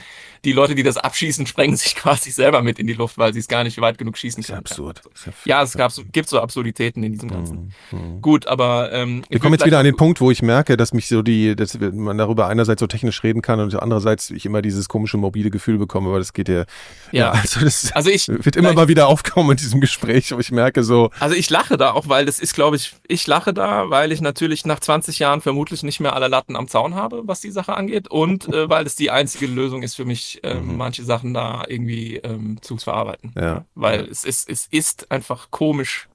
die 0.44 0.52
Leute, 0.52 0.74
die 0.74 0.82
das 0.82 0.96
abschießen, 0.96 1.46
sprengen 1.46 1.76
sich 1.76 1.94
quasi 1.94 2.30
selber 2.30 2.62
mit 2.62 2.78
in 2.78 2.86
die 2.86 2.92
Luft, 2.92 3.18
weil 3.18 3.32
sie 3.32 3.38
es 3.38 3.48
gar 3.48 3.62
nicht 3.62 3.80
weit 3.80 3.98
genug 3.98 4.18
schießen 4.18 4.42
können. 4.42 4.62
Das 4.62 4.72
ist 4.72 4.78
absurd. 4.78 5.02
ja, 5.44 5.62
es 5.62 5.74
gab, 5.74 5.92
gibt 6.12 6.28
so 6.28 6.40
Absurditäten 6.40 7.02
in 7.04 7.12
diesem 7.12 7.30
Ganzen. 7.30 7.72
Mhm. 7.92 7.98
mhm. 7.98 8.20
Gut, 8.20 8.46
aber 8.46 8.92
ähm, 8.92 9.24
wir 9.28 9.38
kommen 9.38 9.54
jetzt 9.54 9.64
wieder 9.64 9.78
an 9.78 9.84
den 9.84 9.96
Punkt, 9.96 10.20
wo 10.20 10.30
ich 10.30 10.42
merke, 10.42 10.76
dass 10.76 10.92
mich 10.92 11.08
so 11.08 11.22
die, 11.22 11.54
dass 11.54 11.78
man 11.78 12.18
darüber 12.18 12.48
einerseits 12.48 12.80
so 12.80 12.86
technisch 12.86 13.22
reden 13.22 13.40
kann 13.40 13.60
und 13.60 13.74
andererseits 13.80 14.30
ich 14.30 14.44
immer 14.44 14.60
dieses 14.60 14.88
komische 14.88 15.16
mobile 15.16 15.50
Gefühl 15.50 15.78
bekomme, 15.78 16.10
weil 16.10 16.18
das 16.18 16.32
geht 16.32 16.48
ja. 16.48 16.54
Ja, 16.54 16.66
ja 17.12 17.30
also 17.30 17.60
das 17.60 17.92
also 17.92 18.10
ich, 18.10 18.28
wird 18.28 18.56
immer 18.56 18.72
mal 18.72 18.88
wieder 18.88 19.06
aufkommen 19.06 19.52
in 19.52 19.56
diesem 19.56 19.80
Gespräch, 19.80 20.32
wo 20.32 20.40
ich 20.40 20.50
merke 20.50 20.82
so. 20.82 21.10
Also 21.20 21.36
ich 21.36 21.48
lache 21.50 21.76
da 21.76 21.92
auch, 21.92 22.08
weil 22.08 22.26
das 22.26 22.40
ist, 22.40 22.54
glaube 22.54 22.76
ich, 22.76 22.94
ich 23.06 23.26
lache 23.26 23.54
da, 23.54 23.90
weil 23.90 24.10
ich 24.10 24.20
natürlich 24.20 24.66
nach 24.66 24.80
20 24.80 25.18
Jahren 25.20 25.40
vermutlich 25.40 25.82
nicht 25.82 26.00
mehr 26.00 26.14
alle 26.14 26.23
Latten 26.28 26.56
am 26.56 26.68
Zaun 26.68 26.94
habe, 26.94 27.22
was 27.26 27.40
die 27.40 27.50
Sache 27.50 27.74
angeht. 27.74 28.08
Und 28.08 28.48
äh, 28.48 28.68
weil 28.68 28.86
es 28.86 28.96
die 28.96 29.10
einzige 29.10 29.46
Lösung 29.46 29.82
ist 29.82 29.94
für 29.94 30.04
mich, 30.04 30.42
äh, 30.44 30.54
mhm. 30.54 30.76
manche 30.76 31.04
Sachen 31.04 31.34
da 31.34 31.64
irgendwie 31.66 32.16
ähm, 32.16 32.58
zu 32.60 32.76
verarbeiten. 32.76 33.32
Ja. 33.36 33.64
Weil 33.74 34.04
es 34.04 34.24
ist, 34.24 34.48
es 34.48 34.66
ist 34.66 35.10
einfach 35.10 35.50
komisch 35.50 36.08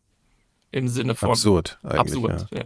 im 0.72 0.88
Sinne 0.88 1.16
von 1.16 1.30
absurd. 1.30 1.80
Absurd, 1.84 2.48
ja. 2.52 2.60
ja. 2.60 2.66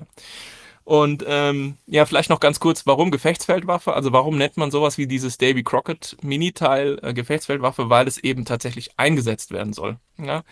Und 0.83 1.23
ähm, 1.25 1.77
ja, 1.87 2.05
vielleicht 2.05 2.29
noch 2.29 2.41
ganz 2.41 2.59
kurz, 2.59 2.85
warum 2.85 3.09
Gefechtsfeldwaffe? 3.09 3.93
Also 3.93 4.11
warum 4.11 4.37
nennt 4.37 4.57
man 4.57 4.69
sowas 4.69 4.97
wie 4.97 5.07
dieses 5.07 5.37
Davy 5.37 5.63
Crockett 5.63 6.17
Miniteil 6.21 6.99
äh, 7.01 7.13
Gefechtsfeldwaffe? 7.13 7.89
Weil 7.89 8.07
es 8.07 8.17
eben 8.17 8.43
tatsächlich 8.43 8.91
eingesetzt 8.97 9.51
werden 9.51 9.71
soll. 9.71 9.97
Ja? 10.17 10.43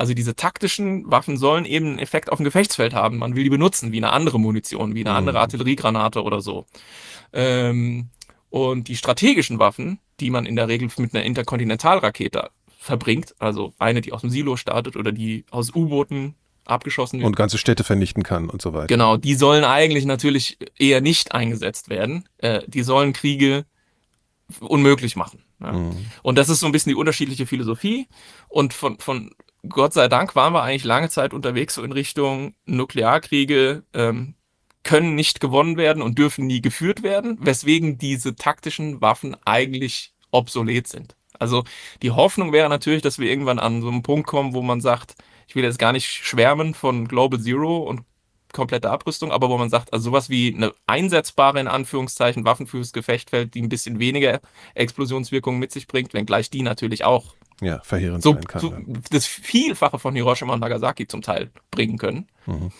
Also 0.00 0.14
diese 0.14 0.34
taktischen 0.34 1.10
Waffen 1.10 1.36
sollen 1.36 1.66
eben 1.66 1.88
einen 1.88 1.98
Effekt 1.98 2.32
auf 2.32 2.38
dem 2.38 2.44
Gefechtsfeld 2.44 2.94
haben. 2.94 3.18
Man 3.18 3.36
will 3.36 3.44
die 3.44 3.50
benutzen, 3.50 3.92
wie 3.92 3.98
eine 3.98 4.12
andere 4.12 4.40
Munition, 4.40 4.94
wie 4.94 5.04
eine 5.04 5.14
andere 5.14 5.36
mhm. 5.36 5.42
Artilleriegranate 5.42 6.22
oder 6.22 6.40
so. 6.40 6.64
Ähm, 7.34 8.08
und 8.48 8.88
die 8.88 8.96
strategischen 8.96 9.58
Waffen, 9.58 9.98
die 10.18 10.30
man 10.30 10.46
in 10.46 10.56
der 10.56 10.68
Regel 10.68 10.88
mit 10.96 11.14
einer 11.14 11.22
Interkontinentalrakete 11.22 12.48
verbringt, 12.78 13.34
also 13.40 13.74
eine, 13.78 14.00
die 14.00 14.14
aus 14.14 14.22
dem 14.22 14.30
Silo 14.30 14.56
startet 14.56 14.96
oder 14.96 15.12
die 15.12 15.44
aus 15.50 15.74
U-Booten 15.74 16.34
abgeschossen 16.64 17.18
wird. 17.18 17.26
Und 17.26 17.36
ganze 17.36 17.58
Städte 17.58 17.84
vernichten 17.84 18.22
kann 18.22 18.48
und 18.48 18.62
so 18.62 18.72
weiter. 18.72 18.86
Genau, 18.86 19.18
die 19.18 19.34
sollen 19.34 19.64
eigentlich 19.64 20.06
natürlich 20.06 20.56
eher 20.78 21.02
nicht 21.02 21.32
eingesetzt 21.32 21.90
werden. 21.90 22.26
Äh, 22.38 22.62
die 22.66 22.84
sollen 22.84 23.12
Kriege 23.12 23.66
unmöglich 24.60 25.14
machen. 25.14 25.44
Ja. 25.60 25.72
Mhm. 25.72 26.06
Und 26.22 26.38
das 26.38 26.48
ist 26.48 26.60
so 26.60 26.66
ein 26.66 26.72
bisschen 26.72 26.88
die 26.88 26.96
unterschiedliche 26.96 27.44
Philosophie. 27.44 28.08
Und 28.48 28.72
von, 28.72 28.98
von 28.98 29.32
Gott 29.68 29.92
sei 29.92 30.08
Dank 30.08 30.34
waren 30.36 30.52
wir 30.54 30.62
eigentlich 30.62 30.84
lange 30.84 31.10
Zeit 31.10 31.34
unterwegs 31.34 31.74
so 31.74 31.82
in 31.82 31.92
Richtung 31.92 32.54
Nuklearkriege 32.64 33.84
ähm, 33.92 34.34
können 34.82 35.14
nicht 35.14 35.40
gewonnen 35.40 35.76
werden 35.76 36.02
und 36.02 36.18
dürfen 36.18 36.46
nie 36.46 36.62
geführt 36.62 37.02
werden, 37.02 37.36
weswegen 37.40 37.98
diese 37.98 38.34
taktischen 38.34 39.00
Waffen 39.00 39.36
eigentlich 39.44 40.14
obsolet 40.30 40.88
sind. 40.88 41.16
Also 41.38 41.64
die 42.02 42.10
Hoffnung 42.10 42.52
wäre 42.52 42.68
natürlich, 42.68 43.02
dass 43.02 43.18
wir 43.18 43.28
irgendwann 43.30 43.58
an 43.58 43.82
so 43.82 43.88
einen 43.88 44.02
Punkt 44.02 44.26
kommen, 44.26 44.54
wo 44.54 44.62
man 44.62 44.80
sagt, 44.80 45.14
ich 45.46 45.54
will 45.54 45.64
jetzt 45.64 45.78
gar 45.78 45.92
nicht 45.92 46.06
schwärmen 46.06 46.74
von 46.74 47.08
Global 47.08 47.40
Zero 47.40 47.78
und 47.78 48.02
komplette 48.52 48.90
Abrüstung, 48.90 49.30
aber 49.32 49.48
wo 49.48 49.58
man 49.58 49.70
sagt, 49.70 49.92
also 49.92 50.10
sowas 50.10 50.28
wie 50.28 50.54
eine 50.54 50.72
einsetzbare, 50.86 51.60
in 51.60 51.68
Anführungszeichen, 51.68 52.44
Waffen 52.44 52.66
fürs 52.66 52.92
Gefechtfeld, 52.92 53.54
die 53.54 53.62
ein 53.62 53.68
bisschen 53.68 53.98
weniger 53.98 54.40
Explosionswirkung 54.74 55.58
mit 55.58 55.72
sich 55.72 55.86
bringt, 55.86 56.14
wenngleich 56.14 56.50
die 56.50 56.62
natürlich 56.62 57.04
auch 57.04 57.34
ja, 57.60 57.80
verheerend 57.80 58.22
so, 58.22 58.34
sein 58.34 58.44
kann. 58.44 58.60
So 58.60 58.74
das 59.10 59.26
Vielfache 59.26 59.98
von 59.98 60.14
Hiroshima 60.14 60.54
und 60.54 60.60
Nagasaki 60.60 61.06
zum 61.06 61.22
Teil 61.22 61.50
bringen 61.70 61.98
können. 61.98 62.28
Mhm. 62.46 62.70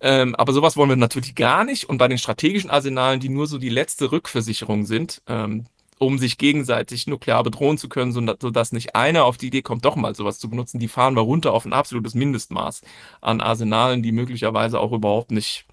Ähm, 0.00 0.34
aber 0.34 0.52
sowas 0.52 0.76
wollen 0.76 0.88
wir 0.88 0.96
natürlich 0.96 1.34
gar 1.34 1.64
nicht. 1.64 1.88
Und 1.88 1.98
bei 1.98 2.08
den 2.08 2.18
strategischen 2.18 2.70
Arsenalen, 2.70 3.20
die 3.20 3.28
nur 3.28 3.46
so 3.46 3.58
die 3.58 3.68
letzte 3.68 4.12
Rückversicherung 4.12 4.86
sind, 4.86 5.22
ähm, 5.26 5.66
um 5.98 6.18
sich 6.18 6.38
gegenseitig 6.38 7.06
nuklear 7.06 7.42
bedrohen 7.42 7.76
zu 7.76 7.90
können, 7.90 8.12
sodass 8.12 8.72
nicht 8.72 8.96
einer 8.96 9.26
auf 9.26 9.36
die 9.36 9.48
Idee 9.48 9.60
kommt, 9.60 9.84
doch 9.84 9.96
mal 9.96 10.14
sowas 10.14 10.38
zu 10.38 10.48
benutzen, 10.48 10.78
die 10.78 10.88
fahren 10.88 11.14
wir 11.14 11.20
runter 11.20 11.52
auf 11.52 11.66
ein 11.66 11.74
absolutes 11.74 12.14
Mindestmaß 12.14 12.80
an 13.20 13.42
Arsenalen, 13.42 14.02
die 14.02 14.12
möglicherweise 14.12 14.80
auch 14.80 14.92
überhaupt 14.92 15.30
nicht 15.30 15.66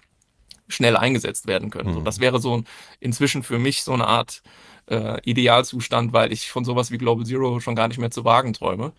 schnell 0.68 0.98
eingesetzt 0.98 1.46
werden 1.46 1.70
können. 1.70 1.90
Mhm. 1.90 1.94
So, 1.94 2.00
das 2.02 2.20
wäre 2.20 2.40
so 2.40 2.62
inzwischen 3.00 3.42
für 3.42 3.58
mich 3.58 3.82
so 3.82 3.94
eine 3.94 4.06
Art 4.06 4.42
äh, 4.88 5.20
Idealzustand, 5.24 6.12
weil 6.12 6.32
ich 6.32 6.50
von 6.50 6.64
sowas 6.64 6.90
wie 6.90 6.98
Global 6.98 7.24
Zero 7.24 7.60
schon 7.60 7.74
gar 7.76 7.88
nicht 7.88 7.98
mehr 7.98 8.10
zu 8.10 8.24
wagen 8.24 8.52
träume. 8.52 8.92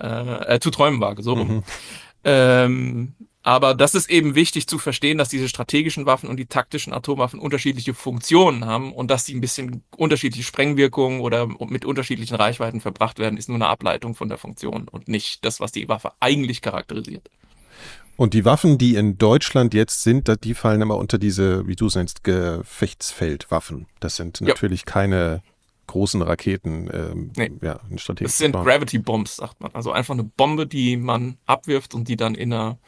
Äh, 0.00 0.54
äh, 0.54 0.60
zu 0.60 0.70
träumen 0.70 1.00
wage, 1.00 1.22
so 1.22 1.34
rum. 1.34 1.48
Mhm. 1.48 1.62
Ähm, 2.24 3.14
aber 3.42 3.74
das 3.74 3.94
ist 3.96 4.08
eben 4.08 4.36
wichtig 4.36 4.68
zu 4.68 4.78
verstehen, 4.78 5.18
dass 5.18 5.28
diese 5.28 5.48
strategischen 5.48 6.06
Waffen 6.06 6.28
und 6.28 6.36
die 6.36 6.46
taktischen 6.46 6.92
Atomwaffen 6.92 7.40
unterschiedliche 7.40 7.92
Funktionen 7.92 8.64
haben 8.64 8.92
und 8.92 9.10
dass 9.10 9.26
sie 9.26 9.34
ein 9.34 9.40
bisschen 9.40 9.82
unterschiedliche 9.96 10.44
Sprengwirkungen 10.44 11.20
oder 11.20 11.48
mit 11.48 11.84
unterschiedlichen 11.84 12.36
Reichweiten 12.36 12.80
verbracht 12.80 13.18
werden, 13.18 13.36
ist 13.36 13.48
nur 13.48 13.56
eine 13.56 13.66
Ableitung 13.66 14.14
von 14.14 14.28
der 14.28 14.38
Funktion 14.38 14.86
und 14.88 15.08
nicht 15.08 15.44
das, 15.44 15.58
was 15.58 15.72
die 15.72 15.88
Waffe 15.88 16.12
eigentlich 16.20 16.62
charakterisiert. 16.62 17.28
Und 18.22 18.34
die 18.34 18.44
Waffen, 18.44 18.78
die 18.78 18.94
in 18.94 19.18
Deutschland 19.18 19.74
jetzt 19.74 20.04
sind, 20.04 20.32
die 20.44 20.54
fallen 20.54 20.80
immer 20.80 20.96
unter 20.96 21.18
diese, 21.18 21.66
wie 21.66 21.74
du 21.74 21.86
es 21.86 21.96
nennst, 21.96 22.22
Gefechtsfeldwaffen. 22.22 23.88
Das 23.98 24.14
sind 24.14 24.40
natürlich 24.40 24.82
ja. 24.82 24.92
keine 24.92 25.42
großen 25.88 26.22
Raketen. 26.22 26.88
Ähm, 26.92 27.32
nee. 27.36 27.50
ja, 27.60 27.80
das 27.90 28.38
sind 28.38 28.52
Gravity 28.52 29.00
Bombs, 29.00 29.34
sagt 29.34 29.60
man. 29.60 29.72
Also 29.74 29.90
einfach 29.90 30.14
eine 30.14 30.22
Bombe, 30.22 30.68
die 30.68 30.96
man 30.96 31.36
abwirft 31.46 31.96
und 31.96 32.06
die 32.06 32.14
dann 32.14 32.36
in 32.36 32.52
einer 32.52 32.78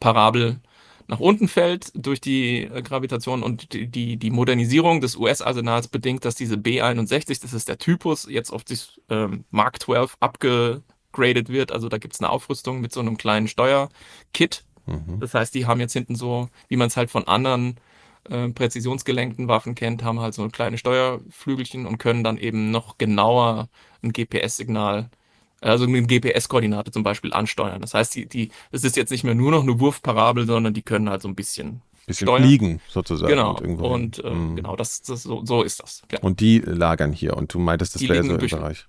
Parabel 0.00 0.58
nach 1.06 1.20
unten 1.20 1.46
fällt 1.46 1.92
durch 1.94 2.20
die 2.20 2.64
äh, 2.64 2.82
Gravitation 2.82 3.44
und 3.44 3.72
die, 3.72 3.86
die, 3.86 4.16
die 4.16 4.30
Modernisierung 4.32 5.00
des 5.00 5.14
US-Arsenals 5.14 5.86
bedingt, 5.86 6.24
dass 6.24 6.34
diese 6.34 6.56
B-61, 6.56 7.40
das 7.40 7.52
ist 7.52 7.68
der 7.68 7.78
Typus, 7.78 8.26
jetzt 8.28 8.52
auf 8.52 8.64
das 8.64 9.00
ähm, 9.08 9.44
Mark 9.52 9.80
12 9.80 10.16
abgegradet 10.18 11.48
wird. 11.48 11.70
Also 11.70 11.88
da 11.88 11.98
gibt 11.98 12.14
es 12.14 12.20
eine 12.20 12.30
Aufrüstung 12.30 12.80
mit 12.80 12.92
so 12.92 12.98
einem 12.98 13.16
kleinen 13.16 13.46
Steuerkit. 13.46 14.64
Mhm. 14.86 15.20
Das 15.20 15.34
heißt, 15.34 15.54
die 15.54 15.66
haben 15.66 15.80
jetzt 15.80 15.92
hinten 15.92 16.14
so, 16.16 16.48
wie 16.68 16.76
man 16.76 16.88
es 16.88 16.96
halt 16.96 17.10
von 17.10 17.26
anderen 17.26 17.76
äh, 18.28 18.48
präzisionsgelenkten 18.48 19.48
Waffen 19.48 19.74
kennt, 19.74 20.02
haben 20.04 20.20
halt 20.20 20.34
so 20.34 20.46
kleine 20.48 20.78
Steuerflügelchen 20.78 21.86
und 21.86 21.98
können 21.98 22.24
dann 22.24 22.36
eben 22.38 22.70
noch 22.70 22.98
genauer 22.98 23.68
ein 24.02 24.12
GPS-Signal 24.12 25.10
also 25.62 25.86
mit 25.86 26.08
GPS-Koordinate 26.08 26.90
zum 26.90 27.02
Beispiel 27.02 27.34
ansteuern. 27.34 27.82
Das 27.82 27.92
heißt, 27.92 28.14
die, 28.14 28.26
die, 28.26 28.50
es 28.70 28.82
ist 28.82 28.96
jetzt 28.96 29.10
nicht 29.10 29.24
mehr 29.24 29.34
nur 29.34 29.50
noch 29.50 29.62
eine 29.62 29.78
Wurfparabel, 29.78 30.46
sondern 30.46 30.72
die 30.72 30.80
können 30.80 31.10
halt 31.10 31.20
so 31.20 31.28
ein 31.28 31.34
bisschen 31.34 31.82
bisschen 32.06 32.26
steuern. 32.26 32.42
fliegen 32.44 32.80
sozusagen. 32.88 33.28
Genau. 33.30 33.56
Und 33.92 34.16
hin. 34.16 34.24
äh, 34.24 34.30
Mhm. 34.30 34.56
genau, 34.56 34.74
das, 34.76 35.02
das 35.02 35.22
so, 35.22 35.44
so 35.44 35.62
ist 35.62 35.82
das. 35.82 36.02
Ja. 36.10 36.20
Und 36.20 36.40
die 36.40 36.60
lagern 36.60 37.12
hier. 37.12 37.36
Und 37.36 37.52
du 37.52 37.58
meintest, 37.58 37.94
das 37.94 38.02
wäre 38.02 38.14
so 38.22 38.24
in 38.24 38.30
im 38.30 38.38
Büchel. 38.38 38.58
Bereich. 38.58 38.86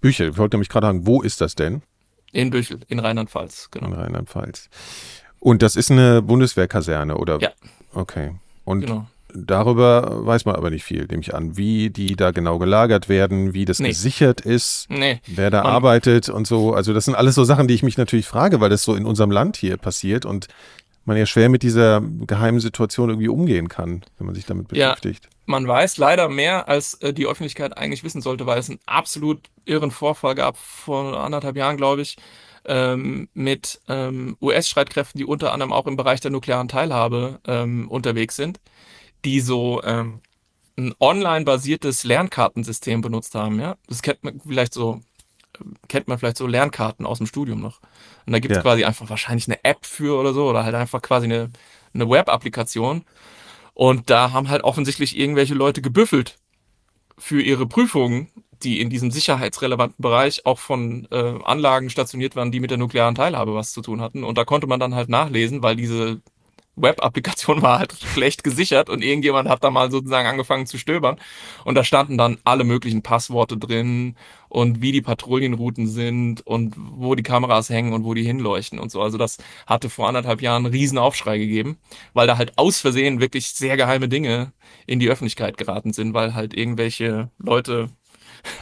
Büchel. 0.00 0.30
Ich 0.30 0.38
wollte 0.38 0.56
nämlich 0.56 0.68
gerade 0.68 0.86
sagen, 0.86 1.06
wo 1.06 1.22
ist 1.22 1.40
das 1.40 1.56
denn? 1.56 1.82
In 2.30 2.50
Büchel, 2.50 2.80
in 2.88 3.00
Rheinland-Pfalz, 3.00 3.68
In 3.74 3.80
genau. 3.80 3.96
Rheinland-Pfalz. 3.96 4.70
Und 5.44 5.60
das 5.62 5.74
ist 5.74 5.90
eine 5.90 6.22
Bundeswehrkaserne, 6.22 7.16
oder? 7.16 7.40
Ja. 7.40 7.50
Okay. 7.94 8.36
Und 8.64 8.82
Genau. 8.82 9.06
darüber 9.34 10.24
weiß 10.24 10.44
man 10.44 10.54
aber 10.54 10.70
nicht 10.70 10.84
viel, 10.84 11.06
nehme 11.06 11.20
ich 11.22 11.34
an. 11.34 11.56
Wie 11.56 11.90
die 11.90 12.14
da 12.14 12.30
genau 12.30 12.58
gelagert 12.60 13.08
werden, 13.08 13.52
wie 13.52 13.64
das 13.64 13.80
Nee. 13.80 13.88
gesichert 13.88 14.40
ist, 14.42 14.86
Nee, 14.88 15.20
wer 15.26 15.50
da 15.50 15.64
Man- 15.64 15.72
arbeitet 15.72 16.28
und 16.28 16.46
so. 16.46 16.74
Also 16.74 16.94
das 16.94 17.06
sind 17.06 17.16
alles 17.16 17.34
so 17.34 17.42
Sachen, 17.42 17.66
die 17.66 17.74
ich 17.74 17.82
mich 17.82 17.98
natürlich 17.98 18.26
frage, 18.28 18.60
weil 18.60 18.70
das 18.70 18.84
so 18.84 18.94
in 18.94 19.04
unserem 19.04 19.32
Land 19.32 19.56
hier 19.56 19.76
passiert 19.78 20.24
und 20.24 20.46
man 21.04 21.16
ja 21.16 21.26
schwer 21.26 21.48
mit 21.48 21.64
dieser 21.64 22.00
geheimen 22.00 22.60
Situation 22.60 23.08
irgendwie 23.08 23.28
umgehen 23.28 23.66
kann, 23.68 24.02
wenn 24.18 24.26
man 24.26 24.36
sich 24.36 24.46
damit 24.46 24.70
Ja. 24.76 24.90
beschäftigt. 24.90 25.28
man 25.44 25.66
weiß 25.66 25.96
leider 25.98 26.28
mehr, 26.28 26.68
als 26.68 26.94
äh, 27.02 27.12
die 27.12 27.26
Öffentlichkeit 27.26 27.76
eigentlich 27.76 28.04
wissen 28.04 28.22
sollte, 28.22 28.46
weil 28.46 28.60
es 28.60 28.70
einen 28.70 28.78
absolut 28.86 29.40
irren 29.64 29.90
Vorfall 29.90 30.36
gab 30.36 30.56
vor 30.56 31.18
anderthalb 31.20 31.56
Jahren, 31.56 31.76
glaube 31.76 32.00
ich, 32.02 32.16
ähm, 32.64 33.28
mit 33.34 33.80
ähm, 33.88 34.36
US-Streitkräften, 34.40 35.18
die 35.18 35.24
unter 35.24 35.52
anderem 35.52 35.72
auch 35.72 35.86
im 35.86 35.96
Bereich 35.96 36.20
der 36.20 36.30
nuklearen 36.30 36.68
Teilhabe 36.68 37.40
ähm, 37.46 37.88
unterwegs 37.88 38.36
sind, 38.36 38.60
die 39.24 39.40
so 39.40 39.82
ähm, 39.82 40.20
ein 40.76 40.94
online-basiertes 41.00 42.04
Lernkartensystem 42.04 43.00
benutzt 43.00 43.34
haben. 43.34 43.60
Ja, 43.60 43.76
das 43.88 44.02
kennt 44.02 44.24
man 44.24 44.40
vielleicht 44.40 44.72
so, 44.74 45.00
kennt 45.88 46.08
man 46.08 46.18
vielleicht 46.18 46.38
so 46.38 46.46
Lernkarten 46.46 47.04
aus 47.04 47.18
dem 47.18 47.26
Studium 47.26 47.60
noch. 47.60 47.80
Und 48.26 48.32
da 48.32 48.38
gibt 48.38 48.52
es 48.52 48.56
Ja. 48.56 48.62
quasi 48.62 48.84
einfach 48.84 49.08
wahrscheinlich 49.10 49.48
eine 49.48 49.62
App 49.64 49.84
für 49.84 50.18
oder 50.18 50.32
so 50.32 50.48
oder 50.48 50.64
halt 50.64 50.74
einfach 50.74 51.02
quasi 51.02 51.26
eine, 51.26 51.50
eine 51.94 52.08
Web-Applikation. 52.08 53.04
Und 53.74 54.10
da 54.10 54.32
haben 54.32 54.48
halt 54.48 54.64
offensichtlich 54.64 55.16
irgendwelche 55.18 55.54
Leute 55.54 55.82
gebüffelt 55.82 56.36
für 57.18 57.40
ihre 57.40 57.66
Prüfungen, 57.66 58.30
die 58.64 58.80
in 58.80 58.90
diesem 58.90 59.10
sicherheitsrelevanten 59.10 60.00
Bereich 60.02 60.46
auch 60.46 60.58
von 60.58 61.06
äh, 61.10 61.34
Anlagen 61.44 61.90
stationiert 61.90 62.36
waren, 62.36 62.52
die 62.52 62.60
mit 62.60 62.70
der 62.70 62.78
nuklearen 62.78 63.14
Teilhabe 63.14 63.54
was 63.54 63.72
zu 63.72 63.82
tun 63.82 64.00
hatten. 64.00 64.24
Und 64.24 64.38
da 64.38 64.44
konnte 64.44 64.66
man 64.66 64.80
dann 64.80 64.94
halt 64.94 65.08
nachlesen, 65.08 65.62
weil 65.62 65.76
diese 65.76 66.20
Web-Applikation 66.76 67.60
war 67.62 67.78
halt 67.80 67.92
schlecht 67.92 68.44
gesichert 68.44 68.88
und 68.88 69.02
irgendjemand 69.02 69.48
hat 69.48 69.62
da 69.62 69.70
mal 69.70 69.90
sozusagen 69.90 70.26
angefangen 70.26 70.66
zu 70.66 70.78
stöbern. 70.78 71.16
Und 71.64 71.74
da 71.74 71.84
standen 71.84 72.16
dann 72.16 72.38
alle 72.44 72.64
möglichen 72.64 73.02
Passworte 73.02 73.58
drin 73.58 74.16
und 74.48 74.80
wie 74.80 74.92
die 74.92 75.02
Patrouillenrouten 75.02 75.86
sind 75.86 76.46
und 76.46 76.74
wo 76.76 77.14
die 77.14 77.22
Kameras 77.22 77.68
hängen 77.68 77.92
und 77.92 78.04
wo 78.04 78.14
die 78.14 78.24
hinleuchten 78.24 78.78
und 78.78 78.90
so. 78.90 79.02
Also 79.02 79.18
das 79.18 79.38
hatte 79.66 79.90
vor 79.90 80.08
anderthalb 80.08 80.40
Jahren 80.40 80.64
einen 80.64 80.74
riesen 80.74 80.98
Aufschrei 80.98 81.38
gegeben, 81.38 81.78
weil 82.14 82.26
da 82.26 82.38
halt 82.38 82.56
aus 82.56 82.80
Versehen 82.80 83.20
wirklich 83.20 83.48
sehr 83.48 83.76
geheime 83.76 84.08
Dinge 84.08 84.52
in 84.86 84.98
die 84.98 85.10
Öffentlichkeit 85.10 85.58
geraten 85.58 85.92
sind, 85.92 86.14
weil 86.14 86.34
halt 86.34 86.54
irgendwelche 86.54 87.30
Leute 87.38 87.90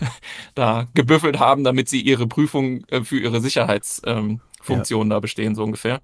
da 0.55 0.89
gebüffelt 0.95 1.39
haben, 1.39 1.65
damit 1.65 1.89
sie 1.89 2.01
ihre 2.01 2.27
Prüfung 2.27 2.85
äh, 2.89 3.03
für 3.03 3.19
ihre 3.19 3.41
Sicherheitsfunktion 3.41 4.29
ähm, 4.29 4.41
Funktion 4.63 5.11
da 5.11 5.21
bestehen, 5.21 5.55
so 5.55 5.65
ungefähr. 5.65 6.01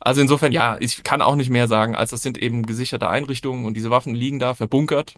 Also 0.00 0.22
insofern, 0.22 0.52
ja, 0.52 0.78
ich 0.80 1.02
kann 1.02 1.20
auch 1.20 1.36
nicht 1.36 1.50
mehr 1.50 1.68
sagen, 1.68 1.94
als 1.94 2.10
das 2.10 2.22
sind 2.22 2.38
eben 2.38 2.64
gesicherte 2.64 3.08
Einrichtungen 3.08 3.66
und 3.66 3.74
diese 3.74 3.90
Waffen 3.90 4.14
liegen 4.14 4.38
da 4.38 4.54
verbunkert. 4.54 5.14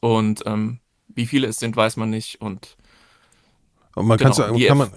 Und 0.00 0.44
ähm, 0.46 0.78
wie 1.08 1.26
viele 1.26 1.48
es 1.48 1.58
sind, 1.58 1.76
weiß 1.76 1.96
man 1.96 2.10
nicht. 2.10 2.40
Und 2.40 2.76
Und 3.94 4.06
man 4.06 4.18
Genau, 4.18 4.34
kann, 4.34 4.54
die 4.54 4.66
kann 4.66 4.78
man, 4.78 4.88
äh, 4.88 4.92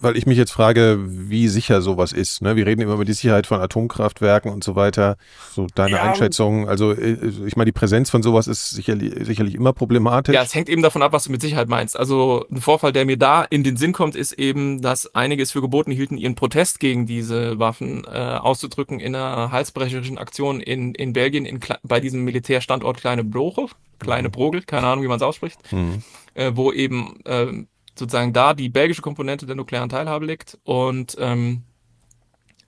weil 0.00 0.16
ich 0.16 0.26
mich 0.26 0.38
jetzt 0.38 0.50
frage, 0.52 0.98
wie 1.00 1.48
sicher 1.48 1.82
sowas 1.82 2.12
ist. 2.12 2.40
Ne? 2.42 2.56
Wir 2.56 2.66
reden 2.66 2.80
immer 2.80 2.94
über 2.94 3.04
die 3.04 3.12
Sicherheit 3.12 3.46
von 3.46 3.60
Atomkraftwerken 3.60 4.50
und 4.50 4.64
so 4.64 4.76
weiter. 4.76 5.16
So 5.52 5.66
deine 5.74 5.96
Ja. 5.96 6.02
Einschätzung. 6.02 6.68
Also 6.68 6.92
äh, 6.92 7.16
ich 7.46 7.56
meine, 7.56 7.66
die 7.66 7.72
Präsenz 7.72 8.08
von 8.10 8.22
sowas 8.22 8.46
ist 8.46 8.70
sicherlich, 8.70 9.12
sicherlich 9.26 9.54
immer 9.54 9.72
problematisch. 9.72 10.34
ja, 10.34 10.42
es 10.42 10.54
hängt 10.54 10.68
eben 10.68 10.82
davon 10.82 11.02
ab, 11.02 11.12
was 11.12 11.24
du 11.24 11.32
mit 11.32 11.42
Sicherheit 11.42 11.68
meinst. 11.68 11.98
Also 11.98 12.46
ein 12.50 12.60
Vorfall, 12.60 12.92
der 12.92 13.04
mir 13.04 13.16
da 13.18 13.42
in 13.42 13.62
den 13.64 13.76
Sinn 13.76 13.92
kommt, 13.92 14.16
ist 14.16 14.32
eben, 14.32 14.80
dass 14.80 15.14
einige 15.14 15.42
es 15.42 15.50
für 15.52 15.60
geboten 15.60 15.90
hielten, 15.92 16.16
ihren 16.16 16.34
Protest 16.34 16.80
gegen 16.80 17.06
diese 17.06 17.58
Waffen 17.58 18.04
äh, 18.04 18.08
auszudrücken 18.18 19.00
in 19.00 19.14
einer 19.14 19.52
halsbrecherischen 19.52 20.16
Aktion 20.18 20.60
in, 20.60 20.94
in 20.94 21.12
Belgien 21.12 21.44
in, 21.44 21.60
bei 21.82 22.00
diesem 22.00 22.24
Militärstandort 22.24 22.98
Kleine 22.98 23.24
Broche, 23.24 23.66
Kleine 23.98 24.30
Brogel, 24.30 24.62
keine 24.62 24.86
Ahnung, 24.86 25.04
wie 25.04 25.08
man 25.08 25.16
es 25.18 25.22
ausspricht. 25.22 25.58
Hm. 25.70 26.02
äh, 26.34 26.52
wo 26.54 26.72
eben 26.72 27.18
ähm, 27.26 27.68
sozusagen 28.00 28.32
da 28.32 28.54
die 28.54 28.68
belgische 28.68 29.02
Komponente 29.02 29.46
der 29.46 29.54
nuklearen 29.54 29.88
Teilhabe 29.88 30.26
liegt. 30.26 30.58
Und 30.64 31.16
ähm, 31.20 31.62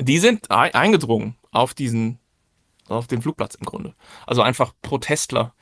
die 0.01 0.19
sind 0.19 0.51
ei- 0.51 0.75
eingedrungen 0.75 1.37
auf 1.51 1.75
diesen, 1.75 2.19
auf 2.89 3.09
den 3.09 3.23
Flugplatz 3.23 3.57
im 3.57 3.67
Grunde. 3.67 3.95
Also 4.27 4.43
einfach 4.43 4.73
Protestler 4.83 5.55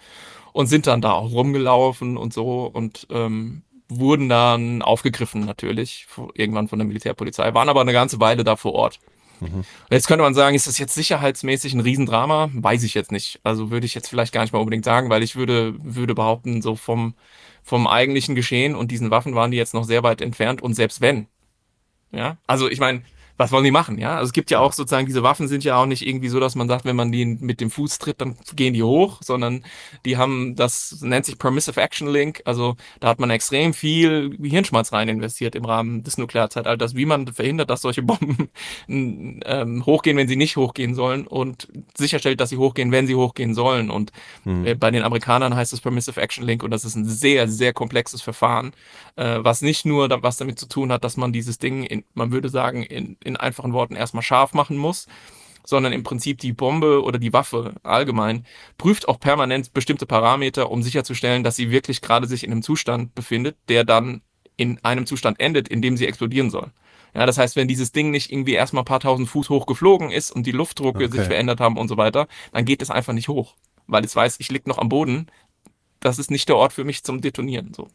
und 0.52 0.66
sind 0.66 0.86
dann 0.86 1.00
da 1.00 1.12
auch 1.12 1.32
rumgelaufen 1.32 2.16
und 2.16 2.34
so 2.34 2.66
und 2.66 3.06
ähm, 3.10 3.62
wurden 3.88 4.28
dann 4.28 4.82
aufgegriffen 4.82 5.44
natürlich, 5.44 6.06
irgendwann 6.34 6.68
von 6.68 6.78
der 6.78 6.86
Militärpolizei, 6.86 7.54
waren 7.54 7.68
aber 7.68 7.80
eine 7.80 7.92
ganze 7.92 8.20
Weile 8.20 8.44
da 8.44 8.56
vor 8.56 8.72
Ort. 8.74 9.00
Und 9.40 9.64
Jetzt 9.90 10.06
könnte 10.06 10.22
man 10.22 10.34
sagen, 10.34 10.54
ist 10.54 10.66
das 10.66 10.78
jetzt 10.78 10.94
sicherheitsmäßig 10.94 11.72
ein 11.74 11.80
Riesendrama? 11.80 12.50
Weiß 12.52 12.82
ich 12.82 12.94
jetzt 12.94 13.10
nicht. 13.10 13.40
Also 13.42 13.70
würde 13.70 13.86
ich 13.86 13.94
jetzt 13.94 14.08
vielleicht 14.08 14.32
gar 14.32 14.42
nicht 14.42 14.52
mal 14.52 14.58
unbedingt 14.58 14.84
sagen, 14.84 15.08
weil 15.10 15.22
ich 15.22 15.34
würde, 15.34 15.74
würde 15.82 16.14
behaupten, 16.14 16.62
so 16.62 16.76
vom, 16.76 17.14
vom 17.62 17.86
eigentlichen 17.86 18.34
Geschehen 18.34 18.74
und 18.74 18.90
diesen 18.90 19.10
Waffen 19.10 19.34
waren 19.34 19.50
die 19.50 19.56
jetzt 19.56 19.74
noch 19.74 19.84
sehr 19.84 20.02
weit 20.02 20.20
entfernt 20.20 20.62
und 20.62 20.74
selbst 20.74 21.00
wenn. 21.00 21.26
Ja, 22.12 22.38
also 22.46 22.68
ich 22.68 22.80
meine, 22.80 23.02
was 23.40 23.52
wollen 23.52 23.64
die 23.64 23.70
machen? 23.70 23.98
Ja, 23.98 24.16
also 24.16 24.26
es 24.28 24.32
gibt 24.32 24.50
ja 24.50 24.60
auch 24.60 24.72
sozusagen, 24.74 25.06
diese 25.06 25.22
Waffen 25.22 25.48
sind 25.48 25.64
ja 25.64 25.76
auch 25.76 25.86
nicht 25.86 26.06
irgendwie 26.06 26.28
so, 26.28 26.38
dass 26.40 26.54
man 26.54 26.68
sagt, 26.68 26.84
wenn 26.84 26.94
man 26.96 27.10
die 27.10 27.24
mit 27.24 27.60
dem 27.60 27.70
Fuß 27.70 27.98
tritt, 27.98 28.20
dann 28.20 28.36
gehen 28.54 28.74
die 28.74 28.82
hoch, 28.82 29.20
sondern 29.22 29.64
die 30.04 30.18
haben, 30.18 30.54
das 30.56 30.98
nennt 31.00 31.24
sich 31.24 31.38
Permissive 31.38 31.80
Action 31.80 32.08
Link, 32.08 32.42
also 32.44 32.76
da 33.00 33.08
hat 33.08 33.18
man 33.18 33.30
extrem 33.30 33.72
viel 33.74 34.36
Hirnschmalz 34.42 34.92
rein 34.92 35.08
investiert 35.08 35.54
im 35.54 35.64
Rahmen 35.64 36.02
des 36.04 36.18
Nuklearzeitalters, 36.18 36.94
wie 36.94 37.06
man 37.06 37.26
verhindert, 37.28 37.70
dass 37.70 37.80
solche 37.82 38.02
Bomben 38.02 38.50
ähm, 38.88 39.86
hochgehen, 39.86 40.16
wenn 40.18 40.28
sie 40.28 40.36
nicht 40.36 40.56
hochgehen 40.56 40.94
sollen 40.94 41.26
und 41.26 41.68
sicherstellt, 41.96 42.40
dass 42.40 42.50
sie 42.50 42.58
hochgehen, 42.58 42.92
wenn 42.92 43.06
sie 43.06 43.14
hochgehen 43.14 43.54
sollen. 43.54 43.90
Und 43.90 44.12
Hm. 44.44 44.66
äh, 44.66 44.74
bei 44.74 44.90
den 44.90 45.02
Amerikanern 45.02 45.54
heißt 45.54 45.72
es 45.72 45.80
Permissive 45.80 46.20
Action 46.20 46.44
Link 46.44 46.62
und 46.62 46.70
das 46.70 46.84
ist 46.84 46.94
ein 46.96 47.04
sehr, 47.06 47.48
sehr 47.48 47.72
komplexes 47.72 48.22
Verfahren, 48.22 48.72
äh, 49.20 49.44
was 49.44 49.60
nicht 49.60 49.84
nur 49.84 50.08
da, 50.08 50.22
was 50.22 50.38
damit 50.38 50.58
zu 50.58 50.66
tun 50.66 50.90
hat, 50.90 51.04
dass 51.04 51.18
man 51.18 51.32
dieses 51.32 51.58
Ding, 51.58 51.84
in, 51.84 52.04
man 52.14 52.32
würde 52.32 52.48
sagen, 52.48 52.82
in, 52.82 53.18
in 53.22 53.36
einfachen 53.36 53.74
Worten 53.74 53.94
erstmal 53.94 54.22
scharf 54.22 54.54
machen 54.54 54.78
muss, 54.78 55.06
sondern 55.62 55.92
im 55.92 56.02
Prinzip 56.02 56.38
die 56.38 56.54
Bombe 56.54 57.02
oder 57.02 57.18
die 57.18 57.34
Waffe 57.34 57.74
allgemein 57.82 58.46
prüft 58.78 59.08
auch 59.08 59.20
permanent 59.20 59.74
bestimmte 59.74 60.06
Parameter, 60.06 60.70
um 60.70 60.82
sicherzustellen, 60.82 61.44
dass 61.44 61.56
sie 61.56 61.70
wirklich 61.70 62.00
gerade 62.00 62.26
sich 62.26 62.44
in 62.44 62.50
einem 62.50 62.62
Zustand 62.62 63.14
befindet, 63.14 63.56
der 63.68 63.84
dann 63.84 64.22
in 64.56 64.82
einem 64.84 65.04
Zustand 65.04 65.38
endet, 65.38 65.68
in 65.68 65.82
dem 65.82 65.98
sie 65.98 66.06
explodieren 66.06 66.48
soll. 66.48 66.72
Ja, 67.14 67.26
das 67.26 67.36
heißt, 67.36 67.56
wenn 67.56 67.68
dieses 67.68 67.92
Ding 67.92 68.10
nicht 68.10 68.32
irgendwie 68.32 68.54
erstmal 68.54 68.82
ein 68.82 68.86
paar 68.86 69.00
tausend 69.00 69.28
Fuß 69.28 69.50
hoch 69.50 69.66
geflogen 69.66 70.10
ist 70.10 70.30
und 70.30 70.46
die 70.46 70.52
Luftdrucke 70.52 71.04
Okay. 71.04 71.18
sich 71.18 71.26
verändert 71.26 71.60
haben 71.60 71.76
und 71.76 71.88
so 71.88 71.98
weiter, 71.98 72.26
dann 72.52 72.64
geht 72.64 72.80
es 72.80 72.90
einfach 72.90 73.12
nicht 73.12 73.28
hoch, 73.28 73.54
weil 73.86 74.02
es 74.02 74.16
weiß, 74.16 74.36
ich 74.40 74.50
lieg 74.50 74.66
noch 74.66 74.78
am 74.78 74.88
Boden. 74.88 75.26
Das 75.98 76.18
ist 76.18 76.30
nicht 76.30 76.48
der 76.48 76.56
Ort 76.56 76.72
für 76.72 76.84
mich 76.84 77.04
zum 77.04 77.20
Detonieren. 77.20 77.74
So. 77.74 77.88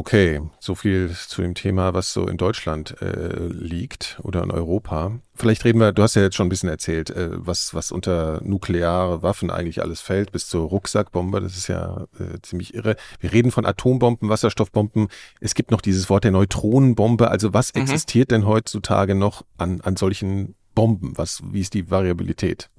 Okay, 0.00 0.40
so 0.60 0.74
viel 0.74 1.10
zu 1.10 1.42
dem 1.42 1.54
Thema, 1.54 1.92
was 1.92 2.14
so 2.14 2.26
in 2.26 2.38
Deutschland 2.38 3.02
äh, 3.02 3.48
liegt 3.48 4.18
oder 4.22 4.42
in 4.42 4.50
Europa. 4.50 5.20
Vielleicht 5.34 5.66
reden 5.66 5.78
wir, 5.78 5.92
du 5.92 6.02
hast 6.02 6.14
ja 6.16 6.22
jetzt 6.22 6.36
schon 6.36 6.46
ein 6.46 6.48
bisschen 6.48 6.70
erzählt, 6.70 7.10
äh, 7.10 7.28
was, 7.32 7.74
was 7.74 7.92
unter 7.92 8.40
nukleare 8.42 9.22
Waffen 9.22 9.50
eigentlich 9.50 9.82
alles 9.82 10.00
fällt, 10.00 10.32
bis 10.32 10.48
zur 10.48 10.66
Rucksackbombe. 10.70 11.42
Das 11.42 11.54
ist 11.54 11.66
ja 11.68 12.06
äh, 12.18 12.40
ziemlich 12.40 12.72
irre. 12.72 12.96
Wir 13.20 13.30
reden 13.34 13.50
von 13.50 13.66
Atombomben, 13.66 14.30
Wasserstoffbomben. 14.30 15.08
Es 15.38 15.54
gibt 15.54 15.70
noch 15.70 15.82
dieses 15.82 16.08
Wort 16.08 16.24
der 16.24 16.30
Neutronenbombe. 16.30 17.30
Also 17.30 17.52
was 17.52 17.74
Mhm. 17.74 17.82
existiert 17.82 18.30
denn 18.30 18.46
heutzutage 18.46 19.14
noch 19.14 19.44
an, 19.58 19.82
an 19.82 19.96
solchen 19.96 20.54
Bomben? 20.74 21.12
Was, 21.16 21.42
wie 21.52 21.60
ist 21.60 21.74
die 21.74 21.90
Variabilität? 21.90 22.69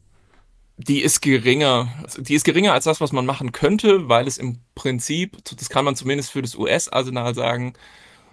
Die 0.77 1.01
ist 1.01 1.21
geringer. 1.21 1.89
Die 2.17 2.33
ist 2.33 2.43
geringer 2.43 2.73
als 2.73 2.85
das, 2.85 3.01
was 3.01 3.11
man 3.11 3.25
machen 3.25 3.51
könnte, 3.51 4.09
weil 4.09 4.27
es 4.27 4.37
im 4.37 4.59
Prinzip, 4.75 5.37
das 5.55 5.69
kann 5.69 5.85
man 5.85 5.95
zumindest 5.95 6.31
für 6.31 6.41
das 6.41 6.55
US-Arsenal 6.55 7.35
sagen, 7.35 7.73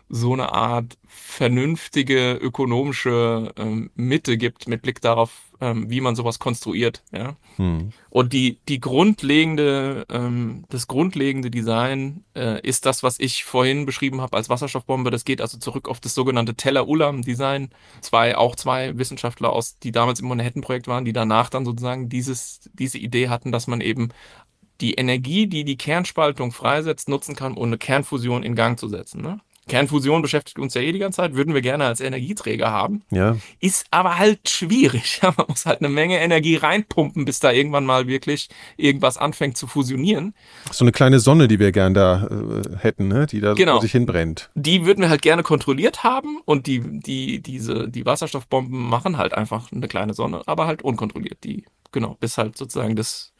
so 0.08 0.32
eine 0.32 0.52
Art 0.52 0.96
vernünftige 1.06 2.32
ökonomische 2.32 3.52
ähm, 3.56 3.90
Mitte 3.94 4.38
gibt 4.38 4.68
mit 4.68 4.82
Blick 4.82 5.00
darauf, 5.00 5.48
ähm, 5.60 5.90
wie 5.90 6.00
man 6.00 6.16
sowas 6.16 6.38
konstruiert. 6.38 7.02
Ja? 7.12 7.36
Hm. 7.56 7.92
Und 8.08 8.32
die, 8.32 8.58
die 8.68 8.80
grundlegende, 8.80 10.06
ähm, 10.10 10.64
das 10.70 10.86
grundlegende 10.86 11.50
Design 11.50 12.24
äh, 12.34 12.60
ist 12.66 12.86
das, 12.86 13.02
was 13.02 13.20
ich 13.20 13.44
vorhin 13.44 13.84
beschrieben 13.84 14.20
habe 14.20 14.36
als 14.36 14.48
Wasserstoffbombe. 14.48 15.10
Das 15.10 15.24
geht 15.24 15.40
also 15.40 15.58
zurück 15.58 15.88
auf 15.88 16.00
das 16.00 16.14
sogenannte 16.14 16.54
Teller-Ulam-Design. 16.54 17.70
Zwei, 18.00 18.36
auch 18.36 18.56
zwei 18.56 18.96
Wissenschaftler 18.96 19.52
aus, 19.52 19.78
die 19.78 19.92
damals 19.92 20.20
im 20.20 20.28
Manhattan-Projekt 20.28 20.88
waren, 20.88 21.04
die 21.04 21.12
danach 21.12 21.50
dann 21.50 21.64
sozusagen 21.64 22.08
dieses, 22.08 22.70
diese 22.72 22.98
Idee 22.98 23.28
hatten, 23.28 23.52
dass 23.52 23.66
man 23.66 23.80
eben 23.80 24.08
die 24.80 24.94
Energie, 24.94 25.46
die 25.46 25.64
die 25.64 25.76
Kernspaltung 25.76 26.52
freisetzt, 26.52 27.08
nutzen 27.08 27.34
kann, 27.34 27.54
um 27.54 27.64
eine 27.64 27.78
Kernfusion 27.78 28.42
in 28.42 28.54
Gang 28.54 28.78
zu 28.78 28.88
setzen. 28.88 29.20
Ne? 29.22 29.40
Kernfusion 29.68 30.22
beschäftigt 30.22 30.58
uns 30.58 30.74
ja 30.74 30.80
eh 30.80 30.92
die 30.92 30.98
ganze 30.98 31.16
Zeit, 31.18 31.34
würden 31.34 31.54
wir 31.54 31.60
gerne 31.60 31.86
als 31.86 32.00
Energieträger 32.00 32.70
haben. 32.70 33.02
Ja. 33.10 33.36
Ist 33.60 33.86
aber 33.90 34.18
halt 34.18 34.48
schwierig. 34.48 35.20
Ja, 35.28 35.34
man 35.36 35.46
muss 35.48 35.66
halt 35.66 35.80
eine 35.80 35.88
Menge 35.88 36.18
Energie 36.18 36.56
reinpumpen, 36.56 37.24
bis 37.24 37.40
da 37.40 37.50
irgendwann 37.50 37.84
mal 37.84 38.06
wirklich 38.06 38.48
irgendwas 38.76 39.18
anfängt 39.18 39.56
zu 39.56 39.66
fusionieren. 39.66 40.34
So 40.70 40.84
eine 40.84 40.92
kleine 40.92 41.20
Sonne, 41.20 41.48
die 41.48 41.58
wir 41.58 41.72
gern 41.72 41.94
da 41.94 42.26
äh, 42.26 42.76
hätten, 42.78 43.08
ne? 43.08 43.26
die 43.26 43.40
da 43.40 43.54
Genau. 43.54 43.72
vor 43.72 43.82
sich 43.82 43.92
hinbrennt. 43.92 44.50
Die 44.54 44.86
würden 44.86 45.02
wir 45.02 45.10
halt 45.10 45.22
gerne 45.22 45.42
kontrolliert 45.42 46.04
haben 46.04 46.38
und 46.44 46.66
die, 46.66 46.80
die, 47.00 47.40
diese, 47.40 47.88
die 47.88 48.06
Wasserstoffbomben 48.06 48.78
machen 48.78 49.18
halt 49.18 49.34
einfach 49.34 49.72
eine 49.72 49.88
kleine 49.88 50.14
Sonne, 50.14 50.42
aber 50.46 50.66
halt 50.66 50.82
unkontrolliert. 50.82 51.42
Die, 51.44 51.64
genau, 51.92 52.16
bis 52.20 52.38
halt 52.38 52.56
sozusagen 52.56 52.96
das 52.96 53.32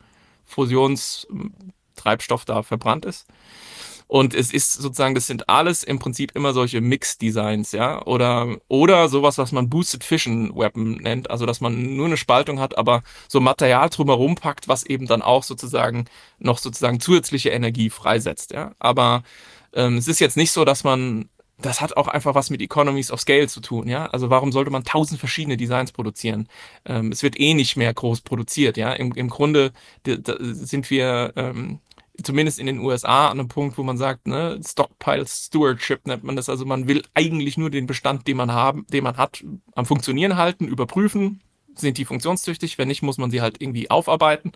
Fusionstreibstoff 0.44 2.44
da 2.44 2.62
verbrannt 2.62 3.04
ist. 3.04 3.26
Und 4.08 4.34
es 4.34 4.52
ist 4.52 4.72
sozusagen, 4.72 5.14
das 5.14 5.26
sind 5.26 5.48
alles 5.50 5.84
im 5.84 5.98
Prinzip 5.98 6.34
immer 6.34 6.54
solche 6.54 6.80
Mix-Designs, 6.80 7.72
ja. 7.72 8.04
Oder, 8.06 8.56
oder 8.68 9.08
sowas, 9.10 9.36
was 9.38 9.52
man 9.52 9.68
Boosted 9.68 10.02
Fission 10.02 10.56
Weapon 10.56 10.94
nennt. 10.94 11.30
Also, 11.30 11.44
dass 11.46 11.60
man 11.60 11.94
nur 11.94 12.06
eine 12.06 12.16
Spaltung 12.16 12.58
hat, 12.58 12.78
aber 12.78 13.02
so 13.28 13.38
Material 13.38 13.90
drumherum 13.90 14.34
packt, 14.34 14.66
was 14.66 14.84
eben 14.84 15.06
dann 15.06 15.22
auch 15.22 15.42
sozusagen 15.42 16.06
noch 16.38 16.58
sozusagen 16.58 17.00
zusätzliche 17.00 17.50
Energie 17.50 17.90
freisetzt, 17.90 18.52
ja. 18.52 18.72
Aber 18.78 19.22
ähm, 19.74 19.98
es 19.98 20.08
ist 20.08 20.20
jetzt 20.20 20.38
nicht 20.38 20.52
so, 20.52 20.64
dass 20.64 20.84
man 20.84 21.28
das 21.60 21.80
hat 21.80 21.96
auch 21.96 22.06
einfach 22.06 22.34
was 22.36 22.50
mit 22.50 22.62
Economies 22.62 23.10
of 23.10 23.20
Scale 23.20 23.48
zu 23.48 23.60
tun, 23.60 23.88
ja. 23.88 24.06
Also 24.06 24.30
warum 24.30 24.52
sollte 24.52 24.70
man 24.70 24.84
tausend 24.84 25.18
verschiedene 25.20 25.56
Designs 25.56 25.92
produzieren? 25.92 26.48
Ähm, 26.84 27.12
es 27.12 27.22
wird 27.22 27.38
eh 27.38 27.54
nicht 27.54 27.76
mehr 27.76 27.92
groß 27.92 28.20
produziert, 28.22 28.76
ja. 28.76 28.92
Im, 28.92 29.12
im 29.12 29.28
Grunde 29.28 29.72
sind 30.04 30.88
wir 30.90 31.32
ähm, 31.36 31.80
zumindest 32.22 32.58
in 32.58 32.66
den 32.66 32.80
USA 32.80 33.28
an 33.28 33.38
einem 33.38 33.48
Punkt, 33.48 33.78
wo 33.78 33.82
man 33.82 33.96
sagt, 33.96 34.26
ne, 34.26 34.60
Stockpile 34.66 35.26
Stewardship 35.26 36.06
nennt 36.06 36.24
man 36.24 36.36
das. 36.36 36.48
Also 36.48 36.64
man 36.64 36.88
will 36.88 37.02
eigentlich 37.14 37.56
nur 37.56 37.70
den 37.70 37.86
Bestand, 37.86 38.26
den 38.26 38.36
man 38.36 38.52
haben, 38.52 38.86
den 38.88 39.04
man 39.04 39.16
hat, 39.16 39.44
am 39.74 39.86
Funktionieren 39.86 40.36
halten, 40.36 40.66
überprüfen. 40.66 41.40
Sind 41.76 41.96
die 41.96 42.04
funktionstüchtig? 42.04 42.76
Wenn 42.76 42.88
nicht, 42.88 43.02
muss 43.02 43.18
man 43.18 43.30
sie 43.30 43.40
halt 43.40 43.62
irgendwie 43.62 43.88
aufarbeiten. 43.88 44.50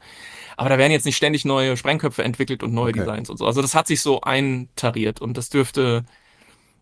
Aber 0.56 0.68
da 0.68 0.78
werden 0.78 0.90
jetzt 0.90 1.06
nicht 1.06 1.16
ständig 1.16 1.44
neue 1.44 1.76
Sprengköpfe 1.76 2.24
entwickelt 2.24 2.64
und 2.64 2.74
neue 2.74 2.90
Okay. 2.90 3.00
Designs 3.00 3.30
und 3.30 3.36
so. 3.36 3.46
Also 3.46 3.62
das 3.62 3.76
hat 3.76 3.86
sich 3.86 4.00
so 4.02 4.20
eintariert 4.22 5.20
und 5.20 5.36
das 5.36 5.48
dürfte, 5.48 6.04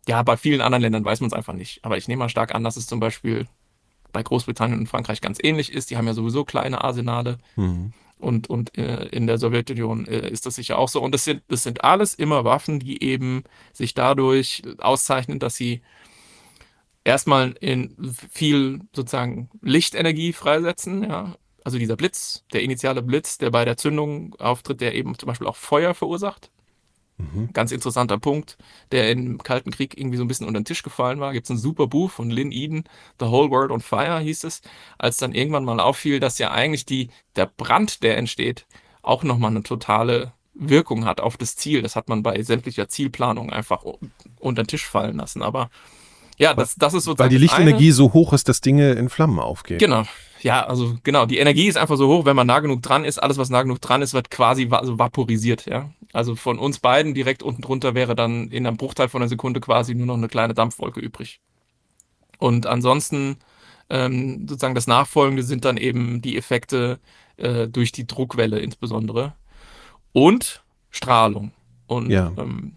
ja, 0.09 0.23
bei 0.23 0.39
vielen 0.39 0.63
anderen 0.63 0.81
Ländern 0.83 1.05
weiß 1.05 1.21
man 1.21 1.29
es 1.29 1.35
einfach 1.35 1.53
nicht. 1.53 1.85
Aber 1.85 1.99
ich 1.99 2.09
nehme 2.09 2.21
mal 2.21 2.29
stark 2.31 2.55
an, 2.55 2.65
dass 2.65 2.79
es 2.79 2.87
zum 2.87 3.01
Beispiel 3.01 3.47
bei 4.13 4.23
Großbritannien 4.23 4.81
und 4.81 4.87
Frankreich 4.89 5.21
ganz 5.21 5.39
ähnlich 5.43 5.73
ist. 5.73 5.91
Die 5.91 5.99
haben 5.99 6.07
ja 6.07 6.15
sowieso 6.15 6.45
kleine 6.45 6.83
Arsenale 6.83 7.39
Mhm. 7.57 7.93
Und, 8.21 8.49
und 8.51 8.77
äh, 8.79 9.07
in 9.07 9.27
der 9.27 9.39
Sowjetunion 9.39 10.07
äh, 10.07 10.29
ist 10.29 10.47
das 10.47 10.57
sicher 10.57 10.79
auch 10.79 10.89
so. 10.89 11.03
Und 11.03 11.13
das 11.13 11.25
sind, 11.25 11.43
das 11.49 11.63
sind 11.63 11.85
alles 11.85 12.15
immer 12.15 12.45
Waffen, 12.45 12.81
die 12.81 13.03
eben 13.03 13.45
sich 13.73 13.95
dadurch 13.95 14.63
auszeichnen, 14.79 15.39
dass 15.39 15.57
sie 15.57 15.83
erstmal 17.05 17.53
in 17.61 17.97
viel 18.31 18.81
sozusagen 18.95 19.51
Lichtenergie 19.63 20.33
freisetzen, 20.33 21.05
ja. 21.05 21.37
Also 21.63 21.79
dieser 21.79 21.97
Blitz, 21.97 22.45
der 22.55 22.63
initiale 22.63 23.03
Blitz, 23.03 23.37
der 23.37 23.51
bei 23.51 23.67
der 23.67 23.77
Zündung 23.77 24.35
auftritt, 24.37 24.81
der 24.81 24.95
eben 24.95 25.19
zum 25.19 25.27
Beispiel 25.27 25.47
auch 25.47 25.57
Feuer 25.57 25.95
verursacht. 25.95 26.51
Mhm. 27.21 27.53
Ganz 27.53 27.73
interessanter 27.73 28.19
Punkt, 28.19 28.57
der 28.93 29.11
im 29.11 29.39
Kalten 29.39 29.71
Krieg 29.71 29.97
irgendwie 29.99 30.17
so 30.17 30.25
ein 30.25 30.29
bisschen 30.29 30.47
unter 30.47 30.61
den 30.61 30.65
Tisch 30.65 30.83
gefallen 30.83 31.21
war. 31.21 31.33
Gibt 31.33 31.47
es 31.47 31.51
ein 31.51 31.59
super 31.59 31.87
Buch 31.87 32.11
von 32.11 32.31
Lynn 32.31 32.53
Eden, 32.53 32.85
The 33.19 33.27
Whole 33.27 33.51
World 33.51 33.71
on 33.71 33.81
Fire 33.81 34.21
hieß 34.21 34.45
es, 34.45 34.63
als 34.99 35.17
dann 35.17 35.33
irgendwann 35.33 35.65
mal 35.65 35.81
auffiel, 35.81 36.21
dass 36.21 36.39
ja 36.39 36.51
eigentlich 36.51 36.87
die, 36.87 37.11
der 37.37 37.47
Brand, 37.47 38.03
der 38.03 38.17
entsteht, 38.17 38.67
auch 39.03 39.23
nochmal 39.23 39.51
eine 39.51 39.63
totale 39.63 40.33
Wirkung 40.55 41.05
hat 41.05 41.21
auf 41.21 41.37
das 41.37 41.57
Ziel. 41.57 41.83
Das 41.83 41.97
hat 41.97 42.09
man 42.09 42.23
bei 42.23 42.43
sämtlicher 42.43 42.89
Zielplanung 42.89 43.51
einfach 43.51 43.85
unter 44.39 44.63
den 44.63 44.69
Tisch 44.69 44.87
fallen 44.87 45.17
lassen. 45.17 45.43
Aber 45.43 45.71
ja, 46.39 46.55
das, 46.55 46.75
das 46.77 46.95
ist 46.95 47.05
sozusagen. 47.05 47.31
Weil 47.31 47.39
die 47.39 47.45
das 47.45 47.55
eine. 47.55 47.65
Lichtenergie 47.67 47.93
so 47.93 48.13
hoch 48.13 48.33
ist, 48.33 48.49
dass 48.49 48.61
Dinge 48.61 48.93
in 48.93 49.09
Flammen 49.09 49.39
aufgehen. 49.39 49.79
Genau. 49.79 50.05
Ja, 50.43 50.65
also 50.67 50.97
genau, 51.03 51.27
die 51.27 51.39
Energie 51.39 51.67
ist 51.67 51.77
einfach 51.77 51.97
so 51.97 52.09
hoch, 52.09 52.25
wenn 52.25 52.37
man 52.37 52.47
nah 52.47 52.61
genug 52.61 52.83
dran 52.83 53.05
ist. 53.05 53.19
Alles, 53.23 53.37
was 53.39 53.51
nah 53.51 53.63
genug 53.63 53.81
dran 53.81 54.03
ist, 54.03 54.15
wird 54.15 54.31
quasi 54.31 54.71
va 54.71 54.79
also 54.79 54.99
vaporisiert, 54.99 55.67
ja. 55.67 55.91
Also 56.13 56.35
von 56.35 56.59
uns 56.59 56.79
beiden 56.79 57.15
direkt 57.15 57.43
unten 57.43 57.63
drunter 57.63 57.95
wäre 57.95 58.15
dann 58.15 58.49
in 58.49 58.67
einem 58.67 58.77
Bruchteil 58.77 59.09
von 59.09 59.23
einer 59.23 59.29
Sekunde 59.29 59.61
quasi 59.61 59.95
nur 59.95 60.07
noch 60.07 60.17
eine 60.17 60.29
kleine 60.29 60.55
Dampfwolke 60.55 61.01
übrig. 61.01 61.41
Und 62.39 62.67
ansonsten 62.67 63.37
ähm, 63.91 64.47
sozusagen 64.49 64.75
das 64.75 64.87
Nachfolgende 64.87 65.43
sind 65.43 65.65
dann 65.65 65.77
eben 65.77 66.23
die 66.23 66.37
Effekte 66.37 66.99
äh, 67.37 67.69
durch 67.69 67.93
die 67.93 68.07
Druckwelle 68.07 68.59
insbesondere 68.61 69.35
und 70.13 70.63
Strahlung. 70.91 71.53
Und 71.87 72.11
Ja. 72.11 72.33
ähm, 72.39 72.77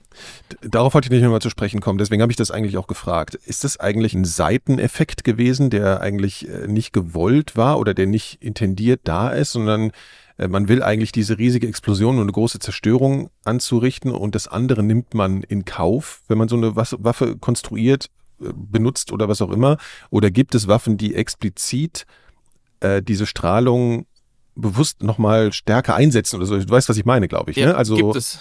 Darauf 0.61 0.93
wollte 0.93 1.07
ich 1.07 1.11
nicht 1.11 1.23
nochmal 1.23 1.41
zu 1.41 1.49
sprechen 1.49 1.81
kommen, 1.81 1.97
deswegen 1.97 2.21
habe 2.21 2.31
ich 2.31 2.37
das 2.37 2.51
eigentlich 2.51 2.77
auch 2.77 2.87
gefragt. 2.87 3.35
Ist 3.35 3.63
das 3.63 3.79
eigentlich 3.79 4.13
ein 4.13 4.25
Seiteneffekt 4.25 5.23
gewesen, 5.23 5.69
der 5.69 6.01
eigentlich 6.01 6.47
äh, 6.49 6.67
nicht 6.67 6.93
gewollt 6.93 7.55
war 7.55 7.79
oder 7.79 7.93
der 7.93 8.07
nicht 8.07 8.41
intendiert 8.41 9.01
da 9.03 9.29
ist, 9.29 9.51
sondern 9.51 9.91
äh, 10.37 10.47
man 10.47 10.67
will 10.67 10.83
eigentlich 10.83 11.11
diese 11.11 11.37
riesige 11.37 11.67
Explosion 11.67 12.15
und 12.15 12.23
eine 12.23 12.31
große 12.31 12.59
Zerstörung 12.59 13.29
anzurichten 13.43 14.11
und 14.11 14.35
das 14.35 14.47
andere 14.47 14.83
nimmt 14.83 15.13
man 15.13 15.43
in 15.43 15.65
Kauf, 15.65 16.21
wenn 16.27 16.37
man 16.37 16.47
so 16.47 16.55
eine 16.55 16.75
Waffe 16.75 17.37
konstruiert, 17.37 18.09
äh, 18.41 18.49
benutzt 18.53 19.11
oder 19.11 19.27
was 19.29 19.41
auch 19.41 19.51
immer? 19.51 19.77
Oder 20.09 20.31
gibt 20.31 20.55
es 20.55 20.67
Waffen, 20.67 20.97
die 20.97 21.15
explizit 21.15 22.05
äh, 22.79 23.01
diese 23.01 23.25
Strahlung 23.25 24.05
bewusst 24.55 25.03
nochmal 25.03 25.51
stärker 25.53 25.95
einsetzen 25.95 26.37
oder 26.37 26.45
so? 26.45 26.57
Du 26.57 26.69
weißt, 26.69 26.89
was 26.89 26.97
ich 26.97 27.05
meine, 27.05 27.27
glaube 27.27 27.51
ich. 27.51 27.57
Ja, 27.57 27.67
ne? 27.67 27.75
Also 27.75 27.95
gibt 27.95 28.15
es. 28.15 28.39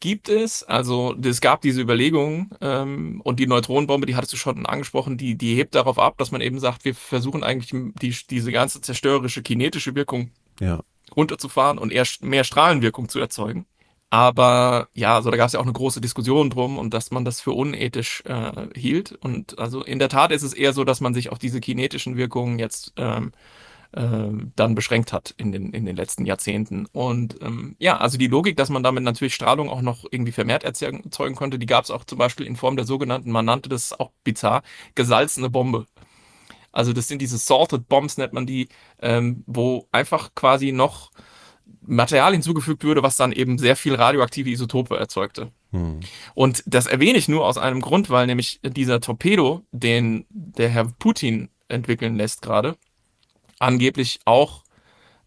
Gibt 0.00 0.30
es, 0.30 0.62
also 0.62 1.14
es 1.22 1.42
gab 1.42 1.60
diese 1.60 1.82
Überlegung 1.82 2.50
ähm, 2.62 3.20
und 3.22 3.38
die 3.38 3.46
Neutronenbombe, 3.46 4.06
die 4.06 4.16
hattest 4.16 4.32
du 4.32 4.38
schon 4.38 4.64
angesprochen, 4.64 5.18
die, 5.18 5.36
die 5.36 5.54
hebt 5.56 5.74
darauf 5.74 5.98
ab, 5.98 6.16
dass 6.16 6.30
man 6.30 6.40
eben 6.40 6.58
sagt, 6.58 6.86
wir 6.86 6.94
versuchen 6.94 7.44
eigentlich 7.44 7.92
die, 8.00 8.16
diese 8.30 8.50
ganze 8.50 8.80
zerstörerische 8.80 9.42
kinetische 9.42 9.94
Wirkung 9.94 10.30
ja. 10.58 10.80
runterzufahren 11.14 11.76
und 11.76 11.92
eher 11.92 12.06
mehr 12.22 12.44
Strahlenwirkung 12.44 13.10
zu 13.10 13.18
erzeugen. 13.18 13.66
Aber 14.14 14.88
ja, 14.94 15.16
also 15.16 15.30
da 15.30 15.36
gab 15.36 15.48
es 15.48 15.54
ja 15.54 15.58
auch 15.58 15.64
eine 15.64 15.72
große 15.72 16.00
Diskussion 16.00 16.48
drum 16.48 16.78
und 16.78 16.94
dass 16.94 17.10
man 17.10 17.24
das 17.24 17.40
für 17.40 17.50
unethisch 17.50 18.22
äh, 18.26 18.68
hielt. 18.76 19.10
Und 19.10 19.58
also 19.58 19.82
in 19.82 19.98
der 19.98 20.08
Tat 20.08 20.30
ist 20.30 20.44
es 20.44 20.52
eher 20.52 20.72
so, 20.72 20.84
dass 20.84 21.00
man 21.00 21.14
sich 21.14 21.30
auf 21.30 21.38
diese 21.40 21.60
kinetischen 21.60 22.16
Wirkungen 22.16 22.60
jetzt 22.60 22.92
ähm, 22.96 23.32
ähm, 23.96 24.52
dann 24.56 24.74
beschränkt 24.74 25.12
hat 25.12 25.34
in 25.36 25.52
den, 25.52 25.72
in 25.72 25.84
den 25.84 25.96
letzten 25.96 26.26
Jahrzehnten. 26.26 26.86
Und 26.92 27.40
ähm, 27.42 27.76
ja, 27.78 27.96
also 27.96 28.18
die 28.18 28.26
Logik, 28.26 28.56
dass 28.56 28.70
man 28.70 28.82
damit 28.82 29.04
natürlich 29.04 29.34
Strahlung 29.34 29.68
auch 29.68 29.82
noch 29.82 30.04
irgendwie 30.10 30.32
vermehrt 30.32 30.64
erzeugen 30.64 31.04
erzeugen 31.04 31.34
konnte, 31.34 31.58
die 31.58 31.66
gab 31.66 31.84
es 31.84 31.90
auch 31.90 32.04
zum 32.04 32.18
Beispiel 32.18 32.46
in 32.46 32.56
Form 32.56 32.76
der 32.76 32.86
sogenannten, 32.86 33.30
man 33.30 33.44
nannte 33.44 33.68
das 33.68 33.98
auch 33.98 34.10
bizarr, 34.24 34.62
gesalzene 34.94 35.50
Bombe. 35.50 35.86
Also 36.72 36.92
das 36.92 37.06
sind 37.06 37.22
diese 37.22 37.38
Salted 37.38 37.88
Bombs, 37.88 38.18
nennt 38.18 38.32
man 38.32 38.46
die, 38.46 38.68
ähm, 39.00 39.44
wo 39.46 39.86
einfach 39.92 40.34
quasi 40.34 40.72
noch 40.72 41.12
Material 41.86 42.32
hinzugefügt 42.32 42.82
würde, 42.82 43.02
was 43.02 43.16
dann 43.16 43.32
eben 43.32 43.58
sehr 43.58 43.76
viel 43.76 43.94
radioaktive 43.94 44.50
Isotope 44.50 44.96
erzeugte. 44.96 45.52
Hm. 45.70 46.00
Und 46.34 46.62
das 46.66 46.86
erwähne 46.86 47.18
ich 47.18 47.28
nur 47.28 47.46
aus 47.46 47.58
einem 47.58 47.80
Grund, 47.80 48.10
weil 48.10 48.26
nämlich 48.26 48.60
dieser 48.64 49.00
Torpedo, 49.00 49.62
den 49.70 50.26
der 50.30 50.68
Herr 50.68 50.86
Putin 50.98 51.48
entwickeln 51.68 52.16
lässt 52.16 52.42
gerade, 52.42 52.76
angeblich 53.64 54.20
auch 54.24 54.62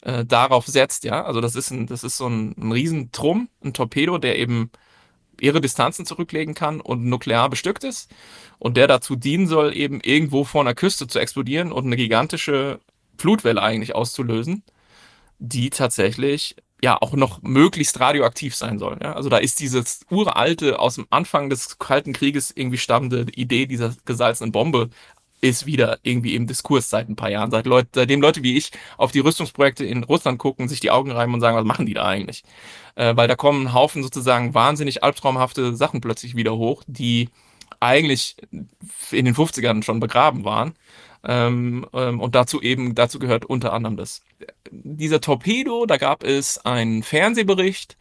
äh, 0.02 0.26
darauf 0.26 0.68
setzt, 0.68 1.04
ja. 1.04 1.26
Also 1.26 1.42
das 1.42 1.56
ist 1.56 1.72
ein, 1.72 1.88
das 1.88 2.04
ist 2.04 2.18
so 2.18 2.28
ein, 2.28 2.56
ein 2.58 2.72
Riesentrum, 2.72 3.50
ein 3.64 3.74
Torpedo, 3.74 4.18
der 4.18 4.38
eben 4.38 4.72
ihre 5.40 5.62
Distanzen 5.62 6.06
zurücklegen 6.06 6.56
kann 6.56 6.82
und 6.82 7.06
nuklear 7.06 7.50
bestückt 7.50 7.84
ist 7.84 8.12
und 8.60 8.78
der 8.78 8.88
dazu 8.88 9.16
dienen 9.16 9.48
soll, 9.48 9.76
eben 9.76 10.00
irgendwo 10.02 10.44
vor 10.44 10.62
einer 10.62 10.74
Küste 10.74 11.08
zu 11.08 11.20
explodieren 11.20 11.72
und 11.72 11.86
eine 11.86 11.96
gigantische 11.96 12.80
Flutwelle 13.18 13.62
eigentlich 13.62 13.96
auszulösen, 13.96 14.64
die 15.40 15.70
tatsächlich 15.70 16.56
ja 16.82 16.98
auch 17.02 17.14
noch 17.14 17.42
möglichst 17.42 18.00
radioaktiv 18.00 18.56
sein 18.56 18.78
soll. 18.80 18.98
Ja? 19.02 19.14
Also 19.14 19.30
da 19.30 19.38
ist 19.38 19.60
dieses 19.60 20.02
uralte, 20.10 20.80
aus 20.80 20.96
dem 20.96 21.08
Anfang 21.10 21.50
des 21.50 21.80
Kalten 21.80 22.14
Krieges 22.14 22.52
irgendwie 22.56 22.78
stammende 22.78 23.26
Idee 23.34 23.66
dieser 23.66 23.96
gesalzenen 24.06 24.52
Bombe 24.52 24.90
ist 25.42 25.66
wieder 25.66 26.00
irgendwie 26.04 26.36
im 26.36 26.48
Diskurs 26.48 26.90
seit 26.90 27.10
ein 27.10 27.16
paar 27.16 27.30
Jahren, 27.30 27.52
seit 27.52 27.66
Leute, 27.66 27.90
seitdem 27.94 28.22
Leute 28.22 28.44
wie 28.44 28.58
ich 28.58 28.72
auf 28.98 29.12
die 29.12 29.20
Rüstungsprojekte 29.20 29.86
in 29.86 30.04
Russland 30.04 30.40
gucken, 30.40 30.68
sich 30.68 30.80
die 30.80 30.92
Augen 30.92 31.12
reiben 31.12 31.34
und 31.34 31.42
sagen, 31.42 31.58
was 31.58 31.66
machen 31.66 31.86
die 31.86 31.94
da 31.94 32.06
eigentlich? 32.06 32.44
Äh, 32.96 33.16
weil 33.16 33.28
da 33.28 33.36
kommen 33.36 33.68
ein 33.68 33.74
Haufen 33.74 34.02
sozusagen 34.02 34.54
wahnsinnig 34.54 35.04
albtraumhafte 35.04 35.76
Sachen 35.76 36.02
plötzlich 36.02 36.36
wieder 36.36 36.58
hoch, 36.58 36.84
die 36.88 37.30
eigentlich 37.80 38.36
in 39.12 39.26
den 39.26 39.36
50ern 39.36 39.84
schon 39.84 40.00
begraben 40.00 40.44
waren. 40.44 40.74
Ähm, 41.24 41.86
ähm, 41.94 42.20
und 42.20 42.36
dazu 42.36 42.62
eben, 42.62 42.96
dazu 42.96 43.20
gehört 43.20 43.46
unter 43.46 43.74
anderem 43.74 43.98
das. 43.98 44.22
Dieser 44.72 45.22
Torpedo, 45.22 45.86
da 45.86 45.98
gab 45.98 46.24
es 46.24 46.58
einen 46.66 47.04
Fernsehbericht, 47.04 47.98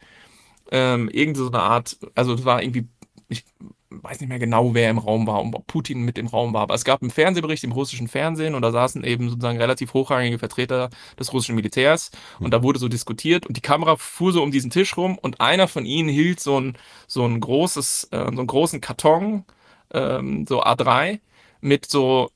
ähm, 0.71 1.09
irgend 1.09 1.37
so 1.37 1.47
eine 1.47 1.59
Art, 1.59 1.97
also 2.15 2.33
es 2.33 2.45
war 2.45 2.61
irgendwie, 2.61 2.87
ich 3.29 3.43
weiß 3.89 4.19
nicht 4.19 4.29
mehr 4.29 4.39
genau, 4.39 4.73
wer 4.73 4.89
im 4.89 4.97
Raum 4.97 5.27
war 5.27 5.41
und 5.41 5.55
ob 5.55 5.65
Putin 5.67 6.01
mit 6.01 6.17
im 6.17 6.27
Raum 6.27 6.53
war, 6.53 6.63
aber 6.63 6.73
es 6.73 6.83
gab 6.83 7.01
einen 7.01 7.11
Fernsehbericht 7.11 7.63
im 7.63 7.71
russischen 7.71 8.07
Fernsehen 8.07 8.53
und 8.53 8.61
da 8.61 8.71
saßen 8.71 9.03
eben 9.03 9.29
sozusagen 9.29 9.57
relativ 9.57 9.93
hochrangige 9.93 10.39
Vertreter 10.39 10.89
des 11.17 11.31
russischen 11.31 11.55
Militärs 11.55 12.11
und 12.39 12.53
da 12.53 12.63
wurde 12.63 12.79
so 12.79 12.89
diskutiert 12.89 13.45
und 13.45 13.55
die 13.55 13.61
Kamera 13.61 13.95
fuhr 13.95 14.33
so 14.33 14.43
um 14.43 14.51
diesen 14.51 14.71
Tisch 14.71 14.97
rum 14.97 15.17
und 15.17 15.39
einer 15.39 15.67
von 15.67 15.85
ihnen 15.85 16.09
hielt 16.09 16.39
so 16.39 16.59
ein, 16.59 16.77
so 17.07 17.25
ein 17.25 17.39
großes, 17.39 18.09
äh, 18.11 18.17
so 18.17 18.25
einen 18.25 18.47
großen 18.47 18.81
Karton 18.81 19.45
ähm, 19.93 20.45
so 20.47 20.63
A3 20.63 21.19
mit 21.61 21.85
so 21.85 22.29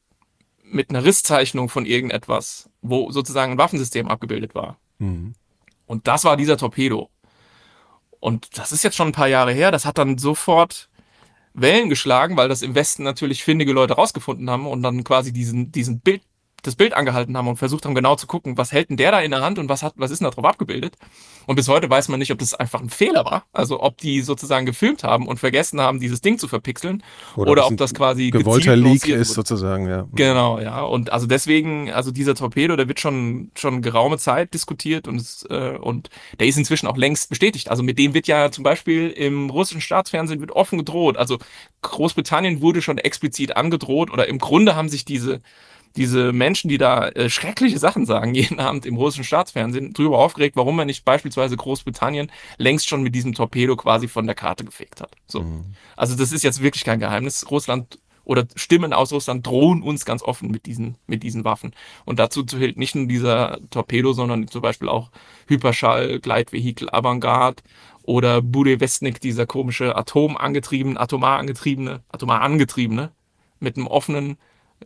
mit 0.64 0.90
einer 0.90 1.04
Risszeichnung 1.04 1.68
von 1.68 1.86
irgendetwas, 1.86 2.70
wo 2.82 3.12
sozusagen 3.12 3.54
ein 3.54 3.58
Waffensystem 3.58 4.08
abgebildet 4.08 4.56
war. 4.56 4.78
Mhm. 5.00 5.34
Und 5.86 6.08
das 6.08 6.24
war 6.24 6.38
dieser 6.38 6.56
Torpedo. 6.56 7.10
Und 8.22 8.58
das 8.58 8.72
ist 8.72 8.84
jetzt 8.84 8.96
schon 8.96 9.10
ein 9.10 9.14
paar 9.14 9.28
Jahre 9.28 9.52
her. 9.52 9.72
Das 9.72 9.86
hat 9.86 9.98
dann 9.98 10.18
sofort 10.18 10.90
Wellen 11.54 11.90
geschlagen, 11.90 12.38
weil 12.38 12.50
das 12.50 12.62
im 12.62 12.76
Westen 12.76 13.04
natürlich 13.04 13.44
findige 13.44 13.74
Leute 13.74 13.94
rausgefunden 13.94 14.50
haben 14.50 14.68
und 14.68 14.84
dann 14.84 15.04
quasi 15.04 15.34
diesen, 15.34 15.72
diesen 15.72 16.00
Bild, 16.00 16.22
das 16.62 16.76
Bild 16.76 16.94
angehalten 16.94 17.36
haben 17.38 17.48
und 17.48 17.58
versucht 17.58 17.86
haben, 17.86 17.96
genau 17.96 18.16
zu 18.16 18.28
gucken, 18.28 18.58
was 18.58 18.72
hält 18.72 18.90
denn 18.90 18.98
der 18.98 19.12
da 19.12 19.20
in 19.22 19.32
der 19.32 19.42
Hand 19.42 19.58
und 19.58 19.70
was 19.70 19.84
hat, 19.84 19.94
was 19.96 20.12
ist 20.12 20.20
denn 20.20 20.26
da 20.26 20.32
drauf 20.32 20.46
abgebildet? 20.46 20.96
Und 21.48 21.56
bis 21.56 21.68
heute 21.68 21.90
weiß 21.90 22.08
man 22.10 22.20
nicht, 22.20 22.32
ob 22.32 22.38
das 22.38 22.54
einfach 22.54 22.82
ein 22.82 22.90
Fehler 22.90 23.26
war, 23.26 23.46
also 23.52 23.82
ob 23.82 23.98
die 23.98 24.22
sozusagen 24.22 24.66
gefilmt 24.66 25.04
haben 25.04 25.28
und 25.28 25.40
vergessen 25.40 25.82
haben, 25.82 26.00
dieses 26.00 26.22
Ding 26.22 26.38
zu 26.38 26.48
verpixeln 26.48 27.04
oder, 27.36 27.52
oder 27.52 27.68
ob 27.68 27.78
das 27.78 27.94
quasi 27.94 28.30
gewollter 28.30 28.76
Leak 28.76 29.08
ist 29.08 29.34
sozusagen, 29.34 29.88
ja. 29.88 30.08
Genau, 30.14 30.60
ja. 30.60 30.82
Und 30.84 31.12
also 31.12 31.26
deswegen, 31.26 31.92
also 31.92 32.12
dieser 32.12 32.36
Torpedo, 32.36 32.76
der 32.76 32.88
wird 32.88 33.00
schon 33.00 33.52
schon 33.56 33.82
geraume 33.82 34.18
Zeit 34.18 34.54
diskutiert 34.54 35.08
und 35.08 35.24
äh, 35.50 35.78
und 35.78 36.10
der 36.40 36.48
ist 36.48 36.58
inzwischen 36.58 36.88
auch 36.88 36.98
längst 36.98 37.30
bestätigt. 37.30 37.70
Also 37.70 37.82
mit 37.82 37.98
dem 37.98 38.14
wird 38.14 38.28
ja 38.28 38.52
zum 38.52 38.64
Beispiel 38.64 39.10
im 39.10 39.50
russischen 39.50 39.82
Staatsfernsehen 39.82 40.42
wird 40.42 40.52
offen 40.52 40.78
gedroht. 40.78 41.18
Also 41.18 41.40
Großbritannien 41.82 42.62
wurde 42.62 42.82
schon 42.82 43.00
explizit 43.00 43.58
angedroht 43.58 44.12
oder 44.12 44.28
im 44.28 44.38
Grunde 44.38 44.76
haben 44.76 44.90
sich 44.90 45.06
diese 45.06 45.40
diese 45.96 46.32
Menschen, 46.32 46.70
die 46.70 46.78
da 46.78 47.10
äh, 47.10 47.30
schreckliche 47.30 47.80
Sachen 47.80 48.06
sagen, 48.06 48.34
jeden 48.36 48.60
Abend 48.60 48.86
im 48.86 48.96
russischen 48.96 49.24
Staatsfernsehen, 49.24 49.94
drüber 49.94 50.20
aufgeregt, 50.20 50.56
warum 50.56 50.76
man 50.76 50.88
nicht 50.88 51.06
beispielsweise 51.06 51.58
Großbritannien 51.58 52.32
längst 52.58 52.88
schon 52.88 53.04
mit 53.04 53.16
diesem 53.16 53.34
Torpedo 53.34 53.76
quasi 53.76 54.08
von 54.08 54.26
der 54.26 54.36
Karte 54.36 54.64
gefegt 54.64 55.02
hat. 55.02 55.12
So. 55.28 55.42
Mhm. 55.42 55.66
Also 55.96 56.16
das 56.16 56.32
ist 56.32 56.44
jetzt 56.44 56.62
wirklich 56.62 56.84
kein 56.84 57.00
Geheimnis. 57.00 57.50
Russland 57.50 58.00
oder 58.24 58.46
Stimmen 58.56 58.94
aus 58.94 59.12
Russland 59.12 59.46
drohen 59.46 59.82
uns 59.82 60.06
ganz 60.06 60.22
offen 60.22 60.52
mit 60.52 60.66
diesen, 60.66 60.96
mit 61.08 61.24
diesen 61.24 61.44
Waffen. 61.44 61.74
Und 62.06 62.20
dazu 62.20 62.44
zählt 62.44 62.78
nicht 62.78 62.96
nur 62.96 63.08
dieser 63.08 63.60
Torpedo, 63.72 64.14
sondern 64.14 64.48
zum 64.48 64.62
Beispiel 64.62 64.90
auch 64.90 65.12
Hyperschall, 65.48 66.20
Gleitvehikel, 66.20 66.90
Avantgarde 66.92 67.64
oder 68.04 68.42
Budewestnik, 68.42 69.22
dieser 69.22 69.46
komische 69.46 69.96
atomangetriebene, 69.96 71.00
atomar 71.00 71.40
angetriebene, 71.40 72.04
atomar 72.10 72.42
angetriebene, 72.42 73.12
mit 73.60 73.78
einem 73.78 73.88
offenen 73.88 74.38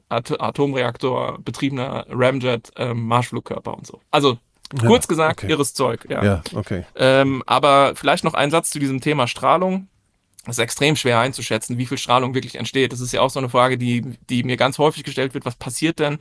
At 0.10 0.40
Atomreaktor 0.40 1.40
betriebener 1.40 2.06
Ramjet 2.10 2.72
ähm, 2.78 3.08
Marschflugkörper 3.08 3.76
und 3.76 3.88
so. 3.88 4.02
Also 4.12 4.38
ja, 4.74 4.88
kurz 4.88 5.08
gesagt, 5.08 5.44
okay. 5.44 5.52
irres 5.52 5.74
Zeug. 5.74 6.06
Ja, 6.10 6.24
ja 6.24 6.42
okay. 6.54 6.86
Ähm, 6.96 7.44
aber 7.46 7.94
vielleicht 7.96 8.24
noch 8.24 8.34
ein 8.34 8.52
Satz 8.52 8.70
zu 8.70 8.80
diesem 8.80 9.02
Thema 9.02 9.28
Strahlung. 9.28 9.88
Es 10.46 10.58
ist 10.58 10.60
extrem 10.60 10.96
schwer 10.96 11.20
einzuschätzen, 11.20 11.78
wie 11.78 11.86
viel 11.86 11.98
Strahlung 11.98 12.36
wirklich 12.36 12.56
entsteht. 12.56 12.92
Das 12.92 13.00
ist 13.00 13.12
ja 13.12 13.22
auch 13.22 13.30
so 13.30 13.40
eine 13.40 13.50
Frage, 13.50 13.78
die, 13.78 14.04
die 14.30 14.44
mir 14.44 14.58
ganz 14.58 14.78
häufig 14.78 15.04
gestellt 15.04 15.34
wird. 15.34 15.46
Was 15.46 15.56
passiert 15.56 16.00
denn, 16.00 16.20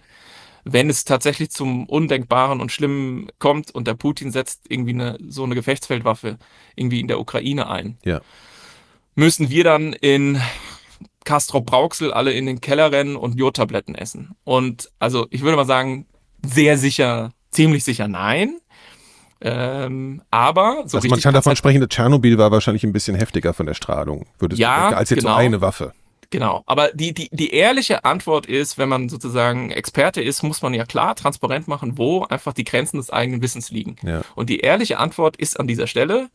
wenn 0.65 0.89
es 0.89 1.05
tatsächlich 1.05 1.51
zum 1.51 1.87
Undenkbaren 1.87 2.61
und 2.61 2.73
Schlimmen 2.73 3.29
kommt 3.39 3.71
und 3.71 3.87
der 3.87 3.95
Putin 3.95 4.31
setzt 4.31 4.63
irgendwie 4.69 4.95
eine, 4.95 5.19
so 5.29 5.45
eine 5.45 5.55
Gefechtsfeldwaffe 5.55 6.39
irgendwie 6.75 7.01
in 7.01 7.09
der 7.09 7.21
Ukraine 7.21 7.69
ein? 7.69 7.99
Ja. 8.03 8.23
Müssen 9.15 9.51
wir 9.51 9.63
dann 9.63 9.93
in 9.93 10.41
Castro 11.25 11.61
Brauxel 11.61 12.13
alle 12.13 12.33
in 12.33 12.47
den 12.47 12.61
Keller 12.61 12.93
rennen 12.93 13.17
und 13.17 13.39
Jodtabletten 13.39 13.95
essen. 13.95 14.35
Und 14.45 14.91
also 14.99 15.27
ich 15.31 15.43
würde 15.43 15.57
mal 15.57 15.67
sagen, 15.67 16.07
sehr 16.45 16.79
sicher, 16.79 17.33
ziemlich 17.51 17.85
sicher 17.85 18.09
nein. 18.09 18.59
Ähm, 19.41 20.23
aber 20.31 20.85
so 20.87 20.97
also 20.97 21.09
man 21.09 21.21
kann 21.21 21.35
davon 21.35 21.57
sprechen, 21.57 21.81
dass 21.81 21.89
Tschernobyl 21.89 22.39
war 22.39 22.51
wahrscheinlich 22.51 22.85
ein 22.85 22.93
bisschen 22.93 23.15
heftiger 23.15 23.53
von 23.53 23.67
der 23.67 23.75
Strahlung, 23.75 24.27
würdest 24.39 24.59
ja, 24.59 24.91
du, 24.91 24.97
als 24.97 25.11
jetzt 25.11 25.21
genau. 25.21 25.33
so 25.33 25.37
eine 25.37 25.61
Waffe. 25.61 25.93
Genau, 26.31 26.63
aber 26.67 26.91
die, 26.93 27.13
die, 27.13 27.29
die 27.31 27.51
ehrliche 27.51 28.05
Antwort 28.05 28.47
ist, 28.47 28.79
wenn 28.79 28.89
man 28.89 29.09
sozusagen 29.09 29.71
Experte 29.71 30.23
ist, 30.23 30.43
muss 30.43 30.63
man 30.63 30.75
ja 30.75 30.85
klar 30.85 31.15
transparent 31.15 31.69
machen, 31.69 31.99
wo 31.99 32.25
einfach 32.25 32.53
die 32.53 32.65
Grenzen 32.65 32.97
des 32.97 33.11
eigenen 33.11 33.43
Wissens 33.43 33.71
liegen. 33.71 33.97
Ja. 34.03 34.23
Und 34.35 34.51
die 34.51 34.61
ehrliche 34.61 34.99
Antwort 34.99 35.37
ist 35.37 35.61
an 35.61 35.67
dieser 35.67 35.87
Stelle, 35.87 36.31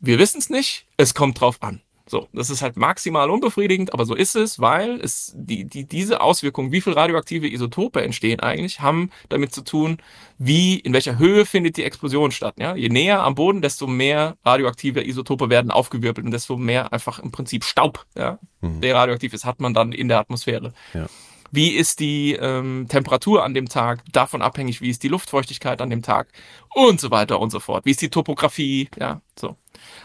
wir 0.00 0.18
wissen 0.18 0.38
es 0.38 0.50
nicht, 0.50 0.86
es 0.96 1.14
kommt 1.14 1.40
drauf 1.40 1.62
an. 1.62 1.80
So, 2.12 2.28
das 2.34 2.50
ist 2.50 2.60
halt 2.60 2.76
maximal 2.76 3.30
unbefriedigend, 3.30 3.94
aber 3.94 4.04
so 4.04 4.14
ist 4.14 4.36
es, 4.36 4.60
weil 4.60 5.00
es 5.00 5.32
die, 5.34 5.64
die, 5.64 5.86
diese 5.86 6.20
Auswirkungen, 6.20 6.70
wie 6.70 6.82
viel 6.82 6.92
radioaktive 6.92 7.50
Isotope 7.50 8.02
entstehen 8.02 8.38
eigentlich, 8.40 8.80
haben 8.80 9.08
damit 9.30 9.54
zu 9.54 9.64
tun, 9.64 9.96
wie, 10.36 10.78
in 10.78 10.92
welcher 10.92 11.18
Höhe 11.18 11.46
findet 11.46 11.78
die 11.78 11.84
Explosion 11.84 12.30
statt. 12.30 12.56
Ja? 12.58 12.76
Je 12.76 12.90
näher 12.90 13.22
am 13.22 13.34
Boden, 13.34 13.62
desto 13.62 13.86
mehr 13.86 14.36
radioaktive 14.44 15.02
Isotope 15.02 15.48
werden 15.48 15.70
aufgewirbelt 15.70 16.26
und 16.26 16.32
desto 16.32 16.58
mehr 16.58 16.92
einfach 16.92 17.18
im 17.18 17.30
Prinzip 17.32 17.64
Staub, 17.64 18.04
ja, 18.14 18.38
mhm. 18.60 18.82
der 18.82 18.94
radioaktiv 18.94 19.32
ist, 19.32 19.46
hat 19.46 19.60
man 19.60 19.72
dann 19.72 19.92
in 19.92 20.08
der 20.08 20.18
Atmosphäre. 20.18 20.74
Ja. 20.92 21.06
Wie 21.50 21.70
ist 21.70 22.00
die 22.00 22.34
ähm, 22.34 22.88
Temperatur 22.90 23.42
an 23.42 23.54
dem 23.54 23.70
Tag? 23.70 24.00
Davon 24.12 24.42
abhängig, 24.42 24.82
wie 24.82 24.90
ist 24.90 25.02
die 25.02 25.08
Luftfeuchtigkeit 25.08 25.80
an 25.80 25.88
dem 25.88 26.02
Tag? 26.02 26.28
Und 26.74 27.00
so 27.00 27.10
weiter 27.10 27.40
und 27.40 27.48
so 27.48 27.58
fort. 27.58 27.86
Wie 27.86 27.90
ist 27.90 28.02
die 28.02 28.10
Topografie? 28.10 28.90
Ja, 28.98 29.22
so. 29.38 29.56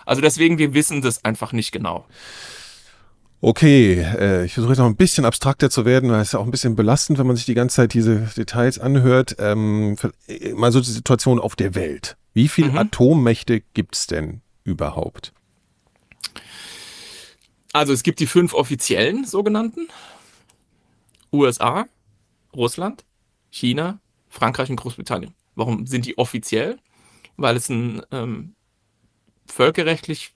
Also 0.05 0.21
deswegen, 0.21 0.57
wir 0.57 0.73
wissen 0.73 1.01
das 1.01 1.23
einfach 1.25 1.53
nicht 1.53 1.71
genau. 1.71 2.05
Okay, 3.39 4.01
äh, 4.01 4.45
ich 4.45 4.53
versuche 4.53 4.71
jetzt 4.71 4.79
noch 4.79 4.87
ein 4.87 4.95
bisschen 4.95 5.23
abstrakter 5.23 5.69
zu 5.69 5.85
werden, 5.85 6.09
weil 6.09 6.21
es 6.21 6.29
ist 6.29 6.33
ja 6.33 6.39
auch 6.39 6.45
ein 6.45 6.51
bisschen 6.51 6.75
belastend, 6.75 7.19
wenn 7.19 7.27
man 7.27 7.35
sich 7.35 7.45
die 7.45 7.53
ganze 7.53 7.75
Zeit 7.75 7.93
diese 7.93 8.21
Details 8.35 8.79
anhört. 8.79 9.35
Ähm, 9.37 9.95
mal 10.55 10.71
so 10.71 10.79
die 10.79 10.89
Situation 10.89 11.39
auf 11.39 11.55
der 11.55 11.75
Welt. 11.75 12.17
Wie 12.33 12.47
viele 12.47 12.71
mhm. 12.71 12.77
Atommächte 12.79 13.61
gibt 13.73 13.95
es 13.95 14.07
denn 14.07 14.41
überhaupt? 14.63 15.33
Also 17.73 17.93
es 17.93 18.01
gibt 18.01 18.19
die 18.19 18.25
fünf 18.25 18.55
offiziellen 18.55 19.25
sogenannten. 19.25 19.87
USA, 21.31 21.85
Russland, 22.55 23.05
China, 23.51 23.99
Frankreich 24.29 24.69
und 24.71 24.77
Großbritannien. 24.77 25.35
Warum 25.55 25.85
sind 25.85 26.05
die 26.05 26.17
offiziell? 26.17 26.79
Weil 27.35 27.55
es 27.55 27.69
ein 27.69 28.01
ähm, 28.11 28.55
völkerrechtlich 29.47 30.31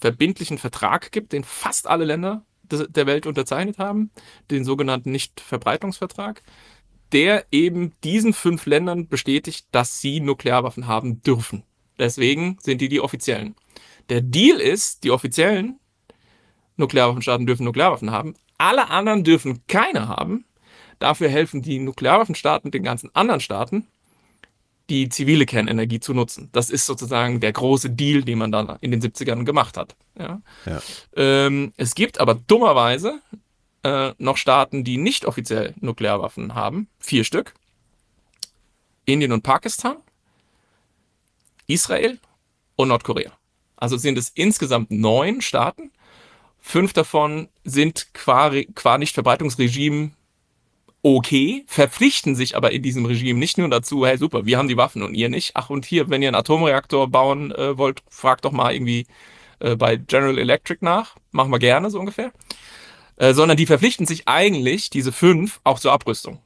verbindlichen 0.00 0.58
Vertrag 0.58 1.12
gibt, 1.12 1.32
den 1.32 1.44
fast 1.44 1.86
alle 1.86 2.04
Länder 2.04 2.44
der 2.64 3.06
Welt 3.06 3.26
unterzeichnet 3.26 3.78
haben, 3.78 4.10
den 4.50 4.64
sogenannten 4.64 5.10
Nichtverbreitungsvertrag, 5.10 6.42
der 7.12 7.44
eben 7.50 7.92
diesen 8.04 8.32
fünf 8.32 8.66
Ländern 8.66 9.08
bestätigt, 9.08 9.66
dass 9.72 10.00
sie 10.00 10.20
Nuklearwaffen 10.20 10.86
haben 10.86 11.22
dürfen. 11.22 11.64
Deswegen 11.98 12.58
sind 12.62 12.80
die 12.80 12.88
die 12.88 13.00
offiziellen. 13.00 13.56
Der 14.08 14.20
Deal 14.20 14.58
ist, 14.58 15.04
die 15.04 15.10
offiziellen 15.10 15.78
Nuklearwaffenstaaten 16.76 17.46
dürfen 17.46 17.64
Nuklearwaffen 17.64 18.10
haben, 18.10 18.34
alle 18.58 18.88
anderen 18.88 19.24
dürfen 19.24 19.60
keine 19.66 20.08
haben. 20.08 20.44
Dafür 20.98 21.28
helfen 21.28 21.62
die 21.62 21.78
Nuklearwaffenstaaten 21.78 22.70
den 22.70 22.82
ganzen 22.82 23.14
anderen 23.14 23.40
Staaten 23.40 23.86
die 24.90 25.08
zivile 25.08 25.46
Kernenergie 25.46 26.00
zu 26.00 26.12
nutzen. 26.12 26.50
Das 26.52 26.68
ist 26.68 26.84
sozusagen 26.84 27.40
der 27.40 27.52
große 27.52 27.90
Deal, 27.90 28.22
den 28.22 28.38
man 28.38 28.52
dann 28.52 28.76
in 28.80 28.90
den 28.90 29.00
70ern 29.00 29.44
gemacht 29.44 29.76
hat. 29.76 29.96
Ja. 30.18 30.42
ja. 30.66 30.82
Ähm, 31.16 31.72
es 31.76 31.94
gibt 31.94 32.20
aber 32.20 32.34
dummerweise 32.34 33.20
äh, 33.84 34.12
noch 34.18 34.36
Staaten, 34.36 34.84
die 34.84 34.98
nicht 34.98 35.24
offiziell 35.24 35.74
Nuklearwaffen 35.80 36.54
haben. 36.54 36.88
Vier 36.98 37.24
Stück. 37.24 37.54
Indien 39.06 39.32
und 39.32 39.42
Pakistan, 39.42 39.96
Israel 41.66 42.18
und 42.76 42.88
Nordkorea. 42.88 43.32
Also 43.76 43.96
sind 43.96 44.18
es 44.18 44.30
insgesamt 44.30 44.90
neun 44.90 45.40
Staaten. 45.40 45.90
Fünf 46.58 46.92
davon 46.92 47.48
sind 47.64 48.12
qua, 48.12 48.52
qua 48.74 48.98
Nichtverbreitungsregime 48.98 50.10
okay, 51.02 51.64
verpflichten 51.66 52.34
sich 52.34 52.56
aber 52.56 52.72
in 52.72 52.82
diesem 52.82 53.06
Regime 53.06 53.38
nicht 53.38 53.58
nur 53.58 53.68
dazu, 53.68 54.06
hey 54.06 54.18
super, 54.18 54.44
wir 54.44 54.58
haben 54.58 54.68
die 54.68 54.76
Waffen 54.76 55.02
und 55.02 55.14
ihr 55.14 55.28
nicht. 55.28 55.52
Ach 55.54 55.70
und 55.70 55.84
hier, 55.84 56.10
wenn 56.10 56.22
ihr 56.22 56.28
einen 56.28 56.36
Atomreaktor 56.36 57.08
bauen 57.08 57.52
äh, 57.52 57.78
wollt, 57.78 58.02
fragt 58.10 58.44
doch 58.44 58.52
mal 58.52 58.72
irgendwie 58.72 59.06
äh, 59.60 59.76
bei 59.76 59.96
General 59.96 60.38
Electric 60.38 60.84
nach. 60.84 61.16
Machen 61.30 61.50
wir 61.50 61.58
gerne 61.58 61.90
so 61.90 61.98
ungefähr. 61.98 62.32
Äh, 63.16 63.34
sondern 63.34 63.56
die 63.56 63.66
verpflichten 63.66 64.06
sich 64.06 64.28
eigentlich, 64.28 64.90
diese 64.90 65.12
fünf, 65.12 65.60
auch 65.64 65.78
zur 65.78 65.92
Abrüstung. 65.92 66.40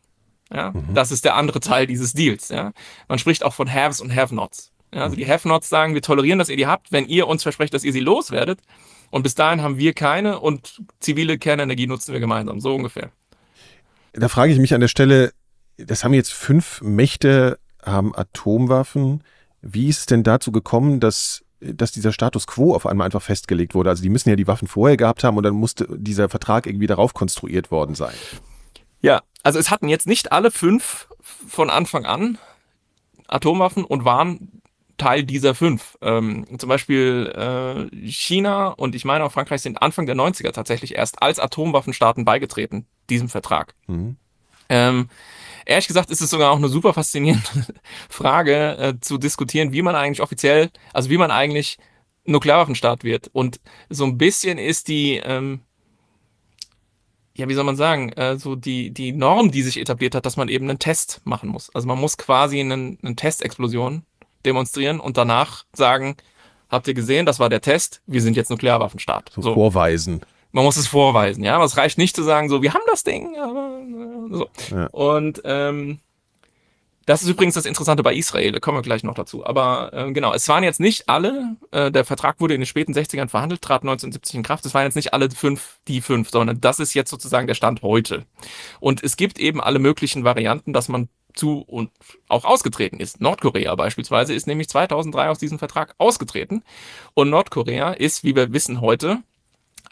Ja, 0.53 0.71
mhm. 0.71 0.95
das 0.95 1.11
ist 1.11 1.25
der 1.25 1.37
andere 1.37 1.61
Teil 1.61 1.87
dieses 1.87 2.13
Deals. 2.13 2.49
Ja, 2.49 2.73
man 3.09 3.19
spricht 3.19 3.45
auch 3.45 3.55
von 3.55 3.73
Haves 3.73 4.01
und 4.01 4.15
Have-Nots. 4.15 4.73
Ja, 4.93 5.03
also 5.03 5.17
die 5.17 5.27
Have-Nots 5.27 5.69
sagen, 5.69 5.95
wir 5.95 6.03
tolerieren, 6.03 6.39
dass 6.39 6.49
ihr 6.49 6.57
die 6.57 6.67
habt, 6.67 6.93
wenn 6.93 7.07
ihr 7.07 7.27
uns 7.27 7.43
versprecht, 7.43 7.75
dass 7.75 7.85
ihr 7.85 7.93
sie 7.93 8.01
loswerdet. 8.01 8.61
Und 9.11 9.23
bis 9.23 9.35
dahin 9.35 9.63
haben 9.63 9.79
wir 9.79 9.93
keine 9.93 10.41
und 10.41 10.83
zivile 11.01 11.39
Kernenergie 11.39 11.87
nutzen 11.87 12.13
wir 12.13 12.21
gemeinsam, 12.21 12.61
so 12.61 12.75
ungefähr. 12.75 13.11
Da 14.15 14.29
frage 14.29 14.53
ich 14.53 14.59
mich 14.59 14.75
an 14.75 14.81
der 14.81 14.89
Stelle, 14.89 15.33
das 15.77 16.05
haben 16.05 16.15
jetzt 16.15 16.33
fünf 16.33 16.81
Mächte, 16.83 17.59
haben 17.83 18.15
Atomwaffen. 18.15 19.25
Wie 19.61 19.89
ist 19.89 20.01
es 20.01 20.07
denn 20.07 20.23
dazu 20.23 20.53
gekommen, 20.53 21.01
dass, 21.01 21.45
dass 21.61 21.93
dieser 21.93 22.13
Status 22.13 22.47
quo 22.47 22.75
auf 22.75 22.87
einmal 22.87 23.07
einfach 23.07 23.23
festgelegt 23.23 23.75
wurde? 23.75 23.91
Also 23.91 24.03
die 24.03 24.09
müssen 24.09 24.29
ja 24.29 24.37
die 24.37 24.47
Waffen 24.47 24.69
vorher 24.69 24.97
gehabt 24.97 25.25
haben 25.25 25.37
und 25.37 25.43
dann 25.43 25.55
musste 25.55 25.87
dieser 25.91 26.29
Vertrag 26.29 26.67
irgendwie 26.67 26.87
darauf 26.87 27.13
konstruiert 27.13 27.71
worden 27.71 27.95
sein. 27.95 28.15
Ja, 29.01 29.23
also 29.43 29.59
es 29.59 29.71
hatten 29.71 29.89
jetzt 29.89 30.07
nicht 30.07 30.33
alle 30.33 30.51
fünf 30.51 31.09
von 31.21 31.69
Anfang 31.69 32.07
an 32.07 32.39
Atomwaffen 33.27 33.85
und 33.85 34.05
waren 34.05 34.63
Teil 34.97 35.25
dieser 35.25 35.55
fünf. 35.55 35.99
Ähm, 36.03 36.47
zum 36.59 36.69
Beispiel 36.69 37.33
äh, 37.35 38.07
China 38.07 38.69
und 38.69 38.95
ich 38.95 39.05
meine 39.05 39.25
auch 39.25 39.33
Frankreich 39.33 39.61
sind 39.61 39.83
Anfang 39.83 40.07
der 40.07 40.15
90er 40.15 40.53
tatsächlich 40.53 40.95
erst 40.95 41.21
als 41.23 41.41
Atomwaffenstaaten 41.41 42.25
beigetreten, 42.25 42.87
diesem 43.11 43.29
Vertrag. 43.29 43.75
Mhm. 43.87 44.17
Ähm, 44.69 45.09
ehrlich 45.67 45.87
gesagt 45.87 46.11
ist 46.11 46.21
es 46.21 46.31
sogar 46.31 46.51
auch 46.51 46.57
eine 46.57 46.69
super 46.69 46.95
faszinierende 46.95 47.67
Frage 48.09 48.77
äh, 48.79 48.95
zu 49.01 49.19
diskutieren, 49.19 49.73
wie 49.73 49.83
man 49.83 49.95
eigentlich 49.95 50.23
offiziell, 50.23 50.71
also 50.93 51.11
wie 51.11 51.19
man 51.19 51.31
eigentlich 51.31 51.79
Nuklearwaffenstaat 52.25 53.05
wird. 53.05 53.29
Und 53.33 53.61
so 53.91 54.05
ein 54.05 54.19
bisschen 54.19 54.59
ist 54.59 54.89
die, 54.89 55.17
ähm, 55.17 55.61
ja, 57.37 57.49
wie 57.49 57.55
soll 57.55 57.65
man 57.65 57.77
sagen, 57.77 58.11
äh, 58.13 58.39
so 58.39 58.55
die, 58.55 58.91
die 58.91 59.13
Norm, 59.13 59.51
die 59.51 59.63
sich 59.63 59.79
etabliert 59.79 60.15
hat, 60.15 60.25
dass 60.25 60.37
man 60.37 60.49
eben 60.49 60.69
einen 60.69 60.79
Test 60.79 61.21
machen 61.25 61.49
muss. 61.49 61.75
Also 61.75 61.87
man 61.87 61.99
muss 61.99 62.17
quasi 62.17 62.61
einen, 62.61 62.99
eine 63.03 63.17
Testexplosion 63.17 64.05
demonstrieren 64.45 65.01
und 65.01 65.17
danach 65.17 65.65
sagen, 65.73 66.17
habt 66.69 66.89
ihr 66.89 66.95
gesehen, 66.95 67.27
das 67.27 67.41
war 67.41 67.49
der 67.49 67.61
Test, 67.61 68.03
wir 68.07 68.23
sind 68.23 68.37
jetzt 68.37 68.51
Nuklearwaffenstaat. 68.51 69.31
So, 69.35 69.43
so. 69.43 69.55
vorweisen. 69.55 70.21
Man 70.55 70.65
muss 70.65 70.77
es 70.77 70.87
vorweisen, 70.87 71.43
ja. 71.43 71.57
Aber 71.57 71.65
es 71.65 71.77
reicht 71.77 71.99
nicht 71.99 72.15
zu 72.15 72.23
sagen, 72.23 72.49
so, 72.49 72.63
wir 72.63 72.75
haben 72.75 72.85
das 72.87 73.03
Ding. 73.03 73.35
So. 74.31 74.49
Ja. 74.71 74.87
Und 74.87 75.43
ähm, 75.45 75.99
das 77.07 77.23
ist 77.23 77.29
übrigens 77.29 77.55
das 77.55 77.67
Interessante 77.67 78.05
bei 78.05 78.15
Israel, 78.15 78.53
da 78.53 78.61
kommen 78.61 78.79
wir 78.79 78.83
gleich 78.83 79.03
noch 79.03 79.17
dazu. 79.17 79.45
Aber 79.45 79.93
äh, 79.93 80.13
genau, 80.13 80.33
es 80.33 80.49
waren 80.49 80.63
jetzt 80.63 80.79
nicht 80.79 81.09
alle, 81.09 81.57
äh, 81.73 81.91
der 81.91 82.05
Vertrag 82.05 82.41
wurde 82.41 82.55
in 82.55 82.61
den 82.61 82.67
späten 82.67 82.93
60ern 82.93 83.29
verhandelt, 83.29 83.63
trat 83.63 83.83
1970 83.83 84.37
in 84.37 84.43
Kraft, 84.45 84.65
es 84.65 84.75
waren 84.75 84.85
jetzt 84.85 84.95
nicht 84.95 85.13
alle 85.13 85.29
fünf, 85.29 85.81
die 85.89 86.01
fünf, 86.01 86.31
sondern 86.31 86.61
das 86.61 86.79
ist 86.79 86.95
jetzt 86.95 87.11
sozusagen 87.11 87.49
der 87.49 87.55
Stand 87.55 87.83
heute. 87.83 88.25
Und 88.79 89.03
es 89.03 89.17
gibt 89.17 89.41
eben 89.41 89.61
alle 89.61 89.81
möglichen 89.81 90.23
Varianten, 90.23 90.73
dass 90.73 90.89
man 90.89 91.09
zu 91.35 91.63
und 91.63 91.91
auch 92.29 92.45
ausgetreten 92.45 93.01
ist. 93.01 93.21
Nordkorea 93.21 93.75
beispielsweise 93.75 94.35
ist 94.35 94.47
nämlich 94.47 94.69
2003 94.69 95.31
aus 95.31 95.41
diesem 95.41 95.59
Vertrag 95.59 95.97
ausgetreten. 95.99 96.63
Und 97.15 97.29
Nordkorea 97.29 97.93
ist, 97.93 98.23
wie 98.23 98.37
wir 98.37 98.53
wissen 98.53 98.81
heute, 98.81 99.25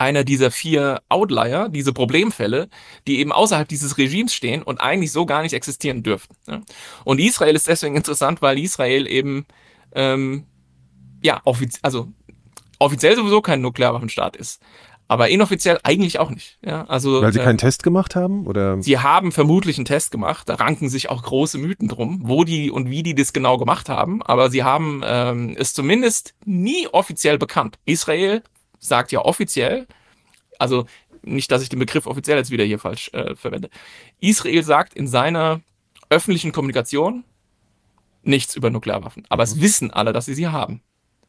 einer 0.03 0.25
dieser 0.25 0.51
vier 0.51 1.01
Outlier, 1.09 1.69
diese 1.69 1.93
Problemfälle, 1.93 2.69
die 3.07 3.21
eben 3.21 3.33
außerhalb 3.33 3.69
dieses 3.69 3.99
Regimes 3.99 4.35
stehen 4.35 4.63
und 4.63 4.81
eigentlich 4.81 5.13
so 5.13 5.25
gar 5.27 5.43
nicht 5.43 5.53
existieren 5.53 6.03
dürften. 6.03 6.37
Und 7.05 7.21
Israel 7.21 7.55
ist 7.55 7.69
deswegen 7.69 7.97
interessant, 7.97 8.43
weil 8.43 8.59
Israel 8.59 9.07
eben 9.07 9.47
ähm, 9.95 10.45
ja 11.23 11.41
offiz 11.45 11.79
also 11.83 12.09
offiziell 12.79 13.17
sowieso 13.17 13.41
kein 13.41 13.61
Nuklearwaffenstaat 13.61 14.37
ist. 14.37 14.61
Aber 15.09 15.29
inoffiziell 15.29 15.79
eigentlich 15.83 16.19
auch 16.19 16.31
nicht. 16.31 16.59
Ja, 16.65 16.87
also, 16.87 17.21
Weil 17.21 17.35
sie 17.35 17.41
keinen 17.41 17.57
äh, 17.57 17.61
Test 17.61 17.83
gemacht 17.83 18.17
haben? 18.17 18.47
Oder? 18.47 18.83
Sie 18.83 18.99
haben 18.99 19.31
vermutlich 19.31 19.77
einen 19.77 19.85
Test 19.85 20.11
gemacht. 20.11 20.49
Da 20.49 20.55
ranken 20.55 20.89
sich 20.89 21.11
auch 21.11 21.23
große 21.23 21.59
Mythen 21.59 21.89
drum, 21.89 22.23
wo 22.25 22.45
die 22.45 22.71
und 22.71 22.89
wie 22.89 23.03
die 23.03 23.15
das 23.15 23.35
genau 23.35 23.59
gemacht 23.59 23.91
haben. 23.91 24.23
Aber 24.23 24.49
sie 24.49 24.65
haben 24.65 25.03
ähm, 25.05 25.55
es 25.59 25.75
zumindest 25.75 26.35
nie 26.47 26.89
offiziell 26.89 27.37
bekannt. 27.37 27.79
Israel 27.85 28.43
sagt 28.83 29.13
ja 29.13 29.21
offiziell, 29.25 29.87
also 30.59 30.87
nicht, 31.23 31.51
dass 31.51 31.63
ich 31.63 31.69
den 31.69 31.79
Begriff 31.79 32.07
offiziell 32.07 32.37
jetzt 32.37 32.51
wieder 32.51 32.65
hier 32.65 32.79
falsch 32.79 33.11
äh, 33.15 33.35
verwende. 33.37 33.71
Israel 34.21 34.63
sagt 34.63 34.95
in 34.95 35.07
seiner 35.07 35.61
öffentlichen 36.11 36.53
Kommunikation 36.53 37.25
nichts 38.23 38.57
über 38.57 38.71
Nuklearwaffen. 38.71 39.25
Aber 39.29 39.43
es 39.45 39.57
mhm. 39.57 39.63
wissen 39.63 39.91
alle, 39.91 40.13
dass 40.13 40.27
sie 40.27 40.35
sie 40.35 40.49
haben. 40.49 40.83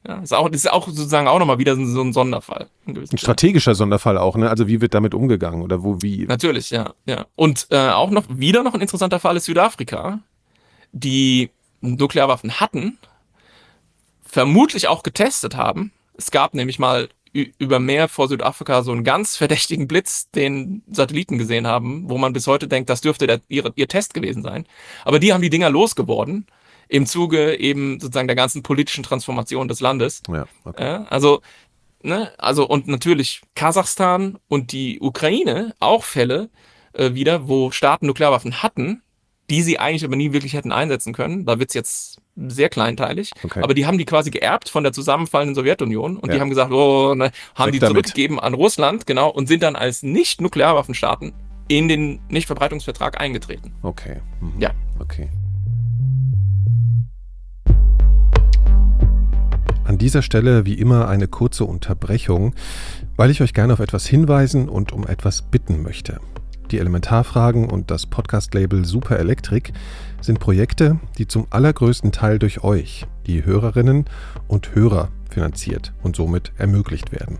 Ja, 0.06 0.20
ist 0.20 0.34
auch, 0.34 0.50
das 0.50 0.66
ist 0.66 0.72
auch 0.72 0.88
sozusagen 0.88 1.28
auch 1.28 1.40
nochmal 1.40 1.60
wieder 1.60 1.76
so 1.78 2.02
ein 2.02 2.12
Sonderfall. 2.12 2.68
Ein 2.86 3.18
strategischer 3.18 3.74
Sonderfall 3.74 4.18
auch, 4.18 4.36
ne? 4.36 4.50
Also 4.50 4.68
wie 4.68 4.82
wird 4.82 4.94
damit 4.94 5.14
umgegangen 5.14 5.62
oder 5.62 5.82
wo, 5.82 6.02
wie? 6.02 6.26
Natürlich, 6.26 6.72
ja, 6.72 6.94
ja. 7.06 7.26
Und 7.36 7.68
äh, 7.70 7.90
auch 7.90 8.10
noch 8.10 8.26
wieder 8.28 8.64
noch 8.64 8.74
ein 8.74 8.82
interessanter 8.82 9.22
Fall 9.22 9.38
ist 9.38 9.46
Südafrika, 9.46 10.20
die 10.92 11.52
Nuklearwaffen 11.80 12.60
hatten, 12.60 12.98
vermutlich 14.24 14.90
auch 14.90 15.04
getestet 15.04 15.56
haben. 15.56 15.94
Es 16.18 16.32
gab 16.32 16.54
nämlich 16.54 16.80
mal 16.80 17.08
über 17.34 17.80
Meer 17.80 18.08
vor 18.08 18.28
Südafrika 18.28 18.84
so 18.84 18.92
einen 18.92 19.04
ganz 19.04 19.36
verdächtigen 19.36 19.88
Blitz, 19.88 20.30
den 20.32 20.84
Satelliten 20.90 21.38
gesehen 21.38 21.66
haben, 21.66 22.10
wo 22.10 22.18
man 22.18 22.34
bis 22.34 22.48
heute 22.48 22.68
denkt, 22.68 22.90
das 22.90 23.02
dürfte 23.02 23.28
der, 23.28 23.42
ihr, 23.48 23.72
ihr 23.76 23.88
Test 23.88 24.14
gewesen 24.14 24.44
sein. 24.44 24.66
Aber 25.04 25.20
die 25.20 25.34
haben 25.34 25.42
die 25.42 25.50
Dinger 25.50 25.70
losgeworden 25.70 26.46
im 26.88 27.08
Zuge 27.08 27.60
eben 27.60 28.00
sozusagen 28.00 28.28
der 28.28 28.36
ganzen 28.36 28.62
politischen 28.62 29.04
Transformation 29.04 29.68
des 29.68 29.80
Landes. 29.80 30.22
Ja, 30.30 30.46
okay. 30.64 31.06
also, 31.10 31.42
ne, 32.04 32.32
also 32.38 32.68
und 32.68 32.88
natürlich 32.88 33.42
Kasachstan 33.56 34.38
und 34.48 34.72
die 34.72 35.00
Ukraine 35.00 35.74
auch 35.80 36.04
Fälle 36.04 36.50
äh, 36.94 37.14
wieder, 37.14 37.48
wo 37.48 37.72
Staaten 37.72 38.06
Nuklearwaffen 38.06 38.62
hatten, 38.62 39.02
die 39.50 39.64
sie 39.64 39.80
eigentlich 39.80 40.06
aber 40.06 40.16
nie 40.16 40.34
wirklich 40.34 40.54
hätten 40.54 40.72
einsetzen 40.72 41.14
können. 41.14 41.46
Da 41.46 41.60
wird's 41.60 41.74
jetzt 41.74 42.20
sehr 42.36 42.70
kleinteilig. 42.70 43.32
Okay. 43.44 43.62
Aber 43.62 43.74
die 43.74 43.86
haben 43.86 43.98
die 43.98 44.06
quasi 44.06 44.32
geerbt 44.32 44.70
von 44.70 44.84
der 44.84 44.94
zusammenfallenden 44.94 45.56
Sowjetunion 45.56 46.18
und 46.18 46.30
ja. 46.30 46.36
die 46.36 46.42
haben 46.42 46.50
gesagt, 46.50 46.72
oh, 46.72 47.14
ne, 47.16 47.32
haben 47.56 47.72
Weg 47.72 47.80
die 47.80 47.86
zurückgegeben 47.86 48.40
an 48.40 48.54
Russland, 48.54 49.06
genau, 49.06 49.30
und 49.30 49.48
sind 49.48 49.64
dann 49.64 49.76
als 49.76 50.04
Nicht-Nuklearwaffenstaaten 50.04 51.34
in 51.68 51.88
den 51.88 52.20
Nichtverbreitungsvertrag 52.30 53.20
eingetreten. 53.22 53.74
Okay. 53.84 54.18
Mhm. 54.42 54.60
Ja. 54.60 54.72
Okay. 55.00 55.30
An 59.86 59.98
dieser 59.98 60.22
Stelle 60.22 60.66
wie 60.66 60.76
immer 60.76 61.10
eine 61.10 61.28
kurze 61.28 61.66
Unterbrechung, 61.66 62.56
weil 63.18 63.30
ich 63.30 63.42
euch 63.42 63.54
gerne 63.54 63.74
auf 63.74 63.80
etwas 63.80 64.08
hinweisen 64.08 64.70
und 64.70 64.94
um 64.94 65.06
etwas 65.06 65.42
bitten 65.42 65.84
möchte. 65.84 66.20
Die 66.72 66.80
Elementarfragen 66.80 67.70
und 67.70 67.92
das 67.92 68.06
Podcast-Label 68.08 68.86
Super 68.86 69.20
Elektrik 69.20 69.74
sind 70.24 70.40
Projekte, 70.40 71.00
die 71.18 71.28
zum 71.28 71.48
allergrößten 71.50 72.12
Teil 72.12 72.40
durch 72.40 72.64
euch, 72.64 73.06
die 73.28 73.46
Hörerinnen 73.46 74.06
und 74.48 74.74
Hörer, 74.74 75.10
finanziert 75.30 75.94
und 76.02 76.16
somit 76.16 76.54
ermöglicht 76.58 77.12
werden. 77.12 77.40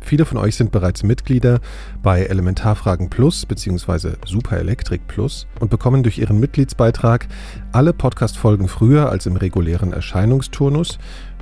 Viele 0.00 0.24
von 0.24 0.38
euch 0.38 0.56
sind 0.56 0.72
bereits 0.72 1.02
Mitglieder 1.02 1.60
bei 2.02 2.22
Elementarfragen 2.22 3.08
Plus 3.08 3.46
bzw. 3.46 4.14
Super 4.26 4.58
Elektrik 4.58 5.06
Plus 5.06 5.46
und 5.60 5.70
bekommen 5.70 6.02
durch 6.02 6.18
ihren 6.18 6.40
Mitgliedsbeitrag 6.40 7.28
alle 7.72 7.92
Podcast-Folgen 7.92 8.66
früher 8.66 9.08
als 9.10 9.26
im 9.26 9.36
regulären 9.36 9.92
Erscheinungsturnus 9.92 10.98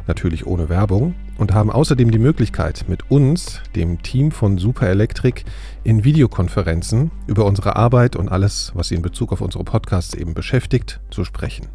natürlich 0.09 0.47
ohne 0.47 0.69
Werbung, 0.69 1.15
und 1.39 1.55
haben 1.55 1.71
außerdem 1.71 2.11
die 2.11 2.19
Möglichkeit, 2.19 2.85
mit 2.89 3.11
uns, 3.11 3.61
dem 3.77 4.03
Team 4.03 4.33
von 4.33 4.59
Super 4.59 4.89
Electric, 4.89 5.45
in 5.85 6.05
Videokonferenzen 6.05 7.11
über 7.27 7.45
unsere 7.45 7.77
Arbeit 7.77 8.17
und 8.17 8.29
alles, 8.29 8.73
was 8.75 8.89
sie 8.89 8.97
in 8.97 9.03
Bezug 9.03 9.33
auf 9.33 9.41
unsere 9.41 9.65
Podcasts 9.65 10.15
eben 10.15 10.35
beschäftigt, 10.35 11.01
zu 11.11 11.25
sprechen. 11.25 11.69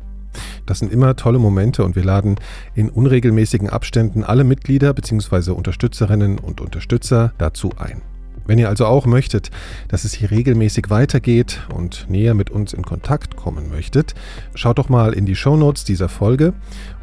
Das 0.66 0.80
sind 0.80 0.92
immer 0.92 1.16
tolle 1.16 1.40
Momente 1.40 1.84
und 1.84 1.96
wir 1.96 2.04
laden 2.04 2.36
in 2.74 2.90
unregelmäßigen 2.90 3.70
Abständen 3.70 4.24
alle 4.24 4.44
Mitglieder 4.44 4.94
bzw. 4.94 5.52
Unterstützerinnen 5.52 6.40
und 6.40 6.62
Unterstützer 6.62 7.34
dazu 7.38 7.72
ein. 7.78 8.02
Wenn 8.46 8.60
ihr 8.60 8.70
also 8.70 8.86
auch 8.86 9.06
möchtet, 9.06 9.52
dass 9.88 10.04
es 10.04 10.14
hier 10.14 10.32
regelmäßig 10.32 10.90
weitergeht 10.90 11.62
und 11.74 12.10
näher 12.10 12.34
mit 12.34 12.50
uns 12.50 12.74
in 12.74 12.84
Kontakt 12.84 13.36
kommen 13.36 13.70
möchtet, 13.70 14.16
schaut 14.54 14.80
doch 14.80 14.90
mal 14.90 15.14
in 15.14 15.26
die 15.26 15.36
Shownotes 15.36 15.86
dieser 15.86 16.10
Folge 16.10 16.54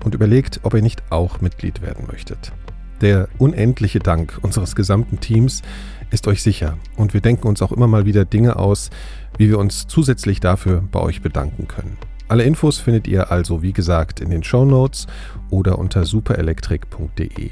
und 0.05 0.15
überlegt, 0.15 0.61
ob 0.63 0.75
ihr 0.75 0.83
nicht 0.83 1.03
auch 1.11 1.41
Mitglied 1.41 1.81
werden 1.83 2.07
möchtet. 2.11 2.53
Der 3.01 3.29
unendliche 3.39 3.99
Dank 3.99 4.39
unseres 4.43 4.77
gesamten 4.77 5.21
Teams 5.21 5.63
ist 6.11 6.29
euch 6.29 6.43
sicher 6.43 6.77
und 6.97 7.15
wir 7.15 7.23
denken 7.23 7.47
uns 7.47 7.63
auch 7.63 7.73
immer 7.73 7.87
mal 7.87 8.05
wieder 8.05 8.27
Dinge 8.27 8.57
aus, 8.57 8.91
wie 9.39 9.49
wir 9.49 9.59
uns 9.59 9.87
zusätzlich 9.87 10.41
dafür 10.41 10.83
bei 10.93 11.01
euch 11.01 11.23
bedanken 11.23 11.67
können. 11.67 11.97
Alle 12.29 12.45
Infos 12.45 12.79
findet 12.79 13.09
ihr 13.09 13.33
also 13.33 13.63
wie 13.63 13.73
gesagt 13.73 14.21
in 14.21 14.31
den 14.31 14.43
Shownotes 14.43 15.07
oder 15.49 15.79
unter 15.79 16.05
superelektrik.de. 16.05 17.51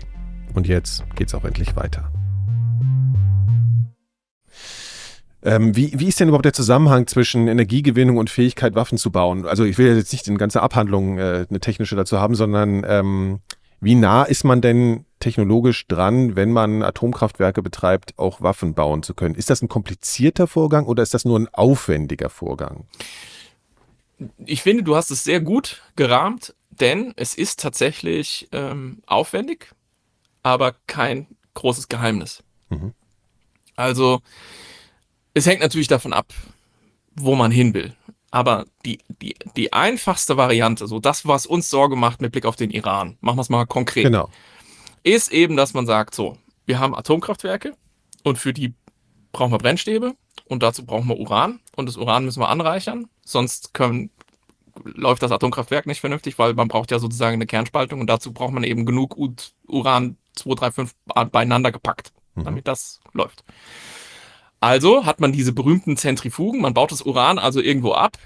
Und 0.55 0.69
jetzt 0.69 1.05
geht's 1.17 1.35
auch 1.35 1.45
endlich 1.45 1.75
weiter. 1.75 2.13
Ähm, 5.43 5.77
wie, 5.77 5.93
wie 5.99 6.09
ist 6.09 6.19
denn 6.19 6.29
überhaupt 6.29 6.45
der 6.45 6.53
Zusammenhang 6.53 7.07
zwischen 7.07 7.47
Energiegewinnung 7.47 8.17
und 8.17 8.29
Fähigkeit, 8.29 8.75
Waffen 8.75 8.99
zu 8.99 9.11
bauen? 9.11 9.47
Also 9.47 9.65
ich 9.65 9.79
will 9.79 9.97
jetzt 9.97 10.13
nicht 10.13 10.27
in 10.27 10.37
ganze 10.37 10.63
Abhandlung 10.63 11.19
äh, 11.19 11.47
eine 11.49 11.61
technische 11.61 11.95
dazu 11.95 12.19
haben, 12.19 12.35
sondern 12.35 12.85
ähm, 12.87 13.41
wie 13.81 13.95
nah 13.95 14.25
ist 14.25 14.45
man 14.45 14.61
denn 14.61 15.05
technologisch 15.21 15.87
dran, 15.87 16.35
wenn 16.35 16.53
man 16.53 16.83
Atomkraftwerke 16.83 17.63
betreibt, 17.63 18.19
auch 18.19 18.41
Waffen 18.41 18.75
bauen 18.75 19.03
zu 19.03 19.15
können? 19.15 19.37
Ist 19.37 19.51
das 19.51 19.63
ein 19.63 19.69
komplizierter 19.69 20.49
Vorgang 20.49 20.87
oder 20.87 21.03
ist 21.03 21.15
das 21.15 21.25
nur 21.25 21.39
ein 21.39 21.49
aufwendiger 21.53 22.31
Vorgang? 22.31 22.87
Ich 24.45 24.63
finde, 24.63 24.83
du 24.83 24.97
hast 24.97 25.11
es 25.11 25.23
sehr 25.23 25.41
gut 25.41 25.83
gerahmt, 25.95 26.55
denn 26.71 27.13
es 27.17 27.35
ist 27.35 27.61
tatsächlich 27.61 28.49
ähm, 28.51 29.03
aufwendig, 29.07 29.71
aber 30.43 30.75
kein 30.89 31.29
großes 31.55 31.87
Geheimnis. 31.87 32.43
Mhm. 32.69 32.95
Also 33.77 34.21
es 35.39 35.47
hängt 35.47 35.61
natürlich 35.61 35.89
davon 35.89 36.13
ab, 36.13 36.33
wo 37.15 37.35
man 37.35 37.51
hin 37.51 37.75
will. 37.75 37.95
Aber 38.31 38.67
die, 38.85 38.99
die, 39.23 39.35
die 39.57 39.73
einfachste 39.73 40.37
Variante, 40.37 40.87
so 40.87 40.99
das, 40.99 41.27
was 41.27 41.47
uns 41.47 41.71
Sorge 41.71 41.97
macht 41.97 42.21
mit 42.21 42.33
Blick 42.33 42.45
auf 42.45 42.57
den 42.57 42.71
Iran, 42.71 43.17
machen 43.21 43.39
wir 43.39 43.43
es 43.43 43.49
mal 43.49 43.65
konkret, 43.65 44.05
genau. 44.05 44.29
ist 45.03 45.33
eben, 45.33 45.57
dass 45.57 45.73
man 45.73 45.87
sagt, 45.87 46.15
so, 46.15 46.37
wir 46.67 46.79
haben 46.79 46.95
Atomkraftwerke 46.95 47.75
und 48.25 48.39
für 48.39 48.53
die 48.53 48.75
brauchen 49.33 49.53
wir 49.53 49.59
Brennstäbe 49.59 50.15
und 50.47 50.63
dazu 50.63 50.85
brauchen 50.85 51.09
wir 51.09 51.19
Uran 51.19 51.61
und 51.75 51.87
das 51.87 51.97
Uran 51.97 52.25
müssen 52.25 52.41
wir 52.41 52.49
anreichern, 52.49 53.09
sonst 53.25 53.73
können, 53.73 54.11
läuft 54.85 55.23
das 55.23 55.33
Atomkraftwerk 55.33 55.87
nicht 55.87 56.01
vernünftig, 56.01 56.39
weil 56.39 56.53
man 56.53 56.69
braucht 56.69 56.91
ja 56.91 56.99
sozusagen 56.99 57.35
eine 57.35 57.47
Kernspaltung 57.47 58.01
und 58.01 58.09
dazu 58.09 58.33
braucht 58.33 58.53
man 58.53 58.65
eben 58.65 58.85
genug 58.85 59.17
Uran 59.67 60.17
235 60.35 60.95
beieinander 61.33 61.73
gepackt, 61.73 62.13
mhm. 62.35 62.45
damit 62.45 62.69
das 62.69 63.01
läuft. 63.15 63.43
Also 64.61 65.07
hat 65.07 65.21
man 65.21 65.33
diese 65.33 65.53
berühmten 65.53 65.97
Zentrifugen, 65.97 66.61
man 66.61 66.75
baut 66.75 66.93
das 66.93 67.03
Uran 67.03 67.39
also 67.39 67.61
irgendwo 67.61 67.93
ab. 67.93 68.19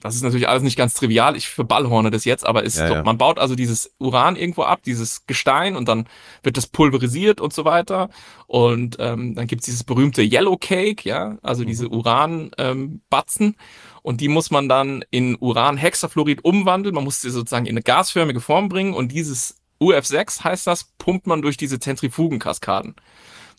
Das 0.00 0.14
ist 0.14 0.22
natürlich 0.22 0.48
alles 0.48 0.62
nicht 0.62 0.78
ganz 0.78 0.94
trivial, 0.94 1.36
ich 1.36 1.48
verballhorne 1.48 2.10
das 2.10 2.24
jetzt, 2.24 2.46
aber 2.46 2.62
ist 2.62 2.78
ja, 2.78 2.88
so, 2.88 2.94
ja. 2.94 3.02
man 3.02 3.18
baut 3.18 3.38
also 3.38 3.54
dieses 3.54 3.92
Uran 3.98 4.36
irgendwo 4.36 4.62
ab, 4.62 4.82
dieses 4.84 5.26
Gestein 5.26 5.76
und 5.76 5.88
dann 5.88 6.06
wird 6.42 6.56
das 6.56 6.68
pulverisiert 6.68 7.40
und 7.40 7.52
so 7.52 7.64
weiter. 7.64 8.08
Und 8.46 8.96
ähm, 9.00 9.34
dann 9.34 9.46
gibt's 9.46 9.66
dieses 9.66 9.84
berühmte 9.84 10.22
Yellow 10.22 10.56
Cake, 10.56 11.06
ja, 11.06 11.38
also 11.42 11.64
mhm. 11.64 11.66
diese 11.66 11.88
Uran-Batzen. 11.88 13.46
Ähm, 13.46 13.54
und 14.02 14.20
die 14.20 14.28
muss 14.28 14.50
man 14.50 14.68
dann 14.68 15.04
in 15.10 15.36
Uran-Hexafluorid 15.38 16.44
umwandeln. 16.44 16.94
Man 16.94 17.04
muss 17.04 17.20
sie 17.20 17.30
sozusagen 17.30 17.66
in 17.66 17.74
eine 17.74 17.82
gasförmige 17.82 18.40
Form 18.40 18.68
bringen 18.68 18.94
und 18.94 19.12
dieses 19.12 19.56
UF6 19.80 20.44
heißt 20.44 20.66
das, 20.66 20.84
pumpt 20.98 21.26
man 21.26 21.42
durch 21.42 21.56
diese 21.56 21.78
Zentrifugenkaskaden. 21.78 22.94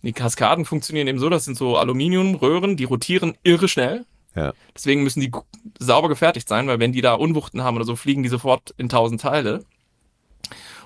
Die 0.03 0.13
Kaskaden 0.13 0.65
funktionieren 0.65 1.07
eben 1.07 1.19
so, 1.19 1.29
das 1.29 1.45
sind 1.45 1.57
so 1.57 1.77
Aluminiumröhren, 1.77 2.75
die 2.75 2.85
rotieren 2.85 3.37
irre 3.43 3.67
schnell. 3.67 4.05
Ja. 4.35 4.53
Deswegen 4.75 5.03
müssen 5.03 5.19
die 5.19 5.31
sauber 5.77 6.09
gefertigt 6.09 6.47
sein, 6.47 6.67
weil 6.67 6.79
wenn 6.79 6.93
die 6.93 7.01
da 7.01 7.13
Unwuchten 7.13 7.63
haben 7.63 7.75
oder 7.75 7.85
so, 7.85 7.95
fliegen 7.95 8.23
die 8.23 8.29
sofort 8.29 8.73
in 8.77 8.89
tausend 8.89 9.21
Teile. 9.21 9.65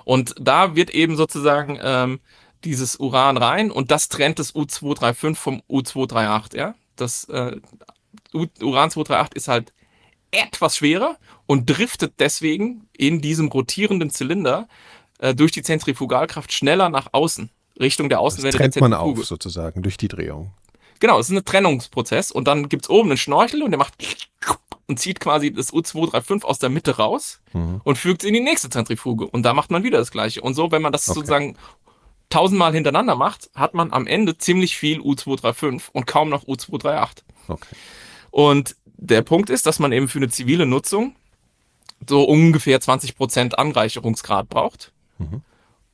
Und 0.04 0.36
da 0.40 0.76
wird 0.76 0.90
eben 0.90 1.16
sozusagen 1.16 1.80
ähm, 1.82 2.20
dieses 2.64 2.98
Uran 2.98 3.38
rein 3.38 3.72
und 3.72 3.92
das 3.92 4.10
trennt 4.10 4.40
das 4.40 4.54
U235 4.54 5.36
vom 5.36 5.62
U238. 5.70 6.58
Ja? 6.58 6.76
Das 6.96 7.26
äh, 7.26 7.58
Uran 8.34 8.92
238 8.92 9.36
ist 9.36 9.48
halt 9.48 9.74
etwas 10.32 10.78
schwerer 10.78 11.18
und 11.46 11.70
driftet 11.70 12.16
deswegen 12.20 12.88
in 12.98 13.22
diesem 13.22 13.48
rotierenden 13.48 14.10
Zylinder 14.10 14.68
äh, 15.20 15.34
durch 15.34 15.52
die 15.52 15.64
Zentrifugalkraft 15.64 16.52
schneller 16.52 16.90
nach 16.90 17.10
außen, 17.12 17.50
Richtung 17.80 18.10
der 18.10 18.20
Außenwände. 18.20 18.58
Das 18.58 18.72
trennt 18.72 18.82
man 18.82 18.94
auf 18.94 19.24
sozusagen 19.26 19.82
durch 19.82 19.98
die 19.98 20.08
Drehung. 20.08 20.54
Genau, 21.00 21.20
es 21.20 21.30
ist 21.30 21.38
ein 21.38 21.44
Trennungsprozess 21.44 22.32
und 22.32 22.48
dann 22.48 22.70
gibt's 22.70 22.90
oben 22.90 23.10
einen 23.10 23.18
Schnorchel 23.18 23.64
und 23.64 23.72
der 23.72 23.78
macht 23.78 23.94
und 24.88 25.00
zieht 25.00 25.20
quasi 25.20 25.52
das 25.52 25.74
U235 25.74 26.44
aus 26.44 26.60
der 26.60 26.70
Mitte 26.70 26.98
raus 26.98 27.42
mhm. 27.54 27.82
und 27.84 27.98
fügt 27.98 28.24
es 28.24 28.28
in 28.28 28.34
die 28.34 28.40
nächste 28.40 28.70
Zentrifuge 28.70 29.28
und 29.28 29.44
da 29.44 29.54
macht 29.54 29.72
man 29.72 29.84
wieder 29.84 29.98
das 29.98 30.12
gleiche. 30.12 30.42
Und 30.42 30.54
so, 30.54 30.72
wenn 30.72 30.82
man 30.82 30.92
das 30.92 31.08
okay. 31.10 31.16
sozusagen 31.16 31.58
tausendmal 32.30 32.74
hintereinander 32.74 33.16
macht, 33.16 33.50
hat 33.56 33.74
man 33.74 33.92
am 33.92 34.08
Ende 34.08 34.38
ziemlich 34.38 34.78
viel 34.78 35.00
U235 35.00 35.90
und 35.92 36.08
kaum 36.08 36.30
noch 36.30 36.44
U238. 36.44 37.24
Okay. 37.48 37.76
Und 38.32 38.76
der 38.98 39.22
Punkt 39.22 39.50
ist, 39.50 39.66
dass 39.66 39.80
man 39.80 39.92
eben 39.92 40.08
für 40.08 40.20
eine 40.20 40.30
zivile 40.30 40.66
Nutzung 40.66 41.16
so 42.08 42.24
ungefähr 42.24 42.80
20 42.80 43.16
Prozent 43.16 43.58
Anreicherungsgrad 43.58 44.50
braucht. 44.50 44.92
Mhm. 45.18 45.42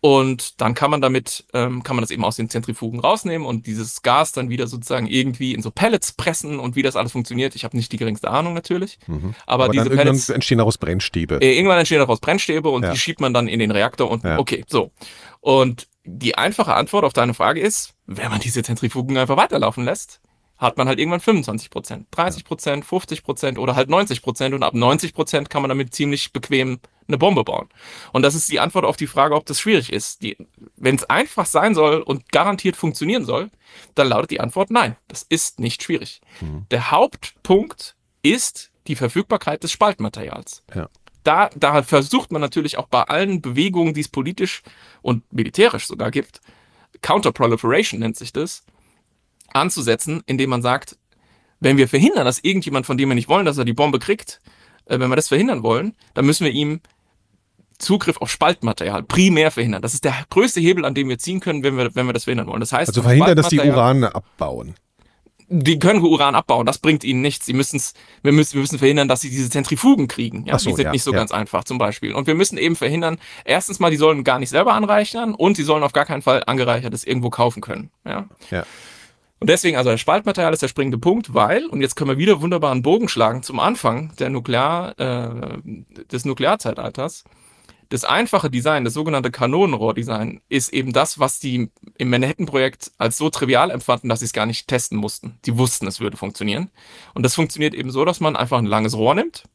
Und 0.03 0.59
dann 0.59 0.73
kann 0.73 0.89
man 0.89 0.99
damit, 0.99 1.45
ähm, 1.53 1.83
kann 1.83 1.95
man 1.95 2.01
das 2.01 2.09
eben 2.09 2.25
aus 2.25 2.35
den 2.35 2.49
Zentrifugen 2.49 2.99
rausnehmen 2.99 3.45
und 3.45 3.67
dieses 3.67 4.01
Gas 4.01 4.31
dann 4.31 4.49
wieder 4.49 4.65
sozusagen 4.65 5.05
irgendwie 5.05 5.53
in 5.53 5.61
so 5.61 5.69
Pellets 5.69 6.13
pressen 6.13 6.59
und 6.59 6.75
wie 6.75 6.81
das 6.81 6.95
alles 6.95 7.11
funktioniert. 7.11 7.55
Ich 7.55 7.63
habe 7.63 7.77
nicht 7.77 7.91
die 7.91 7.97
geringste 7.97 8.31
Ahnung 8.31 8.55
natürlich. 8.55 8.97
Mhm. 9.05 9.35
Aber, 9.45 9.65
aber, 9.65 9.73
diese 9.73 9.89
dann 9.89 9.97
Pellets 9.97 10.29
entstehen 10.29 10.57
daraus 10.57 10.79
Brennstäbe. 10.79 11.37
Äh, 11.39 11.55
irgendwann 11.55 11.77
entstehen 11.77 11.99
daraus 11.99 12.19
Brennstäbe 12.19 12.69
und 12.69 12.81
ja. 12.83 12.91
die 12.91 12.97
schiebt 12.97 13.21
man 13.21 13.31
dann 13.31 13.47
in 13.47 13.59
den 13.59 13.69
Reaktor 13.69 14.09
und 14.09 14.23
ja. 14.23 14.39
okay, 14.39 14.65
so. 14.67 14.91
Und 15.39 15.87
die 16.03 16.35
einfache 16.35 16.73
Antwort 16.73 17.05
auf 17.05 17.13
deine 17.13 17.35
Frage 17.35 17.61
ist, 17.61 17.93
wenn 18.07 18.29
man 18.29 18.39
diese 18.39 18.63
Zentrifugen 18.63 19.17
einfach 19.17 19.37
weiterlaufen 19.37 19.85
lässt, 19.85 20.20
hat 20.61 20.77
man 20.77 20.87
halt 20.87 20.99
irgendwann 20.99 21.19
25 21.19 21.71
Prozent, 21.71 22.07
30 22.11 22.45
Prozent, 22.45 22.85
50 22.85 23.23
Prozent 23.23 23.57
oder 23.57 23.75
halt 23.75 23.89
90 23.89 24.21
Prozent 24.21 24.53
und 24.53 24.61
ab 24.61 24.75
90 24.75 25.13
Prozent 25.13 25.49
kann 25.49 25.63
man 25.63 25.69
damit 25.69 25.93
ziemlich 25.93 26.31
bequem 26.31 26.79
eine 27.07 27.17
Bombe 27.17 27.43
bauen. 27.43 27.67
Und 28.13 28.21
das 28.21 28.35
ist 28.35 28.49
die 28.49 28.59
Antwort 28.59 28.85
auf 28.85 28.95
die 28.95 29.07
Frage, 29.07 29.35
ob 29.35 29.45
das 29.47 29.59
schwierig 29.59 29.91
ist. 29.91 30.23
Wenn 30.77 30.95
es 30.95 31.09
einfach 31.09 31.47
sein 31.47 31.73
soll 31.73 32.01
und 32.01 32.31
garantiert 32.31 32.75
funktionieren 32.75 33.25
soll, 33.25 33.49
dann 33.95 34.07
lautet 34.07 34.31
die 34.31 34.39
Antwort 34.39 34.69
nein, 34.69 34.95
das 35.07 35.23
ist 35.23 35.59
nicht 35.59 35.81
schwierig. 35.81 36.21
Mhm. 36.39 36.67
Der 36.69 36.91
Hauptpunkt 36.91 37.95
ist 38.21 38.71
die 38.85 38.95
Verfügbarkeit 38.95 39.63
des 39.63 39.71
Spaltmaterials. 39.71 40.63
Ja. 40.73 40.89
Da, 41.23 41.49
da 41.55 41.81
versucht 41.81 42.31
man 42.31 42.41
natürlich 42.41 42.77
auch 42.77 42.87
bei 42.87 43.03
allen 43.03 43.41
Bewegungen, 43.41 43.95
die 43.95 44.01
es 44.01 44.07
politisch 44.07 44.61
und 45.01 45.31
militärisch 45.33 45.87
sogar 45.87 46.11
gibt, 46.11 46.39
Counterproliferation 47.01 47.99
nennt 47.99 48.15
sich 48.15 48.31
das, 48.31 48.63
anzusetzen, 49.53 50.21
indem 50.25 50.49
man 50.49 50.61
sagt, 50.61 50.97
wenn 51.59 51.77
wir 51.77 51.87
verhindern, 51.87 52.25
dass 52.25 52.39
irgendjemand, 52.39 52.85
von 52.85 52.97
dem 52.97 53.09
wir 53.09 53.15
nicht 53.15 53.29
wollen, 53.29 53.45
dass 53.45 53.57
er 53.57 53.65
die 53.65 53.73
Bombe 53.73 53.99
kriegt, 53.99 54.41
äh, 54.85 54.99
wenn 54.99 55.09
wir 55.09 55.15
das 55.15 55.29
verhindern 55.29 55.63
wollen, 55.63 55.95
dann 56.13 56.25
müssen 56.25 56.43
wir 56.45 56.51
ihm 56.51 56.81
Zugriff 57.77 58.17
auf 58.21 58.29
Spaltmaterial 58.29 59.03
primär 59.03 59.51
verhindern. 59.51 59.81
Das 59.81 59.93
ist 59.93 60.03
der 60.03 60.13
größte 60.29 60.59
Hebel, 60.59 60.85
an 60.85 60.93
dem 60.93 61.09
wir 61.09 61.17
ziehen 61.17 61.39
können, 61.39 61.63
wenn 61.63 61.77
wir, 61.77 61.95
wenn 61.95 62.05
wir 62.05 62.13
das 62.13 62.25
verhindern 62.25 62.47
wollen. 62.47 62.59
Das 62.59 62.71
heißt, 62.71 62.89
also 62.89 63.01
verhindern, 63.01 63.35
dass 63.35 63.49
die 63.49 63.59
Uran 63.59 64.03
abbauen. 64.03 64.75
Die 65.53 65.79
können 65.79 66.01
Uran 66.01 66.33
abbauen, 66.33 66.65
das 66.65 66.77
bringt 66.77 67.03
ihnen 67.03 67.21
nichts. 67.21 67.45
Sie 67.45 67.51
müssen's, 67.51 67.93
wir 68.23 68.31
müssen, 68.31 68.53
wir 68.53 68.61
müssen 68.61 68.79
verhindern, 68.79 69.09
dass 69.09 69.19
sie 69.19 69.29
diese 69.29 69.49
Zentrifugen 69.49 70.07
kriegen. 70.07 70.45
Ja, 70.45 70.57
so, 70.57 70.69
die 70.69 70.75
sind 70.77 70.85
ja, 70.85 70.91
nicht 70.93 71.03
so 71.03 71.11
ja. 71.11 71.17
ganz 71.17 71.31
einfach 71.31 71.65
zum 71.65 71.77
Beispiel. 71.77 72.13
Und 72.13 72.25
wir 72.25 72.35
müssen 72.35 72.57
eben 72.57 72.77
verhindern, 72.77 73.17
erstens 73.43 73.79
mal, 73.79 73.91
die 73.91 73.97
sollen 73.97 74.23
gar 74.23 74.39
nicht 74.39 74.49
selber 74.49 74.73
anreichern 74.73 75.33
und 75.33 75.57
sie 75.57 75.63
sollen 75.63 75.83
auf 75.83 75.91
gar 75.91 76.05
keinen 76.05 76.21
Fall 76.21 76.43
angereichertes 76.45 77.03
irgendwo 77.03 77.29
kaufen 77.29 77.61
können. 77.61 77.91
Ja. 78.05 78.29
ja. 78.49 78.63
Und 79.41 79.49
deswegen, 79.49 79.75
also 79.75 79.89
das 79.89 79.99
Spaltmaterial 79.99 80.53
ist 80.53 80.61
der 80.61 80.67
springende 80.67 80.99
Punkt, 80.99 81.33
weil, 81.33 81.65
und 81.65 81.81
jetzt 81.81 81.95
können 81.95 82.11
wir 82.11 82.19
wieder 82.19 82.43
wunderbar 82.43 82.71
einen 82.71 82.83
Bogen 82.83 83.09
schlagen 83.09 83.41
zum 83.41 83.59
Anfang 83.59 84.15
der 84.17 84.29
Nuklear, 84.29 84.93
äh, 84.99 85.57
des 86.11 86.25
Nuklearzeitalters. 86.25 87.23
Das 87.89 88.05
einfache 88.05 88.51
Design, 88.51 88.85
das 88.85 88.93
sogenannte 88.93 89.31
Kanonenrohrdesign, 89.31 90.41
ist 90.47 90.71
eben 90.71 90.93
das, 90.93 91.17
was 91.17 91.39
die 91.39 91.71
im 91.97 92.09
Manhattan-Projekt 92.11 92.91
als 92.99 93.17
so 93.17 93.31
trivial 93.31 93.71
empfanden, 93.71 94.09
dass 94.09 94.19
sie 94.19 94.25
es 94.25 94.31
gar 94.31 94.45
nicht 94.45 94.67
testen 94.67 94.99
mussten. 94.99 95.39
Die 95.45 95.57
wussten, 95.57 95.87
es 95.87 95.99
würde 95.99 96.17
funktionieren. 96.17 96.69
Und 97.15 97.23
das 97.23 97.33
funktioniert 97.33 97.73
eben 97.73 97.89
so, 97.89 98.05
dass 98.05 98.19
man 98.19 98.35
einfach 98.35 98.59
ein 98.59 98.67
langes 98.67 98.95
Rohr 98.95 99.15
nimmt, 99.15 99.45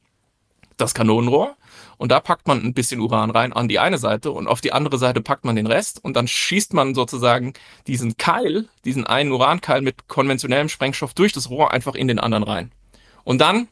das 0.76 0.94
Kanonenrohr, 0.94 1.56
und 1.98 2.10
da 2.10 2.20
packt 2.20 2.46
man 2.46 2.62
ein 2.62 2.74
bisschen 2.74 3.00
Uran 3.00 3.30
rein 3.30 3.52
an 3.52 3.68
die 3.68 3.78
eine 3.78 3.98
Seite 3.98 4.30
und 4.32 4.48
auf 4.48 4.60
die 4.60 4.72
andere 4.72 4.98
Seite 4.98 5.20
packt 5.20 5.44
man 5.44 5.56
den 5.56 5.66
Rest 5.66 6.02
und 6.04 6.16
dann 6.16 6.28
schießt 6.28 6.74
man 6.74 6.94
sozusagen 6.94 7.54
diesen 7.86 8.16
Keil, 8.16 8.68
diesen 8.84 9.06
einen 9.06 9.32
Urankeil 9.32 9.80
mit 9.80 10.08
konventionellem 10.08 10.68
Sprengstoff 10.68 11.14
durch 11.14 11.32
das 11.32 11.50
Rohr 11.50 11.72
einfach 11.72 11.94
in 11.94 12.08
den 12.08 12.18
anderen 12.18 12.42
rein. 12.42 12.72
Und 13.24 13.40
dann 13.40 13.68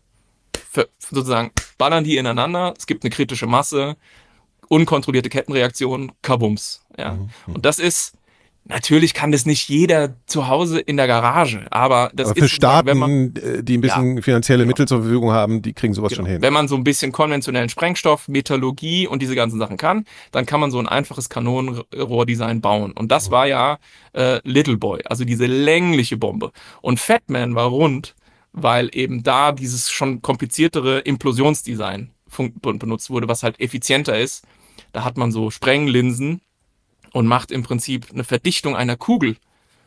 sozusagen 0.98 1.52
ballern 1.78 2.04
die 2.04 2.16
ineinander, 2.16 2.74
es 2.76 2.86
gibt 2.86 3.04
eine 3.04 3.10
kritische 3.10 3.46
Masse, 3.46 3.96
unkontrollierte 4.68 5.28
Kettenreaktion, 5.28 6.12
kabums. 6.22 6.84
Ja. 6.98 7.12
Mhm. 7.12 7.30
Und 7.54 7.64
das 7.64 7.78
ist 7.78 8.14
Natürlich 8.66 9.12
kann 9.12 9.30
das 9.30 9.44
nicht 9.44 9.68
jeder 9.68 10.16
zu 10.24 10.48
Hause 10.48 10.80
in 10.80 10.96
der 10.96 11.06
Garage, 11.06 11.66
aber 11.70 12.10
das 12.14 12.30
aber 12.30 12.38
für 12.38 12.44
ist 12.46 12.52
Staaten, 12.52 12.86
wenn 12.86 12.96
man, 12.96 13.34
die 13.34 13.76
ein 13.76 13.82
bisschen 13.82 14.16
ja, 14.16 14.22
finanzielle 14.22 14.62
genau. 14.62 14.68
Mittel 14.68 14.88
zur 14.88 15.02
Verfügung 15.02 15.32
haben, 15.32 15.60
die 15.60 15.74
kriegen 15.74 15.92
sowas 15.92 16.10
genau. 16.10 16.22
schon 16.22 16.32
hin. 16.32 16.42
Wenn 16.42 16.54
man 16.54 16.66
so 16.66 16.74
ein 16.74 16.82
bisschen 16.82 17.12
konventionellen 17.12 17.68
Sprengstoff, 17.68 18.26
Metallurgie 18.26 19.06
und 19.06 19.20
diese 19.20 19.34
ganzen 19.34 19.58
Sachen 19.58 19.76
kann, 19.76 20.06
dann 20.32 20.46
kann 20.46 20.60
man 20.60 20.70
so 20.70 20.78
ein 20.78 20.88
einfaches 20.88 21.28
Kanonenrohrdesign 21.28 22.62
bauen. 22.62 22.92
Und 22.92 23.12
das 23.12 23.30
war 23.30 23.46
ja 23.46 23.78
äh, 24.14 24.40
Little 24.44 24.78
Boy, 24.78 25.02
also 25.04 25.26
diese 25.26 25.44
längliche 25.44 26.16
Bombe. 26.16 26.50
Und 26.80 26.98
Fatman 26.98 27.54
war 27.54 27.66
rund, 27.66 28.14
weil 28.52 28.88
eben 28.92 29.22
da 29.22 29.52
dieses 29.52 29.90
schon 29.90 30.22
kompliziertere 30.22 31.00
Implosionsdesign 31.00 32.12
benutzt 32.62 33.10
wurde, 33.10 33.28
was 33.28 33.42
halt 33.42 33.60
effizienter 33.60 34.18
ist. 34.18 34.46
Da 34.92 35.04
hat 35.04 35.18
man 35.18 35.32
so 35.32 35.50
Sprenglinsen, 35.50 36.40
und 37.14 37.28
macht 37.28 37.52
im 37.52 37.62
Prinzip 37.62 38.08
eine 38.12 38.24
Verdichtung 38.24 38.76
einer 38.76 38.96
Kugel 38.96 39.36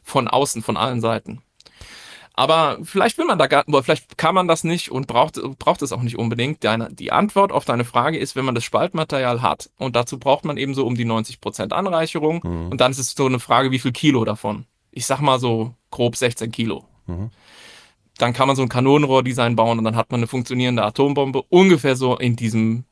von 0.02 0.30
außen, 0.30 0.64
von 0.64 0.78
allen 0.78 1.02
Seiten. 1.02 1.42
Aber 2.34 2.78
vielleicht 2.84 3.18
will 3.18 3.26
man 3.26 3.38
da 3.38 3.48
gar, 3.48 3.66
vielleicht 3.82 4.18
kann 4.18 4.34
man 4.34 4.48
das 4.48 4.64
nicht 4.64 4.92
und 4.92 5.08
braucht, 5.08 5.42
braucht 5.60 5.82
es 5.82 5.92
auch 5.92 6.04
nicht 6.04 6.18
unbedingt. 6.18 6.64
Deine, 6.64 6.94
die 6.94 7.12
Antwort 7.12 7.52
auf 7.52 7.66
deine 7.66 7.84
Frage 7.84 8.18
ist, 8.18 8.36
wenn 8.36 8.46
man 8.46 8.56
das 8.56 8.64
Spaltmaterial 8.64 9.42
hat 9.42 9.70
und 9.78 9.96
dazu 9.96 10.18
braucht 10.18 10.46
man 10.46 10.56
eben 10.56 10.74
so 10.74 10.86
um 10.86 10.96
die 10.96 11.04
90 11.04 11.42
Prozent 11.42 11.74
Anreicherung 11.74 12.42
mhm. 12.44 12.72
und 12.72 12.80
dann 12.80 12.92
ist 12.92 13.00
es 13.00 13.12
so 13.12 13.26
eine 13.26 13.40
Frage, 13.40 13.72
wie 13.72 13.80
viel 13.80 13.92
Kilo 13.92 14.24
davon? 14.24 14.66
Ich 14.92 15.06
sag 15.06 15.20
mal 15.20 15.40
so 15.40 15.74
grob 15.92 16.16
16 16.16 16.52
Kilo. 16.52 16.86
Mhm. 17.08 17.32
Dann 18.20 18.34
kann 18.34 18.48
man 18.48 18.56
so 18.56 18.62
ein 18.62 18.70
Kanonenrohrdesign 18.70 19.58
bauen 19.58 19.80
und 19.80 19.84
dann 19.84 19.98
hat 19.98 20.12
man 20.12 20.20
eine 20.20 20.28
funktionierende 20.28 20.84
Atombombe 20.84 21.42
ungefähr 21.50 21.98
so 21.98 22.18
in 22.18 22.38
diesem 22.38 22.86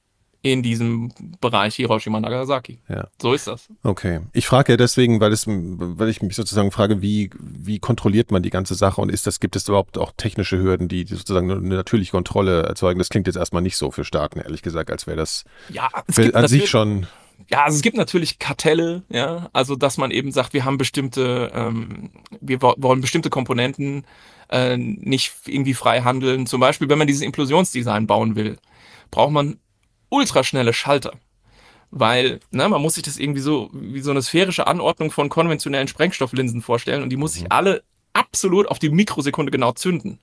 in 0.46 0.62
diesem 0.62 1.12
Bereich 1.42 1.74
Hiroshima 1.74 2.20
Nagasaki. 2.20 2.78
Ja. 2.88 3.08
So 3.20 3.34
ist 3.34 3.48
das. 3.48 3.68
Okay. 3.82 4.20
Ich 4.32 4.46
frage 4.46 4.74
ja 4.74 4.78
deswegen, 4.78 5.20
weil 5.20 5.34
es, 5.34 5.48
weil 5.48 6.08
ich 6.08 6.22
mich 6.22 6.36
sozusagen 6.36 6.70
frage, 6.70 7.02
wie, 7.02 7.32
wie 7.40 7.80
kontrolliert 7.80 8.30
man 8.30 8.44
die 8.44 8.52
ganze 8.52 8.76
Sache 8.76 9.02
und 9.02 9.10
ist 9.10 9.26
das, 9.26 9.40
gibt 9.40 9.56
es 9.56 9.68
überhaupt 9.68 9.98
auch 9.98 10.12
technische 10.16 10.60
Hürden, 10.60 10.88
die 10.88 11.04
sozusagen 11.08 11.50
eine 11.50 11.76
natürliche 11.76 12.12
Kontrolle 12.12 12.62
erzeugen? 12.62 13.00
Das 13.00 13.10
klingt 13.10 13.26
jetzt 13.26 13.38
erstmal 13.38 13.64
nicht 13.64 13.76
so 13.76 13.90
für 13.90 14.06
Staaten, 14.06 14.40
ehrlich 14.40 14.62
gesagt, 14.62 14.92
als 14.92 15.08
wäre 15.08 15.18
das 15.18 15.46
ja, 15.70 15.90
an 16.34 16.48
sich 16.48 16.70
schon. 16.70 17.08
Ja, 17.50 17.64
also 17.64 17.78
es 17.78 17.82
gibt 17.82 17.98
natürlich 17.98 18.38
Kartelle, 18.38 19.02
ja, 19.10 19.50
also 19.52 19.76
dass 19.76 19.98
man 19.98 20.12
eben 20.12 20.32
sagt, 20.32 20.54
wir 20.54 20.64
haben 20.64 20.78
bestimmte, 20.78 21.52
ähm, 21.56 22.12
wir 22.40 22.62
wollen 22.62 23.02
bestimmte 23.02 23.32
Komponenten 23.32 24.06
äh, 24.52 24.78
nicht 24.78 25.34
irgendwie 25.48 25.74
frei 25.74 26.02
handeln. 26.02 26.46
Zum 26.46 26.60
Beispiel, 26.60 26.88
wenn 26.88 27.00
man 27.00 27.08
dieses 27.08 27.24
Implosionsdesign 27.24 28.06
bauen 28.06 28.36
will 28.36 28.58
braucht 29.12 29.32
man 29.32 29.58
ultraschnelle 30.16 30.74
Schalter. 30.74 31.14
Weil, 31.92 32.40
ne, 32.52 32.68
man 32.68 32.82
muss 32.82 32.96
sich 32.96 33.04
das 33.04 33.18
irgendwie 33.18 33.42
so 33.42 33.70
wie 33.74 34.02
so 34.02 34.12
eine 34.12 34.22
sphärische 34.22 34.68
Anordnung 34.68 35.12
von 35.12 35.30
konventionellen 35.30 35.88
Sprengstofflinsen 35.88 36.62
vorstellen 36.62 37.04
und 37.04 37.10
die 37.10 37.18
muss 37.18 37.34
sich 37.34 37.44
mhm. 37.44 37.52
alle 37.52 37.84
absolut 38.16 38.68
auf 38.68 38.80
die 38.80 38.90
Mikrosekunde 38.90 39.52
genau 39.52 39.74
zünden. 39.74 40.20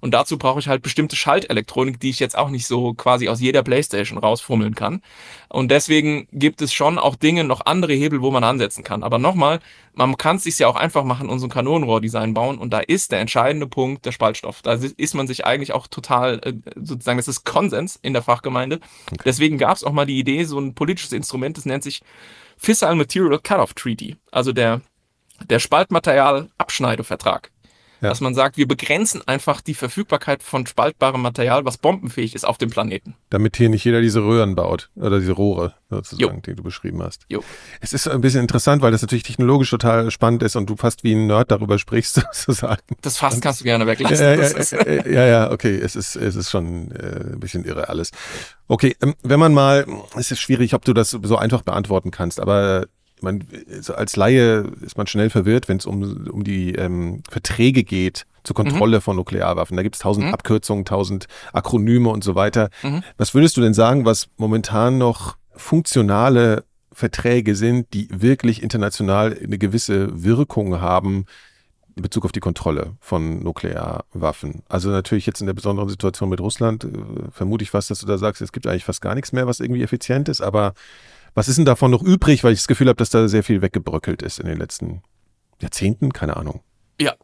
Und 0.00 0.12
dazu 0.12 0.36
brauche 0.36 0.60
ich 0.60 0.68
halt 0.68 0.82
bestimmte 0.82 1.16
Schaltelektronik, 1.16 1.98
die 2.00 2.10
ich 2.10 2.20
jetzt 2.20 2.36
auch 2.36 2.50
nicht 2.50 2.66
so 2.66 2.94
quasi 2.94 3.28
aus 3.28 3.40
jeder 3.40 3.62
Playstation 3.62 4.18
rausfummeln 4.18 4.74
kann. 4.74 5.00
Und 5.48 5.70
deswegen 5.70 6.28
gibt 6.32 6.60
es 6.60 6.72
schon 6.72 6.98
auch 6.98 7.16
Dinge, 7.16 7.44
noch 7.44 7.64
andere 7.64 7.94
Hebel, 7.94 8.20
wo 8.20 8.30
man 8.30 8.44
ansetzen 8.44 8.84
kann. 8.84 9.02
Aber 9.02 9.18
nochmal, 9.18 9.60
man 9.94 10.16
kann 10.16 10.36
es 10.36 10.44
sich 10.44 10.58
ja 10.58 10.68
auch 10.68 10.76
einfach 10.76 11.04
machen 11.04 11.28
und 11.28 11.38
so 11.38 11.46
ein 11.46 11.50
Kanonenrohrdesign 11.50 12.34
bauen. 12.34 12.58
Und 12.58 12.70
da 12.70 12.80
ist 12.80 13.12
der 13.12 13.20
entscheidende 13.20 13.66
Punkt 13.66 14.04
der 14.04 14.12
Spaltstoff. 14.12 14.60
Da 14.62 14.74
ist 14.74 15.14
man 15.14 15.26
sich 15.26 15.46
eigentlich 15.46 15.72
auch 15.72 15.86
total, 15.86 16.40
äh, 16.44 16.52
sozusagen, 16.76 17.18
das 17.18 17.28
ist 17.28 17.44
Konsens 17.44 17.98
in 18.02 18.12
der 18.12 18.22
Fachgemeinde. 18.22 18.80
Okay. 19.06 19.22
Deswegen 19.24 19.56
gab 19.56 19.76
es 19.76 19.84
auch 19.84 19.92
mal 19.92 20.06
die 20.06 20.18
Idee, 20.18 20.44
so 20.44 20.58
ein 20.58 20.74
politisches 20.74 21.12
Instrument, 21.12 21.56
das 21.56 21.64
nennt 21.64 21.82
sich 21.82 22.02
Fissile 22.58 22.94
Material 22.94 23.38
Cutoff 23.38 23.74
Treaty. 23.74 24.16
Also 24.30 24.52
der 24.52 24.82
der 25.48 25.58
Spaltmaterial-Abschneidevertrag. 25.58 27.50
Ja. 28.00 28.10
Dass 28.10 28.20
man 28.20 28.34
sagt, 28.34 28.58
wir 28.58 28.68
begrenzen 28.68 29.26
einfach 29.26 29.60
die 29.60 29.74
Verfügbarkeit 29.74 30.42
von 30.42 30.66
spaltbarem 30.66 31.22
Material, 31.22 31.64
was 31.64 31.78
bombenfähig 31.78 32.34
ist 32.34 32.44
auf 32.44 32.58
dem 32.58 32.68
Planeten. 32.68 33.14
Damit 33.30 33.56
hier 33.56 33.70
nicht 33.70 33.84
jeder 33.84 34.02
diese 34.02 34.22
Röhren 34.22 34.54
baut 34.54 34.90
oder 34.96 35.18
diese 35.18 35.32
Rohre 35.32 35.74
sozusagen, 35.88 36.36
jo. 36.36 36.40
die 36.44 36.54
du 36.54 36.62
beschrieben 36.62 37.02
hast. 37.02 37.24
Jo. 37.28 37.42
Es 37.80 37.92
ist 37.94 38.06
ein 38.06 38.20
bisschen 38.20 38.42
interessant, 38.42 38.82
weil 38.82 38.92
das 38.92 39.00
natürlich 39.00 39.22
technologisch 39.22 39.70
total 39.70 40.10
spannend 40.10 40.42
ist 40.42 40.56
und 40.56 40.68
du 40.68 40.76
fast 40.76 41.04
wie 41.04 41.14
ein 41.14 41.26
Nerd 41.26 41.50
darüber 41.50 41.78
sprichst 41.78 42.14
sozusagen. 42.32 42.82
Das 43.00 43.16
fast 43.16 43.40
kannst 43.40 43.60
du 43.60 43.64
gerne 43.64 43.86
weglassen. 43.86 44.18
Ja, 44.18 44.34
ja, 44.34 45.10
ja, 45.10 45.26
ja, 45.26 45.50
okay, 45.50 45.74
es 45.74 45.96
ist, 45.96 46.16
es 46.16 46.36
ist 46.36 46.50
schon 46.50 46.90
äh, 46.92 47.32
ein 47.32 47.40
bisschen 47.40 47.64
irre 47.64 47.88
alles. 47.88 48.10
Okay, 48.68 48.94
ähm, 49.00 49.14
wenn 49.22 49.40
man 49.40 49.54
mal, 49.54 49.86
es 50.16 50.30
ist 50.30 50.40
schwierig, 50.40 50.74
ob 50.74 50.84
du 50.84 50.92
das 50.92 51.10
so 51.10 51.36
einfach 51.36 51.62
beantworten 51.62 52.10
kannst, 52.10 52.40
aber 52.40 52.88
man, 53.20 53.44
als 53.94 54.16
Laie 54.16 54.70
ist 54.82 54.96
man 54.96 55.06
schnell 55.06 55.30
verwirrt, 55.30 55.68
wenn 55.68 55.78
es 55.78 55.86
um, 55.86 56.26
um 56.30 56.44
die 56.44 56.74
ähm, 56.74 57.22
Verträge 57.28 57.84
geht 57.84 58.26
zur 58.44 58.54
Kontrolle 58.54 58.98
mhm. 58.98 59.02
von 59.02 59.16
Nuklearwaffen. 59.16 59.76
Da 59.76 59.82
gibt 59.82 59.96
es 59.96 60.00
tausend 60.00 60.26
mhm. 60.26 60.34
Abkürzungen, 60.34 60.84
tausend 60.84 61.26
Akronyme 61.52 62.10
und 62.10 62.24
so 62.24 62.34
weiter. 62.34 62.70
Mhm. 62.82 63.02
Was 63.16 63.34
würdest 63.34 63.56
du 63.56 63.60
denn 63.60 63.74
sagen, 63.74 64.04
was 64.04 64.28
momentan 64.36 64.98
noch 64.98 65.36
funktionale 65.54 66.64
Verträge 66.92 67.56
sind, 67.56 67.92
die 67.92 68.08
wirklich 68.10 68.62
international 68.62 69.36
eine 69.42 69.58
gewisse 69.58 70.22
Wirkung 70.22 70.80
haben 70.80 71.26
in 71.94 72.02
Bezug 72.02 72.24
auf 72.24 72.32
die 72.32 72.40
Kontrolle 72.40 72.94
von 73.00 73.42
Nuklearwaffen? 73.42 74.62
Also 74.68 74.90
natürlich 74.90 75.26
jetzt 75.26 75.40
in 75.40 75.46
der 75.46 75.54
besonderen 75.54 75.88
Situation 75.88 76.28
mit 76.28 76.40
Russland 76.40 76.84
äh, 76.84 76.88
vermute 77.32 77.64
ich 77.64 77.70
fast, 77.70 77.90
dass 77.90 78.00
du 78.00 78.06
da 78.06 78.16
sagst, 78.16 78.40
es 78.42 78.52
gibt 78.52 78.66
eigentlich 78.66 78.84
fast 78.84 79.00
gar 79.00 79.14
nichts 79.14 79.32
mehr, 79.32 79.46
was 79.46 79.60
irgendwie 79.60 79.82
effizient 79.82 80.28
ist, 80.28 80.40
aber 80.40 80.74
was 81.36 81.48
ist 81.48 81.56
denn 81.56 81.66
davon 81.66 81.90
noch 81.90 82.02
übrig, 82.02 82.42
weil 82.42 82.54
ich 82.54 82.60
das 82.60 82.66
Gefühl 82.66 82.88
habe, 82.88 82.96
dass 82.96 83.10
da 83.10 83.28
sehr 83.28 83.44
viel 83.44 83.60
weggebröckelt 83.60 84.22
ist 84.22 84.40
in 84.40 84.46
den 84.46 84.56
letzten 84.56 85.02
Jahrzehnten? 85.60 86.12
Keine 86.12 86.36
Ahnung. 86.36 86.62
Ja, 86.98 87.14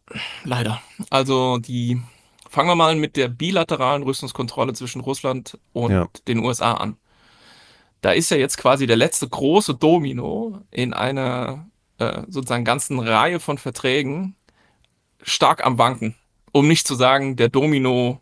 leider. 0.45 0.83
Also 1.09 1.57
die 1.57 2.01
fangen 2.51 2.69
wir 2.69 2.75
mal 2.75 2.95
mit 2.95 3.17
der 3.17 3.29
bilateralen 3.29 4.03
Rüstungskontrolle 4.03 4.75
zwischen 4.75 5.01
Russland 5.01 5.59
und 5.73 5.91
ja. 5.91 6.09
den 6.29 6.41
USA 6.41 6.75
an. 6.75 6.99
Da 8.03 8.13
ist 8.13 8.31
ja 8.31 8.37
jetzt 8.37 8.59
quasi 8.59 8.87
der 8.87 8.97
letzte 8.97 9.27
große 9.27 9.75
Domino 9.77 10.61
in 10.71 10.93
einer 10.93 11.67
äh, 11.97 12.23
sozusagen 12.29 12.67
ganzen 12.67 12.99
Reihe 12.99 13.41
von 13.41 13.57
Verträgen 13.57 14.37
stark 15.23 15.65
am 15.65 15.79
Wanken. 15.79 16.17
Um 16.53 16.69
nicht 16.69 16.87
zu 16.87 16.97
sagen, 16.97 17.37
der 17.37 17.49
Domino 17.49 18.21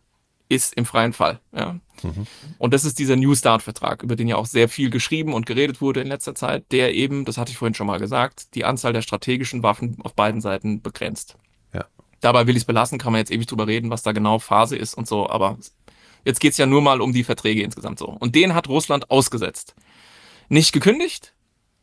ist 0.48 0.74
im 0.74 0.84
freien 0.84 1.12
Fall. 1.12 1.40
Ja. 1.52 1.80
Mhm. 2.02 2.26
Und 2.58 2.74
das 2.74 2.84
ist 2.84 2.98
dieser 2.98 3.16
New 3.16 3.34
Start-Vertrag, 3.34 4.02
über 4.02 4.16
den 4.16 4.28
ja 4.28 4.36
auch 4.36 4.46
sehr 4.46 4.68
viel 4.68 4.90
geschrieben 4.90 5.34
und 5.34 5.46
geredet 5.46 5.80
wurde 5.80 6.00
in 6.00 6.08
letzter 6.08 6.34
Zeit, 6.34 6.70
der 6.72 6.94
eben, 6.94 7.24
das 7.24 7.38
hatte 7.38 7.50
ich 7.50 7.58
vorhin 7.58 7.74
schon 7.74 7.86
mal 7.86 7.98
gesagt, 7.98 8.54
die 8.54 8.64
Anzahl 8.64 8.92
der 8.92 9.02
strategischen 9.02 9.62
Waffen 9.62 9.98
auf 10.02 10.14
beiden 10.14 10.40
Seiten 10.40 10.82
begrenzt. 10.82 11.36
Ja. 11.72 11.86
Dabei 12.20 12.46
will 12.46 12.56
ich 12.56 12.62
es 12.62 12.66
belassen, 12.66 12.98
kann 12.98 13.12
man 13.12 13.20
jetzt 13.20 13.30
ewig 13.30 13.46
drüber 13.46 13.66
reden, 13.66 13.90
was 13.90 14.02
da 14.02 14.12
genau 14.12 14.38
Phase 14.38 14.76
ist 14.76 14.94
und 14.94 15.06
so, 15.06 15.28
aber 15.28 15.58
jetzt 16.24 16.40
geht 16.40 16.52
es 16.52 16.58
ja 16.58 16.66
nur 16.66 16.82
mal 16.82 17.00
um 17.00 17.12
die 17.12 17.24
Verträge 17.24 17.62
insgesamt 17.62 17.98
so. 17.98 18.06
Und 18.06 18.34
den 18.34 18.54
hat 18.54 18.68
Russland 18.68 19.10
ausgesetzt. 19.10 19.74
Nicht 20.48 20.72
gekündigt, 20.72 21.34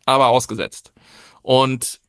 aber 0.05 0.27
ausgesetzt. 0.27 0.93
Und 1.41 1.99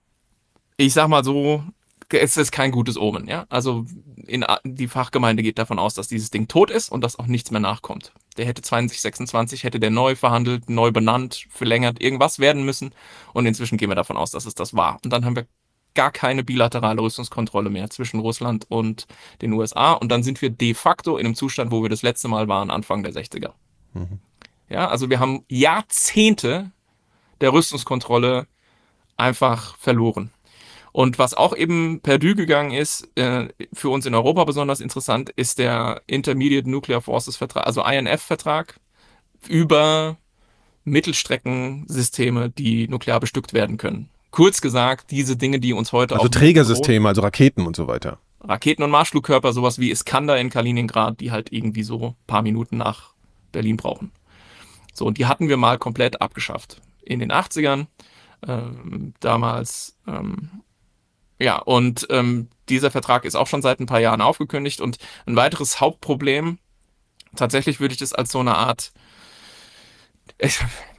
ich 0.76 0.92
sag 0.92 1.08
mal 1.08 1.24
so, 1.24 1.64
es 2.10 2.36
ist 2.36 2.52
kein 2.52 2.70
gutes 2.70 2.96
Omen, 2.96 3.28
ja. 3.28 3.46
Also 3.48 3.84
in, 4.26 4.44
die 4.64 4.88
Fachgemeinde 4.88 5.42
geht 5.42 5.58
davon 5.58 5.78
aus, 5.78 5.94
dass 5.94 6.08
dieses 6.08 6.30
Ding 6.30 6.48
tot 6.48 6.70
ist 6.70 6.90
und 6.90 7.02
dass 7.02 7.18
auch 7.18 7.26
nichts 7.26 7.50
mehr 7.50 7.60
nachkommt. 7.60 8.12
Der 8.36 8.46
hätte 8.46 8.62
2026, 8.62 9.64
hätte 9.64 9.80
der 9.80 9.90
neu 9.90 10.14
verhandelt, 10.14 10.70
neu 10.70 10.90
benannt, 10.90 11.46
verlängert, 11.50 12.00
irgendwas 12.00 12.38
werden 12.38 12.64
müssen. 12.64 12.92
Und 13.32 13.46
inzwischen 13.46 13.78
gehen 13.78 13.90
wir 13.90 13.94
davon 13.94 14.16
aus, 14.16 14.30
dass 14.30 14.46
es 14.46 14.54
das 14.54 14.74
war. 14.74 14.98
Und 15.04 15.12
dann 15.12 15.24
haben 15.24 15.36
wir 15.36 15.46
gar 15.94 16.12
keine 16.12 16.44
bilaterale 16.44 17.02
Rüstungskontrolle 17.02 17.70
mehr 17.70 17.90
zwischen 17.90 18.20
Russland 18.20 18.66
und 18.68 19.06
den 19.42 19.52
USA. 19.52 19.92
Und 19.92 20.10
dann 20.10 20.22
sind 20.22 20.40
wir 20.40 20.50
de 20.50 20.74
facto 20.74 21.16
in 21.16 21.26
einem 21.26 21.34
Zustand, 21.34 21.72
wo 21.72 21.82
wir 21.82 21.88
das 21.88 22.02
letzte 22.02 22.28
Mal 22.28 22.48
waren, 22.48 22.70
Anfang 22.70 23.02
der 23.02 23.12
60er. 23.12 23.52
Mhm. 23.94 24.20
Ja, 24.68 24.88
also 24.88 25.10
wir 25.10 25.18
haben 25.18 25.44
Jahrzehnte 25.48 26.70
der 27.40 27.52
Rüstungskontrolle 27.52 28.46
einfach 29.16 29.76
verloren. 29.78 30.30
Und 30.92 31.18
was 31.18 31.34
auch 31.34 31.54
eben 31.54 32.00
perdu 32.00 32.34
gegangen 32.34 32.72
ist, 32.72 33.08
äh, 33.16 33.48
für 33.72 33.90
uns 33.90 34.06
in 34.06 34.14
Europa 34.14 34.44
besonders 34.44 34.80
interessant, 34.80 35.30
ist 35.30 35.58
der 35.58 36.02
Intermediate 36.06 36.68
Nuclear 36.68 37.00
Forces 37.00 37.36
Vertrag, 37.36 37.66
also 37.66 37.84
INF-Vertrag 37.84 38.80
über 39.48 40.16
Mittelstreckensysteme, 40.84 42.50
die 42.50 42.88
nuklear 42.88 43.20
bestückt 43.20 43.52
werden 43.52 43.76
können. 43.76 44.08
Kurz 44.30 44.60
gesagt, 44.60 45.10
diese 45.10 45.36
Dinge, 45.36 45.58
die 45.60 45.72
uns 45.72 45.92
heute 45.92 46.16
Also 46.16 46.28
Trägersysteme, 46.28 47.08
also 47.08 47.22
Raketen 47.22 47.66
und 47.66 47.76
so 47.76 47.86
weiter. 47.86 48.18
Raketen- 48.40 48.82
und 48.82 48.90
Marschflugkörper, 48.90 49.52
sowas 49.52 49.78
wie 49.78 49.90
Iskander 49.90 50.38
in 50.38 50.50
Kaliningrad, 50.50 51.20
die 51.20 51.30
halt 51.30 51.52
irgendwie 51.52 51.82
so 51.82 52.08
ein 52.08 52.14
paar 52.26 52.42
Minuten 52.42 52.76
nach 52.76 53.14
Berlin 53.52 53.76
brauchen. 53.76 54.12
So, 54.92 55.06
und 55.06 55.18
die 55.18 55.26
hatten 55.26 55.48
wir 55.48 55.56
mal 55.56 55.78
komplett 55.78 56.20
abgeschafft. 56.20 56.80
In 57.02 57.20
den 57.20 57.32
80ern. 57.32 57.86
Ähm, 58.46 59.14
damals 59.18 59.96
ähm, 60.06 60.50
ja, 61.38 61.58
und 61.58 62.06
ähm, 62.10 62.48
dieser 62.68 62.90
Vertrag 62.90 63.24
ist 63.24 63.36
auch 63.36 63.46
schon 63.46 63.62
seit 63.62 63.80
ein 63.80 63.86
paar 63.86 64.00
Jahren 64.00 64.20
aufgekündigt. 64.20 64.80
Und 64.80 64.98
ein 65.26 65.36
weiteres 65.36 65.80
Hauptproblem, 65.80 66.58
tatsächlich 67.36 67.80
würde 67.80 67.92
ich 67.92 68.00
das 68.00 68.12
als 68.12 68.32
so 68.32 68.40
eine 68.40 68.56
Art, 68.56 68.92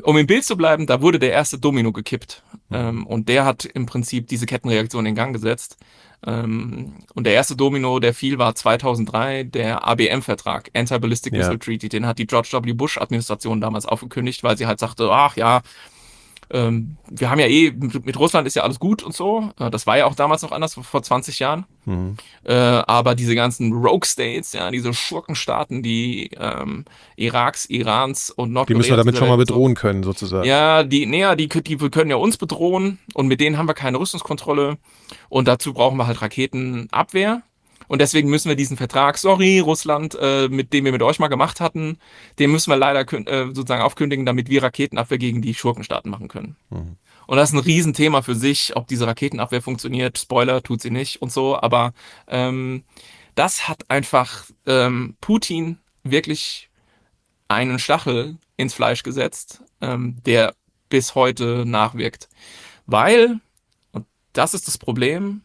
um 0.04 0.18
im 0.18 0.28
Bild 0.28 0.44
zu 0.44 0.58
bleiben, 0.58 0.86
da 0.86 1.02
wurde 1.02 1.20
der 1.20 1.32
erste 1.32 1.60
Domino 1.60 1.92
gekippt. 1.92 2.44
Ähm, 2.72 3.06
und 3.06 3.30
der 3.30 3.46
hat 3.46 3.66
im 3.66 3.86
Prinzip 3.86 4.28
diese 4.28 4.46
Kettenreaktion 4.46 5.06
in 5.06 5.16
Gang 5.16 5.34
gesetzt. 5.34 5.78
Ähm, 6.26 6.96
und 7.14 7.24
der 7.26 7.34
erste 7.34 7.56
Domino, 7.56 8.00
der 8.00 8.14
fiel, 8.14 8.38
war 8.38 8.56
2003 8.56 9.44
der 9.44 9.88
ABM-Vertrag, 9.88 10.70
Anti-Ballistic 10.74 11.34
Missile 11.34 11.54
ja. 11.54 11.58
Treaty. 11.58 11.90
Den 11.90 12.06
hat 12.06 12.20
die 12.20 12.28
George 12.28 12.50
W. 12.52 12.74
Bush-Administration 12.74 13.62
damals 13.62 13.86
aufgekündigt, 13.86 14.44
weil 14.44 14.58
sie 14.58 14.68
halt 14.68 14.80
sagte, 14.80 15.10
ach 15.12 15.38
ja, 15.38 15.62
ähm, 16.52 16.98
wir 17.10 17.30
haben 17.30 17.40
ja 17.40 17.48
eh, 17.48 17.72
mit, 17.72 18.18
Russland 18.20 18.48
ist 18.48 18.56
ja 18.56 18.64
alles 18.64 18.80
gut 18.80 19.04
und 19.04 19.16
so. 19.16 19.52
Äh, 19.60 19.70
das 19.70 19.86
war 19.86 19.98
ja 19.98 20.06
auch 20.06 20.16
damals 20.16 20.42
noch 20.42 20.52
anders, 20.52 20.74
vor 20.74 21.04
20 21.04 21.40
Jahren. 21.40 21.66
Mhm. 21.86 22.18
Äh, 22.44 22.54
aber 22.54 23.14
diese 23.16 23.36
ganzen 23.36 23.72
Rogue 23.74 24.06
States, 24.06 24.54
ja, 24.54 24.72
diese 24.72 24.94
Schurkenstaaten, 24.94 25.84
die 25.84 26.32
ähm, 26.40 26.86
Iraks, 27.16 27.66
Irans 27.66 28.32
und 28.32 28.52
Nordkorea. 28.52 28.74
Die 28.74 28.78
müssen 28.78 28.90
wir 28.92 28.98
damit 28.98 29.18
schon 29.18 29.28
mal 29.28 29.38
bedrohen 29.38 29.76
so. 29.76 29.82
können, 29.82 30.04
sozusagen. 30.04 30.48
Ja, 30.48 30.84
die, 30.84 31.06
näher, 31.06 31.36
die, 31.36 31.48
die 31.48 31.78
können 31.78 32.10
ja 32.10 32.16
uns 32.16 32.38
bedrohen 32.38 32.98
und 33.14 33.28
mit 33.28 33.40
denen 33.40 33.58
haben 33.58 33.68
wir 33.68 33.76
keine 33.76 34.00
Rüstungskontrolle. 34.00 34.78
Und 35.30 35.48
dazu 35.48 35.74
brauchen 35.74 35.98
wir 35.98 36.08
halt 36.08 36.22
Raketenabwehr. 36.22 37.44
Und 37.90 38.00
deswegen 38.00 38.30
müssen 38.30 38.50
wir 38.50 38.56
diesen 38.56 38.78
Vertrag, 38.78 39.18
sorry, 39.18 39.60
Russland, 39.60 40.16
äh, 40.22 40.48
mit 40.48 40.72
dem 40.74 40.86
wir 40.86 40.92
mit 40.92 41.02
euch 41.02 41.18
mal 41.18 41.28
gemacht 41.28 41.60
hatten, 41.60 41.98
den 42.38 42.52
müssen 42.52 42.72
wir 42.72 42.78
leider 42.78 43.02
äh, 43.02 43.48
sozusagen 43.48 43.82
aufkündigen, 43.82 44.28
damit 44.28 44.48
wir 44.48 44.62
Raketenabwehr 44.62 45.18
gegen 45.18 45.42
die 45.42 45.56
Schurkenstaaten 45.56 46.10
machen 46.10 46.28
können. 46.28 46.56
Mhm. 46.70 46.98
Und 47.26 47.38
das 47.38 47.50
ist 47.50 47.56
ein 47.56 47.64
Riesenthema 47.64 48.22
für 48.22 48.36
sich, 48.36 48.76
ob 48.76 48.88
diese 48.88 49.08
Raketenabwehr 49.08 49.64
funktioniert. 49.64 50.20
Spoiler, 50.20 50.62
tut 50.62 50.82
sie 50.82 50.92
nicht 50.92 51.22
und 51.22 51.32
so. 51.32 51.60
Aber 51.60 51.94
ähm, 52.28 52.84
das 53.34 53.68
hat 53.68 53.90
einfach 53.90 54.46
ähm, 54.68 55.16
Putin 55.20 55.80
wirklich 56.04 56.70
einen 57.48 57.80
Stachel 57.80 58.38
ins 58.56 58.76
Fleisch 58.76 59.02
gesetzt, 59.02 59.64
ähm, 59.82 60.18
der 60.28 60.54
bis 60.90 61.16
heute 61.16 61.66
nachwirkt. 61.66 62.30
Weil, 62.86 63.40
und 63.94 64.06
das 64.34 64.54
ist 64.54 64.68
das 64.68 64.78
Problem, 64.78 65.42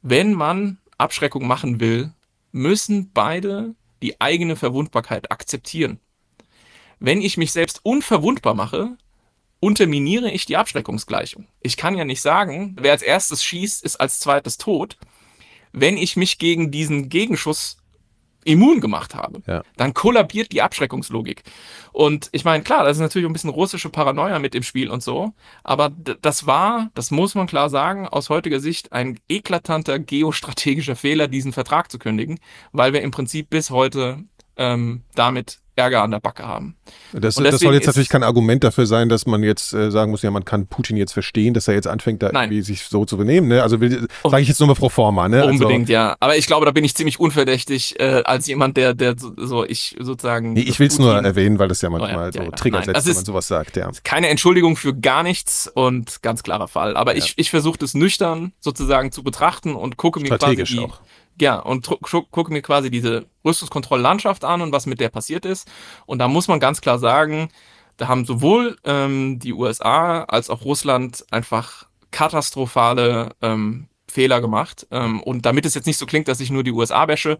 wenn 0.00 0.32
man 0.32 0.78
Abschreckung 0.98 1.46
machen 1.46 1.80
will, 1.80 2.12
müssen 2.52 3.12
beide 3.12 3.74
die 4.02 4.20
eigene 4.20 4.56
Verwundbarkeit 4.56 5.30
akzeptieren. 5.30 6.00
Wenn 6.98 7.20
ich 7.20 7.36
mich 7.36 7.52
selbst 7.52 7.80
unverwundbar 7.82 8.54
mache, 8.54 8.96
unterminiere 9.60 10.30
ich 10.30 10.46
die 10.46 10.56
Abschreckungsgleichung. 10.56 11.46
Ich 11.60 11.76
kann 11.76 11.96
ja 11.96 12.04
nicht 12.04 12.22
sagen, 12.22 12.76
wer 12.78 12.92
als 12.92 13.02
erstes 13.02 13.44
schießt, 13.44 13.84
ist 13.84 13.96
als 13.96 14.18
zweites 14.18 14.58
tot. 14.58 14.96
Wenn 15.72 15.96
ich 15.96 16.16
mich 16.16 16.38
gegen 16.38 16.70
diesen 16.70 17.08
Gegenschuss 17.08 17.78
immun 18.46 18.80
gemacht 18.80 19.14
habe, 19.14 19.42
Ja. 19.46 19.62
dann 19.76 19.92
kollabiert 19.92 20.52
die 20.52 20.62
Abschreckungslogik. 20.62 21.42
Und 21.92 22.28
ich 22.32 22.44
meine, 22.44 22.62
klar, 22.62 22.84
da 22.84 22.90
ist 22.90 22.98
natürlich 22.98 23.26
ein 23.28 23.32
bisschen 23.32 23.50
russische 23.50 23.90
Paranoia 23.90 24.38
mit 24.38 24.54
im 24.54 24.62
Spiel 24.62 24.88
und 24.88 25.02
so, 25.02 25.32
aber 25.64 25.90
das 26.22 26.46
war, 26.46 26.90
das 26.94 27.10
muss 27.10 27.34
man 27.34 27.46
klar 27.46 27.68
sagen, 27.70 28.06
aus 28.08 28.30
heutiger 28.30 28.60
Sicht 28.60 28.92
ein 28.92 29.18
eklatanter 29.28 29.98
geostrategischer 29.98 30.96
Fehler, 30.96 31.28
diesen 31.28 31.52
Vertrag 31.52 31.90
zu 31.90 31.98
kündigen, 31.98 32.38
weil 32.72 32.92
wir 32.92 33.02
im 33.02 33.10
Prinzip 33.10 33.50
bis 33.50 33.70
heute 33.70 34.18
ähm, 34.56 35.02
damit 35.14 35.58
Ärger 35.76 36.02
an 36.02 36.10
der 36.10 36.20
Backe 36.20 36.46
haben. 36.46 36.76
Das, 37.12 37.36
das 37.36 37.60
soll 37.60 37.74
jetzt 37.74 37.86
natürlich 37.86 38.08
kein 38.08 38.22
Argument 38.22 38.64
dafür 38.64 38.86
sein, 38.86 39.08
dass 39.08 39.26
man 39.26 39.42
jetzt 39.42 39.72
äh, 39.72 39.90
sagen 39.90 40.10
muss, 40.10 40.22
ja, 40.22 40.30
man 40.30 40.44
kann 40.44 40.66
Putin 40.66 40.96
jetzt 40.96 41.12
verstehen, 41.12 41.54
dass 41.54 41.68
er 41.68 41.74
jetzt 41.74 41.86
anfängt, 41.86 42.22
da 42.22 42.32
Nein. 42.32 42.50
irgendwie 42.50 42.62
sich 42.62 42.82
so 42.84 43.04
zu 43.04 43.16
benehmen. 43.16 43.48
Ne? 43.48 43.62
Also 43.62 43.78
sage 43.78 44.42
ich 44.42 44.48
jetzt 44.48 44.58
nur 44.58 44.68
mal 44.68 44.74
pro 44.74 44.88
forma. 44.88 45.28
Ne? 45.28 45.46
Unbedingt, 45.46 45.88
ja. 45.88 46.16
Aber 46.20 46.36
ich 46.36 46.46
glaube, 46.46 46.66
da 46.66 46.72
bin 46.72 46.84
ich 46.84 46.94
ziemlich 46.94 47.20
unverdächtig 47.20 48.00
äh, 48.00 48.22
als 48.24 48.46
jemand, 48.46 48.76
der, 48.76 48.94
der 48.94 49.16
so, 49.18 49.32
so 49.36 49.64
ich 49.64 49.96
sozusagen. 50.00 50.50
Also, 50.50 50.62
nee, 50.62 50.68
ich 50.68 50.78
will 50.78 50.88
es 50.88 50.98
nur 50.98 51.14
erwähnen, 51.14 51.58
weil 51.58 51.68
das 51.68 51.82
ja 51.82 51.90
manchmal 51.90 52.16
Oh 52.16 52.18
ja, 52.18 52.26
ja, 52.26 52.32
so 52.32 52.42
ja. 52.42 52.50
Trigger 52.50 52.78
Nein, 52.78 52.84
setzt, 52.86 52.96
das 52.96 53.06
wenn 53.06 53.14
man 53.14 53.24
sowas 53.24 53.48
sagt. 53.48 53.76
Ja. 53.76 53.90
keine 54.04 54.28
Entschuldigung 54.28 54.76
für 54.76 54.94
gar 54.94 55.22
nichts 55.22 55.70
und 55.72 56.22
ganz 56.22 56.42
klarer 56.42 56.68
Fall. 56.68 56.96
Aber 56.96 57.16
ich, 57.16 57.34
ich 57.36 57.50
versuche 57.50 57.78
das 57.78 57.94
nüchtern 57.94 58.52
sozusagen 58.60 59.12
zu 59.12 59.22
betrachten 59.22 59.74
und 59.74 59.96
gucke 59.96 60.20
mir 60.20 60.28
quasi 60.28 60.38
Strategisch 60.38 60.70
die, 60.70 60.78
auch. 60.80 61.00
Ja 61.40 61.58
und 61.58 61.88
gucke 62.00 62.52
mir 62.52 62.62
quasi 62.62 62.90
diese 62.90 63.26
Rüstungskontrolllandschaft 63.44 64.44
an 64.44 64.62
und 64.62 64.72
was 64.72 64.86
mit 64.86 65.00
der 65.00 65.08
passiert 65.08 65.44
ist. 65.44 65.68
Und 66.06 66.18
da 66.18 66.28
muss 66.28 66.48
man 66.48 66.60
ganz 66.60 66.80
klar 66.80 66.98
sagen, 66.98 67.48
da 67.96 68.08
haben 68.08 68.24
sowohl 68.24 68.76
ähm, 68.84 69.38
die 69.38 69.52
USA 69.52 70.24
als 70.24 70.50
auch 70.50 70.64
Russland 70.64 71.24
einfach 71.30 71.86
katastrophale 72.10 73.34
ähm, 73.42 73.88
Fehler 74.08 74.40
gemacht. 74.40 74.86
Ähm, 74.90 75.22
und 75.22 75.46
damit 75.46 75.66
es 75.66 75.74
jetzt 75.74 75.86
nicht 75.86 75.98
so 75.98 76.06
klingt, 76.06 76.28
dass 76.28 76.40
ich 76.40 76.50
nur 76.50 76.64
die 76.64 76.72
USA 76.72 77.08
wäsche, 77.08 77.38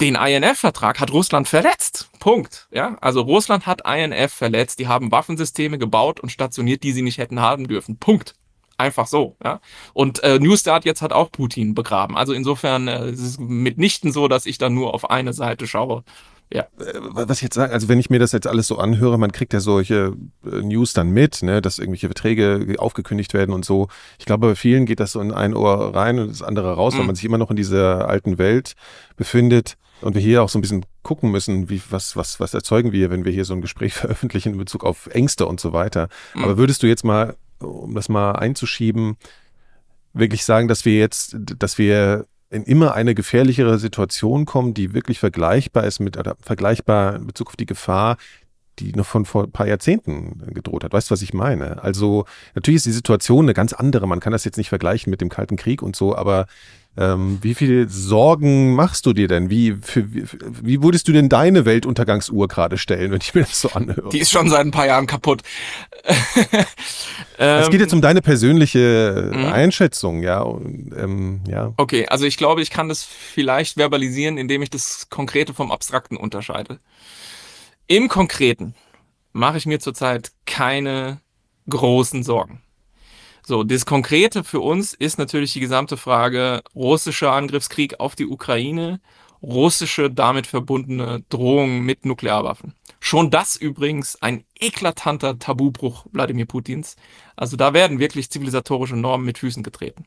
den 0.00 0.14
INF-Vertrag 0.14 1.00
hat 1.00 1.12
Russland 1.12 1.48
verletzt. 1.48 2.10
Punkt. 2.18 2.68
Ja, 2.70 2.96
also 3.00 3.20
Russland 3.22 3.66
hat 3.66 3.82
INF 3.86 4.32
verletzt. 4.32 4.78
Die 4.78 4.88
haben 4.88 5.12
Waffensysteme 5.12 5.78
gebaut 5.78 6.20
und 6.20 6.30
stationiert, 6.30 6.82
die 6.82 6.92
sie 6.92 7.02
nicht 7.02 7.18
hätten 7.18 7.40
haben 7.40 7.68
dürfen. 7.68 7.98
Punkt. 7.98 8.34
Einfach 8.78 9.06
so, 9.08 9.36
ja. 9.44 9.60
Und 9.92 10.22
äh, 10.22 10.38
New 10.38 10.56
Start 10.56 10.84
jetzt 10.84 11.02
hat 11.02 11.12
auch 11.12 11.30
Putin 11.32 11.74
begraben. 11.74 12.16
Also 12.16 12.32
insofern 12.32 12.86
äh, 12.88 13.06
es 13.06 13.20
ist 13.20 13.40
mitnichten 13.40 14.12
so, 14.12 14.28
dass 14.28 14.46
ich 14.46 14.56
da 14.56 14.70
nur 14.70 14.94
auf 14.94 15.10
eine 15.10 15.32
Seite 15.32 15.66
schaue. 15.66 16.04
Ja. 16.52 16.62
Äh, 16.78 16.94
Was 17.00 17.38
ich 17.38 17.42
jetzt 17.42 17.56
sagen, 17.56 17.72
also 17.72 17.88
wenn 17.88 17.98
ich 17.98 18.08
mir 18.08 18.20
das 18.20 18.32
jetzt 18.32 18.46
alles 18.46 18.68
so 18.68 18.78
anhöre, 18.78 19.18
man 19.18 19.32
kriegt 19.32 19.52
ja 19.52 19.60
solche 19.60 20.14
äh, 20.46 20.62
News 20.62 20.92
dann 20.92 21.10
mit, 21.10 21.42
ne, 21.42 21.60
dass 21.60 21.78
irgendwelche 21.78 22.06
Verträge 22.06 22.76
aufgekündigt 22.78 23.34
werden 23.34 23.52
und 23.52 23.64
so. 23.64 23.88
Ich 24.18 24.24
glaube, 24.26 24.46
bei 24.48 24.54
vielen 24.54 24.86
geht 24.86 25.00
das 25.00 25.12
so 25.12 25.20
in 25.20 25.32
ein 25.32 25.54
Ohr 25.54 25.94
rein 25.94 26.18
und 26.20 26.30
das 26.30 26.42
andere 26.42 26.72
raus, 26.74 26.94
weil 26.94 27.00
Mhm. 27.00 27.06
man 27.08 27.16
sich 27.16 27.24
immer 27.24 27.38
noch 27.38 27.50
in 27.50 27.56
dieser 27.56 28.08
alten 28.08 28.38
Welt 28.38 28.74
befindet. 29.16 29.74
Und 30.00 30.14
wir 30.14 30.22
hier 30.22 30.44
auch 30.44 30.48
so 30.48 30.56
ein 30.58 30.62
bisschen 30.62 30.86
gucken 31.02 31.32
müssen, 31.32 31.68
wie, 31.68 31.82
was, 31.90 32.14
was, 32.16 32.38
was 32.38 32.54
erzeugen 32.54 32.92
wir, 32.92 33.10
wenn 33.10 33.24
wir 33.24 33.32
hier 33.32 33.44
so 33.44 33.54
ein 33.54 33.60
Gespräch 33.60 33.92
veröffentlichen 33.94 34.52
in 34.52 34.58
Bezug 34.58 34.84
auf 34.84 35.08
Ängste 35.08 35.46
und 35.46 35.58
so 35.58 35.72
weiter. 35.72 36.08
Mhm. 36.34 36.44
Aber 36.44 36.56
würdest 36.58 36.82
du 36.84 36.86
jetzt 36.86 37.04
mal, 37.04 37.34
um 37.60 37.94
das 37.94 38.08
mal 38.08 38.32
einzuschieben, 38.32 39.16
wirklich 40.12 40.44
sagen, 40.44 40.68
dass 40.68 40.84
wir 40.84 40.98
jetzt, 40.98 41.36
dass 41.38 41.78
wir 41.78 42.26
in 42.50 42.62
immer 42.62 42.94
eine 42.94 43.14
gefährlichere 43.14 43.78
Situation 43.78 44.46
kommen, 44.46 44.74
die 44.74 44.94
wirklich 44.94 45.18
vergleichbar 45.18 45.84
ist 45.84 46.00
mit, 46.00 46.16
oder 46.16 46.36
vergleichbar 46.40 47.16
in 47.16 47.26
Bezug 47.26 47.48
auf 47.48 47.56
die 47.56 47.66
Gefahr, 47.66 48.16
die 48.78 48.92
noch 48.92 49.06
von 49.06 49.24
vor 49.24 49.44
ein 49.44 49.52
paar 49.52 49.66
Jahrzehnten 49.66 50.42
gedroht 50.54 50.84
hat. 50.84 50.92
Weißt 50.92 51.10
du, 51.10 51.12
was 51.12 51.22
ich 51.22 51.34
meine? 51.34 51.82
Also 51.82 52.24
natürlich 52.54 52.76
ist 52.76 52.86
die 52.86 52.92
Situation 52.92 53.44
eine 53.44 53.54
ganz 53.54 53.72
andere. 53.72 54.06
Man 54.06 54.20
kann 54.20 54.32
das 54.32 54.44
jetzt 54.44 54.56
nicht 54.56 54.68
vergleichen 54.68 55.10
mit 55.10 55.20
dem 55.20 55.28
Kalten 55.28 55.56
Krieg 55.56 55.82
und 55.82 55.96
so, 55.96 56.16
aber 56.16 56.46
ähm, 56.98 57.38
wie 57.42 57.54
viele 57.54 57.88
Sorgen 57.88 58.74
machst 58.74 59.06
du 59.06 59.12
dir 59.12 59.28
denn? 59.28 59.50
Wie, 59.50 59.76
für, 59.80 60.12
wie, 60.12 60.24
wie 60.62 60.82
würdest 60.82 61.06
du 61.06 61.12
denn 61.12 61.28
deine 61.28 61.64
Weltuntergangsuhr 61.64 62.48
gerade 62.48 62.76
stellen, 62.76 63.12
wenn 63.12 63.20
ich 63.22 63.34
mir 63.34 63.42
das 63.42 63.60
so 63.60 63.70
anhöre? 63.70 64.08
Die 64.08 64.18
ist 64.18 64.32
schon 64.32 64.50
seit 64.50 64.66
ein 64.66 64.72
paar 64.72 64.86
Jahren 64.86 65.06
kaputt. 65.06 65.42
Es 67.40 67.70
geht 67.70 67.80
jetzt 67.80 67.92
um 67.92 68.00
deine 68.00 68.20
persönliche 68.20 69.30
Mhm. 69.32 69.44
Einschätzung, 69.46 70.22
ja. 70.24 70.40
Und, 70.40 70.92
ähm, 70.96 71.40
ja. 71.46 71.72
Okay, 71.76 72.06
also 72.08 72.24
ich 72.24 72.36
glaube, 72.36 72.62
ich 72.62 72.70
kann 72.70 72.88
das 72.88 73.04
vielleicht 73.04 73.76
verbalisieren, 73.76 74.38
indem 74.38 74.62
ich 74.62 74.70
das 74.70 75.06
Konkrete 75.08 75.54
vom 75.54 75.70
Abstrakten 75.70 76.16
unterscheide. 76.16 76.80
Im 77.86 78.08
Konkreten 78.08 78.74
mache 79.32 79.56
ich 79.58 79.66
mir 79.66 79.78
zurzeit 79.78 80.32
keine 80.46 81.20
großen 81.70 82.24
Sorgen. 82.24 82.60
So, 83.48 83.64
das 83.64 83.86
Konkrete 83.86 84.44
für 84.44 84.60
uns 84.60 84.92
ist 84.92 85.16
natürlich 85.16 85.54
die 85.54 85.60
gesamte 85.60 85.96
Frage 85.96 86.62
russischer 86.74 87.32
Angriffskrieg 87.32 87.98
auf 87.98 88.14
die 88.14 88.26
Ukraine, 88.26 89.00
russische 89.40 90.10
damit 90.10 90.46
verbundene 90.46 91.24
Drohungen 91.30 91.80
mit 91.80 92.04
Nuklearwaffen. 92.04 92.74
Schon 93.00 93.30
das 93.30 93.56
übrigens 93.56 94.20
ein 94.20 94.44
eklatanter 94.60 95.38
Tabubruch 95.38 96.04
Wladimir 96.12 96.44
Putins. 96.44 96.96
Also 97.36 97.56
da 97.56 97.72
werden 97.72 98.00
wirklich 98.00 98.28
zivilisatorische 98.28 98.96
Normen 98.96 99.24
mit 99.24 99.38
Füßen 99.38 99.62
getreten. 99.62 100.04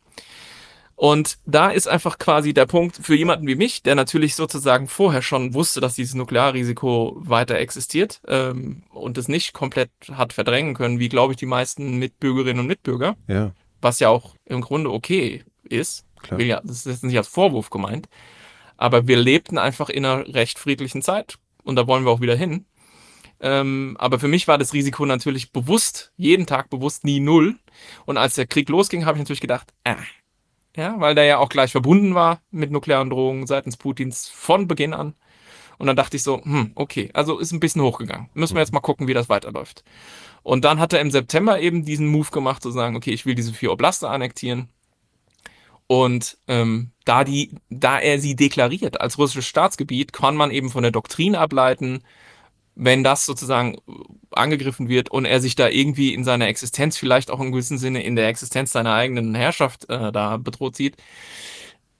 Und 1.02 1.40
da 1.48 1.72
ist 1.72 1.88
einfach 1.88 2.20
quasi 2.20 2.54
der 2.54 2.68
Punkt 2.68 2.96
für 3.02 3.16
jemanden 3.16 3.48
wie 3.48 3.56
mich, 3.56 3.82
der 3.82 3.96
natürlich 3.96 4.36
sozusagen 4.36 4.88
vorher 4.88 5.24
schon 5.24 5.56
wusste, 5.56 5.82
dass 5.82 5.96
dieses 5.96 6.14
Nuklearrisiko 6.14 7.16
weiter 7.18 7.56
existiert 7.58 8.22
ähm, 8.28 8.84
und 8.92 9.18
es 9.18 9.28
nicht 9.28 9.54
komplett 9.54 9.90
hat 10.12 10.32
verdrängen 10.32 10.76
können, 10.76 11.00
wie 11.00 11.10
glaube 11.10 11.34
ich 11.34 11.38
die 11.38 11.48
meisten 11.48 11.98
Mitbürgerinnen 11.98 12.60
und 12.60 12.68
Mitbürger, 12.68 13.18
Ja, 13.28 13.52
was 13.82 14.00
ja 14.00 14.10
auch 14.10 14.36
im 14.46 14.62
Grunde 14.62 14.92
okay 14.92 15.44
ist. 15.64 16.06
klar. 16.22 16.40
Will 16.40 16.46
ja, 16.46 16.62
das 16.64 16.78
ist 16.78 16.86
jetzt 16.86 17.04
nicht 17.04 17.18
als 17.18 17.28
Vorwurf 17.28 17.72
gemeint. 17.72 18.08
Aber 18.78 19.08
wir 19.08 19.18
lebten 19.18 19.58
einfach 19.58 19.90
in 19.90 20.06
einer 20.06 20.32
recht 20.36 20.60
friedlichen 20.60 21.02
Zeit 21.02 21.40
und 21.64 21.78
da 21.78 21.88
wollen 21.88 22.06
wir 22.06 22.12
auch 22.12 22.22
wieder 22.22 22.36
hin. 22.36 22.68
Ähm, 23.40 23.96
aber 23.98 24.20
für 24.20 24.28
mich 24.28 24.48
war 24.48 24.60
das 24.60 24.72
Risiko 24.72 25.04
natürlich 25.08 25.52
bewusst, 25.52 26.14
jeden 26.16 26.46
Tag 26.46 26.70
bewusst 26.70 27.06
nie 27.06 27.20
null. 27.20 27.56
Und 28.06 28.18
als 28.18 28.36
der 28.36 28.46
Krieg 28.46 28.70
losging, 28.70 29.06
habe 29.08 29.18
ich 29.18 29.22
natürlich 29.24 29.42
gedacht, 29.42 29.74
äh, 29.84 29.96
ja, 30.76 31.00
weil 31.00 31.16
der 31.16 31.26
ja 31.26 31.38
auch 31.38 31.50
gleich 31.50 31.72
verbunden 31.72 32.16
war 32.16 32.42
mit 32.52 32.72
nuklearen 32.72 33.10
Drohungen 33.10 33.48
seitens 33.48 33.78
Putins 33.78 34.30
von 34.30 34.68
Beginn 34.68 34.94
an. 34.94 35.16
Und 35.78 35.88
dann 35.88 35.96
dachte 35.96 36.16
ich 36.16 36.24
so, 36.24 36.44
hm, 36.44 36.72
okay, 36.76 37.10
also 37.14 37.40
ist 37.40 37.52
ein 37.52 37.60
bisschen 37.60 37.82
hochgegangen. 37.82 38.30
Müssen 38.34 38.56
wir 38.56 38.62
jetzt 38.62 38.74
mal 38.74 38.82
gucken, 38.82 39.08
wie 39.08 39.16
das 39.16 39.30
weiterläuft. 39.30 39.84
Und 40.44 40.64
dann 40.64 40.80
hat 40.80 40.94
er 40.94 41.02
im 41.02 41.12
September 41.12 41.60
eben 41.60 41.86
diesen 41.86 42.08
Move 42.08 42.30
gemacht, 42.32 42.62
zu 42.62 42.72
sagen, 42.72 42.96
okay, 42.96 43.12
ich 43.12 43.26
will 43.26 43.36
diese 43.36 43.54
vier 43.54 43.72
Oblaste 43.72 44.08
annektieren. 44.08 44.70
Und 45.88 46.38
ähm, 46.48 46.92
da, 47.04 47.24
die, 47.24 47.56
da 47.70 48.00
er 48.00 48.20
sie 48.20 48.36
deklariert 48.36 49.02
als 49.02 49.18
russisches 49.18 49.48
Staatsgebiet, 49.48 50.14
kann 50.14 50.36
man 50.36 50.52
eben 50.52 50.70
von 50.70 50.84
der 50.84 50.92
Doktrin 50.92 51.36
ableiten, 51.36 52.04
wenn 52.76 53.04
das 53.04 53.26
sozusagen 53.26 53.78
angegriffen 54.32 54.88
wird 54.88 55.12
und 55.12 55.26
er 55.26 55.42
sich 55.42 55.56
da 55.56 55.68
irgendwie 55.68 56.14
in 56.14 56.24
seiner 56.24 56.48
Existenz, 56.48 56.98
vielleicht 56.98 57.30
auch 57.30 57.40
im 57.40 57.52
gewissen 57.52 57.78
Sinne 57.78 58.04
in 58.04 58.16
der 58.16 58.28
Existenz 58.28 58.72
seiner 58.72 58.94
eigenen 58.94 59.36
Herrschaft 59.36 59.90
äh, 59.90 60.12
da 60.12 60.38
bedroht 60.38 60.76
sieht, 60.76 60.96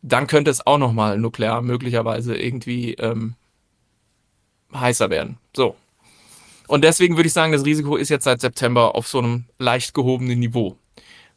dann 0.02 0.28
könnte 0.28 0.50
es 0.50 0.66
auch 0.66 0.78
nochmal 0.78 1.18
nuklear 1.18 1.62
möglicherweise 1.62 2.36
irgendwie 2.36 2.94
ähm, 2.96 3.36
heißer 4.74 5.10
werden. 5.10 5.38
So. 5.56 5.76
Und 6.68 6.84
deswegen 6.84 7.18
würde 7.18 7.28
ich 7.28 7.34
sagen, 7.34 7.52
das 7.52 7.66
Risiko 7.66 7.98
ist 7.98 8.10
jetzt 8.10 8.24
seit 8.24 8.40
September 8.40 8.96
auf 8.96 9.08
so 9.08 9.20
einem 9.20 9.46
leicht 9.60 9.94
gehobenen 9.94 10.40
Niveau. 10.40 10.78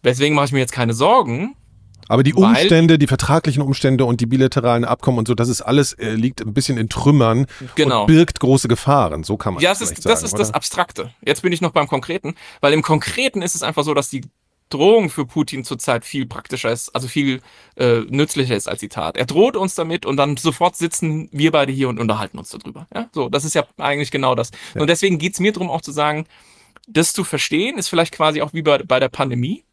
Weswegen 0.02 0.34
mache 0.34 0.46
ich 0.46 0.52
mir 0.52 0.60
jetzt 0.60 0.72
keine 0.72 0.94
Sorgen, 0.94 1.56
Aber 2.08 2.22
die 2.22 2.34
Umstände, 2.34 2.98
die 2.98 3.06
vertraglichen 3.06 3.62
Umstände 3.62 4.04
und 4.04 4.20
die 4.20 4.26
bilateralen 4.26 4.84
Abkommen 4.84 5.18
und 5.18 5.28
so, 5.28 5.34
das 5.34 5.48
ist 5.48 5.62
alles, 5.62 5.92
äh, 5.94 6.10
liegt 6.10 6.42
ein 6.42 6.52
bisschen 6.52 6.76
in 6.78 6.88
Trümmern 6.88 7.46
Genau. 7.74 8.02
und 8.02 8.06
birgt 8.08 8.40
große 8.40 8.68
Gefahren. 8.68 9.24
So 9.24 9.36
kann 9.36 9.54
man 9.54 9.62
Ja, 9.62 9.70
das 9.70 9.80
ist, 9.80 9.98
das, 9.98 10.20
sagen, 10.20 10.24
ist 10.24 10.38
das 10.38 10.48
oder? 10.50 10.56
Abstrakte. 10.56 11.14
Jetzt 11.24 11.42
bin 11.42 11.52
ich 11.52 11.60
noch 11.60 11.72
beim 11.72 11.88
Konkreten, 11.88 12.34
weil 12.60 12.72
im 12.72 12.82
Konkreten 12.82 13.42
ist 13.42 13.54
es 13.54 13.62
einfach 13.62 13.84
so, 13.84 13.94
dass 13.94 14.10
die 14.10 14.22
Drohung 14.70 15.08
für 15.10 15.24
Putin 15.26 15.62
zurzeit 15.62 16.04
viel 16.04 16.26
praktischer 16.26 16.72
ist, 16.72 16.94
also 16.94 17.06
viel 17.06 17.40
äh, 17.76 18.00
nützlicher 18.08 18.56
ist 18.56 18.68
als 18.68 18.80
die 18.80 18.88
Tat. 18.88 19.16
Er 19.16 19.26
droht 19.26 19.56
uns 19.56 19.74
damit 19.74 20.04
und 20.06 20.16
dann 20.16 20.36
sofort 20.36 20.76
sitzen 20.76 21.28
wir 21.32 21.52
beide 21.52 21.72
hier 21.72 21.88
und 21.88 22.00
unterhalten 22.00 22.38
uns 22.38 22.48
darüber. 22.48 22.86
Ja? 22.92 23.08
So, 23.12 23.28
das 23.28 23.44
ist 23.44 23.54
ja 23.54 23.64
eigentlich 23.78 24.10
genau 24.10 24.34
das. 24.34 24.50
Und 24.74 24.88
deswegen 24.88 25.18
geht's 25.18 25.38
mir 25.38 25.52
darum, 25.52 25.70
auch 25.70 25.82
zu 25.82 25.92
sagen, 25.92 26.26
das 26.88 27.12
zu 27.12 27.24
verstehen, 27.24 27.78
ist 27.78 27.88
vielleicht 27.88 28.12
quasi 28.14 28.42
auch 28.42 28.52
wie 28.52 28.62
bei, 28.62 28.78
bei 28.78 29.00
der 29.00 29.08
Pandemie. 29.08 29.64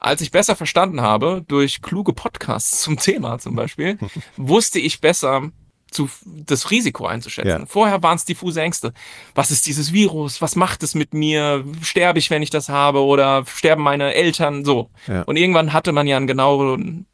Als 0.00 0.22
ich 0.22 0.30
besser 0.30 0.56
verstanden 0.56 1.02
habe, 1.02 1.44
durch 1.46 1.82
kluge 1.82 2.14
Podcasts 2.14 2.80
zum 2.80 2.96
Thema 2.98 3.38
zum 3.38 3.54
Beispiel, 3.54 3.98
wusste 4.36 4.78
ich 4.78 5.00
besser, 5.00 5.50
zu, 5.90 6.08
das 6.24 6.70
Risiko 6.70 7.06
einzuschätzen. 7.06 7.62
Ja. 7.62 7.66
Vorher 7.66 8.02
waren 8.02 8.16
es 8.16 8.24
diffuse 8.24 8.62
Ängste. 8.62 8.92
Was 9.34 9.50
ist 9.50 9.66
dieses 9.66 9.92
Virus? 9.92 10.40
Was 10.40 10.56
macht 10.56 10.82
es 10.82 10.94
mit 10.94 11.14
mir? 11.14 11.64
Sterbe 11.82 12.18
ich, 12.18 12.30
wenn 12.30 12.42
ich 12.42 12.50
das 12.50 12.68
habe? 12.68 13.00
Oder 13.04 13.44
sterben 13.46 13.82
meine 13.82 14.14
Eltern? 14.14 14.64
So. 14.64 14.90
Ja. 15.06 15.22
Und 15.22 15.36
irgendwann 15.36 15.72
hatte 15.72 15.92
man 15.92 16.06
ja 16.06 16.16
einen 16.16 16.26
genaueren 16.26 17.06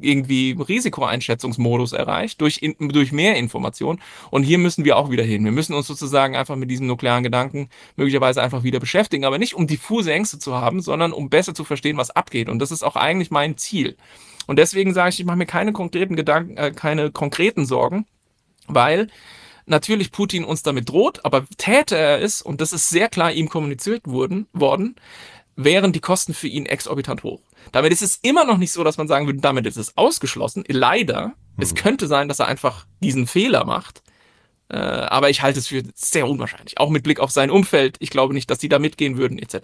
irgendwie 0.00 0.56
Risikoeinschätzungsmodus 0.58 1.92
erreicht 1.92 2.40
durch, 2.40 2.58
in, 2.62 2.76
durch 2.88 3.12
mehr 3.12 3.36
Information. 3.36 4.00
Und 4.30 4.44
hier 4.44 4.58
müssen 4.58 4.84
wir 4.84 4.96
auch 4.96 5.10
wieder 5.10 5.24
hin. 5.24 5.44
Wir 5.44 5.52
müssen 5.52 5.74
uns 5.74 5.86
sozusagen 5.86 6.36
einfach 6.36 6.56
mit 6.56 6.70
diesem 6.70 6.86
nuklearen 6.86 7.22
Gedanken 7.22 7.68
möglicherweise 7.96 8.42
einfach 8.42 8.62
wieder 8.62 8.80
beschäftigen, 8.80 9.24
aber 9.24 9.38
nicht 9.38 9.54
um 9.54 9.66
diffuse 9.66 10.12
Ängste 10.12 10.38
zu 10.38 10.54
haben, 10.54 10.80
sondern 10.80 11.12
um 11.12 11.30
besser 11.30 11.54
zu 11.54 11.64
verstehen, 11.64 11.96
was 11.96 12.10
abgeht. 12.10 12.48
Und 12.48 12.58
das 12.58 12.70
ist 12.70 12.82
auch 12.82 12.96
eigentlich 12.96 13.30
mein 13.30 13.56
Ziel. 13.56 13.96
Und 14.46 14.58
deswegen 14.58 14.94
sage 14.94 15.10
ich, 15.10 15.20
ich 15.20 15.26
mache 15.26 15.36
mir 15.36 15.46
keine 15.46 15.72
konkreten 15.72 16.16
Gedanken, 16.16 16.56
äh, 16.56 16.72
keine 16.72 17.10
konkreten 17.10 17.66
Sorgen, 17.66 18.06
weil 18.66 19.08
natürlich 19.66 20.12
Putin 20.12 20.44
uns 20.44 20.62
damit 20.62 20.88
droht, 20.88 21.24
aber 21.24 21.46
täte 21.56 21.96
er 21.96 22.20
es, 22.20 22.42
und 22.42 22.60
das 22.60 22.72
ist 22.72 22.88
sehr 22.88 23.08
klar 23.08 23.32
ihm 23.32 23.48
kommuniziert 23.48 24.06
wurden, 24.06 24.46
worden, 24.52 24.96
wären 25.56 25.92
die 25.92 26.00
Kosten 26.00 26.34
für 26.34 26.48
ihn 26.48 26.66
exorbitant 26.66 27.22
hoch. 27.22 27.40
Damit 27.72 27.92
ist 27.92 28.02
es 28.02 28.18
immer 28.22 28.44
noch 28.44 28.58
nicht 28.58 28.72
so, 28.72 28.84
dass 28.84 28.98
man 28.98 29.08
sagen 29.08 29.26
würde, 29.26 29.40
damit 29.40 29.66
ist 29.66 29.76
es 29.76 29.96
ausgeschlossen. 29.96 30.64
Leider. 30.68 31.24
Hm. 31.24 31.32
Es 31.58 31.74
könnte 31.74 32.06
sein, 32.06 32.28
dass 32.28 32.40
er 32.40 32.46
einfach 32.46 32.86
diesen 33.00 33.26
Fehler 33.26 33.64
macht 33.64 34.02
äh, 34.72 34.76
aber 34.76 35.28
ich 35.28 35.42
halte 35.42 35.58
es 35.58 35.68
für 35.68 35.82
sehr 35.94 36.26
unwahrscheinlich. 36.26 36.78
Auch 36.78 36.88
mit 36.88 37.02
Blick 37.02 37.20
auf 37.20 37.30
sein 37.30 37.50
Umfeld. 37.50 37.96
Ich 37.98 38.08
glaube 38.08 38.32
nicht, 38.32 38.50
dass 38.50 38.56
die 38.56 38.70
da 38.70 38.78
mitgehen 38.78 39.18
würden, 39.18 39.38
etc. 39.38 39.58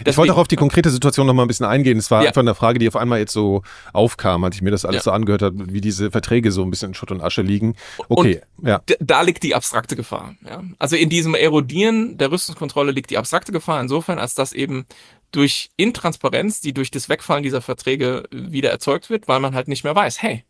Deswegen, 0.00 0.10
ich 0.10 0.16
wollte 0.18 0.34
auch 0.34 0.38
auf 0.38 0.48
die 0.48 0.56
konkrete 0.56 0.90
Situation 0.90 1.26
noch 1.26 1.32
mal 1.32 1.42
ein 1.42 1.48
bisschen 1.48 1.64
eingehen. 1.64 1.96
Es 1.96 2.10
war 2.10 2.20
ja. 2.20 2.28
einfach 2.28 2.42
eine 2.42 2.54
Frage, 2.54 2.78
die 2.78 2.86
auf 2.86 2.96
einmal 2.96 3.20
jetzt 3.20 3.32
so 3.32 3.62
aufkam, 3.94 4.44
als 4.44 4.56
ich 4.56 4.62
mir 4.62 4.70
das 4.70 4.84
alles 4.84 4.96
ja. 4.96 5.02
so 5.04 5.10
angehört 5.12 5.40
habe, 5.40 5.72
wie 5.72 5.80
diese 5.80 6.10
Verträge 6.10 6.52
so 6.52 6.62
ein 6.62 6.70
bisschen 6.70 6.88
in 6.90 6.94
Schutt 6.94 7.10
und 7.10 7.22
Asche 7.22 7.40
liegen. 7.40 7.74
Okay, 8.08 8.42
und 8.58 8.68
ja. 8.68 8.82
Da 9.00 9.22
liegt 9.22 9.42
die 9.44 9.54
abstrakte 9.54 9.96
Gefahr. 9.96 10.34
Ja? 10.46 10.62
Also 10.78 10.96
in 10.96 11.08
diesem 11.08 11.34
Erodieren 11.34 12.18
der 12.18 12.30
Rüstungskontrolle 12.30 12.92
liegt 12.92 13.08
die 13.08 13.16
abstrakte 13.16 13.50
Gefahr 13.50 13.80
insofern, 13.80 14.18
als 14.18 14.34
dass 14.34 14.52
eben 14.52 14.84
durch 15.32 15.70
Intransparenz, 15.78 16.60
die 16.60 16.74
durch 16.74 16.90
das 16.90 17.08
Wegfallen 17.08 17.42
dieser 17.42 17.62
Verträge 17.62 18.24
wieder 18.30 18.70
erzeugt 18.70 19.08
wird, 19.08 19.26
weil 19.26 19.40
man 19.40 19.54
halt 19.54 19.68
nicht 19.68 19.84
mehr 19.84 19.96
weiß, 19.96 20.20
hey, 20.20 20.44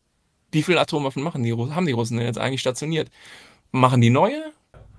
wie 0.51 0.63
viele 0.63 0.81
Atomwaffen 0.81 1.23
machen 1.23 1.43
die, 1.43 1.53
haben 1.53 1.87
die 1.87 1.93
Russen 1.93 2.17
denn 2.17 2.27
jetzt 2.27 2.39
eigentlich 2.39 2.61
stationiert? 2.61 3.11
Machen 3.75 4.01
die 4.01 4.11
neue? 4.11 4.53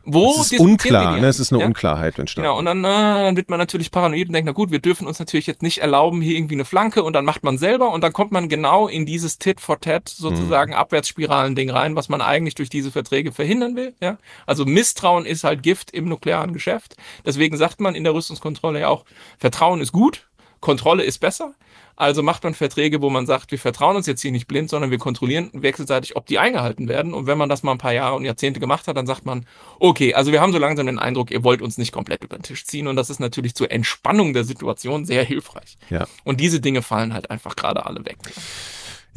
Wo 0.08 0.40
es 0.40 0.52
ist 0.52 0.60
unklar, 0.60 1.18
ne? 1.18 1.28
es 1.28 1.40
ist 1.40 1.52
eine 1.52 1.62
ja? 1.62 1.68
Unklarheit 1.68 2.20
entstanden. 2.20 2.48
Genau, 2.48 2.60
und 2.60 2.66
dann, 2.66 2.84
äh, 2.84 3.24
dann 3.26 3.36
wird 3.36 3.50
man 3.50 3.58
natürlich 3.58 3.90
paranoid 3.90 4.28
und 4.28 4.34
denkt, 4.34 4.46
na 4.46 4.52
gut, 4.52 4.70
wir 4.70 4.78
dürfen 4.78 5.08
uns 5.08 5.18
natürlich 5.18 5.48
jetzt 5.48 5.64
nicht 5.64 5.80
erlauben, 5.80 6.22
hier 6.22 6.38
irgendwie 6.38 6.54
eine 6.54 6.66
Flanke 6.66 7.02
und 7.02 7.14
dann 7.14 7.26
macht 7.26 7.44
man 7.44 7.58
selber 7.58 7.92
und 7.92 8.04
dann 8.04 8.14
kommt 8.14 8.32
man 8.32 8.48
genau 8.48 8.88
in 8.88 9.08
dieses 9.08 9.40
Tit 9.40 9.60
for 9.60 9.80
Tat 9.80 10.08
sozusagen 10.08 10.74
hm. 10.74 10.80
Abwärtsspiralen-Ding 10.80 11.72
rein, 11.72 11.96
was 11.96 12.08
man 12.08 12.22
eigentlich 12.22 12.54
durch 12.54 12.70
diese 12.70 12.92
Verträge 12.92 13.32
verhindern 13.32 13.76
will. 13.76 13.96
Ja? 14.00 14.18
Also 14.46 14.64
Misstrauen 14.66 15.26
ist 15.26 15.44
halt 15.44 15.64
Gift 15.64 15.90
im 15.90 16.06
nuklearen 16.08 16.54
Geschäft. 16.54 16.96
Deswegen 17.26 17.58
sagt 17.58 17.80
man 17.80 17.96
in 17.96 18.04
der 18.04 18.14
Rüstungskontrolle 18.14 18.82
ja 18.82 18.90
auch, 18.90 19.06
Vertrauen 19.40 19.82
ist 19.82 19.92
gut, 19.92 20.28
Kontrolle 20.60 21.04
ist 21.04 21.18
besser. 21.18 21.56
Also 21.98 22.24
macht 22.24 22.44
man 22.44 22.54
Verträge, 22.54 23.02
wo 23.02 23.10
man 23.10 23.26
sagt, 23.26 23.52
wir 23.52 23.60
vertrauen 23.60 23.96
uns 23.96 24.06
jetzt 24.06 24.22
hier 24.22 24.32
nicht 24.32 24.48
blind, 24.48 24.70
sondern 24.70 24.92
wir 24.92 24.98
kontrollieren 24.98 25.50
wechselseitig, 25.54 26.16
ob 26.16 26.26
die 26.26 26.40
eingehalten 26.40 26.90
werden. 26.90 27.14
Und 27.14 27.26
wenn 27.26 27.38
man 27.38 27.48
das 27.48 27.64
mal 27.64 27.72
ein 27.72 27.78
paar 27.78 27.94
Jahre 27.94 28.16
und 28.16 28.26
Jahrzehnte 28.26 28.60
gemacht 28.60 28.88
hat, 28.88 28.98
dann 28.98 29.08
sagt 29.08 29.26
man, 29.26 29.46
okay, 29.80 30.14
also 30.14 30.32
wir 30.32 30.42
haben 30.42 30.52
so 30.52 30.58
langsam 30.58 30.88
den 30.88 31.00
Eindruck, 31.00 31.32
ihr 31.32 31.44
wollt 31.44 31.62
uns 31.62 31.78
nicht 31.78 31.94
komplett 31.94 32.24
über 32.24 32.38
den 32.38 32.44
Tisch 32.44 32.66
ziehen. 32.66 32.88
Und 32.88 32.98
das 32.98 33.10
ist 33.10 33.20
natürlich 33.20 33.56
zur 33.56 33.72
Entspannung 33.72 34.34
der 34.34 34.44
Situation 34.44 35.06
sehr 35.06 35.24
hilfreich. 35.24 35.78
Ja. 35.90 36.06
Und 36.26 36.42
diese 36.42 36.60
Dinge 36.60 36.82
fallen 36.82 37.14
halt 37.14 37.32
einfach 37.32 37.56
gerade 37.56 37.86
alle 37.86 38.06
weg. 38.06 38.18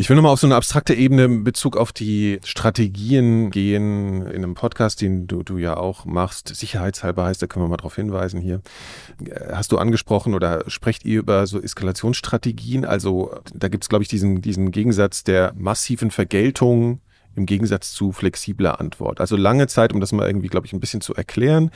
Ich 0.00 0.08
will 0.08 0.14
nochmal 0.14 0.32
auf 0.32 0.38
so 0.38 0.46
eine 0.46 0.54
abstrakte 0.54 0.94
Ebene 0.94 1.24
in 1.24 1.42
Bezug 1.42 1.76
auf 1.76 1.90
die 1.90 2.38
Strategien 2.44 3.50
gehen 3.50 4.24
in 4.26 4.44
einem 4.44 4.54
Podcast, 4.54 5.00
den 5.00 5.26
du, 5.26 5.42
du 5.42 5.58
ja 5.58 5.76
auch 5.76 6.04
machst. 6.04 6.54
Sicherheitshalber 6.54 7.24
heißt, 7.24 7.42
da 7.42 7.48
können 7.48 7.64
wir 7.64 7.68
mal 7.68 7.78
drauf 7.78 7.96
hinweisen 7.96 8.40
hier. 8.40 8.60
Hast 9.50 9.72
du 9.72 9.78
angesprochen 9.78 10.34
oder 10.34 10.62
sprecht 10.70 11.04
ihr 11.04 11.18
über 11.18 11.48
so 11.48 11.60
Eskalationsstrategien? 11.60 12.84
Also 12.84 13.40
da 13.52 13.66
gibt 13.66 13.82
es, 13.82 13.88
glaube 13.88 14.04
ich, 14.04 14.08
diesen, 14.08 14.40
diesen 14.40 14.70
Gegensatz 14.70 15.24
der 15.24 15.52
massiven 15.56 16.12
Vergeltung 16.12 17.00
im 17.38 17.46
Gegensatz 17.46 17.92
zu 17.92 18.12
flexibler 18.12 18.80
Antwort. 18.80 19.20
Also 19.20 19.36
lange 19.36 19.66
Zeit, 19.68 19.94
um 19.94 20.00
das 20.00 20.12
mal 20.12 20.26
irgendwie, 20.26 20.48
glaube 20.48 20.66
ich, 20.66 20.72
ein 20.72 20.80
bisschen 20.80 21.00
zu 21.00 21.14
erklären, 21.14 21.70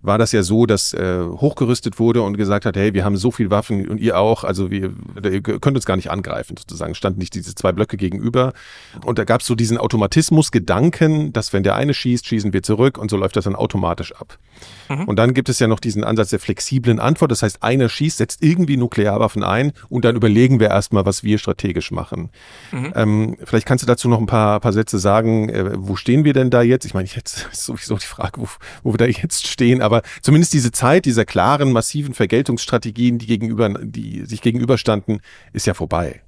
war 0.00 0.18
das 0.18 0.32
ja 0.32 0.42
so, 0.42 0.66
dass 0.66 0.92
äh, 0.94 1.22
hochgerüstet 1.22 2.00
wurde 2.00 2.22
und 2.22 2.36
gesagt 2.36 2.66
hat, 2.66 2.76
hey, 2.76 2.92
wir 2.92 3.04
haben 3.04 3.16
so 3.16 3.30
viel 3.30 3.50
Waffen 3.50 3.88
und 3.88 3.98
ihr 3.98 4.18
auch, 4.18 4.42
also 4.42 4.70
wir, 4.70 4.92
ihr 5.22 5.42
könnt 5.42 5.76
uns 5.76 5.86
gar 5.86 5.96
nicht 5.96 6.10
angreifen, 6.10 6.56
sozusagen. 6.56 6.94
Standen 6.94 7.20
nicht 7.20 7.34
diese 7.34 7.54
zwei 7.54 7.70
Blöcke 7.70 7.96
gegenüber. 7.96 8.52
Und 9.04 9.18
da 9.18 9.24
gab 9.24 9.42
es 9.42 9.46
so 9.46 9.54
diesen 9.54 9.78
Automatismus-Gedanken, 9.78 11.32
dass 11.32 11.52
wenn 11.52 11.62
der 11.62 11.76
eine 11.76 11.94
schießt, 11.94 12.26
schießen 12.26 12.52
wir 12.52 12.62
zurück 12.62 12.98
und 12.98 13.10
so 13.10 13.16
läuft 13.16 13.36
das 13.36 13.44
dann 13.44 13.54
automatisch 13.54 14.12
ab. 14.16 14.38
Mhm. 14.88 15.04
Und 15.04 15.16
dann 15.16 15.34
gibt 15.34 15.48
es 15.48 15.58
ja 15.60 15.68
noch 15.68 15.78
diesen 15.78 16.02
Ansatz 16.02 16.30
der 16.30 16.40
flexiblen 16.40 16.98
Antwort. 16.98 17.30
Das 17.30 17.42
heißt, 17.42 17.62
einer 17.62 17.88
schießt, 17.88 18.18
setzt 18.18 18.42
irgendwie 18.42 18.76
Nuklearwaffen 18.76 19.44
ein 19.44 19.72
und 19.88 20.04
dann 20.04 20.16
überlegen 20.16 20.58
wir 20.58 20.70
erstmal, 20.70 21.06
was 21.06 21.22
wir 21.22 21.38
strategisch 21.38 21.92
machen. 21.92 22.30
Mhm. 22.72 22.92
Ähm, 22.96 23.36
vielleicht 23.44 23.66
kannst 23.66 23.82
du 23.82 23.86
dazu 23.86 24.08
noch 24.08 24.18
ein 24.18 24.26
paar, 24.26 24.58
paar 24.60 24.72
Sätze 24.72 24.98
sagen. 25.02 25.50
Äh, 25.50 25.72
wo 25.76 25.96
stehen 25.96 26.24
wir 26.24 26.32
denn 26.32 26.48
da 26.48 26.62
jetzt? 26.62 26.86
Ich 26.86 26.94
meine, 26.94 27.08
jetzt 27.08 27.48
ist 27.52 27.66
sowieso 27.66 27.96
die 27.96 28.06
Frage, 28.06 28.40
wo, 28.40 28.48
wo 28.82 28.94
wir 28.94 28.98
da 28.98 29.06
jetzt 29.06 29.46
stehen, 29.46 29.82
aber 29.82 30.02
zumindest 30.22 30.54
diese 30.54 30.72
Zeit 30.72 31.04
dieser 31.04 31.26
klaren, 31.26 31.72
massiven 31.72 32.14
Vergeltungsstrategien, 32.14 33.18
die 33.18 33.26
gegenüber, 33.26 33.68
die 33.82 34.24
sich 34.24 34.40
gegenüberstanden, 34.40 35.20
ist 35.52 35.66
ja 35.66 35.74
vorbei. 35.74 36.22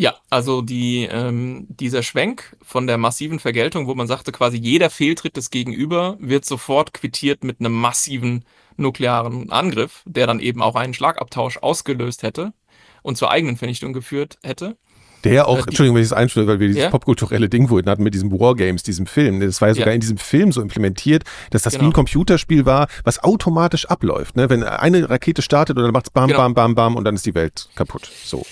Ja, 0.00 0.14
also 0.30 0.62
die, 0.62 1.06
ähm, 1.10 1.66
dieser 1.68 2.02
Schwenk 2.02 2.56
von 2.62 2.86
der 2.86 2.96
massiven 2.96 3.38
Vergeltung, 3.38 3.86
wo 3.86 3.94
man 3.94 4.06
sagte, 4.06 4.32
quasi 4.32 4.56
jeder 4.56 4.88
Fehltritt 4.88 5.36
des 5.36 5.50
Gegenüber 5.50 6.16
wird 6.20 6.46
sofort 6.46 6.94
quittiert 6.94 7.44
mit 7.44 7.60
einem 7.60 7.74
massiven 7.74 8.46
nuklearen 8.78 9.52
Angriff, 9.52 10.02
der 10.06 10.26
dann 10.26 10.40
eben 10.40 10.62
auch 10.62 10.74
einen 10.74 10.94
Schlagabtausch 10.94 11.58
ausgelöst 11.58 12.22
hätte 12.22 12.54
und 13.02 13.18
zur 13.18 13.30
eigenen 13.30 13.58
Vernichtung 13.58 13.92
geführt 13.92 14.38
hätte. 14.42 14.78
Der 15.24 15.48
auch, 15.48 15.58
äh, 15.58 15.60
Entschuldigung, 15.60 15.96
wenn 15.96 16.02
ich 16.02 16.08
das 16.08 16.16
einstelle, 16.16 16.46
weil 16.46 16.60
wir 16.60 16.68
dieses 16.68 16.82
ja? 16.82 16.90
popkulturelle 16.90 17.48
Ding 17.48 17.68
vorhin 17.68 17.88
hatten 17.88 18.02
mit 18.02 18.14
diesem 18.14 18.32
Wargames, 18.32 18.82
diesem 18.82 19.06
Film. 19.06 19.40
Das 19.40 19.60
war 19.60 19.68
ja 19.68 19.74
sogar 19.74 19.88
ja. 19.88 19.94
in 19.94 20.00
diesem 20.00 20.18
Film 20.18 20.52
so 20.52 20.62
implementiert, 20.62 21.24
dass 21.50 21.62
das 21.62 21.74
genau. 21.74 21.84
wie 21.84 21.88
ein 21.88 21.92
Computerspiel 21.92 22.66
war, 22.66 22.88
was 23.04 23.22
automatisch 23.22 23.86
abläuft. 23.86 24.36
Ne? 24.36 24.48
Wenn 24.48 24.62
eine 24.62 25.10
Rakete 25.10 25.42
startet 25.42 25.76
und 25.76 25.84
dann 25.84 25.92
macht's 25.92 26.10
bam, 26.10 26.28
genau. 26.28 26.38
bam, 26.40 26.54
bam, 26.54 26.74
bam 26.74 26.96
und 26.96 27.04
dann 27.04 27.14
ist 27.14 27.26
die 27.26 27.34
Welt 27.34 27.68
kaputt. 27.74 28.10
So. 28.24 28.46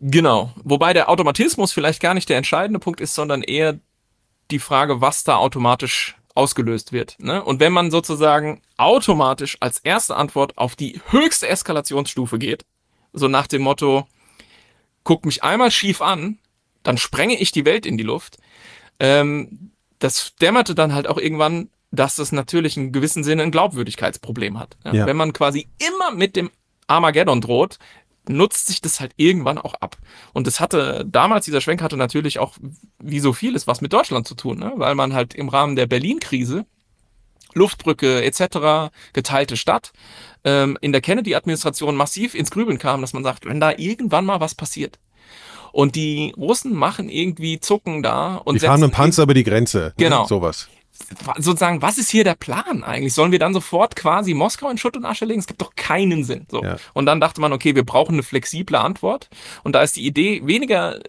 Genau. 0.00 0.52
Wobei 0.64 0.92
der 0.92 1.08
Automatismus 1.08 1.72
vielleicht 1.72 2.00
gar 2.00 2.14
nicht 2.14 2.28
der 2.28 2.36
entscheidende 2.36 2.78
Punkt 2.78 3.00
ist, 3.00 3.14
sondern 3.14 3.42
eher 3.42 3.78
die 4.50 4.58
Frage, 4.58 5.00
was 5.00 5.24
da 5.24 5.36
automatisch 5.36 6.16
ausgelöst 6.34 6.92
wird. 6.92 7.16
Ne? 7.18 7.42
Und 7.42 7.60
wenn 7.60 7.72
man 7.72 7.90
sozusagen 7.90 8.62
automatisch 8.76 9.56
als 9.60 9.80
erste 9.80 10.16
Antwort 10.16 10.56
auf 10.56 10.76
die 10.76 11.00
höchste 11.10 11.48
Eskalationsstufe 11.48 12.38
geht, 12.38 12.64
so 13.12 13.26
nach 13.26 13.48
dem 13.48 13.62
Motto, 13.62 14.06
guck 15.08 15.24
mich 15.24 15.42
einmal 15.42 15.70
schief 15.70 16.02
an, 16.02 16.36
dann 16.82 16.98
sprenge 16.98 17.40
ich 17.40 17.50
die 17.50 17.64
Welt 17.64 17.86
in 17.86 17.96
die 17.96 18.04
Luft. 18.04 18.36
Ähm, 19.00 19.70
das 20.00 20.34
dämmerte 20.36 20.74
dann 20.74 20.92
halt 20.92 21.06
auch 21.06 21.16
irgendwann, 21.16 21.70
dass 21.90 22.16
das 22.16 22.30
natürlich 22.30 22.76
in 22.76 22.92
gewissem 22.92 23.24
Sinne 23.24 23.42
ein 23.42 23.50
Glaubwürdigkeitsproblem 23.50 24.58
hat. 24.58 24.76
Ja? 24.84 24.92
Ja. 24.92 25.06
Wenn 25.06 25.16
man 25.16 25.32
quasi 25.32 25.66
immer 25.78 26.10
mit 26.10 26.36
dem 26.36 26.50
Armageddon 26.88 27.40
droht, 27.40 27.78
nutzt 28.28 28.66
sich 28.66 28.82
das 28.82 29.00
halt 29.00 29.12
irgendwann 29.16 29.56
auch 29.56 29.72
ab. 29.72 29.96
Und 30.34 30.46
das 30.46 30.60
hatte, 30.60 31.06
damals 31.08 31.46
dieser 31.46 31.62
Schwenk 31.62 31.80
hatte 31.80 31.96
natürlich 31.96 32.38
auch, 32.38 32.58
wie 32.98 33.20
so 33.20 33.32
vieles, 33.32 33.66
was 33.66 33.80
mit 33.80 33.94
Deutschland 33.94 34.28
zu 34.28 34.34
tun, 34.34 34.58
ne? 34.58 34.74
weil 34.76 34.94
man 34.94 35.14
halt 35.14 35.32
im 35.32 35.48
Rahmen 35.48 35.74
der 35.74 35.86
Berlin-Krise 35.86 36.66
Luftbrücke 37.54 38.22
etc., 38.24 38.92
geteilte 39.12 39.56
Stadt, 39.56 39.92
ähm, 40.44 40.78
in 40.80 40.92
der 40.92 41.00
Kennedy-Administration 41.00 41.96
massiv 41.96 42.34
ins 42.34 42.50
Grübeln 42.50 42.78
kam, 42.78 43.00
dass 43.00 43.12
man 43.12 43.22
sagt, 43.22 43.46
wenn 43.46 43.60
da 43.60 43.72
irgendwann 43.76 44.24
mal 44.24 44.40
was 44.40 44.54
passiert. 44.54 44.98
Und 45.72 45.96
die 45.96 46.32
Russen 46.36 46.74
machen 46.74 47.08
irgendwie 47.08 47.60
Zucken 47.60 48.02
da 48.02 48.36
und 48.36 48.54
die 48.54 48.60
fahren 48.60 48.80
mit 48.80 48.90
dem 48.90 48.94
Panzer 48.94 49.24
über 49.24 49.34
die 49.34 49.44
Grenze. 49.44 49.92
Genau. 49.96 50.22
Ne? 50.22 50.28
Sowas 50.28 50.68
sozusagen, 51.36 51.80
was 51.82 51.98
ist 51.98 52.10
hier 52.10 52.24
der 52.24 52.34
Plan 52.34 52.82
eigentlich? 52.82 53.14
Sollen 53.14 53.32
wir 53.32 53.38
dann 53.38 53.54
sofort 53.54 53.96
quasi 53.96 54.34
Moskau 54.34 54.68
in 54.68 54.78
Schutt 54.78 54.96
und 54.96 55.04
Asche 55.04 55.24
legen? 55.24 55.40
Es 55.40 55.46
gibt 55.46 55.60
doch 55.60 55.74
keinen 55.74 56.24
Sinn. 56.24 56.46
So. 56.50 56.62
Ja. 56.62 56.76
Und 56.92 57.06
dann 57.06 57.20
dachte 57.20 57.40
man, 57.40 57.52
okay, 57.52 57.74
wir 57.74 57.84
brauchen 57.84 58.14
eine 58.14 58.22
flexible 58.22 58.76
Antwort. 58.76 59.28
Und 59.62 59.74
da 59.74 59.82
ist 59.82 59.96
die 59.96 60.04
Idee 60.04 60.42
weniger 60.44 61.00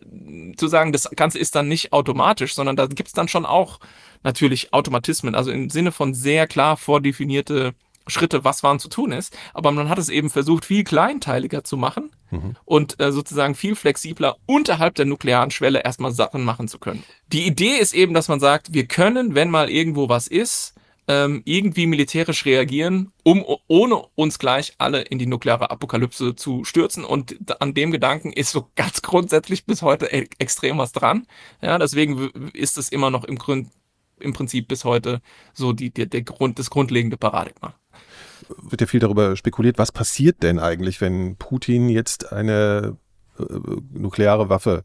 zu 0.57 0.68
sagen, 0.68 0.91
das 0.91 1.10
Ganze 1.15 1.39
ist 1.39 1.56
dann 1.56 1.68
nicht 1.68 1.91
automatisch, 1.91 2.53
sondern 2.53 2.76
da 2.76 2.88
gibt 2.88 3.07
es 3.07 3.14
dann 3.14 3.27
schon 3.27 3.45
auch 3.45 3.80
natürlich 4.23 4.73
Automatismen, 4.73 5.34
also 5.34 5.51
im 5.51 5.69
Sinne 5.69 5.91
von 5.91 6.14
sehr 6.14 6.45
klar 6.45 6.76
vordefinierte 6.77 7.73
Schritte, 8.10 8.44
was 8.44 8.64
wann 8.64 8.80
zu 8.80 8.90
tun 8.90 9.11
ist. 9.11 9.38
Aber 9.53 9.72
man 9.72 9.90
hat 9.90 9.98
es 9.98 10.10
eben 10.10 10.30
versucht, 10.30 10.65
viel 10.65 10.84
kleinteiliger 10.84 11.64
zu 11.64 11.77
machen 11.77 12.11
mhm. 12.31 12.56
und 12.65 12.99
äh, 12.99 13.11
sozusagen 13.11 13.56
viel 13.56 13.76
flexibler 13.76 14.38
unterhalb 14.45 14.95
der 14.95 15.06
nuklearen 15.06 15.52
Schwelle 15.52 15.84
erstmal 15.84 16.11
Sachen 16.11 16.44
machen 16.44 16.68
zu 16.68 16.80
können. 16.80 17.03
Die 17.27 17.45
Idee 17.45 17.77
ist 17.77 17.94
eben, 17.94 18.14
dass 18.14 18.27
man 18.27 18.40
sagt, 18.40 18.73
wir 18.73 18.86
können, 18.86 19.36
wenn 19.36 19.49
mal 19.49 19.69
irgendwo 19.69 20.10
was 20.10 20.27
ist, 20.27 20.73
ähm, 21.10 21.41
irgendwie 21.44 21.88
militärisch 21.88 22.45
reagieren, 22.45 23.11
um 23.23 23.44
ohne 23.68 23.95
uns 24.14 24.38
gleich 24.38 24.76
alle 24.77 25.02
in 25.02 25.18
die 25.18 25.26
nukleare 25.26 25.72
Apokalypse 25.72 26.36
zu 26.36 26.64
stürzen. 26.64 27.03
Und 27.03 27.36
an 27.60 27.73
dem 27.73 27.90
Gedanken 27.91 28.31
ist 28.31 28.52
so 28.52 28.69
ganz 28.76 29.02
grundsätzlich 29.02 29.65
bis 29.65 29.81
heute 29.81 30.06
e 30.06 30.27
extrem 30.38 30.77
was 30.77 30.91
dran. 30.91 31.26
Ja, 31.61 31.80
deswegen 31.80 32.52
ist 32.53 32.77
es 32.77 32.90
immer 32.90 33.10
noch 33.10 33.23
im 33.23 33.40
Grund 33.40 33.69
im 34.19 34.34
Prinzip 34.34 34.68
bis 34.68 34.86
heute 34.86 35.22
so 35.53 35.73
die, 35.73 35.91
die, 35.91 36.07
der 36.07 36.22
Grund, 36.22 36.60
das 36.60 36.69
grundlegende 36.69 37.18
Paradigma. 37.18 37.73
Wird 38.58 38.82
ja 38.82 38.88
viel 38.88 39.00
darüber 39.00 39.36
spekuliert, 39.36 39.78
was 39.78 39.92
passiert 39.92 40.44
denn 40.44 40.60
eigentlich, 40.60 41.02
wenn 41.02 41.36
Putin 41.36 41.90
jetzt 41.90 42.32
eine 42.32 42.98
äh, 43.40 43.44
nukleare 43.94 44.50
Waffe 44.50 44.84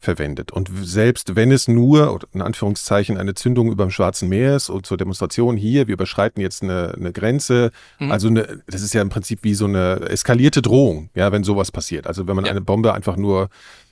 verwendet. 0.00 0.52
Und 0.52 0.70
selbst 0.82 1.36
wenn 1.36 1.50
es 1.50 1.66
nur, 1.66 2.20
in 2.32 2.42
Anführungszeichen, 2.42 3.16
eine 3.16 3.34
Zündung 3.34 3.70
über 3.70 3.84
dem 3.84 3.90
Schwarzen 3.90 4.28
Meer 4.28 4.56
ist 4.56 4.68
und 4.68 4.86
zur 4.86 4.96
Demonstration 4.96 5.56
hier, 5.56 5.86
wir 5.86 5.94
überschreiten 5.94 6.40
jetzt 6.40 6.62
eine, 6.62 6.94
eine 6.94 7.12
Grenze, 7.12 7.70
mhm. 7.98 8.12
also 8.12 8.28
eine, 8.28 8.62
das 8.66 8.82
ist 8.82 8.94
ja 8.94 9.02
im 9.02 9.08
Prinzip 9.08 9.40
wie 9.42 9.54
so 9.54 9.64
eine 9.64 10.00
eskalierte 10.08 10.62
Drohung, 10.62 11.10
ja, 11.14 11.32
wenn 11.32 11.44
sowas 11.44 11.72
passiert. 11.72 12.06
Also 12.06 12.26
wenn 12.26 12.36
man 12.36 12.44
ja. 12.44 12.50
eine 12.50 12.60
Bombe 12.60 12.92
einfach 12.92 13.16
nur 13.16 13.48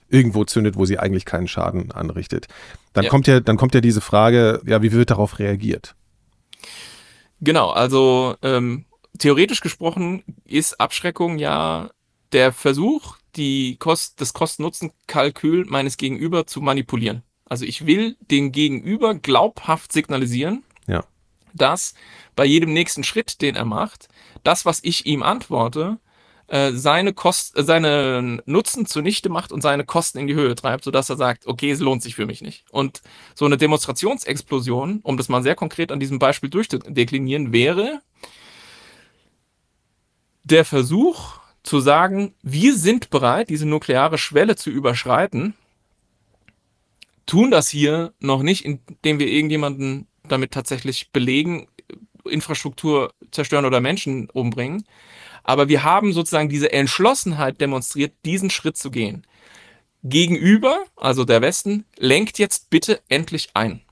irgendwo 0.08 0.44
zündet, 0.44 0.76
wo 0.76 0.84
sie 0.84 0.98
eigentlich 0.98 1.24
keinen 1.24 1.48
Schaden 1.48 1.90
anrichtet. 1.90 2.46
Dann 2.92 3.04
ja. 3.04 3.10
kommt 3.10 3.26
ja, 3.26 3.40
dann 3.40 3.56
kommt 3.56 3.74
ja 3.74 3.80
diese 3.80 4.02
Frage, 4.02 4.60
ja, 4.66 4.82
wie 4.82 4.92
wird 4.92 5.10
darauf 5.10 5.38
reagiert? 5.38 5.94
Genau, 7.40 7.70
also 7.70 8.36
ähm, 8.42 8.84
theoretisch 9.18 9.60
gesprochen 9.60 10.22
ist 10.44 10.80
Abschreckung 10.80 11.38
ja 11.38 11.90
der 12.32 12.52
Versuch, 12.52 13.16
die 13.36 13.76
Kost, 13.76 14.20
das 14.20 14.32
Kosten-Nutzen-Kalkül 14.32 15.66
meines 15.66 15.96
Gegenüber 15.96 16.46
zu 16.46 16.60
manipulieren. 16.60 17.22
Also 17.44 17.64
ich 17.64 17.86
will 17.86 18.16
den 18.20 18.52
Gegenüber 18.52 19.14
glaubhaft 19.14 19.92
signalisieren, 19.92 20.64
ja. 20.86 21.04
dass 21.52 21.94
bei 22.34 22.44
jedem 22.44 22.72
nächsten 22.72 23.04
Schritt, 23.04 23.42
den 23.42 23.56
er 23.56 23.66
macht, 23.66 24.08
das, 24.42 24.64
was 24.64 24.80
ich 24.82 25.06
ihm 25.06 25.22
antworte, 25.22 25.98
äh, 26.48 26.72
seine 26.72 27.12
Kost, 27.12 27.56
äh, 27.56 27.64
seine 27.64 28.42
Nutzen 28.46 28.86
zunichte 28.86 29.28
macht 29.28 29.52
und 29.52 29.60
seine 29.60 29.84
Kosten 29.84 30.18
in 30.18 30.26
die 30.26 30.34
Höhe 30.34 30.54
treibt, 30.54 30.84
sodass 30.84 31.10
er 31.10 31.16
sagt, 31.16 31.46
okay, 31.46 31.70
es 31.70 31.80
lohnt 31.80 32.02
sich 32.02 32.14
für 32.14 32.26
mich 32.26 32.42
nicht. 32.42 32.64
Und 32.70 33.02
so 33.34 33.44
eine 33.44 33.56
Demonstrationsexplosion, 33.56 35.00
um 35.02 35.16
das 35.16 35.28
mal 35.28 35.42
sehr 35.42 35.54
konkret 35.54 35.92
an 35.92 36.00
diesem 36.00 36.18
Beispiel 36.18 36.50
durchzudeklinieren, 36.50 37.52
wäre 37.52 38.02
der 40.44 40.64
Versuch 40.64 41.38
zu 41.62 41.80
sagen, 41.80 42.34
wir 42.42 42.76
sind 42.76 43.10
bereit, 43.10 43.48
diese 43.48 43.66
nukleare 43.66 44.18
Schwelle 44.18 44.56
zu 44.56 44.70
überschreiten, 44.70 45.54
tun 47.26 47.50
das 47.50 47.68
hier 47.68 48.12
noch 48.18 48.42
nicht, 48.42 48.64
indem 48.64 49.18
wir 49.18 49.28
irgendjemanden 49.28 50.06
damit 50.28 50.52
tatsächlich 50.52 51.10
belegen, 51.12 51.68
Infrastruktur 52.24 53.12
zerstören 53.30 53.64
oder 53.64 53.80
Menschen 53.80 54.28
umbringen, 54.30 54.84
aber 55.44 55.68
wir 55.68 55.82
haben 55.82 56.12
sozusagen 56.12 56.48
diese 56.48 56.72
Entschlossenheit 56.72 57.60
demonstriert, 57.60 58.12
diesen 58.24 58.50
Schritt 58.50 58.76
zu 58.76 58.90
gehen. 58.90 59.26
Gegenüber, 60.04 60.84
also 60.96 61.24
der 61.24 61.42
Westen, 61.42 61.84
lenkt 61.96 62.38
jetzt 62.38 62.70
bitte 62.70 63.00
endlich 63.08 63.50
ein. 63.54 63.82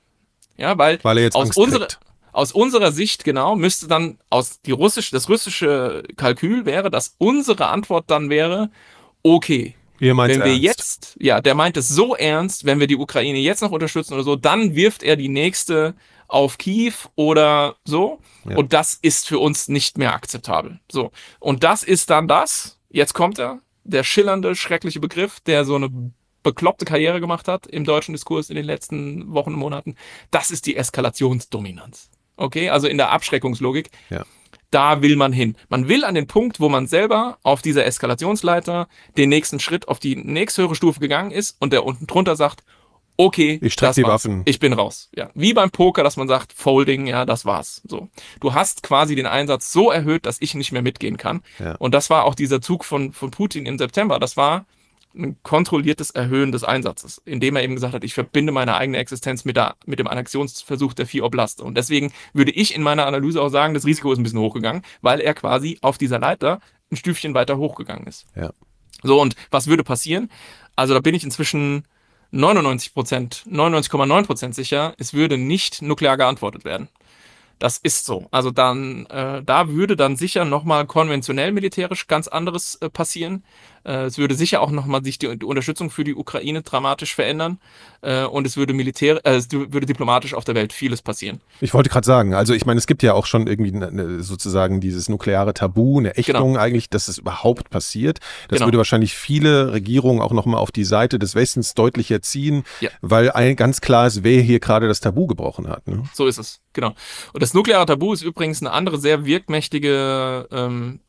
Ja, 0.56 0.76
weil, 0.76 1.02
weil 1.02 1.18
er 1.18 1.24
jetzt 1.24 1.36
aus, 1.36 1.56
unserer, 1.56 1.88
aus 2.32 2.52
unserer 2.52 2.92
Sicht 2.92 3.24
genau 3.24 3.56
müsste 3.56 3.88
dann 3.88 4.18
aus 4.30 4.60
die 4.62 4.72
russische, 4.72 5.12
das 5.12 5.28
russische 5.28 6.02
Kalkül 6.16 6.64
wäre, 6.64 6.90
dass 6.90 7.14
unsere 7.18 7.68
Antwort 7.68 8.10
dann 8.10 8.30
wäre, 8.30 8.70
okay, 9.22 9.74
Ihr 10.00 10.14
meint 10.14 10.32
wenn 10.32 10.40
wir 10.40 10.52
ernst. 10.52 10.62
jetzt, 10.62 11.16
ja, 11.20 11.40
der 11.42 11.54
meint 11.54 11.76
es 11.76 11.88
so 11.88 12.14
ernst, 12.16 12.64
wenn 12.64 12.80
wir 12.80 12.86
die 12.86 12.96
Ukraine 12.96 13.38
jetzt 13.38 13.60
noch 13.60 13.70
unterstützen 13.70 14.14
oder 14.14 14.22
so, 14.22 14.34
dann 14.34 14.74
wirft 14.74 15.02
er 15.02 15.16
die 15.16 15.28
nächste 15.28 15.94
auf 16.26 16.56
Kiew 16.58 16.94
oder 17.16 17.76
so. 17.84 18.18
Ja. 18.48 18.56
Und 18.56 18.72
das 18.72 18.94
ist 18.94 19.28
für 19.28 19.38
uns 19.38 19.68
nicht 19.68 19.98
mehr 19.98 20.14
akzeptabel. 20.14 20.80
So. 20.90 21.10
Und 21.38 21.64
das 21.64 21.82
ist 21.82 22.08
dann 22.08 22.28
das. 22.28 22.78
Jetzt 22.88 23.12
kommt 23.12 23.38
er. 23.38 23.60
Der 23.84 24.04
schillernde, 24.04 24.54
schreckliche 24.54 25.00
Begriff, 25.00 25.40
der 25.40 25.64
so 25.64 25.74
eine 25.74 25.90
bekloppte 26.42 26.84
Karriere 26.84 27.20
gemacht 27.20 27.48
hat 27.48 27.66
im 27.66 27.84
deutschen 27.84 28.12
Diskurs 28.12 28.48
in 28.48 28.56
den 28.56 28.64
letzten 28.64 29.32
Wochen 29.34 29.52
und 29.52 29.58
Monaten. 29.58 29.96
Das 30.30 30.50
ist 30.50 30.66
die 30.66 30.76
Eskalationsdominanz. 30.76 32.10
Okay, 32.40 32.70
also 32.70 32.88
in 32.88 32.96
der 32.96 33.10
Abschreckungslogik. 33.10 33.90
Ja. 34.08 34.24
Da 34.70 35.02
will 35.02 35.16
man 35.16 35.32
hin. 35.32 35.56
Man 35.68 35.88
will 35.88 36.04
an 36.04 36.14
den 36.14 36.26
Punkt, 36.26 36.60
wo 36.60 36.68
man 36.68 36.86
selber 36.86 37.38
auf 37.42 37.60
dieser 37.60 37.84
Eskalationsleiter 37.84 38.88
den 39.16 39.28
nächsten 39.28 39.60
Schritt 39.60 39.88
auf 39.88 39.98
die 39.98 40.16
nächsthöhere 40.16 40.74
Stufe 40.74 41.00
gegangen 41.00 41.32
ist 41.32 41.56
und 41.58 41.72
der 41.72 41.84
unten 41.84 42.06
drunter 42.06 42.36
sagt, 42.36 42.62
okay, 43.16 43.58
ich 43.60 43.74
streck 43.74 43.94
die 43.94 44.04
war's. 44.04 44.24
Waffen. 44.24 44.42
Ich 44.46 44.58
bin 44.60 44.72
raus. 44.72 45.10
Ja, 45.14 45.30
wie 45.34 45.52
beim 45.52 45.70
Poker, 45.70 46.02
dass 46.02 46.16
man 46.16 46.28
sagt, 46.28 46.52
Folding, 46.52 47.06
ja, 47.06 47.26
das 47.26 47.44
war's. 47.44 47.82
So, 47.84 48.08
du 48.40 48.54
hast 48.54 48.82
quasi 48.82 49.14
den 49.16 49.26
Einsatz 49.26 49.72
so 49.72 49.90
erhöht, 49.90 50.24
dass 50.24 50.38
ich 50.40 50.54
nicht 50.54 50.72
mehr 50.72 50.82
mitgehen 50.82 51.16
kann. 51.16 51.42
Ja. 51.58 51.74
Und 51.74 51.92
das 51.92 52.08
war 52.08 52.24
auch 52.24 52.34
dieser 52.34 52.62
Zug 52.62 52.84
von 52.84 53.12
von 53.12 53.30
Putin 53.30 53.66
im 53.66 53.76
September. 53.76 54.18
Das 54.18 54.36
war 54.36 54.64
ein 55.14 55.36
kontrolliertes 55.42 56.10
Erhöhen 56.10 56.52
des 56.52 56.64
Einsatzes, 56.64 57.20
indem 57.24 57.56
er 57.56 57.64
eben 57.64 57.74
gesagt 57.74 57.94
hat, 57.94 58.04
ich 58.04 58.14
verbinde 58.14 58.52
meine 58.52 58.76
eigene 58.76 58.98
Existenz 58.98 59.44
mit, 59.44 59.56
der, 59.56 59.76
mit 59.84 59.98
dem 59.98 60.06
Annexionsversuch 60.06 60.94
der 60.94 61.06
vier 61.06 61.24
Oblaste. 61.24 61.64
Und 61.64 61.76
deswegen 61.76 62.12
würde 62.32 62.52
ich 62.52 62.74
in 62.74 62.82
meiner 62.82 63.06
Analyse 63.06 63.42
auch 63.42 63.48
sagen, 63.48 63.74
das 63.74 63.84
Risiko 63.84 64.12
ist 64.12 64.18
ein 64.18 64.22
bisschen 64.22 64.38
hochgegangen, 64.38 64.82
weil 65.02 65.20
er 65.20 65.34
quasi 65.34 65.78
auf 65.82 65.98
dieser 65.98 66.18
Leiter 66.18 66.60
ein 66.92 66.96
Stüfchen 66.96 67.34
weiter 67.34 67.58
hochgegangen 67.58 68.06
ist. 68.06 68.26
Ja. 68.36 68.52
So, 69.02 69.20
und 69.20 69.34
was 69.50 69.66
würde 69.66 69.84
passieren? 69.84 70.30
Also 70.76 70.94
da 70.94 71.00
bin 71.00 71.14
ich 71.14 71.24
inzwischen 71.24 71.84
99 72.32 72.94
Prozent, 72.94 73.44
99,9 73.50 74.26
Prozent 74.26 74.54
sicher, 74.54 74.94
es 74.98 75.14
würde 75.14 75.36
nicht 75.36 75.82
nuklear 75.82 76.16
geantwortet 76.16 76.64
werden. 76.64 76.88
Das 77.60 77.76
ist 77.76 78.06
so. 78.06 78.26
Also 78.30 78.50
dann, 78.50 79.04
äh, 79.06 79.42
da 79.42 79.68
würde 79.68 79.94
dann 79.94 80.16
sicher 80.16 80.46
nochmal 80.46 80.86
konventionell 80.86 81.52
militärisch 81.52 82.06
ganz 82.06 82.26
anderes 82.26 82.76
äh, 82.76 82.88
passieren. 82.88 83.44
Äh, 83.84 84.04
es 84.04 84.18
würde 84.18 84.34
sicher 84.34 84.60
auch 84.60 84.70
nochmal 84.70 85.02
sich 85.02 85.18
die, 85.18 85.26
Unterstützung 85.26 85.90
für 85.90 86.04
die 86.04 86.14
Ukraine 86.14 86.62
dramatisch 86.62 87.14
verändern 87.14 87.58
äh, 88.02 88.24
und 88.24 88.46
es 88.46 88.56
würde 88.56 88.74
militär, 88.74 89.20
äh, 89.24 89.36
es 89.36 89.50
würde 89.50 89.86
diplomatisch 89.86 90.34
auf 90.34 90.44
der 90.44 90.54
Welt 90.54 90.72
vieles 90.72 91.02
passieren. 91.02 91.40
Ich 91.60 91.74
wollte 91.74 91.88
gerade 91.88 92.06
sagen, 92.06 92.34
also 92.34 92.52
ich 92.52 92.66
meine, 92.66 92.78
es 92.78 92.86
gibt 92.86 93.02
ja 93.02 93.14
auch 93.14 93.26
schon 93.26 93.46
irgendwie 93.46 93.72
ne, 93.72 93.90
ne, 93.90 94.22
sozusagen 94.22 94.80
dieses 94.80 95.08
nukleare 95.08 95.54
Tabu, 95.54 95.98
eine 95.98 96.16
Ächtung 96.16 96.52
genau. 96.52 96.60
eigentlich, 96.60 96.90
dass 96.90 97.08
es 97.08 97.18
überhaupt 97.18 97.70
passiert. 97.70 98.18
Das 98.48 98.58
genau. 98.58 98.66
würde 98.66 98.78
wahrscheinlich 98.78 99.14
viele 99.14 99.72
Regierungen 99.72 100.20
auch 100.20 100.32
nochmal 100.32 100.60
auf 100.60 100.72
die 100.72 100.84
Seite 100.84 101.18
des 101.18 101.34
Westens 101.34 101.74
deutlicher 101.74 102.22
ziehen, 102.22 102.64
ja. 102.80 102.90
weil 103.00 103.30
ein, 103.30 103.56
ganz 103.56 103.80
klar 103.80 104.06
ist, 104.06 104.22
wer 104.24 104.42
hier 104.42 104.60
gerade 104.60 104.88
das 104.88 105.00
Tabu 105.00 105.26
gebrochen 105.26 105.68
hat. 105.68 105.86
Ne? 105.86 106.02
So 106.14 106.26
ist 106.26 106.38
es, 106.38 106.60
genau. 106.72 106.94
Und 107.32 107.42
das 107.42 107.54
nukleare 107.54 107.86
Tabu 107.86 108.12
ist 108.12 108.22
übrigens 108.22 108.60
eine 108.60 108.72
andere 108.72 108.98
sehr 108.98 109.24
wirkmächtige 109.24 110.48
ähm, 110.50 111.00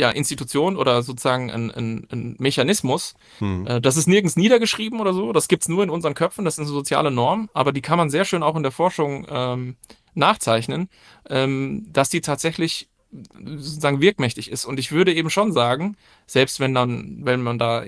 ja, 0.00 0.10
Institution 0.10 0.76
oder 0.76 1.02
sozusagen 1.02 1.50
ein, 1.50 1.70
ein, 1.70 2.06
ein 2.10 2.36
Mechanismus. 2.38 3.14
Hm. 3.38 3.66
Äh, 3.66 3.80
das 3.80 3.96
ist 3.96 4.08
nirgends 4.08 4.36
niedergeschrieben 4.36 4.98
oder 4.98 5.12
so, 5.12 5.32
das 5.32 5.46
gibt 5.46 5.62
es 5.62 5.68
nur 5.68 5.84
in 5.84 5.90
unseren 5.90 6.14
Köpfen, 6.14 6.44
das 6.44 6.54
ist 6.54 6.60
eine 6.60 6.68
soziale 6.68 7.10
Norm, 7.10 7.50
aber 7.52 7.72
die 7.72 7.82
kann 7.82 7.98
man 7.98 8.10
sehr 8.10 8.24
schön 8.24 8.42
auch 8.42 8.56
in 8.56 8.62
der 8.62 8.72
Forschung 8.72 9.26
ähm, 9.30 9.76
nachzeichnen, 10.14 10.88
ähm, 11.28 11.86
dass 11.92 12.08
die 12.08 12.22
tatsächlich 12.22 12.88
sozusagen 13.12 14.00
wirkmächtig 14.00 14.50
ist. 14.50 14.64
Und 14.64 14.78
ich 14.78 14.92
würde 14.92 15.12
eben 15.12 15.30
schon 15.30 15.52
sagen, 15.52 15.96
selbst 16.26 16.60
wenn 16.60 16.74
dann, 16.74 17.18
wenn 17.24 17.42
man 17.42 17.58
da 17.58 17.84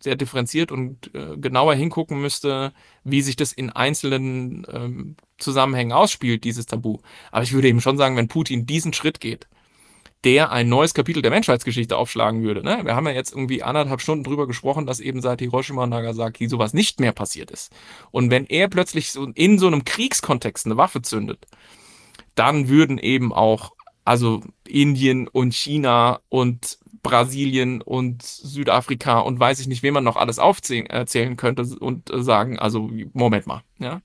sehr 0.00 0.16
differenziert 0.16 0.72
und 0.72 1.14
äh, 1.14 1.36
genauer 1.36 1.74
hingucken 1.74 2.20
müsste, 2.20 2.72
wie 3.04 3.22
sich 3.22 3.36
das 3.36 3.52
in 3.52 3.70
einzelnen 3.70 4.66
ähm, 4.70 5.16
Zusammenhängen 5.38 5.92
ausspielt, 5.92 6.42
dieses 6.42 6.66
Tabu. 6.66 6.98
Aber 7.30 7.44
ich 7.44 7.52
würde 7.52 7.68
eben 7.68 7.80
schon 7.80 7.96
sagen, 7.96 8.16
wenn 8.16 8.28
Putin 8.28 8.66
diesen 8.66 8.92
Schritt 8.92 9.20
geht, 9.20 9.46
der 10.24 10.50
ein 10.50 10.68
neues 10.68 10.94
Kapitel 10.94 11.22
der 11.22 11.30
Menschheitsgeschichte 11.30 11.96
aufschlagen 11.96 12.42
würde. 12.42 12.62
Ne? 12.62 12.80
Wir 12.84 12.96
haben 12.96 13.06
ja 13.06 13.12
jetzt 13.12 13.32
irgendwie 13.32 13.62
anderthalb 13.62 14.00
Stunden 14.00 14.24
drüber 14.24 14.46
gesprochen, 14.46 14.86
dass 14.86 15.00
eben 15.00 15.20
seit 15.20 15.40
Hiroshima 15.40 15.84
und 15.84 15.90
Nagasaki 15.90 16.48
sowas 16.48 16.72
nicht 16.72 17.00
mehr 17.00 17.12
passiert 17.12 17.50
ist. 17.50 17.72
Und 18.10 18.30
wenn 18.30 18.46
er 18.46 18.68
plötzlich 18.68 19.10
so 19.10 19.26
in 19.34 19.58
so 19.58 19.66
einem 19.66 19.84
Kriegskontext 19.84 20.66
eine 20.66 20.76
Waffe 20.76 21.02
zündet, 21.02 21.46
dann 22.34 22.68
würden 22.68 22.98
eben 22.98 23.32
auch 23.32 23.72
also 24.04 24.42
Indien 24.66 25.28
und 25.28 25.54
China 25.54 26.20
und 26.28 26.78
Brasilien 27.02 27.82
und 27.82 28.22
Südafrika 28.22 29.20
und 29.20 29.38
weiß 29.38 29.60
ich 29.60 29.66
nicht, 29.66 29.82
wen 29.82 29.94
man 29.94 30.04
noch 30.04 30.16
alles 30.16 30.38
aufzählen 30.38 31.36
könnte 31.36 31.62
und 31.78 32.10
sagen, 32.12 32.58
also 32.58 32.90
Moment 33.12 33.46
mal, 33.46 33.62
ja. 33.78 34.00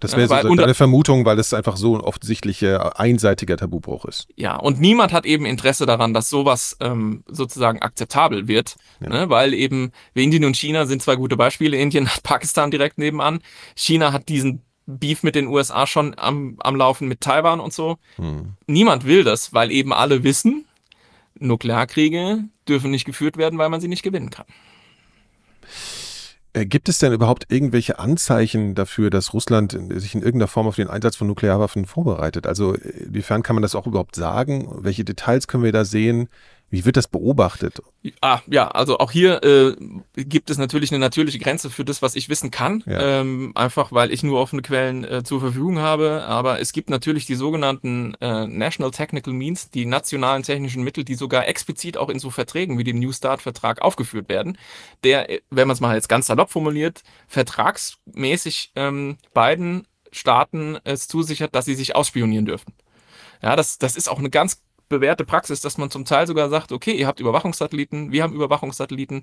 Das 0.00 0.16
wäre 0.16 0.28
so 0.28 0.54
deine 0.54 0.74
Vermutung, 0.74 1.24
weil 1.24 1.38
es 1.38 1.52
einfach 1.52 1.76
so 1.76 1.96
ein 1.96 2.00
offensichtlicher 2.00 2.98
einseitiger 2.98 3.56
Tabubruch 3.56 4.04
ist. 4.04 4.28
Ja, 4.36 4.56
und 4.56 4.80
niemand 4.80 5.12
hat 5.12 5.26
eben 5.26 5.46
Interesse 5.46 5.86
daran, 5.86 6.14
dass 6.14 6.28
sowas 6.28 6.76
ähm, 6.80 7.24
sozusagen 7.26 7.80
akzeptabel 7.80 8.48
wird, 8.48 8.76
ja. 9.00 9.08
ne? 9.08 9.30
weil 9.30 9.54
eben 9.54 9.92
Indien 10.14 10.44
und 10.44 10.56
China 10.56 10.86
sind 10.86 11.02
zwei 11.02 11.16
gute 11.16 11.36
Beispiele. 11.36 11.76
Indien 11.76 12.08
hat 12.08 12.22
Pakistan 12.22 12.70
direkt 12.70 12.98
nebenan. 12.98 13.40
China 13.74 14.12
hat 14.12 14.28
diesen 14.28 14.62
Beef 14.86 15.22
mit 15.22 15.34
den 15.34 15.48
USA 15.48 15.86
schon 15.86 16.14
am, 16.18 16.56
am 16.60 16.74
Laufen 16.74 17.08
mit 17.08 17.20
Taiwan 17.20 17.60
und 17.60 17.74
so. 17.74 17.98
Hm. 18.16 18.54
Niemand 18.66 19.04
will 19.04 19.22
das, 19.22 19.52
weil 19.52 19.70
eben 19.70 19.92
alle 19.92 20.24
wissen, 20.24 20.64
Nuklearkriege 21.38 22.44
dürfen 22.66 22.90
nicht 22.90 23.04
geführt 23.04 23.36
werden, 23.36 23.58
weil 23.58 23.68
man 23.68 23.80
sie 23.80 23.88
nicht 23.88 24.02
gewinnen 24.02 24.30
kann. 24.30 24.46
Äh, 26.52 26.66
gibt 26.66 26.88
es 26.88 26.98
denn 26.98 27.12
überhaupt 27.12 27.46
irgendwelche 27.50 27.98
Anzeichen 27.98 28.74
dafür, 28.74 29.10
dass 29.10 29.32
Russland 29.34 29.72
sich 29.72 30.14
in 30.14 30.22
irgendeiner 30.22 30.48
Form 30.48 30.66
auf 30.66 30.76
den 30.76 30.88
Einsatz 30.88 31.16
von 31.16 31.26
Nuklearwaffen 31.26 31.86
vorbereitet? 31.86 32.46
Also 32.46 32.74
inwiefern 32.74 33.42
kann 33.42 33.54
man 33.54 33.62
das 33.62 33.74
auch 33.74 33.86
überhaupt 33.86 34.16
sagen? 34.16 34.68
Welche 34.80 35.04
Details 35.04 35.46
können 35.46 35.64
wir 35.64 35.72
da 35.72 35.84
sehen? 35.84 36.28
Wie 36.70 36.84
wird 36.84 36.98
das 36.98 37.08
beobachtet? 37.08 37.80
Ah, 38.20 38.40
ja, 38.46 38.68
also 38.68 38.98
auch 38.98 39.10
hier 39.10 39.42
äh, 39.42 39.74
gibt 40.16 40.50
es 40.50 40.58
natürlich 40.58 40.90
eine 40.90 40.98
natürliche 40.98 41.38
Grenze 41.38 41.70
für 41.70 41.84
das, 41.84 42.02
was 42.02 42.14
ich 42.14 42.28
wissen 42.28 42.50
kann. 42.50 42.84
Ja. 42.86 43.20
Ähm, 43.20 43.52
einfach 43.54 43.90
weil 43.90 44.12
ich 44.12 44.22
nur 44.22 44.38
offene 44.38 44.60
Quellen 44.60 45.02
äh, 45.04 45.22
zur 45.24 45.40
Verfügung 45.40 45.78
habe. 45.78 46.24
Aber 46.26 46.60
es 46.60 46.72
gibt 46.72 46.90
natürlich 46.90 47.24
die 47.24 47.36
sogenannten 47.36 48.14
äh, 48.20 48.46
National 48.46 48.90
Technical 48.90 49.32
Means, 49.32 49.70
die 49.70 49.86
nationalen 49.86 50.42
technischen 50.42 50.82
Mittel, 50.82 51.04
die 51.04 51.14
sogar 51.14 51.48
explizit 51.48 51.96
auch 51.96 52.10
in 52.10 52.18
so 52.18 52.28
Verträgen 52.28 52.76
wie 52.76 52.84
dem 52.84 52.98
New 52.98 53.12
Start-Vertrag 53.12 53.80
aufgeführt 53.80 54.28
werden, 54.28 54.58
der, 55.04 55.30
äh, 55.30 55.40
wenn 55.48 55.68
man 55.68 55.74
es 55.74 55.80
mal 55.80 55.94
jetzt 55.94 56.08
ganz 56.08 56.26
salopp 56.26 56.50
formuliert, 56.50 57.02
vertragsmäßig 57.28 58.72
ähm, 58.76 59.16
beiden 59.32 59.86
Staaten 60.12 60.78
es 60.84 61.08
zusichert, 61.08 61.54
dass 61.54 61.64
sie 61.64 61.74
sich 61.74 61.96
ausspionieren 61.96 62.44
dürfen. 62.44 62.74
Ja, 63.42 63.56
das, 63.56 63.78
das 63.78 63.96
ist 63.96 64.08
auch 64.08 64.18
eine 64.18 64.30
ganz 64.30 64.60
bewährte 64.88 65.24
Praxis, 65.24 65.60
dass 65.60 65.78
man 65.78 65.90
zum 65.90 66.04
Teil 66.04 66.26
sogar 66.26 66.48
sagt, 66.48 66.72
okay, 66.72 66.92
ihr 66.92 67.06
habt 67.06 67.20
Überwachungssatelliten, 67.20 68.12
wir 68.12 68.22
haben 68.22 68.34
Überwachungssatelliten, 68.34 69.22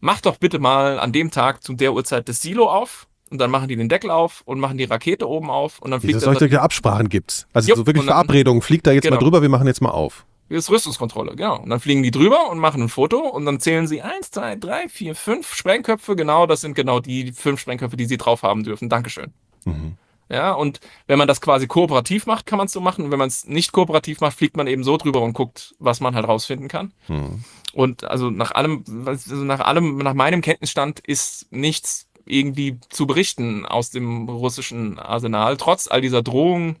macht 0.00 0.26
doch 0.26 0.36
bitte 0.36 0.58
mal 0.58 0.98
an 0.98 1.12
dem 1.12 1.30
Tag 1.30 1.62
zu 1.62 1.74
der 1.74 1.92
Uhrzeit 1.92 2.28
das 2.28 2.42
Silo 2.42 2.70
auf 2.70 3.06
und 3.30 3.38
dann 3.38 3.50
machen 3.50 3.68
die 3.68 3.76
den 3.76 3.88
Deckel 3.88 4.10
auf 4.10 4.42
und 4.44 4.60
machen 4.60 4.78
die 4.78 4.84
Rakete 4.84 5.28
oben 5.28 5.50
auf 5.50 5.80
und 5.80 5.90
dann 5.90 6.00
fliegt 6.00 6.16
Dass 6.16 6.26
es 6.26 6.38
solche 6.38 6.60
Absprachen 6.60 7.08
gibt. 7.08 7.46
Also 7.52 7.68
jo, 7.68 7.76
so 7.76 7.86
wirklich 7.86 8.04
Verabredungen, 8.04 8.62
fliegt 8.62 8.86
da 8.86 8.92
jetzt 8.92 9.04
genau. 9.04 9.16
mal 9.16 9.22
drüber, 9.22 9.42
wir 9.42 9.48
machen 9.48 9.66
jetzt 9.66 9.82
mal 9.82 9.90
auf. 9.90 10.26
Das 10.48 10.58
ist 10.58 10.70
Rüstungskontrolle, 10.70 11.34
genau. 11.34 11.60
Und 11.60 11.70
dann 11.70 11.80
fliegen 11.80 12.04
die 12.04 12.12
drüber 12.12 12.50
und 12.50 12.60
machen 12.60 12.82
ein 12.82 12.88
Foto 12.88 13.18
und 13.18 13.46
dann 13.46 13.58
zählen 13.58 13.88
sie 13.88 14.02
eins, 14.02 14.30
zwei, 14.30 14.54
drei, 14.54 14.88
vier, 14.88 15.16
fünf 15.16 15.52
Sprengköpfe. 15.52 16.14
Genau, 16.14 16.46
das 16.46 16.60
sind 16.60 16.74
genau 16.74 17.00
die 17.00 17.32
fünf 17.32 17.60
Sprengköpfe, 17.60 17.96
die 17.96 18.04
sie 18.04 18.16
drauf 18.16 18.44
haben 18.44 18.62
dürfen. 18.62 18.88
Dankeschön. 18.88 19.32
Mhm. 19.64 19.96
Ja, 20.28 20.52
und 20.52 20.80
wenn 21.06 21.18
man 21.18 21.28
das 21.28 21.40
quasi 21.40 21.66
kooperativ 21.66 22.26
macht, 22.26 22.46
kann 22.46 22.56
man 22.56 22.66
es 22.66 22.72
so 22.72 22.80
machen. 22.80 23.04
Und 23.04 23.10
wenn 23.12 23.18
man 23.18 23.28
es 23.28 23.46
nicht 23.46 23.72
kooperativ 23.72 24.20
macht, 24.20 24.36
fliegt 24.36 24.56
man 24.56 24.66
eben 24.66 24.82
so 24.82 24.96
drüber 24.96 25.22
und 25.22 25.34
guckt, 25.34 25.74
was 25.78 26.00
man 26.00 26.14
halt 26.14 26.26
rausfinden 26.26 26.68
kann. 26.68 26.92
Mhm. 27.06 27.44
Und 27.72 28.04
also 28.04 28.30
nach 28.30 28.52
allem, 28.52 28.84
also 29.06 29.36
nach 29.36 29.60
allem, 29.60 29.98
nach 29.98 30.14
meinem 30.14 30.40
Kenntnisstand 30.40 31.00
ist 31.00 31.52
nichts 31.52 32.08
irgendwie 32.24 32.80
zu 32.88 33.06
berichten 33.06 33.64
aus 33.64 33.90
dem 33.90 34.28
russischen 34.28 34.98
Arsenal, 34.98 35.56
trotz 35.56 35.86
all 35.88 36.00
dieser 36.00 36.22
Drohungen 36.22 36.76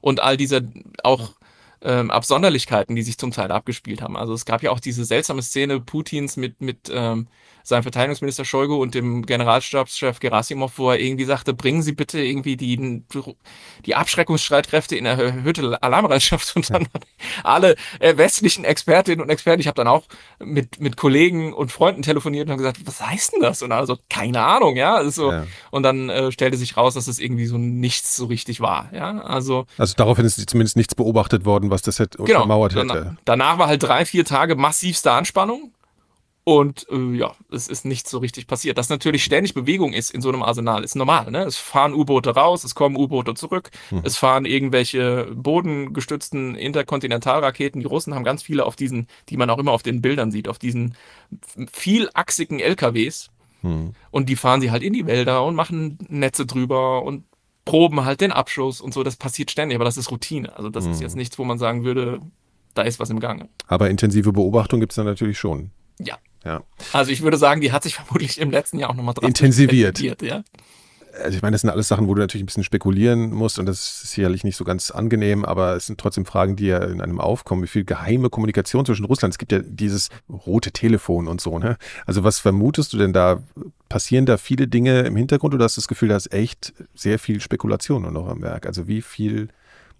und 0.00 0.20
all 0.20 0.36
dieser 0.36 0.62
auch 1.04 1.32
ähm, 1.80 2.10
Absonderlichkeiten, 2.10 2.96
die 2.96 3.02
sich 3.02 3.18
zum 3.18 3.30
Teil 3.30 3.50
abgespielt 3.52 4.02
haben. 4.02 4.16
Also 4.16 4.32
es 4.32 4.44
gab 4.44 4.62
ja 4.62 4.70
auch 4.70 4.80
diese 4.80 5.04
seltsame 5.04 5.42
Szene 5.42 5.80
Putins 5.80 6.36
mit, 6.36 6.60
mit 6.60 6.90
ähm, 6.92 7.28
seinem 7.64 7.82
Verteidigungsminister 7.82 8.44
Shoigu 8.44 8.76
und 8.76 8.94
dem 8.94 9.24
Generalstabschef 9.24 10.20
Gerasimov, 10.20 10.78
wo 10.78 10.90
er 10.90 11.00
irgendwie 11.00 11.24
sagte, 11.24 11.54
bringen 11.54 11.82
Sie 11.82 11.92
bitte 11.92 12.20
irgendwie 12.20 12.56
die, 12.56 13.02
die 13.86 13.94
Abschreckungsstreitkräfte 13.94 14.96
in 14.96 15.06
erhöhte 15.06 15.82
Alarmbereitschaft 15.82 16.54
und 16.56 16.70
dann 16.70 16.88
alle 17.44 17.76
äh, 18.00 18.16
westlichen 18.16 18.64
Expertinnen 18.64 19.22
und 19.22 19.30
Experten, 19.30 19.60
ich 19.60 19.66
habe 19.66 19.76
dann 19.76 19.88
auch 19.88 20.04
mit, 20.38 20.80
mit 20.80 20.96
Kollegen 20.96 21.52
und 21.52 21.72
Freunden 21.72 22.02
telefoniert 22.02 22.50
und 22.50 22.56
gesagt, 22.56 22.78
was 22.84 23.00
heißt 23.00 23.34
denn 23.34 23.40
das? 23.40 23.62
Und 23.62 23.72
also, 23.72 23.98
keine 24.10 24.42
Ahnung, 24.42 24.76
ja. 24.76 24.94
Also, 24.94 25.30
ja. 25.30 25.46
Und 25.70 25.82
dann 25.82 26.08
äh, 26.08 26.32
stellte 26.32 26.56
sich 26.56 26.76
raus, 26.76 26.94
dass 26.94 27.08
es 27.08 27.18
irgendwie 27.18 27.46
so 27.46 27.58
nichts 27.58 28.16
so 28.16 28.26
richtig 28.26 28.60
war. 28.60 28.90
Ja, 28.92 29.20
also. 29.20 29.66
Also 29.78 29.94
daraufhin 29.96 30.24
ist 30.24 30.48
zumindest 30.48 30.76
nichts 30.76 30.94
beobachtet 30.94 31.44
worden, 31.44 31.70
was 31.70 31.82
das 31.82 31.98
hätte 31.98 32.18
genau, 32.18 32.40
untermauert 32.40 32.74
hätte. 32.74 32.86
Danach, 32.86 33.14
danach 33.24 33.58
war 33.58 33.68
halt 33.68 33.82
drei, 33.82 34.04
vier 34.04 34.24
Tage 34.24 34.56
massivste 34.56 35.12
Anspannung. 35.12 35.72
Und 36.44 36.86
äh, 36.90 37.16
ja, 37.16 37.34
es 37.52 37.68
ist 37.68 37.84
nicht 37.84 38.08
so 38.08 38.18
richtig 38.18 38.48
passiert. 38.48 38.76
Dass 38.76 38.88
natürlich 38.88 39.22
ständig 39.22 39.54
Bewegung 39.54 39.92
ist 39.92 40.10
in 40.10 40.20
so 40.20 40.28
einem 40.28 40.42
Arsenal, 40.42 40.82
ist 40.82 40.96
normal. 40.96 41.30
Ne? 41.30 41.44
Es 41.44 41.56
fahren 41.56 41.94
U-Boote 41.94 42.30
raus, 42.30 42.64
es 42.64 42.74
kommen 42.74 42.96
U-Boote 42.96 43.34
zurück, 43.34 43.70
mhm. 43.90 44.00
es 44.02 44.16
fahren 44.16 44.44
irgendwelche 44.44 45.28
bodengestützten 45.34 46.56
Interkontinentalraketen. 46.56 47.80
Die 47.80 47.86
Russen 47.86 48.14
haben 48.14 48.24
ganz 48.24 48.42
viele 48.42 48.66
auf 48.66 48.74
diesen, 48.74 49.06
die 49.28 49.36
man 49.36 49.50
auch 49.50 49.58
immer 49.58 49.70
auf 49.70 49.84
den 49.84 50.02
Bildern 50.02 50.32
sieht, 50.32 50.48
auf 50.48 50.58
diesen 50.58 50.96
vielachsigen 51.70 52.58
LKWs. 52.58 53.30
Mhm. 53.62 53.92
Und 54.10 54.28
die 54.28 54.36
fahren 54.36 54.60
sie 54.60 54.72
halt 54.72 54.82
in 54.82 54.94
die 54.94 55.06
Wälder 55.06 55.44
und 55.44 55.54
machen 55.54 55.98
Netze 56.08 56.44
drüber 56.44 57.04
und 57.04 57.24
proben 57.64 58.04
halt 58.04 58.20
den 58.20 58.32
Abschuss 58.32 58.80
und 58.80 58.92
so. 58.92 59.04
Das 59.04 59.14
passiert 59.14 59.52
ständig, 59.52 59.76
aber 59.76 59.84
das 59.84 59.96
ist 59.96 60.10
Routine. 60.10 60.56
Also 60.56 60.70
das 60.70 60.86
mhm. 60.86 60.92
ist 60.92 61.00
jetzt 61.02 61.14
nichts, 61.14 61.38
wo 61.38 61.44
man 61.44 61.58
sagen 61.58 61.84
würde, 61.84 62.18
da 62.74 62.82
ist 62.82 62.98
was 62.98 63.10
im 63.10 63.20
Gange. 63.20 63.48
Aber 63.68 63.90
intensive 63.90 64.32
Beobachtung 64.32 64.80
gibt 64.80 64.90
es 64.90 64.96
dann 64.96 65.06
natürlich 65.06 65.38
schon. 65.38 65.70
Ja, 65.98 66.18
ja. 66.44 66.62
Also 66.92 67.10
ich 67.12 67.22
würde 67.22 67.36
sagen, 67.36 67.60
die 67.60 67.72
hat 67.72 67.82
sich 67.82 67.94
vermutlich 67.96 68.40
im 68.40 68.50
letzten 68.50 68.78
Jahr 68.78 68.90
auch 68.90 68.94
nochmal 68.94 69.14
dran 69.14 69.28
intensiviert. 69.28 70.00
Ja. 70.00 70.42
Also 71.20 71.36
ich 71.36 71.42
meine, 71.42 71.52
das 71.52 71.60
sind 71.60 71.68
alles 71.68 71.88
Sachen, 71.88 72.08
wo 72.08 72.14
du 72.14 72.20
natürlich 72.22 72.42
ein 72.42 72.46
bisschen 72.46 72.64
spekulieren 72.64 73.32
musst 73.32 73.58
und 73.58 73.66
das 73.66 74.02
ist 74.02 74.12
sicherlich 74.12 74.44
nicht 74.44 74.56
so 74.56 74.64
ganz 74.64 74.90
angenehm, 74.90 75.44
aber 75.44 75.76
es 75.76 75.86
sind 75.86 76.00
trotzdem 76.00 76.24
Fragen, 76.24 76.56
die 76.56 76.66
ja 76.66 76.82
in 76.82 77.02
einem 77.02 77.20
aufkommen. 77.20 77.62
Wie 77.62 77.68
viel 77.68 77.84
geheime 77.84 78.30
Kommunikation 78.30 78.86
zwischen 78.86 79.04
Russland? 79.04 79.34
Es 79.34 79.38
gibt 79.38 79.52
ja 79.52 79.58
dieses 79.58 80.08
rote 80.30 80.72
Telefon 80.72 81.28
und 81.28 81.42
so, 81.42 81.58
ne? 81.58 81.76
Also 82.06 82.24
was 82.24 82.38
vermutest 82.38 82.94
du 82.94 82.98
denn 82.98 83.12
da? 83.12 83.42
Passieren 83.90 84.24
da 84.24 84.38
viele 84.38 84.68
Dinge 84.68 85.00
im 85.00 85.16
Hintergrund 85.16 85.52
oder 85.52 85.64
hast 85.64 85.76
du 85.76 85.82
das 85.82 85.88
Gefühl, 85.88 86.08
da 86.08 86.16
ist 86.16 86.32
echt 86.32 86.72
sehr 86.94 87.18
viel 87.18 87.42
Spekulation 87.42 88.10
noch 88.10 88.28
am 88.28 88.40
Werk? 88.40 88.66
Also 88.66 88.88
wie 88.88 89.02
viel, 89.02 89.48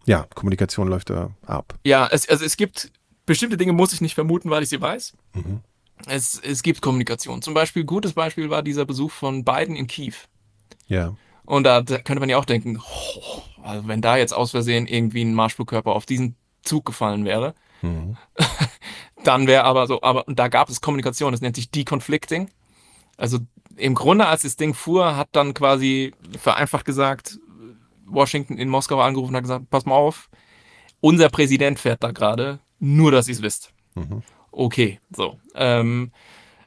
ja, 0.07 0.27
Kommunikation 0.35 0.89
läuft 0.89 1.11
da 1.11 1.31
ab? 1.45 1.75
Ja, 1.85 2.09
es, 2.11 2.27
also 2.27 2.43
es 2.43 2.57
gibt 2.57 2.91
bestimmte 3.27 3.59
Dinge, 3.59 3.75
muss 3.75 3.93
ich 3.93 4.01
nicht 4.01 4.15
vermuten, 4.15 4.49
weil 4.49 4.63
ich 4.63 4.71
sie 4.71 4.81
weiß. 4.81 5.13
Mhm 5.35 5.61
es, 6.07 6.41
es 6.41 6.63
gibt 6.63 6.83
Kommunikation. 6.83 7.43
Zum 7.43 7.55
Beispiel, 7.55 7.85
gutes 7.85 8.13
Beispiel 8.13 8.51
war 8.51 8.63
dieser 8.63 8.85
Besuch 8.85 9.11
von 9.11 9.45
Biden 9.45 9.77
in 9.77 9.87
Kiew. 9.87 10.15
Ja. 10.87 11.15
Und 11.45 11.65
da, 11.65 11.83
da 11.83 11.99
könnte 11.99 12.21
man 12.21 12.29
ja 12.29 12.39
auch 12.39 12.45
denken, 12.45 12.79
oh, 12.79 13.43
also 13.63 13.89
wenn 13.89 14.01
da 14.01 14.17
jetzt 14.17 14.33
aus 14.33 14.53
Versehen 14.53 14.87
irgendwie 14.87 15.25
ein 15.25 15.35
Marschflugkörper 15.35 15.93
auf 15.93 16.07
diesen 16.07 16.37
Zug 16.63 16.85
gefallen 16.85 17.25
wäre, 17.25 17.55
mhm. 17.83 18.17
dann 19.25 19.47
wäre 19.47 19.65
aber 19.65 19.87
so, 19.87 20.03
aber 20.03 20.25
da 20.29 20.49
gab 20.49 20.69
es 20.69 20.81
Kommunikation, 20.81 21.33
das 21.33 21.41
nennt 21.41 21.57
sich 21.57 21.71
Deconflicting. 21.71 22.51
Also 23.17 23.39
im 23.77 23.95
Grunde, 23.95 24.27
als 24.27 24.43
das 24.43 24.57
Ding 24.57 24.75
fuhr, 24.75 25.17
hat 25.17 25.29
dann 25.33 25.55
quasi 25.55 26.15
vereinfacht 26.39 26.85
gesagt, 26.85 27.39
Washington 28.07 28.59
in 28.59 28.69
Moskau 28.69 29.01
angerufen 29.01 29.31
und 29.31 29.37
hat 29.37 29.45
gesagt, 29.45 29.71
pass 29.71 29.87
mal 29.87 29.95
auf, 29.95 30.29
unser 31.01 31.29
Präsident 31.29 31.79
fährt 31.79 32.03
da 32.03 32.13
gerade, 32.13 32.61
nur 32.79 33.11
dass 33.11 33.29
ihr 33.29 33.35
es 33.35 33.43
wisst. 33.43 33.73
Mhm 33.95 34.23
okay. 34.53 35.01
So. 35.15 35.39
Ähm, 35.55 36.13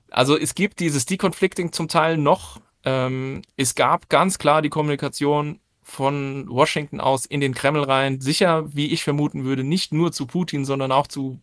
also 0.10 0.38
es 0.38 0.56
gibt 0.56 0.80
dieses 0.80 1.06
Deconflicting 1.06 1.72
zum 1.72 1.88
Teil 1.88 2.18
noch. 2.18 2.60
Ähm, 2.84 3.42
es 3.58 3.76
gab 3.76 4.10
ganz 4.10 4.38
klar 4.38 4.62
die 4.62 4.70
Kommunikation 4.70 5.60
von 5.82 6.48
Washington 6.50 7.00
aus 7.00 7.26
in 7.26 7.42
den 7.42 7.54
Kreml 7.54 7.84
rein. 7.84 8.20
Sicher, 8.20 8.76
wie 8.76 8.88
ich 8.88 9.04
vermuten 9.04 9.44
würde, 9.44 9.64
nicht 9.64 9.94
nur 9.94 10.12
zu 10.12 10.26
Putin, 10.26 10.66
sondern 10.66 10.92
auch 10.92 11.08
zu 11.08 11.40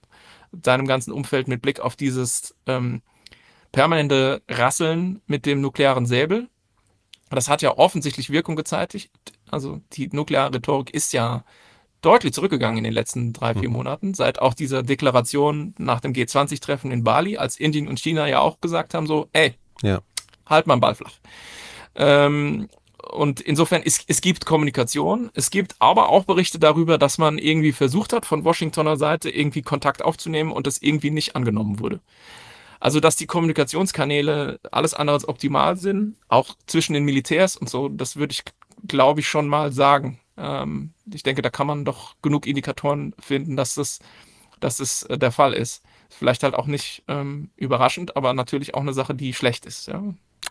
seinem 0.64 0.86
ganzen 0.86 1.12
Umfeld 1.12 1.48
mit 1.48 1.62
Blick 1.62 1.80
auf 1.80 1.96
dieses 1.96 2.54
ähm, 2.66 3.02
permanente 3.70 4.42
Rasseln 4.48 5.22
mit 5.26 5.46
dem 5.46 5.60
nuklearen 5.60 6.06
Säbel. 6.06 6.48
Das 7.30 7.48
hat 7.48 7.62
ja 7.62 7.78
offensichtlich 7.78 8.30
Wirkung 8.30 8.56
gezeitigt. 8.56 9.10
Also 9.50 9.80
die 9.92 10.08
nukleare 10.08 10.52
Rhetorik 10.54 10.90
ist 10.90 11.12
ja 11.12 11.44
deutlich 12.02 12.34
zurückgegangen 12.34 12.78
in 12.78 12.84
den 12.84 12.92
letzten 12.92 13.32
drei, 13.32 13.54
vier 13.54 13.68
mhm. 13.68 13.76
Monaten, 13.76 14.14
seit 14.14 14.40
auch 14.40 14.54
dieser 14.54 14.82
Deklaration 14.82 15.74
nach 15.78 16.00
dem 16.00 16.12
G20-Treffen 16.12 16.90
in 16.90 17.04
Bali, 17.04 17.38
als 17.38 17.58
Indien 17.58 17.88
und 17.88 17.98
China 17.98 18.26
ja 18.28 18.40
auch 18.40 18.60
gesagt 18.60 18.94
haben, 18.94 19.06
so, 19.06 19.28
ey, 19.32 19.54
ja. 19.82 20.00
halt 20.46 20.66
mal 20.66 20.76
den 20.76 20.80
Ball 20.80 20.94
flach. 20.94 21.14
Ähm, 21.94 22.68
und 23.10 23.40
insofern, 23.40 23.82
es, 23.84 24.04
es 24.06 24.20
gibt 24.20 24.46
Kommunikation, 24.46 25.30
es 25.34 25.50
gibt 25.50 25.76
aber 25.78 26.08
auch 26.08 26.24
Berichte 26.24 26.58
darüber, 26.58 26.98
dass 26.98 27.18
man 27.18 27.38
irgendwie 27.38 27.72
versucht 27.72 28.12
hat, 28.12 28.26
von 28.26 28.44
Washingtoner 28.44 28.96
Seite 28.96 29.30
irgendwie 29.30 29.62
Kontakt 29.62 30.02
aufzunehmen 30.02 30.52
und 30.52 30.66
das 30.66 30.78
irgendwie 30.80 31.10
nicht 31.10 31.36
angenommen 31.36 31.78
wurde. 31.78 32.00
Also, 32.80 32.98
dass 32.98 33.14
die 33.14 33.26
Kommunikationskanäle 33.26 34.58
alles 34.72 34.94
andere 34.94 35.14
als 35.14 35.28
optimal 35.28 35.76
sind, 35.76 36.16
auch 36.28 36.56
zwischen 36.66 36.94
den 36.94 37.04
Militärs 37.04 37.56
und 37.56 37.68
so, 37.68 37.88
das 37.88 38.16
würde 38.16 38.32
ich, 38.32 38.42
glaube 38.88 39.20
ich, 39.20 39.28
schon 39.28 39.46
mal 39.46 39.72
sagen. 39.72 40.18
Ähm, 40.42 40.90
ich 41.10 41.22
denke, 41.22 41.40
da 41.40 41.50
kann 41.50 41.66
man 41.66 41.84
doch 41.84 42.16
genug 42.20 42.46
Indikatoren 42.46 43.14
finden, 43.18 43.56
dass 43.56 43.76
das, 43.76 44.00
dass 44.60 44.78
das 44.78 45.04
äh, 45.04 45.16
der 45.16 45.30
Fall 45.30 45.54
ist. 45.54 45.82
Vielleicht 46.10 46.42
halt 46.42 46.54
auch 46.54 46.66
nicht 46.66 47.04
ähm, 47.08 47.50
überraschend, 47.56 48.16
aber 48.16 48.34
natürlich 48.34 48.74
auch 48.74 48.80
eine 48.80 48.92
Sache, 48.92 49.14
die 49.14 49.32
schlecht 49.32 49.64
ist. 49.64 49.86
Ja. 49.86 50.02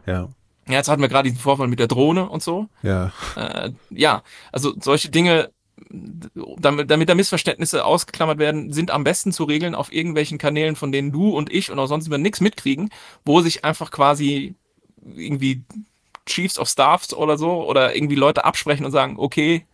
ja. 0.07 0.29
Ja, 0.67 0.75
jetzt 0.75 0.87
hatten 0.89 1.01
wir 1.01 1.09
gerade 1.09 1.27
diesen 1.29 1.41
Vorfall 1.41 1.67
mit 1.67 1.79
der 1.79 1.87
Drohne 1.87 2.29
und 2.29 2.41
so. 2.41 2.67
Ja. 2.83 3.11
Äh, 3.35 3.71
ja, 3.89 4.23
also 4.51 4.73
solche 4.79 5.09
Dinge, 5.09 5.51
damit, 5.89 6.89
damit 6.89 7.09
da 7.09 7.15
Missverständnisse 7.15 7.83
ausgeklammert 7.83 8.37
werden, 8.37 8.71
sind 8.71 8.91
am 8.91 9.03
besten 9.03 9.31
zu 9.33 9.43
regeln 9.43 9.75
auf 9.75 9.91
irgendwelchen 9.91 10.37
Kanälen, 10.37 10.75
von 10.75 10.91
denen 10.91 11.11
du 11.11 11.35
und 11.35 11.51
ich 11.51 11.71
und 11.71 11.79
auch 11.79 11.87
sonst 11.87 12.07
über 12.07 12.19
nichts 12.19 12.41
mitkriegen, 12.41 12.89
wo 13.25 13.41
sich 13.41 13.65
einfach 13.65 13.91
quasi 13.91 14.55
irgendwie 15.03 15.63
Chiefs 16.27 16.59
of 16.59 16.69
Staffs 16.69 17.13
oder 17.13 17.37
so 17.37 17.67
oder 17.67 17.95
irgendwie 17.95 18.15
Leute 18.15 18.45
absprechen 18.45 18.85
und 18.85 18.91
sagen, 18.91 19.15
okay, 19.17 19.65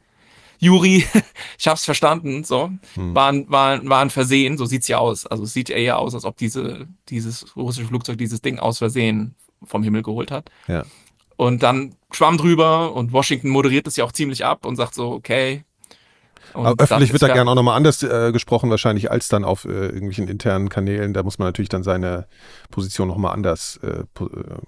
Juri, 0.59 1.05
ich 1.57 1.67
hab's 1.67 1.85
verstanden, 1.85 2.43
so, 2.43 2.71
hm. 2.95 3.15
war, 3.15 3.31
ein, 3.31 3.49
war, 3.49 3.87
war 3.87 4.01
ein 4.01 4.09
Versehen, 4.09 4.57
so 4.57 4.65
sieht's 4.65 4.87
ja 4.87 4.97
aus. 4.97 5.25
Also 5.25 5.43
es 5.43 5.53
sieht 5.53 5.69
ja 5.69 5.75
eher 5.75 5.99
aus, 5.99 6.15
als 6.15 6.25
ob 6.25 6.37
diese, 6.37 6.87
dieses 7.09 7.55
russische 7.55 7.87
Flugzeug 7.87 8.17
dieses 8.17 8.41
Ding 8.41 8.59
aus 8.59 8.77
Versehen 8.79 9.35
vom 9.63 9.83
Himmel 9.83 10.03
geholt 10.03 10.31
hat. 10.31 10.49
Ja. 10.67 10.83
Und 11.35 11.61
dann 11.63 11.95
schwamm 12.11 12.37
drüber 12.37 12.93
und 12.93 13.13
Washington 13.13 13.49
moderiert 13.49 13.87
das 13.87 13.95
ja 13.95 14.03
auch 14.03 14.11
ziemlich 14.11 14.43
ab 14.43 14.65
und 14.65 14.75
sagt 14.75 14.95
so, 14.95 15.11
okay. 15.11 15.63
Aber 16.53 16.75
öffentlich 16.77 17.11
wird 17.13 17.21
da 17.21 17.27
gerne 17.27 17.51
auch 17.51 17.55
nochmal 17.55 17.75
anders 17.75 18.03
äh, 18.03 18.31
gesprochen, 18.31 18.69
wahrscheinlich, 18.69 19.11
als 19.11 19.27
dann 19.27 19.43
auf 19.43 19.65
äh, 19.65 19.69
irgendwelchen 19.69 20.27
internen 20.27 20.69
Kanälen. 20.69 21.13
Da 21.13 21.23
muss 21.23 21.39
man 21.39 21.47
natürlich 21.47 21.69
dann 21.69 21.83
seine 21.83 22.27
Position 22.71 23.07
nochmal 23.07 23.33
anders 23.33 23.79
äh, 23.83 23.99
äh, 23.99 24.05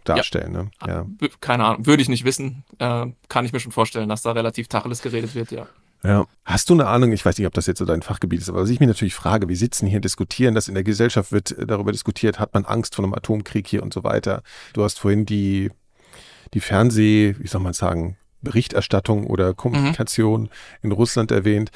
darstellen. 0.03 0.72
Ja. 0.85 1.03
Ne? 1.03 1.18
Ja. 1.22 1.27
Keine 1.41 1.65
Ahnung, 1.65 1.85
würde 1.85 2.01
ich 2.01 2.10
nicht 2.10 2.26
wissen. 2.26 2.64
Äh, 2.80 3.07
kann 3.27 3.45
ich 3.45 3.53
mir 3.53 3.60
schon 3.60 3.72
vorstellen, 3.72 4.10
dass 4.10 4.22
da 4.22 4.31
relativ 4.31 4.68
Tacheles 4.68 5.01
geredet 5.01 5.35
wird, 5.35 5.51
ja. 5.51 5.68
Ja. 6.03 6.26
Hast 6.45 6.69
du 6.69 6.73
eine 6.73 6.88
Ahnung, 6.88 7.11
ich 7.11 7.26
weiß 7.26 7.38
nicht, 7.38 7.47
ob 7.47 7.53
das 7.53 7.68
jetzt 7.68 7.80
so 7.80 7.85
dein 7.85 8.01
Fachgebiet 8.01 8.39
ist, 8.39 8.49
aber 8.49 8.61
was 8.61 8.69
ich 8.69 8.80
mir 8.80 8.88
natürlich 8.88 9.15
frage, 9.15 9.49
wir 9.49 9.57
sitzen 9.57 9.85
hier, 9.85 9.99
diskutieren, 9.99 10.56
dass 10.56 10.69
in 10.69 10.73
der 10.73 10.84
Gesellschaft 10.84 11.31
wird 11.31 11.51
äh, 11.57 11.65
darüber 11.65 11.91
diskutiert, 11.91 12.39
hat 12.39 12.53
man 12.53 12.65
Angst 12.65 12.95
vor 12.95 13.03
einem 13.03 13.14
Atomkrieg 13.14 13.68
hier 13.68 13.84
und 13.84 13.93
so 13.93 14.03
weiter. 14.03 14.41
Du 14.73 14.84
hast 14.84 14.99
vorhin 14.99 15.26
die, 15.26 15.72
die 16.53 16.61
Fernseh, 16.61 17.35
wie 17.38 17.47
soll 17.47 17.61
man 17.61 17.73
sagen, 17.73 18.18
Berichterstattung 18.41 19.28
oder 19.28 19.53
Kommunikation 19.53 20.44
mhm. 20.44 20.49
in 20.84 20.91
Russland 20.91 21.32
erwähnt. 21.32 21.72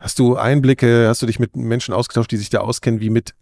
Hast 0.00 0.20
du 0.20 0.36
Einblicke, 0.36 1.08
hast 1.08 1.22
du 1.22 1.26
dich 1.26 1.40
mit 1.40 1.56
Menschen 1.56 1.92
ausgetauscht, 1.92 2.30
die 2.30 2.36
sich 2.36 2.50
da 2.50 2.60
auskennen, 2.60 3.00
wie 3.00 3.10
mit, 3.10 3.34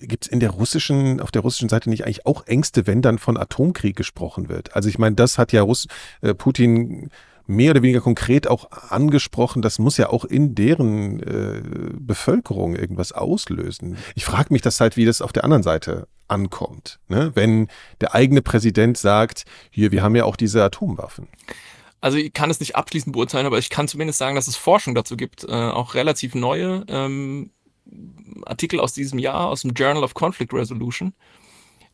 äh, 0.00 0.06
gibt 0.06 0.24
es 0.24 0.30
in 0.30 0.40
der 0.40 0.50
russischen, 0.50 1.20
auf 1.20 1.30
der 1.30 1.42
russischen 1.42 1.68
Seite 1.68 1.90
nicht 1.90 2.04
eigentlich 2.04 2.24
auch 2.26 2.46
Ängste, 2.46 2.86
wenn 2.86 3.02
dann 3.02 3.18
von 3.18 3.36
Atomkrieg 3.36 3.96
gesprochen 3.96 4.48
wird? 4.48 4.74
Also 4.74 4.88
ich 4.88 4.98
meine, 4.98 5.16
das 5.16 5.36
hat 5.36 5.52
ja 5.52 5.60
Russ, 5.60 5.88
äh, 6.22 6.32
Putin 6.32 7.10
mehr 7.46 7.72
oder 7.72 7.82
weniger 7.82 8.00
konkret 8.00 8.46
auch 8.46 8.70
angesprochen, 8.70 9.60
das 9.60 9.78
muss 9.78 9.96
ja 9.96 10.08
auch 10.08 10.24
in 10.24 10.54
deren 10.54 11.20
äh, 11.20 11.60
Bevölkerung 11.98 12.76
irgendwas 12.76 13.12
auslösen. 13.12 13.96
Ich 14.14 14.24
frage 14.24 14.52
mich 14.52 14.62
das 14.62 14.80
halt, 14.80 14.96
wie 14.96 15.04
das 15.04 15.20
auf 15.20 15.32
der 15.32 15.44
anderen 15.44 15.64
Seite 15.64 16.06
ankommt, 16.28 17.00
ne? 17.08 17.32
wenn 17.34 17.66
der 18.00 18.14
eigene 18.14 18.40
Präsident 18.40 18.96
sagt, 18.96 19.44
hier, 19.70 19.90
wir 19.90 20.02
haben 20.02 20.14
ja 20.14 20.24
auch 20.24 20.36
diese 20.36 20.62
Atomwaffen. 20.62 21.26
Also 22.00 22.16
ich 22.18 22.32
kann 22.32 22.50
es 22.50 22.60
nicht 22.60 22.76
abschließend 22.76 23.12
beurteilen, 23.12 23.46
aber 23.46 23.58
ich 23.58 23.70
kann 23.70 23.88
zumindest 23.88 24.18
sagen, 24.18 24.34
dass 24.34 24.48
es 24.48 24.56
Forschung 24.56 24.94
dazu 24.94 25.16
gibt, 25.16 25.44
äh, 25.44 25.52
auch 25.52 25.94
relativ 25.94 26.34
neue 26.34 26.84
ähm, 26.88 27.50
Artikel 28.46 28.80
aus 28.80 28.92
diesem 28.92 29.18
Jahr 29.18 29.48
aus 29.48 29.62
dem 29.62 29.72
Journal 29.72 30.04
of 30.04 30.14
Conflict 30.14 30.52
Resolution, 30.52 31.12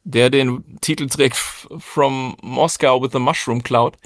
der 0.04 0.30
den 0.30 0.78
Titel 0.80 1.08
trägt 1.08 1.36
From 1.78 2.36
Moscow 2.42 3.02
with 3.02 3.12
the 3.12 3.18
Mushroom 3.18 3.62
Cloud. 3.62 3.96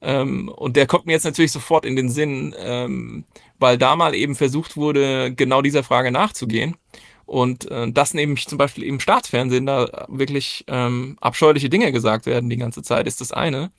Ähm, 0.00 0.48
und 0.48 0.76
der 0.76 0.86
kommt 0.86 1.06
mir 1.06 1.12
jetzt 1.12 1.24
natürlich 1.24 1.52
sofort 1.52 1.84
in 1.84 1.96
den 1.96 2.08
Sinn, 2.08 2.54
ähm, 2.58 3.24
weil 3.58 3.78
da 3.78 3.94
mal 3.94 4.14
eben 4.14 4.34
versucht 4.34 4.76
wurde, 4.76 5.32
genau 5.34 5.62
dieser 5.62 5.84
Frage 5.84 6.10
nachzugehen. 6.10 6.76
Und 7.24 7.70
äh, 7.70 7.90
dass 7.92 8.14
nämlich 8.14 8.48
zum 8.48 8.58
Beispiel 8.58 8.84
im 8.84 8.98
Staatsfernsehen 8.98 9.66
da 9.66 10.06
wirklich 10.08 10.64
ähm, 10.66 11.16
abscheuliche 11.20 11.68
Dinge 11.68 11.92
gesagt 11.92 12.26
werden 12.26 12.50
die 12.50 12.56
ganze 12.56 12.82
Zeit, 12.82 13.06
ist 13.06 13.20
das 13.20 13.32
eine. 13.32 13.70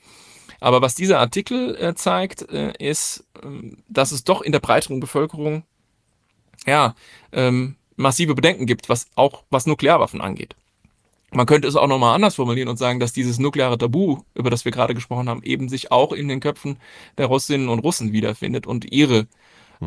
Aber 0.63 0.81
was 0.81 0.95
dieser 0.95 1.19
Artikel 1.19 1.75
äh, 1.75 1.93
zeigt, 1.93 2.49
äh, 2.49 2.71
ist, 2.79 3.25
äh, 3.43 3.75
dass 3.89 4.13
es 4.13 4.23
doch 4.23 4.41
in 4.41 4.53
der 4.53 4.61
breiteren 4.61 5.01
Bevölkerung 5.01 5.63
ja, 6.65 6.95
ähm, 7.33 7.75
massive 7.97 8.33
Bedenken 8.33 8.65
gibt, 8.65 8.87
was 8.87 9.07
auch 9.15 9.43
was 9.49 9.65
Nuklearwaffen 9.65 10.21
angeht. 10.21 10.55
Man 11.31 11.47
könnte 11.47 11.67
es 11.67 11.75
auch 11.75 11.87
nochmal 11.87 12.15
anders 12.15 12.35
formulieren 12.35 12.69
und 12.69 12.77
sagen, 12.77 13.01
dass 13.01 13.11
dieses 13.11 13.39
nukleare 13.39 13.77
Tabu, 13.77 14.19
über 14.35 14.49
das 14.49 14.63
wir 14.63 14.71
gerade 14.71 14.93
gesprochen 14.93 15.27
haben, 15.27 15.43
eben 15.43 15.67
sich 15.67 15.91
auch 15.91 16.13
in 16.13 16.29
den 16.29 16.39
Köpfen 16.39 16.77
der 17.17 17.25
Russinnen 17.25 17.67
und 17.67 17.79
Russen 17.79 18.13
wiederfindet 18.13 18.65
und 18.65 18.89
ihre 18.89 19.27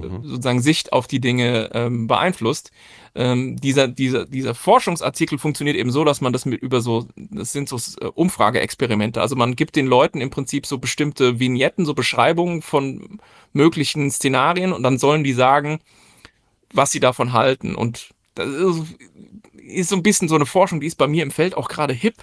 mhm. 0.01 0.25
sozusagen 0.25 0.61
Sicht 0.61 0.93
auf 0.93 1.07
die 1.07 1.21
Dinge 1.21 1.71
ähm, 1.75 2.07
beeinflusst. 2.07 2.71
Ähm, 3.15 3.57
dieser, 3.57 3.89
dieser, 3.89 4.27
dieser 4.27 4.55
Forschungsartikel 4.55 5.39
funktioniert 5.39 5.77
eben 5.77 5.91
so, 5.91 6.05
dass 6.05 6.21
man 6.21 6.33
das 6.33 6.45
mit 6.45 6.63
über 6.63 6.81
so, 6.81 7.07
das 7.17 7.53
sind 7.53 7.69
so 7.69 7.77
äh, 8.01 8.07
Umfrageexperimente. 8.07 9.21
Also 9.21 9.37
man 9.37 9.57
gibt 9.57 9.77
den 9.77 9.87
Leuten 9.87 10.21
im 10.21 10.31
Prinzip 10.31 10.67
so 10.67 10.79
bestimmte 10.79 11.41
Vignetten, 11.41 11.87
so 11.87 11.95
Beschreibungen 11.95 12.63
von 12.63 13.19
möglichen 13.53 14.11
Szenarien 14.11 14.73
und 14.73 14.83
dann 14.83 14.99
sollen 14.99 15.25
die 15.25 15.33
sagen, 15.33 15.81
was 16.73 16.93
sie 16.93 17.01
davon 17.01 17.33
halten. 17.33 17.75
Und 17.75 18.11
das 18.35 18.49
ist, 18.49 18.97
ist 19.67 19.89
so 19.89 19.97
ein 19.97 20.03
bisschen 20.03 20.29
so 20.29 20.35
eine 20.35 20.47
Forschung, 20.47 20.81
die 20.81 20.87
ist 20.87 20.99
bei 20.99 21.07
mir 21.07 21.23
im 21.23 21.31
Feld 21.31 21.57
auch 21.57 21.69
gerade 21.69 21.95
hip. 21.95 22.17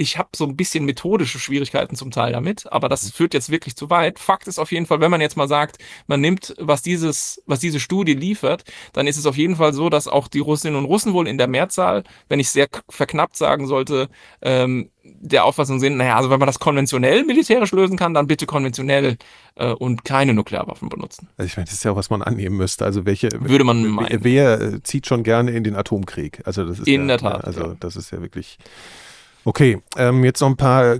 Ich 0.00 0.16
habe 0.16 0.28
so 0.36 0.44
ein 0.44 0.54
bisschen 0.54 0.84
methodische 0.84 1.40
Schwierigkeiten 1.40 1.96
zum 1.96 2.12
Teil 2.12 2.32
damit, 2.32 2.70
aber 2.72 2.88
das 2.88 3.04
mhm. 3.04 3.10
führt 3.10 3.34
jetzt 3.34 3.50
wirklich 3.50 3.74
zu 3.74 3.90
weit. 3.90 4.20
Fakt 4.20 4.46
ist 4.46 4.60
auf 4.60 4.70
jeden 4.70 4.86
Fall, 4.86 5.00
wenn 5.00 5.10
man 5.10 5.20
jetzt 5.20 5.36
mal 5.36 5.48
sagt, 5.48 5.78
man 6.06 6.20
nimmt, 6.20 6.54
was 6.56 6.82
dieses, 6.82 7.42
was 7.46 7.58
diese 7.58 7.80
Studie 7.80 8.14
liefert, 8.14 8.62
dann 8.92 9.08
ist 9.08 9.16
es 9.16 9.26
auf 9.26 9.36
jeden 9.36 9.56
Fall 9.56 9.72
so, 9.72 9.90
dass 9.90 10.06
auch 10.06 10.28
die 10.28 10.38
Russinnen 10.38 10.76
und 10.76 10.84
Russen 10.84 11.14
wohl 11.14 11.26
in 11.26 11.36
der 11.36 11.48
Mehrzahl, 11.48 12.04
wenn 12.28 12.38
ich 12.38 12.50
sehr 12.50 12.68
verknappt 12.88 13.36
sagen 13.36 13.66
sollte, 13.66 14.08
ähm, 14.40 14.90
der 15.02 15.44
Auffassung 15.44 15.80
sind, 15.80 15.96
naja, 15.96 16.16
also 16.16 16.30
wenn 16.30 16.38
man 16.38 16.46
das 16.46 16.60
konventionell 16.60 17.24
militärisch 17.24 17.72
lösen 17.72 17.96
kann, 17.96 18.14
dann 18.14 18.28
bitte 18.28 18.46
konventionell 18.46 19.16
äh, 19.56 19.72
und 19.72 20.04
keine 20.04 20.32
Nuklearwaffen 20.32 20.88
benutzen. 20.88 21.28
Also 21.36 21.46
ich 21.46 21.56
meine, 21.56 21.64
das 21.64 21.74
ist 21.74 21.84
ja 21.84 21.90
auch, 21.90 21.96
was 21.96 22.10
man 22.10 22.22
annehmen 22.22 22.56
müsste. 22.56 22.84
Also 22.84 23.04
welche 23.04 23.30
würde 23.32 23.64
man 23.64 23.84
meinen. 23.86 24.22
Wer, 24.22 24.60
wer 24.60 24.84
zieht 24.84 25.06
schon 25.06 25.24
gerne 25.24 25.50
in 25.50 25.64
den 25.64 25.74
Atomkrieg? 25.74 26.42
Also 26.44 26.64
das 26.64 26.78
ist 26.78 26.86
in 26.86 27.02
ja, 27.02 27.06
der 27.16 27.18
Tat. 27.18 27.44
Also 27.44 27.74
das 27.80 27.96
ist 27.96 28.12
ja 28.12 28.20
wirklich 28.20 28.58
Okay, 29.48 29.80
ähm, 29.96 30.24
jetzt 30.24 30.42
noch 30.42 30.50
ein 30.50 30.58
paar 30.58 30.98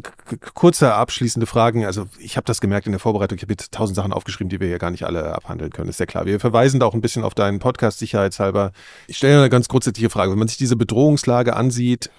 kurze 0.55 0.95
abschließende 0.95 1.45
Fragen. 1.45 1.85
Also 1.85 2.07
ich 2.19 2.39
habe 2.39 2.47
das 2.47 2.63
gemerkt 2.63 2.87
in 2.87 2.93
der 2.93 2.99
Vorbereitung. 2.99 3.37
Ich 3.37 3.43
habe 3.43 3.53
jetzt 3.53 3.75
tausend 3.75 3.95
Sachen 3.95 4.11
aufgeschrieben, 4.11 4.49
die 4.49 4.59
wir 4.59 4.69
hier 4.69 4.79
gar 4.79 4.91
nicht 4.91 5.05
alle 5.05 5.35
abhandeln 5.35 5.71
können. 5.71 5.91
Ist 5.91 6.01
ja 6.01 6.07
klar. 6.07 6.25
Wir 6.25 6.41
verweisen 6.41 6.81
da 6.81 6.87
auch 6.87 6.95
ein 6.95 7.03
bisschen 7.03 7.25
auf 7.25 7.35
deinen 7.35 7.59
Podcast 7.59 7.99
sicherheitshalber. 7.99 8.73
Ich 9.07 9.19
stelle 9.19 9.41
eine 9.41 9.51
ganz 9.51 9.69
grundsätzliche 9.69 10.09
Frage. 10.09 10.31
Wenn 10.31 10.39
man 10.39 10.49
sich 10.49 10.57
diese 10.57 10.77
Bedrohungslage 10.77 11.55
ansieht, 11.55 12.11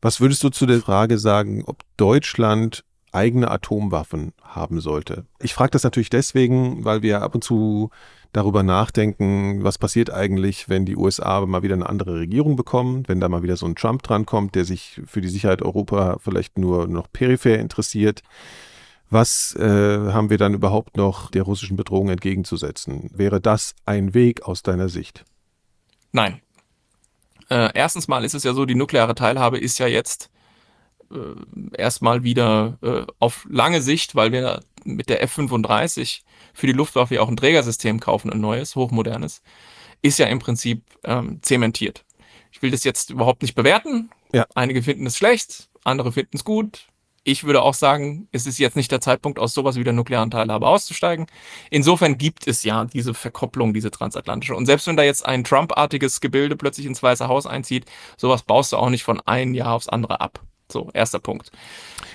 was 0.00 0.20
würdest 0.20 0.44
du 0.44 0.50
zu 0.50 0.66
der 0.66 0.78
Frage 0.78 1.18
sagen, 1.18 1.64
ob 1.66 1.82
Deutschland 1.96 2.84
eigene 3.12 3.50
Atomwaffen 3.50 4.32
haben 4.42 4.80
sollte? 4.80 5.24
Ich 5.40 5.54
frage 5.54 5.70
das 5.70 5.84
natürlich 5.84 6.10
deswegen, 6.10 6.84
weil 6.84 7.02
wir 7.02 7.22
ab 7.22 7.34
und 7.34 7.44
zu 7.44 7.90
darüber 8.32 8.62
nachdenken, 8.62 9.62
was 9.62 9.78
passiert 9.78 10.10
eigentlich, 10.10 10.68
wenn 10.68 10.86
die 10.86 10.96
USA 10.96 11.44
mal 11.44 11.62
wieder 11.62 11.74
eine 11.74 11.88
andere 11.88 12.14
Regierung 12.14 12.56
bekommen, 12.56 13.04
wenn 13.06 13.20
da 13.20 13.28
mal 13.28 13.42
wieder 13.42 13.56
so 13.56 13.66
ein 13.66 13.76
Trump 13.76 14.02
drankommt, 14.02 14.54
der 14.54 14.64
sich 14.64 15.00
für 15.06 15.20
die 15.20 15.28
Sicherheit 15.28 15.62
Europa 15.62 16.16
vielleicht 16.18 16.58
nur 16.58 16.88
noch 16.88 17.12
peripher 17.12 17.58
interessiert. 17.58 18.22
Was 19.10 19.54
äh, 19.56 20.12
haben 20.12 20.30
wir 20.30 20.38
dann 20.38 20.54
überhaupt 20.54 20.96
noch 20.96 21.30
der 21.30 21.42
russischen 21.42 21.76
Bedrohung 21.76 22.08
entgegenzusetzen? 22.08 23.10
Wäre 23.12 23.42
das 23.42 23.74
ein 23.84 24.14
Weg 24.14 24.44
aus 24.44 24.62
deiner 24.62 24.88
Sicht? 24.88 25.24
Nein. 26.12 26.40
Äh, 27.50 27.68
erstens 27.74 28.08
mal 28.08 28.24
ist 28.24 28.34
es 28.34 28.44
ja 28.44 28.54
so, 28.54 28.64
die 28.64 28.74
nukleare 28.74 29.14
Teilhabe 29.14 29.58
ist 29.58 29.78
ja 29.78 29.86
jetzt 29.86 30.30
äh, 31.12 31.76
erstmal 31.76 32.22
wieder 32.22 32.78
äh, 32.82 33.04
auf 33.18 33.46
lange 33.48 33.82
Sicht, 33.82 34.14
weil 34.14 34.32
wir 34.32 34.60
mit 34.84 35.08
der 35.08 35.22
F-35 35.22 36.22
für 36.54 36.66
die 36.66 36.72
Luftwaffe 36.72 37.14
ja 37.14 37.20
auch 37.20 37.28
ein 37.28 37.36
Trägersystem 37.36 38.00
kaufen, 38.00 38.32
ein 38.32 38.40
neues, 38.40 38.76
hochmodernes, 38.76 39.42
ist 40.02 40.18
ja 40.18 40.26
im 40.26 40.38
Prinzip 40.38 40.84
ähm, 41.04 41.38
zementiert. 41.42 42.04
Ich 42.50 42.60
will 42.62 42.70
das 42.70 42.84
jetzt 42.84 43.10
überhaupt 43.10 43.42
nicht 43.42 43.54
bewerten. 43.54 44.10
Ja. 44.32 44.46
Einige 44.54 44.82
finden 44.82 45.06
es 45.06 45.16
schlecht, 45.16 45.68
andere 45.84 46.12
finden 46.12 46.36
es 46.36 46.44
gut. 46.44 46.88
Ich 47.24 47.44
würde 47.44 47.62
auch 47.62 47.74
sagen, 47.74 48.28
es 48.32 48.46
ist 48.46 48.58
jetzt 48.58 48.74
nicht 48.74 48.90
der 48.90 49.00
Zeitpunkt, 49.00 49.38
aus 49.38 49.54
sowas 49.54 49.76
wie 49.76 49.84
der 49.84 49.92
nuklearen 49.92 50.32
Teilhabe 50.32 50.66
auszusteigen. 50.66 51.26
Insofern 51.70 52.18
gibt 52.18 52.48
es 52.48 52.64
ja 52.64 52.84
diese 52.84 53.14
Verkopplung, 53.14 53.72
diese 53.72 53.92
transatlantische. 53.92 54.56
Und 54.56 54.66
selbst 54.66 54.88
wenn 54.88 54.96
da 54.96 55.04
jetzt 55.04 55.24
ein 55.24 55.44
Trump-artiges 55.44 56.20
Gebilde 56.20 56.56
plötzlich 56.56 56.86
ins 56.86 57.00
Weiße 57.00 57.28
Haus 57.28 57.46
einzieht, 57.46 57.86
sowas 58.16 58.42
baust 58.42 58.72
du 58.72 58.76
auch 58.76 58.90
nicht 58.90 59.04
von 59.04 59.20
einem 59.20 59.54
Jahr 59.54 59.74
aufs 59.74 59.88
andere 59.88 60.20
ab. 60.20 60.40
So, 60.72 60.90
erster 60.92 61.18
Punkt. 61.18 61.50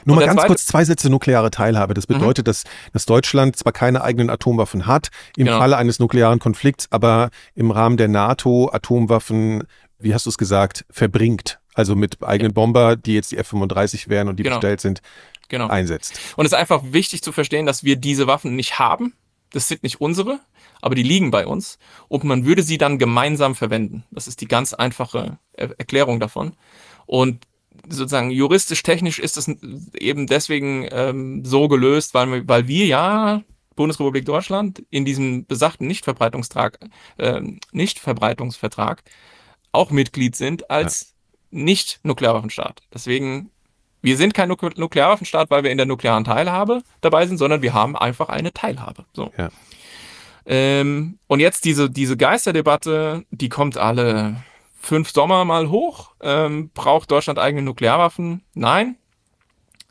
Nur 0.05 0.15
mal 0.15 0.25
ganz 0.25 0.43
kurz 0.43 0.65
zwei 0.65 0.83
Sätze 0.85 1.09
nukleare 1.09 1.51
Teilhabe. 1.51 1.93
Das 1.93 2.07
mhm. 2.07 2.15
bedeutet, 2.15 2.45
mhm. 2.45 2.49
dass, 2.49 2.63
dass 2.93 3.05
Deutschland 3.05 3.55
zwar 3.55 3.73
keine 3.73 4.01
eigenen 4.01 4.29
Atomwaffen 4.29 4.87
hat, 4.87 5.09
im 5.35 5.45
genau. 5.45 5.59
Falle 5.59 5.77
eines 5.77 5.99
nuklearen 5.99 6.39
Konflikts, 6.39 6.87
aber 6.91 7.29
im 7.55 7.71
Rahmen 7.71 7.97
der 7.97 8.07
NATO 8.07 8.69
Atomwaffen, 8.71 9.63
wie 9.99 10.13
hast 10.13 10.25
du 10.25 10.29
es 10.29 10.37
gesagt, 10.37 10.85
verbringt. 10.89 11.59
Also 11.73 11.95
mit 11.95 12.23
eigenen 12.23 12.53
Bomber, 12.53 12.95
die 12.95 13.13
jetzt 13.13 13.31
die 13.31 13.37
F-35 13.37 14.09
wären 14.09 14.27
und 14.29 14.37
die 14.37 14.43
genau. 14.43 14.55
bestellt 14.55 14.81
sind, 14.81 15.01
genau. 15.47 15.67
einsetzt. 15.67 16.19
Und 16.35 16.45
es 16.45 16.51
ist 16.51 16.57
einfach 16.57 16.81
wichtig 16.85 17.21
zu 17.21 17.31
verstehen, 17.31 17.65
dass 17.65 17.83
wir 17.83 17.97
diese 17.97 18.25
Waffen 18.25 18.55
nicht 18.55 18.79
haben. 18.79 19.13
Das 19.51 19.67
sind 19.67 19.83
nicht 19.83 20.01
unsere, 20.01 20.39
aber 20.81 20.95
die 20.95 21.03
liegen 21.03 21.31
bei 21.31 21.45
uns. 21.45 21.77
Und 22.07 22.23
man 22.23 22.45
würde 22.45 22.63
sie 22.63 22.77
dann 22.77 22.97
gemeinsam 22.97 23.55
verwenden. 23.55 24.03
Das 24.11 24.27
ist 24.27 24.41
die 24.41 24.47
ganz 24.47 24.73
einfache 24.73 25.37
Erklärung 25.53 26.19
davon. 26.19 26.53
Und 27.05 27.45
sozusagen 27.89 28.31
juristisch, 28.31 28.83
technisch 28.83 29.19
ist 29.19 29.37
es 29.37 29.47
eben 29.93 30.27
deswegen 30.27 30.87
ähm, 30.91 31.45
so 31.45 31.67
gelöst, 31.67 32.13
weil, 32.13 32.47
weil 32.47 32.67
wir 32.67 32.85
ja 32.85 33.43
Bundesrepublik 33.75 34.25
Deutschland 34.25 34.83
in 34.89 35.05
diesem 35.05 35.45
besagten 35.45 35.87
Nichtverbreitungstrag, 35.87 36.79
äh, 37.17 37.41
Nichtverbreitungsvertrag 37.71 39.03
auch 39.71 39.91
Mitglied 39.91 40.35
sind 40.35 40.69
als 40.69 41.13
ja. 41.51 41.59
Nicht-Nuklearwaffenstaat. 41.63 42.81
Deswegen, 42.93 43.51
wir 44.01 44.17
sind 44.17 44.33
kein 44.33 44.49
Nuk 44.49 44.77
Nuklearwaffenstaat, 44.77 45.49
weil 45.49 45.63
wir 45.63 45.71
in 45.71 45.77
der 45.77 45.85
nuklearen 45.85 46.25
Teilhabe 46.25 46.81
dabei 47.01 47.25
sind, 47.27 47.37
sondern 47.37 47.61
wir 47.61 47.73
haben 47.73 47.95
einfach 47.95 48.29
eine 48.29 48.51
Teilhabe. 48.51 49.05
So. 49.13 49.31
Ja. 49.37 49.49
Ähm, 50.45 51.19
und 51.27 51.39
jetzt 51.39 51.65
diese, 51.65 51.89
diese 51.89 52.17
Geisterdebatte, 52.17 53.23
die 53.31 53.49
kommt 53.49 53.77
alle 53.77 54.37
fünf 54.87 55.11
Sommer 55.11 55.45
mal 55.45 55.69
hoch. 55.69 56.11
Ähm, 56.21 56.71
braucht 56.73 57.11
Deutschland 57.11 57.39
eigene 57.39 57.61
Nuklearwaffen? 57.61 58.43
Nein. 58.53 58.95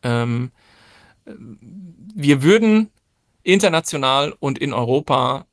Ähm, 0.03 0.51
wir 1.25 2.43
würden 2.43 2.91
international 3.43 4.35
und 4.41 4.59
in 4.59 4.73
Europa 4.73 5.47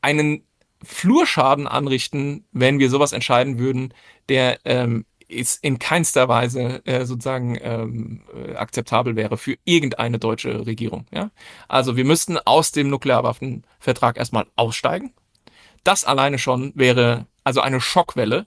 einen 0.00 0.44
Flurschaden 0.82 1.66
anrichten, 1.66 2.44
wenn 2.52 2.78
wir 2.78 2.88
sowas 2.88 3.12
entscheiden 3.12 3.58
würden, 3.58 3.92
der 4.28 4.58
ähm, 4.64 5.04
ist 5.28 5.62
in 5.62 5.78
keinster 5.78 6.28
Weise 6.28 6.84
äh, 6.86 7.04
sozusagen 7.04 7.58
ähm, 7.60 8.22
äh, 8.34 8.54
akzeptabel 8.54 9.16
wäre 9.16 9.36
für 9.36 9.56
irgendeine 9.64 10.18
deutsche 10.18 10.66
Regierung. 10.66 11.06
Ja? 11.12 11.30
Also 11.68 11.96
wir 11.96 12.04
müssten 12.04 12.38
aus 12.38 12.72
dem 12.72 12.88
Nuklearwaffenvertrag 12.88 14.16
erstmal 14.16 14.46
aussteigen. 14.56 15.12
Das 15.84 16.04
alleine 16.04 16.38
schon 16.38 16.72
wäre 16.74 17.26
also 17.50 17.62
eine 17.62 17.80
Schockwelle. 17.80 18.46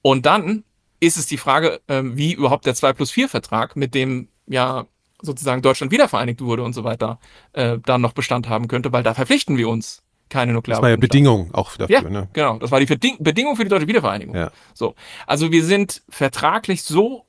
Und 0.00 0.26
dann 0.26 0.62
ist 1.00 1.16
es 1.16 1.26
die 1.26 1.38
Frage, 1.38 1.80
ähm, 1.88 2.16
wie 2.16 2.32
überhaupt 2.32 2.64
der 2.64 2.76
2 2.76 2.92
plus 2.92 3.10
4 3.10 3.28
Vertrag, 3.28 3.74
mit 3.74 3.96
dem 3.96 4.28
ja 4.46 4.86
sozusagen 5.20 5.60
Deutschland 5.60 5.90
wiedervereinigt 5.90 6.40
wurde 6.40 6.62
und 6.62 6.72
so 6.72 6.84
weiter, 6.84 7.18
äh, 7.52 7.78
dann 7.84 8.00
noch 8.00 8.12
Bestand 8.12 8.48
haben 8.48 8.68
könnte, 8.68 8.92
weil 8.92 9.02
da 9.02 9.12
verpflichten 9.12 9.56
wir 9.56 9.68
uns 9.68 10.04
keine 10.28 10.52
Nuklearwaffen. 10.52 10.82
Das 10.82 10.86
war 10.86 10.90
ja 10.90 10.96
Bedingung 10.96 11.52
auch 11.52 11.76
dafür, 11.76 12.02
ja, 12.02 12.08
ne? 12.08 12.28
Genau, 12.32 12.58
das 12.58 12.70
war 12.70 12.78
die 12.78 12.86
Beding 12.86 13.16
Bedingung 13.18 13.56
für 13.56 13.64
die 13.64 13.70
deutsche 13.70 13.88
Wiedervereinigung. 13.88 14.36
Ja. 14.36 14.52
So. 14.72 14.94
Also 15.26 15.50
wir 15.50 15.64
sind 15.64 16.02
vertraglich 16.08 16.84
so 16.84 17.26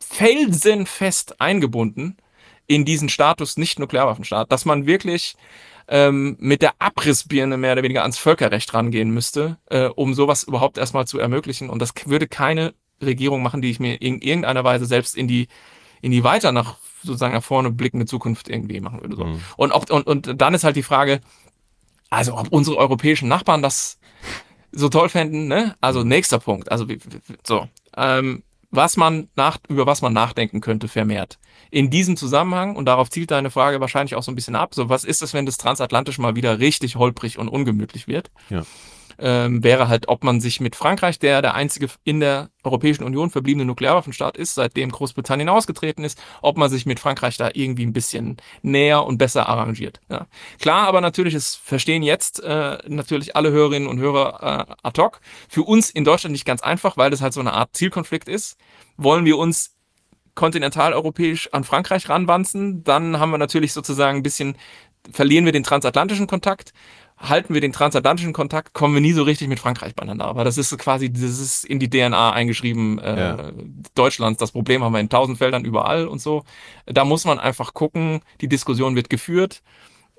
felsenfest 0.00 1.40
eingebunden 1.40 2.18
in 2.70 2.84
diesen 2.84 3.08
Status 3.08 3.56
Nicht-Nuklearwaffenstaat, 3.56 4.52
dass 4.52 4.64
man 4.64 4.86
wirklich 4.86 5.34
ähm, 5.88 6.36
mit 6.38 6.62
der 6.62 6.74
Abrissbirne 6.78 7.56
mehr 7.56 7.72
oder 7.72 7.82
weniger 7.82 8.02
ans 8.02 8.16
Völkerrecht 8.16 8.72
rangehen 8.74 9.10
müsste, 9.10 9.58
äh, 9.66 9.86
um 9.86 10.14
sowas 10.14 10.44
überhaupt 10.44 10.78
erstmal 10.78 11.04
zu 11.04 11.18
ermöglichen. 11.18 11.68
Und 11.68 11.82
das 11.82 11.92
würde 12.06 12.28
keine 12.28 12.72
Regierung 13.02 13.42
machen, 13.42 13.60
die 13.60 13.70
ich 13.70 13.80
mir 13.80 14.00
in 14.00 14.22
irgendeiner 14.22 14.62
Weise 14.62 14.86
selbst 14.86 15.16
in 15.16 15.26
die, 15.26 15.48
in 16.00 16.12
die 16.12 16.22
weiter 16.22 16.52
nach 16.52 16.76
sozusagen 17.02 17.34
nach 17.34 17.42
vorne 17.42 17.72
blickende 17.72 18.06
Zukunft 18.06 18.48
irgendwie 18.48 18.80
machen 18.80 19.00
würde. 19.00 19.16
So. 19.16 19.24
Mhm. 19.24 19.40
Und, 19.56 19.72
ob, 19.72 19.90
und, 19.90 20.06
und 20.06 20.40
dann 20.40 20.54
ist 20.54 20.62
halt 20.62 20.76
die 20.76 20.84
Frage, 20.84 21.20
also 22.08 22.36
ob 22.36 22.52
unsere 22.52 22.76
europäischen 22.76 23.26
Nachbarn 23.26 23.62
das 23.62 23.98
so 24.70 24.88
toll 24.88 25.08
fänden, 25.08 25.48
ne? 25.48 25.74
Also 25.80 26.04
nächster 26.04 26.38
Punkt. 26.38 26.70
Also 26.70 26.86
so. 27.42 27.66
Ähm, 27.96 28.44
was 28.70 28.96
man 28.96 29.28
nach, 29.36 29.58
über 29.68 29.86
was 29.86 30.02
man 30.02 30.12
nachdenken 30.12 30.60
könnte, 30.60 30.88
vermehrt. 30.88 31.38
In 31.70 31.90
diesem 31.90 32.16
Zusammenhang, 32.16 32.76
und 32.76 32.86
darauf 32.86 33.10
zielt 33.10 33.30
deine 33.30 33.50
Frage 33.50 33.80
wahrscheinlich 33.80 34.14
auch 34.14 34.22
so 34.22 34.30
ein 34.32 34.36
bisschen 34.36 34.56
ab, 34.56 34.74
so 34.74 34.88
was 34.88 35.04
ist 35.04 35.22
es, 35.22 35.34
wenn 35.34 35.46
das 35.46 35.58
Transatlantisch 35.58 36.18
mal 36.18 36.36
wieder 36.36 36.58
richtig 36.58 36.96
holprig 36.96 37.38
und 37.38 37.48
ungemütlich 37.48 38.06
wird? 38.06 38.30
Ja. 38.48 38.62
Ähm, 39.20 39.62
wäre 39.62 39.88
halt, 39.88 40.08
ob 40.08 40.24
man 40.24 40.40
sich 40.40 40.60
mit 40.60 40.74
Frankreich, 40.76 41.18
der 41.18 41.42
der 41.42 41.54
einzige 41.54 41.88
in 42.04 42.20
der 42.20 42.50
Europäischen 42.64 43.04
Union 43.04 43.30
verbliebene 43.30 43.64
Nuklearwaffenstaat 43.66 44.36
ist, 44.36 44.54
seitdem 44.54 44.90
Großbritannien 44.90 45.48
ausgetreten 45.48 46.04
ist, 46.04 46.20
ob 46.42 46.56
man 46.56 46.70
sich 46.70 46.86
mit 46.86 47.00
Frankreich 47.00 47.36
da 47.36 47.50
irgendwie 47.52 47.84
ein 47.84 47.92
bisschen 47.92 48.38
näher 48.62 49.04
und 49.04 49.18
besser 49.18 49.48
arrangiert. 49.48 50.00
Ja. 50.08 50.26
Klar, 50.58 50.88
aber 50.88 51.00
natürlich, 51.00 51.34
es 51.34 51.54
verstehen 51.54 52.02
jetzt 52.02 52.42
äh, 52.42 52.78
natürlich 52.88 53.36
alle 53.36 53.50
Hörerinnen 53.50 53.88
und 53.88 53.98
Hörer 53.98 54.68
äh, 54.70 54.74
ad 54.82 55.00
hoc. 55.00 55.20
Für 55.48 55.62
uns 55.62 55.90
in 55.90 56.04
Deutschland 56.04 56.32
nicht 56.32 56.46
ganz 56.46 56.62
einfach, 56.62 56.96
weil 56.96 57.10
das 57.10 57.20
halt 57.20 57.32
so 57.32 57.40
eine 57.40 57.52
Art 57.52 57.76
Zielkonflikt 57.76 58.28
ist. 58.28 58.56
Wollen 58.96 59.24
wir 59.24 59.38
uns 59.38 59.76
kontinentaleuropäisch 60.34 61.50
an 61.52 61.64
Frankreich 61.64 62.08
ranwanzen, 62.08 62.82
dann 62.84 63.18
haben 63.18 63.30
wir 63.30 63.38
natürlich 63.38 63.72
sozusagen 63.72 64.18
ein 64.18 64.22
bisschen, 64.22 64.56
verlieren 65.12 65.44
wir 65.44 65.52
den 65.52 65.64
transatlantischen 65.64 66.26
Kontakt. 66.26 66.72
Halten 67.20 67.52
wir 67.52 67.60
den 67.60 67.72
transatlantischen 67.72 68.32
Kontakt, 68.32 68.72
kommen 68.72 68.94
wir 68.94 69.02
nie 69.02 69.12
so 69.12 69.22
richtig 69.22 69.48
mit 69.48 69.60
Frankreich 69.60 69.94
beieinander. 69.94 70.24
Aber 70.24 70.42
das 70.42 70.56
ist 70.56 70.76
quasi, 70.78 71.12
das 71.12 71.22
ist 71.38 71.64
in 71.66 71.78
die 71.78 71.90
DNA 71.90 72.32
eingeschrieben 72.32 72.98
äh, 72.98 73.20
Ja. 73.20 73.52
Deutschlands. 73.94 74.38
Das 74.38 74.52
Problem 74.52 74.82
haben 74.82 74.92
wir 74.94 75.00
in 75.00 75.10
tausend 75.10 75.36
Feldern 75.36 75.64
überall 75.66 76.06
und 76.08 76.20
so. 76.20 76.44
Da 76.86 77.04
muss 77.04 77.26
man 77.26 77.38
einfach 77.38 77.74
gucken, 77.74 78.22
die 78.40 78.48
Diskussion 78.48 78.96
wird 78.96 79.10
geführt. 79.10 79.62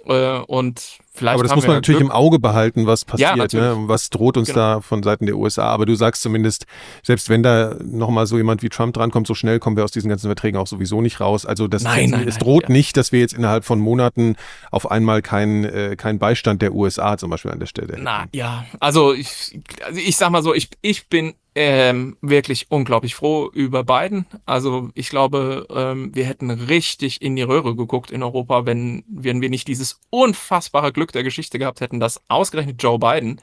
Äh, 0.05 0.39
und 0.39 0.99
vielleicht 1.13 1.33
Aber 1.35 1.43
das 1.43 1.55
muss 1.55 1.63
man 1.65 1.71
ja 1.71 1.77
natürlich 1.77 1.99
Glück. 1.99 2.09
im 2.11 2.15
Auge 2.15 2.39
behalten, 2.39 2.87
was 2.87 3.05
passiert, 3.05 3.35
natürlich. 3.35 3.65
ne? 3.65 3.83
Was 3.87 4.09
droht 4.09 4.37
uns 4.37 4.47
Genau. 4.49 4.59
da 4.59 4.81
von 4.81 5.03
Seiten 5.03 5.25
der 5.25 5.35
USA. 5.37 5.63
Aber 5.65 5.85
du 5.85 5.95
sagst 5.95 6.21
zumindest, 6.21 6.65
selbst 7.03 7.29
wenn 7.29 7.43
da 7.43 7.75
nochmal 7.83 8.27
so 8.27 8.37
jemand 8.37 8.63
wie 8.63 8.69
Trump 8.69 8.93
drankommt, 8.93 9.27
so 9.27 9.35
schnell 9.35 9.59
kommen 9.59 9.75
wir 9.77 9.83
aus 9.83 9.91
diesen 9.91 10.09
ganzen 10.09 10.27
Verträgen 10.27 10.57
auch 10.59 10.67
sowieso 10.67 11.01
nicht 11.01 11.19
raus. 11.19 11.45
Also 11.45 11.67
das, 11.67 11.83
Nein, 11.83 12.09
nein, 12.11 12.27
es 12.27 12.35
nein, 12.35 12.43
droht 12.43 12.63
ja. 12.63 12.69
nicht, 12.69 12.97
dass 12.97 13.11
wir 13.11 13.19
jetzt 13.19 13.33
innerhalb 13.33 13.65
von 13.65 13.79
Monaten 13.79 14.35
auf 14.71 14.89
einmal 14.89 15.21
keinen 15.21 15.65
äh, 15.65 15.95
keinen 15.95 16.19
Beistand 16.19 16.61
der 16.61 16.73
USA 16.73 17.17
zum 17.17 17.29
Beispiel 17.29 17.51
an 17.51 17.59
der 17.59 17.67
Stelle 17.67 17.93
hätten. 17.93 18.03
Na 18.03 18.25
ja, 18.33 18.65
also 18.79 19.13
ich, 19.13 19.59
also 19.85 19.99
ich 19.99 20.15
sag 20.17 20.29
mal 20.31 20.43
so, 20.43 20.53
ich, 20.53 20.69
ich 20.81 21.07
bin 21.07 21.33
ähm, 21.53 22.15
wirklich 22.21 22.67
unglaublich 22.69 23.13
froh 23.13 23.49
über 23.53 23.83
Biden. 23.83 24.25
Also 24.45 24.89
ich 24.93 25.09
glaube, 25.09 25.67
ähm, 25.69 26.11
wir 26.15 26.23
hätten 26.23 26.49
richtig 26.49 27.21
in 27.21 27.35
die 27.35 27.41
Röhre 27.41 27.75
geguckt 27.75 28.09
in 28.09 28.23
Europa, 28.23 28.65
wenn, 28.65 29.03
wenn 29.09 29.41
wir 29.41 29.49
nicht 29.49 29.67
dieses 29.67 29.99
unfassbare 30.11 30.93
Glück 30.93 31.00
der 31.09 31.23
Geschichte 31.23 31.59
gehabt 31.59 31.81
hätten, 31.81 31.99
dass 31.99 32.21
ausgerechnet 32.27 32.81
Joe 32.81 32.99
Biden 32.99 33.41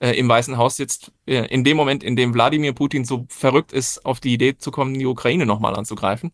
äh, 0.00 0.12
im 0.18 0.28
Weißen 0.28 0.56
Haus 0.56 0.76
sitzt, 0.76 1.12
äh, 1.26 1.46
in 1.46 1.64
dem 1.64 1.76
Moment, 1.76 2.02
in 2.02 2.16
dem 2.16 2.34
Wladimir 2.34 2.72
Putin 2.72 3.04
so 3.04 3.26
verrückt 3.28 3.72
ist, 3.72 4.04
auf 4.04 4.20
die 4.20 4.34
Idee 4.34 4.56
zu 4.56 4.70
kommen, 4.70 4.98
die 4.98 5.06
Ukraine 5.06 5.46
nochmal 5.46 5.74
anzugreifen. 5.74 6.32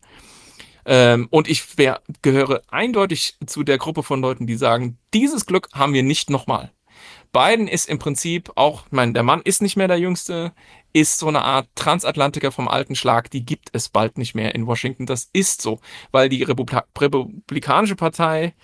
Ähm, 0.85 1.27
und 1.31 1.49
ich 1.49 1.77
wär, 1.77 2.01
gehöre 2.21 2.61
eindeutig 2.69 3.37
zu 3.45 3.63
der 3.63 3.77
Gruppe 3.77 4.03
von 4.03 4.21
Leuten, 4.21 4.47
die 4.47 4.55
sagen, 4.55 4.97
dieses 5.13 5.45
Glück 5.45 5.67
haben 5.73 5.93
wir 5.93 6.03
nicht 6.03 6.29
nochmal. 6.29 6.71
Biden 7.33 7.67
ist 7.67 7.89
im 7.89 7.99
Prinzip 7.99 8.51
auch, 8.55 8.85
ich 8.85 8.91
meine, 8.91 9.13
der 9.13 9.23
Mann 9.23 9.41
ist 9.43 9.61
nicht 9.61 9.75
mehr 9.75 9.87
der 9.87 9.99
Jüngste, 9.99 10.53
ist 10.93 11.19
so 11.19 11.27
eine 11.27 11.43
Art 11.43 11.67
Transatlantiker 11.75 12.51
vom 12.51 12.67
alten 12.67 12.95
Schlag, 12.95 13.29
die 13.29 13.45
gibt 13.45 13.69
es 13.73 13.89
bald 13.89 14.17
nicht 14.17 14.33
mehr 14.33 14.55
in 14.55 14.65
Washington. 14.65 15.05
Das 15.05 15.29
ist 15.33 15.61
so, 15.61 15.79
weil 16.11 16.29
die 16.29 16.43
Republika 16.43 16.85
Republikanische 16.97 17.95
Partei 17.95 18.55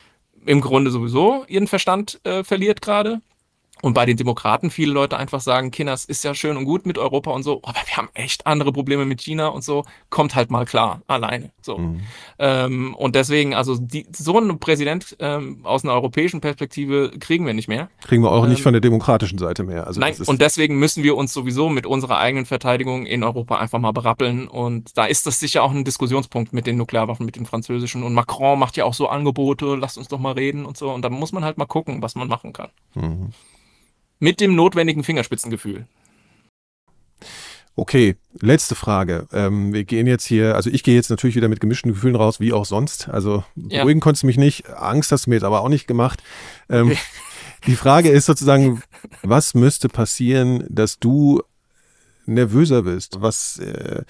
im 0.45 0.61
Grunde 0.61 0.91
sowieso 0.91 1.45
ihren 1.47 1.67
Verstand 1.67 2.19
äh, 2.23 2.43
verliert 2.43 2.81
gerade. 2.81 3.21
Und 3.83 3.95
bei 3.95 4.05
den 4.05 4.15
Demokraten 4.15 4.71
viele 4.71 4.93
Leute 4.93 5.17
einfach 5.17 5.41
sagen, 5.41 5.69
Kinders, 5.69 6.05
ist 6.05 6.23
ja 6.23 6.33
schön 6.33 6.55
und 6.55 6.63
gut 6.63 6.85
mit 6.85 6.97
Europa 6.97 7.31
und 7.31 7.43
so, 7.43 7.59
aber 7.63 7.79
wir 7.85 7.97
haben 7.97 8.07
echt 8.13 8.47
andere 8.47 8.71
Probleme 8.71 9.03
mit 9.03 9.19
China 9.19 9.47
und 9.49 9.61
so, 9.61 9.83
kommt 10.09 10.35
halt 10.35 10.51
mal 10.51 10.63
klar, 10.63 11.01
alleine. 11.07 11.51
So. 11.61 11.77
Mhm. 11.77 11.99
Ähm, 12.39 12.95
und 12.95 13.13
deswegen, 13.15 13.53
also 13.53 13.77
die, 13.77 14.07
so 14.15 14.37
einen 14.37 14.57
Präsident 14.57 15.17
ähm, 15.19 15.59
aus 15.63 15.83
einer 15.83 15.91
europäischen 15.91 16.39
Perspektive 16.39 17.11
kriegen 17.19 17.45
wir 17.45 17.53
nicht 17.53 17.67
mehr. 17.67 17.89
Kriegen 18.07 18.23
wir 18.23 18.31
auch 18.31 18.47
nicht 18.47 18.59
Ähm, 18.59 18.63
von 18.63 18.73
der 18.73 18.79
demokratischen 18.79 19.37
Seite 19.37 19.65
mehr. 19.65 19.85
Also 19.85 19.99
Nein, 19.99 20.11
das 20.11 20.21
ist, 20.21 20.29
und 20.29 20.39
deswegen 20.39 20.79
müssen 20.79 21.03
wir 21.03 21.17
uns 21.17 21.33
sowieso 21.33 21.67
mit 21.67 21.85
unserer 21.85 22.19
eigenen 22.19 22.45
Verteidigung 22.45 23.05
in 23.05 23.21
Europa 23.21 23.57
einfach 23.57 23.79
mal 23.79 23.91
berappeln. 23.91 24.47
Und 24.47 24.97
da 24.97 25.03
ist 25.03 25.27
das 25.27 25.41
sicher 25.41 25.61
auch 25.61 25.71
ein 25.71 25.83
Diskussionspunkt 25.83 26.53
mit 26.53 26.67
den 26.67 26.77
Nuklearwaffen, 26.77 27.25
mit 27.25 27.35
den 27.35 27.45
französischen. 27.45 28.03
Und 28.03 28.13
Macron 28.13 28.57
macht 28.57 28.77
ja 28.77 28.85
auch 28.85 28.93
so 28.93 29.09
Angebote, 29.09 29.75
lasst 29.75 29.97
uns 29.97 30.07
doch 30.07 30.19
mal 30.19 30.31
reden 30.31 30.65
und 30.65 30.77
so. 30.77 30.89
Und 30.89 31.01
da 31.01 31.09
muss 31.09 31.33
man 31.33 31.43
halt 31.43 31.57
mal 31.57 31.65
gucken, 31.65 32.01
was 32.01 32.15
man 32.15 32.29
machen 32.29 32.53
kann. 32.53 32.69
Mhm. 32.95 33.33
Mit 34.23 34.39
dem 34.39 34.55
notwendigen 34.55 35.03
Fingerspitzengefühl. 35.03 35.85
Okay, 37.75 38.15
letzte 38.39 38.73
Frage. 38.73 39.27
Ähm, 39.33 39.73
wir 39.73 39.83
gehen 39.83 40.07
jetzt 40.07 40.23
hier, 40.25 40.55
also 40.55 40.69
ich 40.69 40.81
gehe 40.83 40.95
jetzt 40.95 41.09
natürlich 41.09 41.35
wieder 41.35 41.49
mit 41.49 41.59
gemischten 41.59 41.91
Gefühlen 41.91 42.15
raus, 42.15 42.39
wie 42.39 42.53
auch 42.53 42.63
sonst. 42.63 43.09
Also 43.09 43.43
Ja. 43.57 43.79
beruhigen 43.79 43.99
konntest 43.99 44.23
du 44.23 44.27
mich 44.27 44.37
nicht, 44.37 44.69
Angst 44.69 45.11
hast 45.11 45.25
du 45.25 45.29
mir 45.29 45.35
jetzt 45.35 45.43
aber 45.43 45.59
auch 45.59 45.67
nicht 45.67 45.87
gemacht. 45.87 46.23
Ähm, 46.69 46.91
Okay. 46.91 46.97
Die 47.67 47.75
Frage 47.75 48.09
ist 48.09 48.25
sozusagen, 48.25 48.81
was 49.23 49.55
müsste 49.55 49.89
passieren, 49.89 50.65
dass 50.69 50.99
du 50.99 51.41
nervöser 52.25 52.83
bist? 52.83 53.21
Was 53.21 53.59
äh, 53.59 54.03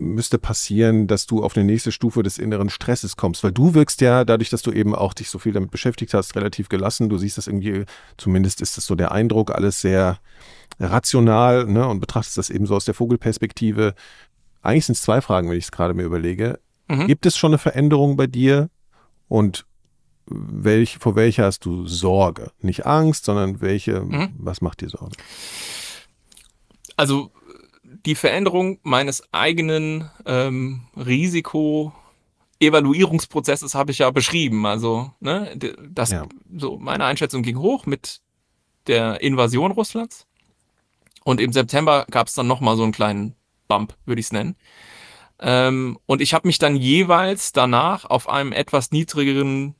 müsste 0.00 0.38
passieren, 0.38 1.06
dass 1.06 1.26
du 1.26 1.44
auf 1.44 1.56
eine 1.56 1.64
nächste 1.64 1.92
Stufe 1.92 2.22
des 2.22 2.38
inneren 2.38 2.70
Stresses 2.70 3.16
kommst? 3.16 3.44
Weil 3.44 3.52
du 3.52 3.74
wirkst 3.74 4.00
ja, 4.00 4.24
dadurch, 4.24 4.50
dass 4.50 4.62
du 4.62 4.72
eben 4.72 4.94
auch 4.94 5.14
dich 5.14 5.30
so 5.30 5.38
viel 5.38 5.52
damit 5.52 5.70
beschäftigt 5.70 6.14
hast, 6.14 6.34
relativ 6.34 6.68
gelassen. 6.68 7.08
Du 7.08 7.18
siehst 7.18 7.38
das 7.38 7.46
irgendwie, 7.46 7.84
zumindest 8.16 8.60
ist 8.60 8.76
das 8.76 8.86
so 8.86 8.94
der 8.94 9.12
Eindruck, 9.12 9.50
alles 9.50 9.80
sehr 9.80 10.18
rational 10.78 11.66
ne, 11.66 11.86
und 11.86 12.00
betrachtest 12.00 12.38
das 12.38 12.50
eben 12.50 12.66
so 12.66 12.74
aus 12.74 12.86
der 12.86 12.94
Vogelperspektive. 12.94 13.94
Eigentlich 14.62 14.86
sind 14.86 14.94
es 14.94 15.02
zwei 15.02 15.20
Fragen, 15.20 15.50
wenn 15.50 15.58
ich 15.58 15.64
es 15.64 15.72
gerade 15.72 15.94
mir 15.94 16.04
überlege. 16.04 16.58
Mhm. 16.88 17.06
Gibt 17.06 17.26
es 17.26 17.36
schon 17.36 17.50
eine 17.50 17.58
Veränderung 17.58 18.16
bei 18.16 18.26
dir? 18.26 18.70
Und 19.28 19.66
welch, 20.26 20.98
vor 20.98 21.16
welcher 21.16 21.44
hast 21.44 21.64
du 21.64 21.86
Sorge? 21.86 22.52
Nicht 22.60 22.86
Angst, 22.86 23.24
sondern 23.24 23.60
welche, 23.60 24.00
Mhm. 24.00 24.34
was 24.38 24.60
macht 24.60 24.80
dir 24.80 24.88
Sorge? 24.88 25.16
Also 26.96 27.30
die 28.06 28.14
Veränderung 28.14 28.78
meines 28.82 29.22
eigenen 29.32 30.10
ähm, 30.26 30.82
Risiko-Evaluierungsprozesses 30.96 33.74
habe 33.74 33.92
ich 33.92 33.98
ja 33.98 34.10
beschrieben. 34.10 34.66
Also, 34.66 35.12
ne, 35.20 35.56
das, 35.88 36.10
Ja. 36.10 36.26
so 36.56 36.78
meine 36.78 37.04
Einschätzung 37.04 37.42
ging 37.42 37.58
hoch 37.58 37.86
mit 37.86 38.20
der 38.86 39.20
Invasion 39.20 39.72
Russlands. 39.72 40.26
Und 41.24 41.40
im 41.40 41.52
September 41.52 42.06
gab 42.10 42.28
es 42.28 42.34
dann 42.34 42.46
nochmal 42.46 42.76
so 42.76 42.82
einen 42.82 42.92
kleinen 42.92 43.34
Bump, 43.68 43.94
würde 44.06 44.20
ich 44.20 44.26
es 44.26 44.32
nennen. 44.32 44.56
Ähm, 45.38 45.98
und 46.06 46.20
ich 46.20 46.34
habe 46.34 46.48
mich 46.48 46.58
dann 46.58 46.76
jeweils 46.76 47.52
danach 47.52 48.04
auf 48.04 48.28
einem 48.28 48.52
etwas 48.52 48.90
niedrigeren 48.90 49.74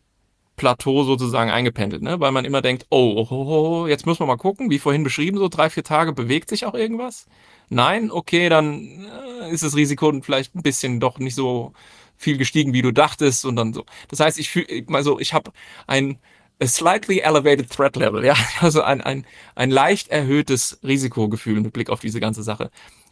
Plateau 0.61 1.05
sozusagen 1.05 1.51
eingependelt, 1.51 2.03
ne? 2.03 2.21
weil 2.21 2.33
man 2.33 2.45
immer 2.45 2.61
denkt, 2.61 2.85
oh, 2.91 3.15
oh, 3.17 3.27
oh, 3.31 3.47
oh, 3.49 3.87
jetzt 3.87 4.05
müssen 4.05 4.21
wir 4.21 4.27
mal 4.27 4.37
gucken, 4.37 4.69
wie 4.69 4.79
vorhin 4.79 5.03
beschrieben, 5.03 5.39
so 5.39 5.49
drei, 5.49 5.71
vier 5.71 5.85
Tage 5.85 6.13
bewegt 6.13 6.51
sich 6.51 6.67
auch 6.67 6.75
irgendwas. 6.75 7.25
Nein, 7.71 8.11
okay, 8.11 8.51
dann 8.51 9.09
äh, 9.41 9.51
ist 9.51 9.63
das 9.63 9.75
Risiko 9.75 10.13
vielleicht 10.21 10.55
ein 10.55 10.61
bisschen 10.61 11.01
doch 11.01 11.19
nicht 11.19 11.35
so 11.35 11.73
viel 12.19 12.37
gestiegen, 12.37 12.75
wie 12.75 12.83
du 12.83 12.93
dachtest 12.93 13.47
und 13.47 13.57
dann 13.57 13.73
so. 13.73 13.87
Das 14.09 14.21
heißt, 14.21 14.39
ich 14.39 14.51
fühle, 14.51 14.85
also 14.93 15.19
ich 15.19 15.33
habe 15.33 15.51
ein 15.87 16.19
slightly 16.63 17.21
elevated 17.21 17.71
threat 17.71 17.97
level, 17.97 18.23
ja, 18.23 18.37
also 18.61 18.83
ein, 18.83 19.01
ein, 19.01 19.25
ein 19.55 19.71
leicht 19.71 20.09
erhöhtes 20.09 20.79
Risikogefühl 20.85 21.59
mit 21.63 21.73
Blick 21.73 21.89
auf 21.89 22.01
diese 22.01 22.21
ganze 22.21 22.43
Sache 22.43 22.71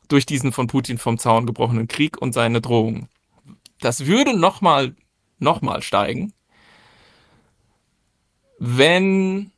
durch 0.09 0.27
diesen 0.27 0.53
von 0.53 0.67
Putin 0.67 0.99
vom 0.99 1.17
Zaun 1.17 1.47
gebrochenen 1.47 1.89
Krieg 1.89 2.21
und 2.21 2.35
seine 2.35 2.61
Drohungen. 2.61 3.09
Das 3.81 4.05
würde 4.05 4.39
nochmal, 4.39 4.95
nochmal 5.39 5.81
steigen, 5.81 6.35
wenn 8.59 9.51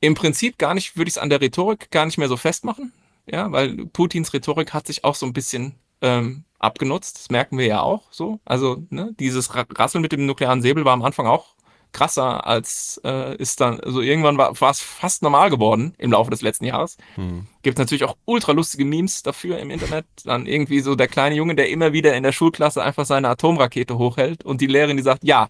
im 0.00 0.14
Prinzip 0.14 0.58
gar 0.58 0.74
nicht, 0.74 0.96
würde 0.96 1.08
ich 1.08 1.14
es 1.14 1.18
an 1.18 1.30
der 1.30 1.40
Rhetorik 1.40 1.90
gar 1.90 2.06
nicht 2.06 2.18
mehr 2.18 2.28
so 2.28 2.36
festmachen, 2.36 2.92
ja, 3.26 3.50
weil 3.52 3.86
Putins 3.86 4.32
Rhetorik 4.32 4.72
hat 4.74 4.86
sich 4.86 5.04
auch 5.04 5.14
so 5.14 5.26
ein 5.26 5.32
bisschen 5.32 5.74
ähm, 6.00 6.44
abgenutzt, 6.58 7.18
das 7.18 7.30
merken 7.30 7.58
wir 7.58 7.66
ja 7.66 7.80
auch 7.80 8.12
so. 8.12 8.40
Also 8.44 8.84
ne, 8.90 9.14
dieses 9.18 9.54
Ra- 9.54 9.66
Rasseln 9.70 10.02
mit 10.02 10.12
dem 10.12 10.26
nuklearen 10.26 10.62
Säbel 10.62 10.84
war 10.84 10.92
am 10.92 11.02
Anfang 11.02 11.26
auch 11.26 11.54
krasser 11.94 12.46
als 12.46 13.00
äh, 13.04 13.34
ist 13.36 13.60
dann, 13.60 13.80
also 13.80 14.02
irgendwann 14.02 14.36
war 14.36 14.70
es 14.70 14.80
fast 14.80 15.22
normal 15.22 15.48
geworden 15.48 15.94
im 15.96 16.12
Laufe 16.12 16.30
des 16.30 16.42
letzten 16.42 16.66
Jahres. 16.66 16.98
Hm. 17.14 17.46
Gibt 17.62 17.78
natürlich 17.78 18.04
auch 18.04 18.16
ultra 18.26 18.52
lustige 18.52 18.84
Memes 18.84 19.22
dafür 19.22 19.58
im 19.58 19.70
Internet. 19.70 20.04
Dann 20.24 20.46
irgendwie 20.46 20.80
so 20.80 20.94
der 20.96 21.08
kleine 21.08 21.34
Junge, 21.36 21.54
der 21.54 21.70
immer 21.70 21.94
wieder 21.94 22.14
in 22.14 22.22
der 22.22 22.32
Schulklasse 22.32 22.82
einfach 22.82 23.06
seine 23.06 23.28
Atomrakete 23.28 23.96
hochhält 23.96 24.44
und 24.44 24.60
die 24.60 24.66
Lehrerin, 24.66 24.98
die 24.98 25.02
sagt, 25.02 25.24
ja, 25.24 25.48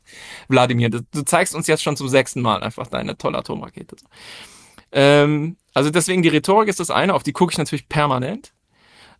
Wladimir, 0.48 0.90
du, 0.90 1.00
du 1.10 1.22
zeigst 1.22 1.54
uns 1.54 1.66
jetzt 1.66 1.82
schon 1.82 1.96
zum 1.96 2.08
sechsten 2.08 2.42
Mal 2.42 2.62
einfach 2.62 2.86
deine 2.86 3.18
tolle 3.18 3.38
Atomrakete. 3.38 3.96
Ähm, 4.92 5.56
also 5.72 5.90
deswegen 5.90 6.22
die 6.22 6.28
Rhetorik 6.28 6.68
ist 6.68 6.78
das 6.78 6.90
eine, 6.90 7.14
auf 7.14 7.24
die 7.24 7.32
gucke 7.32 7.52
ich 7.52 7.58
natürlich 7.58 7.88
permanent. 7.88 8.52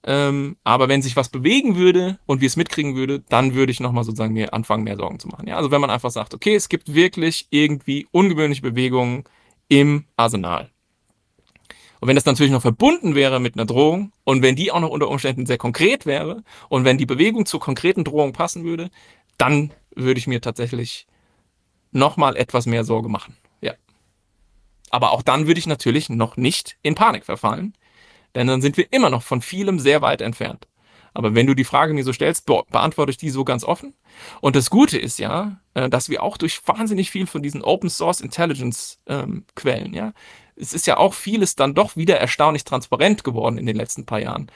Ähm, 0.07 0.57
aber 0.65 0.89
wenn 0.89 1.01
sich 1.01 1.17
was 1.17 1.31
bewegen 1.31 1.77
würde 1.77 2.19
und 2.27 2.43
wir 2.43 2.47
es 2.47 2.57
mitkriegen 2.57 2.95
würde, 2.95 3.21
dann 3.31 3.55
würde 3.55 3.73
ich 3.73 3.81
nochmal 3.81 4.05
sozusagen 4.05 4.35
mir 4.35 4.53
anfangen, 4.53 4.85
mehr 4.85 4.97
Sorgen 4.97 5.19
zu 5.19 5.29
machen. 5.29 5.49
Ja, 5.49 5.57
also 5.57 5.71
wenn 5.71 5.81
man 5.81 5.91
einfach 5.91 6.11
sagt, 6.11 6.35
okay, 6.35 6.55
es 6.55 6.69
gibt 6.69 6.95
wirklich 6.95 7.47
irgendwie 7.51 8.07
ungewöhnliche 8.11 8.61
Bewegungen 8.61 9.25
im 9.69 10.05
Arsenal. 10.17 10.71
Und 12.01 12.09
wenn 12.09 12.17
das 12.17 12.27
natürlich 12.27 12.53
noch 12.53 12.61
verbunden 12.61 13.15
wäre 13.15 13.41
mit 13.41 13.57
einer 13.57 13.65
Drohung 13.65 14.13
und 14.25 14.43
wenn 14.43 14.57
die 14.57 14.71
auch 14.71 14.81
noch 14.81 14.91
unter 14.91 15.09
Umständen 15.09 15.47
sehr 15.47 15.57
konkret 15.57 16.05
wäre 16.05 16.45
und 16.69 16.85
wenn 16.85 16.99
die 16.99 17.07
Bewegung 17.07 17.47
zur 17.47 17.61
konkreten 17.61 18.05
Drohung 18.05 18.35
passen 18.35 18.63
würde, 18.63 18.91
dann 19.39 19.73
würde 19.95 20.19
ich 20.19 20.27
mir 20.27 20.43
tatsächlich 20.43 21.07
nochmal 21.93 22.37
etwas 22.37 22.67
mehr 22.67 22.85
Sorge 22.85 23.09
machen. 23.09 23.39
Ja. 23.63 23.73
Aber 24.91 25.13
auch 25.13 25.23
dann 25.23 25.47
würde 25.47 25.59
ich 25.59 25.67
natürlich 25.67 26.11
noch 26.11 26.37
nicht 26.37 26.77
in 26.83 26.95
Panik 26.95 27.25
verfallen, 27.25 27.73
denn 28.35 28.47
dann 28.47 28.63
sind 28.63 28.77
wir 28.77 28.93
immer 28.93 29.11
noch 29.11 29.23
von 29.23 29.41
vielem 29.41 29.79
sehr 29.79 30.03
weit 30.03 30.21
entfernt. 30.21 30.67
Aber 31.15 31.35
wenn 31.35 31.47
du 31.47 31.55
die 31.55 31.65
Frage 31.65 31.95
mir 31.95 32.03
so 32.03 32.13
stellst, 32.13 32.45
be 32.45 32.63
beantworte 32.71 33.11
ich 33.11 33.17
die 33.17 33.31
so 33.31 33.45
ganz 33.45 33.65
offen. 33.65 33.95
Und 34.41 34.57
das 34.57 34.69
Gute 34.69 34.99
ist 34.99 35.19
ja, 35.19 35.61
äh, 35.75 35.89
dass 35.89 36.09
wir 36.09 36.23
auch 36.23 36.37
durch 36.37 36.61
wahnsinnig 36.67 37.11
viel 37.11 37.27
von 37.27 37.43
diesen 37.43 37.63
Open 37.63 37.89
Source 37.89 38.21
Intelligence 38.21 38.99
ähm, 39.07 39.45
Quellen, 39.55 39.95
ja, 39.95 40.13
es 40.57 40.73
ist 40.73 40.87
ja 40.87 40.97
auch 40.99 41.15
vieles 41.15 41.57
dann 41.57 41.75
doch 41.75 41.97
wieder 41.97 42.19
erstaunlich 42.19 42.65
transparent 42.65 43.25
geworden 43.25 43.59
in 43.59 43.67
den 43.67 43.77
letzten 43.77 44.07
paar 44.07 44.21
Jahren. 44.21 44.51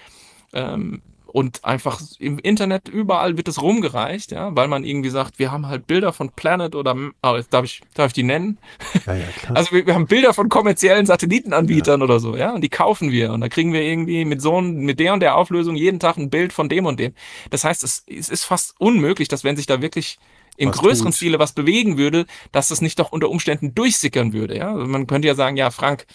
Ähm, 0.52 1.02
und 1.30 1.64
einfach 1.64 2.00
im 2.18 2.38
Internet 2.38 2.88
überall 2.88 3.36
wird 3.36 3.48
es 3.48 3.60
rumgereicht, 3.60 4.32
ja, 4.32 4.54
weil 4.56 4.66
man 4.66 4.84
irgendwie 4.84 5.10
sagt, 5.10 5.38
wir 5.38 5.52
haben 5.52 5.66
halt 5.66 5.86
Bilder 5.86 6.12
von 6.12 6.30
Planet 6.30 6.74
oder 6.74 6.96
oh, 7.22 7.38
darf 7.50 7.64
ich 7.64 7.82
darf 7.94 8.08
ich 8.08 8.12
die 8.14 8.22
nennen? 8.22 8.58
Ja, 9.06 9.14
ja, 9.14 9.26
klar. 9.26 9.56
Also 9.56 9.72
wir, 9.72 9.86
wir, 9.86 9.94
haben 9.94 10.06
Bilder 10.06 10.32
von 10.32 10.48
kommerziellen 10.48 11.06
Satellitenanbietern 11.06 12.00
ja. 12.00 12.04
oder 12.04 12.20
so, 12.20 12.36
ja, 12.36 12.54
und 12.54 12.62
die 12.62 12.68
kaufen 12.68 13.12
wir 13.12 13.32
und 13.32 13.40
da 13.42 13.48
kriegen 13.48 13.72
wir 13.72 13.82
irgendwie 13.82 14.24
mit 14.24 14.40
so 14.40 14.60
mit 14.60 15.00
der 15.00 15.12
und 15.12 15.20
der 15.20 15.36
Auflösung 15.36 15.76
jeden 15.76 16.00
Tag 16.00 16.16
ein 16.16 16.30
Bild 16.30 16.52
von 16.52 16.68
dem 16.68 16.86
und 16.86 16.98
dem. 16.98 17.12
Das 17.50 17.64
heißt, 17.64 17.84
es, 17.84 18.04
es 18.06 18.28
ist 18.28 18.44
fast 18.44 18.74
unmöglich, 18.78 19.28
dass 19.28 19.44
wenn 19.44 19.56
sich 19.56 19.66
da 19.66 19.82
wirklich 19.82 20.18
im 20.56 20.70
was 20.70 20.78
größeren. 20.78 21.12
Stile 21.12 21.38
was 21.38 21.52
bewegen 21.52 21.98
würde, 21.98 22.26
dass 22.52 22.68
das 22.68 22.80
nicht 22.80 22.98
doch 22.98 23.12
unter 23.12 23.28
Umständen 23.30 23.74
durchsickern 23.74 24.32
würde, 24.32 24.56
ja. 24.56 24.72
Man 24.72 25.06
könnte 25.06 25.28
ja 25.28 25.34
sagen, 25.34 25.56
ja, 25.56 25.70
Frank, 25.70 26.06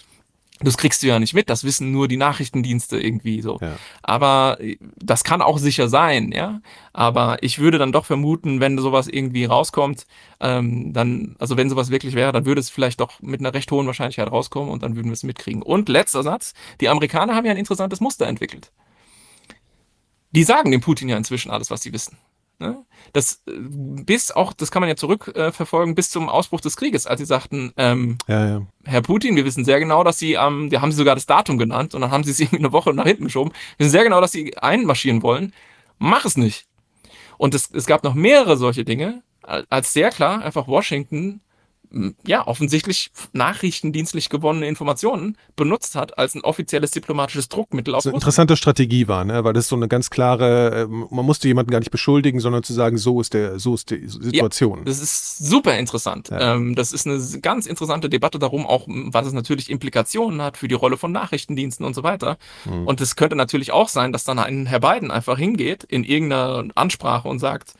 das 0.60 0.76
kriegst 0.76 1.02
du 1.02 1.08
ja 1.08 1.18
nicht 1.18 1.34
mit, 1.34 1.50
das 1.50 1.64
wissen 1.64 1.90
nur 1.90 2.06
die 2.06 2.16
Nachrichtendienste 2.16 3.00
irgendwie 3.00 3.42
so. 3.42 3.58
Ja. 3.60 3.76
Aber 4.02 4.58
äh, 4.60 4.76
das 4.96 5.24
kann 5.24 5.42
auch 5.42 5.58
sicher 5.58 5.88
sein, 5.88 6.30
ja. 6.30 6.60
Aber 6.92 7.38
ich 7.42 7.58
würde 7.58 7.78
dann 7.78 7.90
doch 7.90 8.04
vermuten, 8.04 8.60
wenn 8.60 8.78
sowas 8.78 9.08
irgendwie 9.08 9.46
rauskommt, 9.46 10.06
ähm, 10.40 10.92
dann, 10.92 11.34
also 11.40 11.56
wenn 11.56 11.70
sowas 11.70 11.90
wirklich 11.90 12.14
wäre, 12.14 12.30
dann 12.30 12.46
würde 12.46 12.60
es 12.60 12.70
vielleicht 12.70 13.00
doch 13.00 13.20
mit 13.20 13.40
einer 13.40 13.52
recht 13.52 13.70
hohen 13.72 13.86
Wahrscheinlichkeit 13.86 14.30
rauskommen 14.30 14.70
und 14.70 14.84
dann 14.84 14.94
würden 14.94 15.08
wir 15.08 15.14
es 15.14 15.24
mitkriegen. 15.24 15.62
Und 15.62 15.88
letzter 15.88 16.22
Satz, 16.22 16.54
die 16.80 16.88
Amerikaner 16.88 17.34
haben 17.34 17.46
ja 17.46 17.50
ein 17.50 17.58
interessantes 17.58 18.00
Muster 18.00 18.26
entwickelt. 18.26 18.70
Die 20.30 20.44
sagen 20.44 20.70
dem 20.70 20.80
Putin 20.80 21.08
ja 21.08 21.16
inzwischen 21.16 21.50
alles, 21.50 21.70
was 21.70 21.82
sie 21.82 21.92
wissen. 21.92 22.16
Ne? 22.58 22.84
Das 23.12 23.42
äh, 23.46 23.52
bis 23.56 24.30
auch, 24.30 24.52
das 24.52 24.70
kann 24.70 24.80
man 24.80 24.88
ja 24.88 24.96
zurückverfolgen, 24.96 25.92
äh, 25.92 25.94
bis 25.94 26.10
zum 26.10 26.28
Ausbruch 26.28 26.60
des 26.60 26.76
Krieges, 26.76 27.06
als 27.06 27.20
sie 27.20 27.26
sagten, 27.26 27.72
ähm, 27.76 28.18
ja, 28.28 28.46
ja. 28.46 28.66
Herr 28.84 29.02
Putin, 29.02 29.36
wir 29.36 29.44
wissen 29.44 29.64
sehr 29.64 29.80
genau, 29.80 30.04
dass 30.04 30.18
Sie, 30.18 30.34
ähm, 30.34 30.70
wir 30.70 30.80
haben 30.80 30.92
Sie 30.92 30.98
sogar 30.98 31.14
das 31.14 31.26
Datum 31.26 31.58
genannt 31.58 31.94
und 31.94 32.00
dann 32.00 32.10
haben 32.10 32.24
Sie 32.24 32.30
es 32.30 32.40
irgendwie 32.40 32.58
eine 32.58 32.72
Woche 32.72 32.94
nach 32.94 33.06
hinten 33.06 33.24
geschoben. 33.24 33.52
Wir 33.76 33.84
wissen 33.84 33.92
sehr 33.92 34.04
genau, 34.04 34.20
dass 34.20 34.32
Sie 34.32 34.56
einmarschieren 34.58 35.22
wollen. 35.22 35.52
Mach 35.98 36.24
es 36.24 36.36
nicht. 36.36 36.66
Und 37.38 37.54
es, 37.54 37.70
es 37.72 37.86
gab 37.86 38.04
noch 38.04 38.14
mehrere 38.14 38.56
solche 38.56 38.84
Dinge, 38.84 39.22
als 39.42 39.92
sehr 39.92 40.10
klar 40.10 40.42
einfach 40.42 40.68
Washington 40.68 41.40
ja, 42.26 42.46
offensichtlich 42.46 43.10
nachrichtendienstlich 43.32 44.28
gewonnene 44.28 44.66
Informationen 44.66 45.36
benutzt 45.56 45.94
hat 45.94 46.18
als 46.18 46.34
ein 46.34 46.42
offizielles 46.42 46.90
diplomatisches 46.90 47.48
Druckmittel 47.48 47.94
auf 47.94 48.02
so 48.02 48.10
eine 48.10 48.16
interessante 48.16 48.56
Strategie 48.56 49.08
war, 49.08 49.24
ne? 49.24 49.44
weil 49.44 49.52
das 49.52 49.68
so 49.68 49.76
eine 49.76 49.88
ganz 49.88 50.10
klare, 50.10 50.82
äh, 50.82 50.86
man 50.86 51.24
musste 51.24 51.48
jemanden 51.48 51.70
gar 51.70 51.78
nicht 51.78 51.90
beschuldigen, 51.90 52.40
sondern 52.40 52.62
zu 52.62 52.72
sagen, 52.72 52.98
so 52.98 53.20
ist 53.20 53.34
der, 53.34 53.58
so 53.58 53.74
ist 53.74 53.90
die 53.90 54.06
Situation. 54.08 54.78
Ja, 54.78 54.84
das 54.84 55.00
ist 55.00 55.38
super 55.38 55.78
interessant. 55.78 56.30
Ja. 56.30 56.54
Ähm, 56.54 56.74
das 56.74 56.92
ist 56.92 57.06
eine 57.06 57.20
ganz 57.40 57.66
interessante 57.66 58.08
Debatte 58.08 58.38
darum, 58.38 58.66
auch 58.66 58.86
was 58.88 59.26
es 59.26 59.32
natürlich 59.32 59.70
Implikationen 59.70 60.42
hat 60.42 60.56
für 60.56 60.68
die 60.68 60.74
Rolle 60.74 60.96
von 60.96 61.12
Nachrichtendiensten 61.12 61.86
und 61.86 61.94
so 61.94 62.02
weiter. 62.02 62.38
Mhm. 62.64 62.86
Und 62.86 63.00
es 63.00 63.16
könnte 63.16 63.36
natürlich 63.36 63.72
auch 63.72 63.88
sein, 63.88 64.12
dass 64.12 64.24
dann 64.24 64.38
ein 64.38 64.66
Herr 64.66 64.80
Biden 64.80 65.10
einfach 65.10 65.38
hingeht 65.38 65.84
in 65.84 66.04
irgendeiner 66.04 66.64
Ansprache 66.74 67.28
und 67.28 67.38
sagt, 67.38 67.74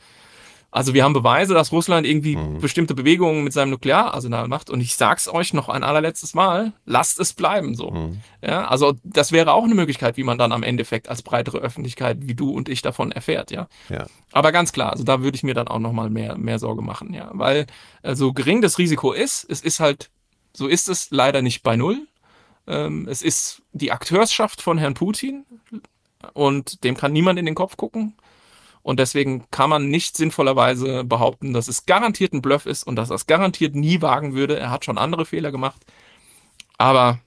also 0.75 0.93
wir 0.93 1.05
haben 1.05 1.13
Beweise, 1.13 1.53
dass 1.53 1.71
Russland 1.71 2.05
irgendwie 2.05 2.35
mhm. 2.35 2.59
bestimmte 2.59 2.95
Bewegungen 2.95 3.45
mit 3.45 3.53
seinem 3.53 3.69
Nukleararsenal 3.69 4.49
macht. 4.49 4.69
Und 4.69 4.81
ich 4.81 4.97
sag's 4.97 5.29
euch 5.29 5.53
noch 5.53 5.69
ein 5.69 5.85
allerletztes 5.85 6.33
Mal, 6.33 6.73
lasst 6.85 7.17
es 7.17 7.31
bleiben 7.31 7.75
so. 7.75 7.91
Mhm. 7.91 8.19
Ja, 8.41 8.67
also 8.67 8.93
das 9.05 9.31
wäre 9.31 9.53
auch 9.53 9.63
eine 9.63 9.73
Möglichkeit, 9.73 10.17
wie 10.17 10.25
man 10.25 10.37
dann 10.37 10.51
am 10.51 10.63
Endeffekt 10.63 11.07
als 11.07 11.21
breitere 11.21 11.59
Öffentlichkeit 11.59 12.17
wie 12.27 12.35
du 12.35 12.49
und 12.49 12.67
ich 12.67 12.81
davon 12.81 13.13
erfährt, 13.13 13.51
ja. 13.51 13.69
ja. 13.87 14.05
Aber 14.33 14.51
ganz 14.51 14.73
klar, 14.73 14.91
also 14.91 15.05
da 15.05 15.23
würde 15.23 15.37
ich 15.37 15.43
mir 15.43 15.53
dann 15.53 15.69
auch 15.69 15.79
nochmal 15.79 16.09
mehr, 16.09 16.37
mehr 16.37 16.59
Sorge 16.59 16.81
machen, 16.81 17.13
ja. 17.13 17.29
Weil 17.31 17.67
äh, 18.01 18.13
so 18.13 18.33
gering 18.33 18.61
das 18.61 18.77
Risiko 18.77 19.13
ist, 19.13 19.45
es 19.49 19.61
ist 19.61 19.79
halt, 19.79 20.09
so 20.51 20.67
ist 20.67 20.89
es 20.89 21.09
leider 21.09 21.41
nicht 21.41 21.63
bei 21.63 21.77
null. 21.77 22.05
Ähm, 22.67 23.07
es 23.09 23.21
ist 23.21 23.61
die 23.71 23.93
Akteurschaft 23.93 24.61
von 24.61 24.77
Herrn 24.77 24.93
Putin 24.93 25.45
und 26.33 26.83
dem 26.83 26.97
kann 26.97 27.13
niemand 27.13 27.39
in 27.39 27.45
den 27.45 27.55
Kopf 27.55 27.77
gucken. 27.77 28.15
Und 28.85 28.99
deswegen 28.99 29.45
kann 29.49 29.71
man 29.71 29.89
nicht 29.89 30.15
sinnvollerweise 30.15 31.03
behaupten, 31.05 31.53
dass 31.53 31.67
es 31.67 31.87
garantiert 31.87 32.33
ein 32.33 32.43
Bluff 32.43 32.67
ist 32.67 32.83
und 32.83 32.95
dass 32.97 33.09
er 33.09 33.15
es 33.15 33.25
garantiert 33.25 33.73
nie 33.73 34.03
wagen 34.03 34.35
würde. 34.35 34.59
Er 34.59 34.69
hat 34.69 34.85
schon 34.85 34.99
andere 34.99 35.25
Fehler 35.25 35.51
gemacht. 35.51 35.81
Aber 36.77 37.17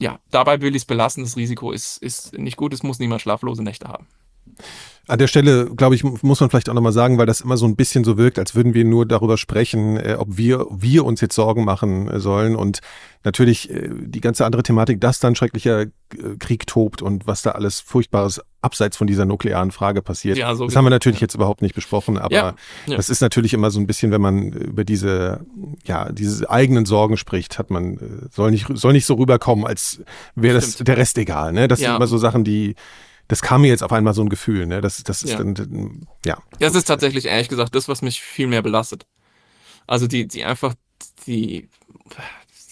ja, 0.00 0.18
dabei 0.32 0.60
will 0.60 0.74
ich 0.74 0.82
es 0.82 0.86
belassen. 0.86 1.22
Das 1.22 1.36
Risiko 1.36 1.70
ist, 1.70 1.98
ist 1.98 2.36
nicht 2.36 2.56
gut. 2.56 2.74
Es 2.74 2.82
muss 2.82 2.98
niemand 2.98 3.22
schlaflose 3.22 3.62
Nächte 3.62 3.86
haben. 3.86 4.08
An 5.06 5.18
der 5.18 5.28
Stelle, 5.28 5.66
glaube 5.76 5.94
ich, 5.94 6.02
muss 6.02 6.40
man 6.40 6.50
vielleicht 6.50 6.68
auch 6.68 6.74
nochmal 6.74 6.92
sagen, 6.92 7.16
weil 7.16 7.26
das 7.26 7.42
immer 7.42 7.58
so 7.58 7.66
ein 7.66 7.76
bisschen 7.76 8.02
so 8.02 8.18
wirkt, 8.18 8.38
als 8.38 8.56
würden 8.56 8.74
wir 8.74 8.84
nur 8.84 9.06
darüber 9.06 9.36
sprechen, 9.36 9.96
äh, 9.98 10.16
ob 10.18 10.36
wir, 10.36 10.66
wir 10.70 11.04
uns 11.04 11.20
jetzt 11.20 11.36
Sorgen 11.36 11.64
machen 11.64 12.08
äh, 12.08 12.18
sollen. 12.18 12.56
Und 12.56 12.80
natürlich 13.22 13.70
äh, 13.70 13.88
die 13.92 14.20
ganze 14.20 14.46
andere 14.46 14.64
Thematik, 14.64 15.00
dass 15.00 15.20
dann 15.20 15.36
schrecklicher 15.36 15.82
äh, 15.82 15.90
Krieg 16.40 16.66
tobt 16.66 17.02
und 17.02 17.28
was 17.28 17.42
da 17.42 17.52
alles 17.52 17.78
Furchtbares 17.78 18.40
abseits 18.64 18.96
von 18.96 19.06
dieser 19.06 19.24
nuklearen 19.24 19.70
Frage 19.70 20.02
passiert. 20.02 20.36
Ja, 20.38 20.54
so 20.54 20.66
das 20.66 20.74
haben 20.74 20.84
wir 20.84 20.90
natürlich 20.90 21.20
jetzt 21.20 21.34
überhaupt 21.34 21.62
nicht 21.62 21.74
besprochen, 21.74 22.18
aber 22.18 22.34
ja, 22.34 22.54
ja. 22.86 22.96
das 22.96 23.10
ist 23.10 23.20
natürlich 23.20 23.54
immer 23.54 23.70
so 23.70 23.78
ein 23.78 23.86
bisschen, 23.86 24.10
wenn 24.10 24.20
man 24.20 24.52
über 24.52 24.84
diese, 24.84 25.44
ja, 25.84 26.10
diese 26.10 26.50
eigenen 26.50 26.86
Sorgen 26.86 27.16
spricht, 27.16 27.58
hat 27.58 27.70
man, 27.70 27.94
äh, 27.94 28.00
soll 28.32 28.50
nicht, 28.50 28.66
soll 28.74 28.92
nicht 28.92 29.06
so 29.06 29.14
rüberkommen, 29.14 29.66
als 29.66 30.02
wäre 30.34 30.54
das 30.54 30.76
der 30.76 30.96
Rest 30.96 31.18
egal. 31.18 31.52
Ne? 31.52 31.68
Das 31.68 31.78
sind 31.78 31.94
immer 31.94 32.06
so 32.06 32.18
Sachen, 32.18 32.44
die 32.44 32.74
das 33.28 33.40
kam 33.40 33.62
mir 33.62 33.68
jetzt 33.68 33.82
auf 33.82 33.92
einmal 33.92 34.12
so 34.12 34.22
ein 34.22 34.28
Gefühl, 34.28 34.66
ne? 34.66 34.82
Das, 34.82 35.02
das 35.02 35.22
ist 35.22 35.30
ja. 35.30 35.38
dann, 35.38 36.06
ja. 36.26 36.36
Es 36.58 36.74
ist 36.74 36.84
tatsächlich, 36.84 37.24
ehrlich 37.24 37.48
gesagt, 37.48 37.74
das, 37.74 37.88
was 37.88 38.02
mich 38.02 38.20
viel 38.20 38.46
mehr 38.46 38.60
belastet. 38.60 39.06
Also 39.86 40.06
die, 40.06 40.28
die 40.28 40.44
einfach, 40.44 40.74
die, 41.26 41.68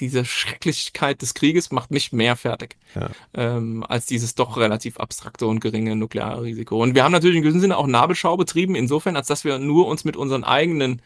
diese 0.03 0.25
Schrecklichkeit 0.25 1.23
des 1.23 1.33
Krieges 1.33 1.71
macht 1.71 1.93
mich 1.93 2.13
mehr 2.13 2.35
fertig, 2.35 2.77
ja. 2.97 3.11
ähm, 3.35 3.85
als 3.89 4.05
dieses 4.05 4.35
doch 4.35 4.57
relativ 4.57 4.99
abstrakte 4.99 5.47
und 5.47 5.61
geringe 5.61 5.95
nukleare 5.95 6.43
Risiko. 6.43 6.83
Und 6.83 6.97
wir 6.97 7.05
haben 7.05 7.13
natürlich 7.13 7.37
in 7.37 7.43
gewissem 7.43 7.61
Sinne 7.61 7.77
auch 7.77 7.87
Nabelschau 7.87 8.37
betrieben, 8.37 8.75
insofern, 8.75 9.15
als 9.15 9.29
dass 9.29 9.45
wir 9.45 9.61
nur 9.61 9.87
uns 9.87 10.05
mit 10.05 10.17
unseren 10.17 10.43
eigenen 10.43 11.01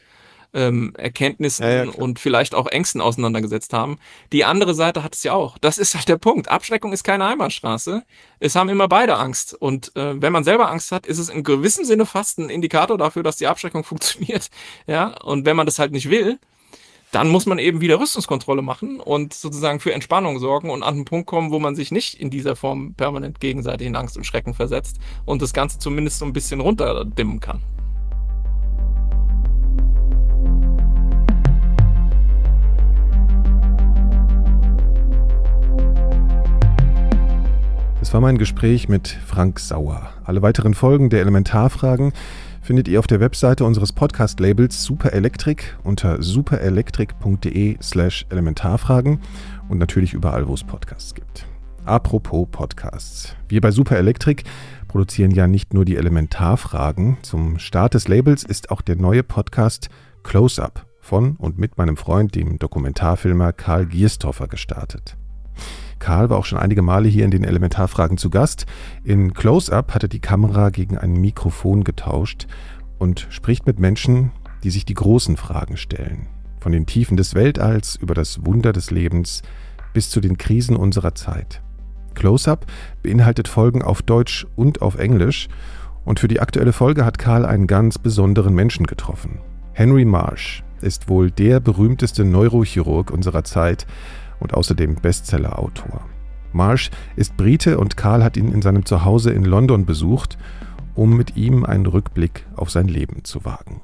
ähm, 0.55 0.95
Erkenntnissen 0.97 1.63
ja, 1.63 1.85
ja, 1.85 1.91
und 1.91 2.19
vielleicht 2.19 2.55
auch 2.55 2.69
Ängsten 2.69 3.03
auseinandergesetzt 3.03 3.75
haben. 3.75 3.99
Die 4.33 4.47
andere 4.47 4.75
Seite 4.75 5.03
hat 5.03 5.15
es 5.15 5.23
ja 5.25 5.35
auch. 5.35 5.59
Das 5.59 5.77
ist 5.77 5.95
halt 5.95 6.09
der 6.09 6.17
Punkt. 6.17 6.49
Abschreckung 6.49 6.95
ist 6.95 7.05
keine 7.05 7.27
Einbahnstraße. 7.27 8.03
Es 8.41 8.57
haben 8.57 8.71
immer 8.71 8.89
beide 8.89 9.19
Angst. 9.19 9.53
Und 9.53 9.95
äh, 9.95 10.23
wenn 10.23 10.33
man 10.33 10.45
selber 10.45 10.71
Angst 10.71 10.91
hat, 10.91 11.07
ist 11.07 11.19
es 11.19 11.29
in 11.29 11.45
gewissem 11.45 11.85
Sinne 11.85 12.07
fast 12.07 12.39
ein 12.39 12.49
Indikator 12.49 12.97
dafür, 12.97 13.23
dass 13.23 13.37
die 13.37 13.47
Abschreckung 13.47 13.85
funktioniert. 13.85 14.49
Ja, 14.87 15.09
und 15.23 15.45
wenn 15.45 15.57
man 15.57 15.67
das 15.67 15.79
halt 15.79 15.93
nicht 15.93 16.09
will, 16.09 16.39
dann 17.13 17.29
muss 17.29 17.47
man 17.47 17.59
eben 17.59 17.81
wieder 17.81 18.01
Rüstungskontrolle 18.01 18.63
machen 18.63 19.01
und 19.01 19.33
sozusagen 19.33 19.81
für 19.81 19.93
Entspannung 19.93 20.39
sorgen 20.39 20.71
und 20.71 20.83
an 20.83 20.95
einen 20.95 21.05
Punkt 21.05 21.27
kommen, 21.27 21.51
wo 21.51 21.59
man 21.59 21.77
sich 21.77 21.93
nicht 21.93 22.15
in 22.21 22.31
dieser 22.31 22.57
Form 22.57 22.95
permanent 22.95 23.41
gegenseitig 23.41 23.87
in 23.87 23.97
Angst 23.97 24.17
und 24.17 24.25
Schrecken 24.25 24.55
versetzt 24.55 24.99
und 25.25 25.41
das 25.41 25.53
Ganze 25.53 25.79
zumindest 25.79 26.19
so 26.19 26.25
ein 26.25 26.33
bisschen 26.33 26.61
runterdimmen 26.61 27.41
kann. 27.41 27.63
Das 38.01 38.15
war 38.15 38.21
mein 38.21 38.39
Gespräch 38.39 38.89
mit 38.89 39.09
Frank 39.09 39.59
Sauer. 39.59 40.13
Alle 40.25 40.41
weiteren 40.41 40.75
Folgen 40.75 41.11
der 41.11 41.23
Elementarfragen 41.23 42.13
findet 42.67 42.89
ihr 42.89 42.99
auf 42.99 43.07
der 43.07 43.21
Webseite 43.21 43.65
unseres 43.65 43.93
Podcast-Labels 43.93 44.83
Super 44.83 45.13
Elektrik 45.13 45.79
unter 45.85 46.21
superelektrik.de 46.21 47.77
slash 47.81 48.27
Elementarfragen 48.29 49.21
und 49.69 49.79
natürlich 49.79 50.15
überall, 50.15 50.49
wo 50.49 50.55
es 50.55 50.65
Podcasts 50.65 51.15
gibt. 51.15 51.47
Apropos 51.85 52.49
Podcasts. 52.51 53.37
Wir 53.49 53.61
bei 53.61 53.71
Super 53.71 53.97
Elektrik 53.99 54.43
produzieren 54.89 55.31
ja 55.31 55.47
nicht 55.47 55.75
nur 55.75 55.85
die 55.85 55.95
Elementarfragen. 55.95 57.19
Zum 57.23 57.61
Start 57.61 57.95
des 57.95 58.09
Labels 58.09 58.43
ist 58.43 58.73
auch 58.73 58.83
der 58.83 58.97
neue 58.97 59.23
Podcast 59.23 59.89
Close 60.25 60.61
Up 60.61 60.87
von 61.01 61.37
und 61.37 61.59
mit 61.59 61.79
meinem 61.79 61.97
Freund, 61.97 62.35
dem 62.35 62.59
Dokumentarfilmer 62.59 63.53
Karl 63.53 63.87
Gierstoffer, 63.87 64.49
gestartet. 64.49 65.17
Karl 65.99 66.31
war 66.31 66.39
auch 66.39 66.45
schon 66.45 66.59
einige 66.59 66.83
Male 66.83 67.09
hier 67.09 67.25
in 67.25 67.31
den 67.31 67.45
Elementarfragen 67.45 68.19
zu 68.19 68.31
Gast. 68.31 68.67
In 69.05 69.35
Close-Up 69.35 69.95
hat 69.95 70.03
er 70.03 70.09
die 70.09 70.21
Kamera 70.21 70.71
gegen 70.71 70.99
ein 70.99 71.13
Mikrofon 71.13 71.85
getauscht 71.85 72.47
und 72.99 73.27
spricht 73.31 73.67
mit 73.67 73.79
Menschen, 73.79 74.33
die 74.65 74.71
sich 74.71 74.85
die 74.85 74.95
großen 74.95 75.37
Fragen 75.37 75.77
stellen. 75.77 76.29
Von 76.61 76.73
den 76.73 76.87
Tiefen 76.87 77.17
des 77.17 77.35
Weltalls 77.35 77.97
über 77.97 78.15
das 78.15 78.45
Wunder 78.45 78.73
des 78.73 78.91
Lebens 78.91 79.43
bis 79.93 80.11
zu 80.11 80.21
den 80.21 80.37
Krisen 80.37 80.77
unserer 80.77 81.15
Zeit. 81.15 81.63
Close-Up 82.15 82.67
beinhaltet 83.03 83.49
Folgen 83.49 83.83
auf 83.83 84.03
Deutsch 84.03 84.47
und 84.57 84.83
auf 84.83 84.99
Englisch 84.99 85.49
und 86.05 86.21
für 86.21 86.29
die 86.29 86.41
aktuelle 86.41 86.73
Folge 86.73 87.05
hat 87.05 87.19
Karl 87.19 87.45
einen 87.45 87.67
ganz 87.67 87.99
besonderen 87.99 88.55
Menschen 88.55 88.87
getroffen. 88.87 89.41
Henry 89.73 90.05
Marsh 90.05 90.65
ist 90.81 91.09
wohl 91.09 91.31
der 91.31 91.61
berühmteste 91.61 92.25
Neurochirurg 92.25 93.11
unserer 93.11 93.45
Zeit 93.45 93.87
und 94.41 94.55
außerdem 94.55 94.97
Bestsellerautor. 94.97 96.09
Marsh 96.53 96.91
ist 97.17 97.37
Brite 97.37 97.79
und 97.79 97.97
Karl 97.97 98.25
hat 98.25 98.37
ihn 98.37 98.53
in 98.53 98.63
seinem 98.63 98.87
Zuhause 98.87 99.31
in 99.33 99.45
London 99.45 99.85
besucht, 99.85 100.39
um 100.95 101.17
mit 101.17 101.37
ihm 101.37 101.65
einen 101.65 101.87
Rückblick 101.87 102.47
auf 102.57 102.71
sein 102.71 102.89
Leben 102.89 103.25
zu 103.25 103.45
wagen. 103.45 103.83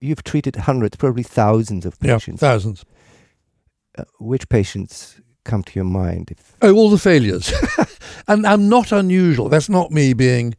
You've 0.00 0.22
treated 0.22 0.66
hundreds, 0.66 0.96
probably 0.96 1.24
thousands 1.24 1.84
of 1.84 1.98
patients. 1.98 2.40
Yeah, 2.40 2.52
thousands. 2.52 2.84
Uh, 3.98 4.04
which 4.20 4.48
patients 4.48 5.20
come 5.44 5.64
to 5.64 5.72
your 5.74 5.84
mind? 5.84 6.30
If 6.30 6.38
Oh, 6.62 6.72
all 6.74 6.90
the 6.90 6.98
failures. 6.98 7.52
and 8.28 8.46
I'm 8.46 8.68
not 8.68 8.92
unusual. 8.92 9.48
That's 9.48 9.68
not 9.68 9.90
me 9.90 10.14
being 10.14 10.54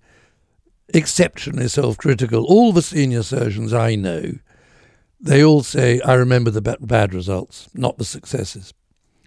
exceptionally 0.93 1.69
self 1.69 1.97
critical. 1.97 2.43
All 2.45 2.73
the 2.73 2.81
senior 2.81 3.23
surgeons 3.23 3.73
I 3.73 3.95
know, 3.95 4.33
they 5.21 5.43
all 5.43 5.63
say, 5.63 6.01
I 6.01 6.15
remember 6.15 6.51
the 6.51 6.61
ba- 6.61 6.77
bad 6.81 7.13
results, 7.13 7.69
not 7.73 7.97
the 7.97 8.05
successes. 8.05 8.73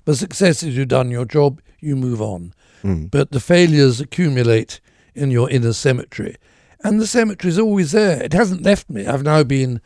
The 0.05 0.17
successes, 0.17 0.77
you've 0.77 0.89
done 0.89 1.11
your 1.11 1.25
job, 1.25 1.61
you 1.81 1.97
move 1.97 2.21
on. 2.21 2.55
Mm. 2.83 3.11
But 3.11 3.31
the 3.31 3.41
failures 3.41 4.01
accumulate 4.01 4.81
in 5.15 5.31
your 5.31 5.49
inner 5.51 5.73
cemetery. 5.73 6.37
And 6.85 7.01
the 7.01 7.07
cemetery 7.07 7.51
is 7.51 7.59
always 7.59 7.93
there. 7.93 8.23
It 8.23 8.33
hasn't 8.33 8.63
left 8.63 8.91
me. 8.91 9.07
I've 9.07 9.23
now 9.23 9.45
been 9.45 9.81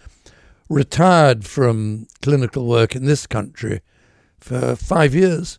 retired 0.68 1.44
from 1.44 2.06
clinical 2.22 2.66
work 2.66 2.96
in 2.96 3.04
this 3.04 3.26
country 3.26 3.80
for 4.40 4.76
five 4.76 5.14
years. 5.14 5.58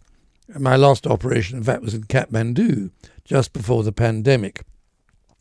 My 0.58 0.76
last 0.76 1.06
operation, 1.06 1.58
in 1.58 1.64
fact, 1.64 1.82
was 1.82 1.94
in 1.94 2.04
Kathmandu 2.04 2.92
just 3.24 3.54
before 3.54 3.84
the 3.84 3.92
pandemic. 3.92 4.64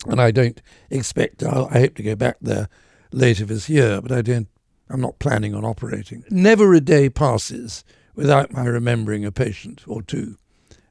And 0.05 0.21
I 0.21 0.31
don't 0.31 0.61
expect, 0.89 1.41
I'll, 1.43 1.67
I 1.71 1.79
hope 1.79 1.95
to 1.95 2.03
go 2.03 2.15
back 2.15 2.37
there 2.41 2.69
later 3.11 3.45
this 3.45 3.67
year, 3.69 4.01
but 4.01 4.11
I 4.11 4.21
don't, 4.21 4.47
I'm 4.89 5.01
not 5.01 5.19
planning 5.19 5.55
on 5.55 5.65
operating. 5.65 6.23
Never 6.29 6.73
a 6.73 6.81
day 6.81 7.09
passes 7.09 7.83
without 8.17 8.51
my 8.51 8.65
remembering 8.65 9.23
a 9.23 9.31
patient 9.31 9.83
or 9.87 10.01
two, 10.01 10.35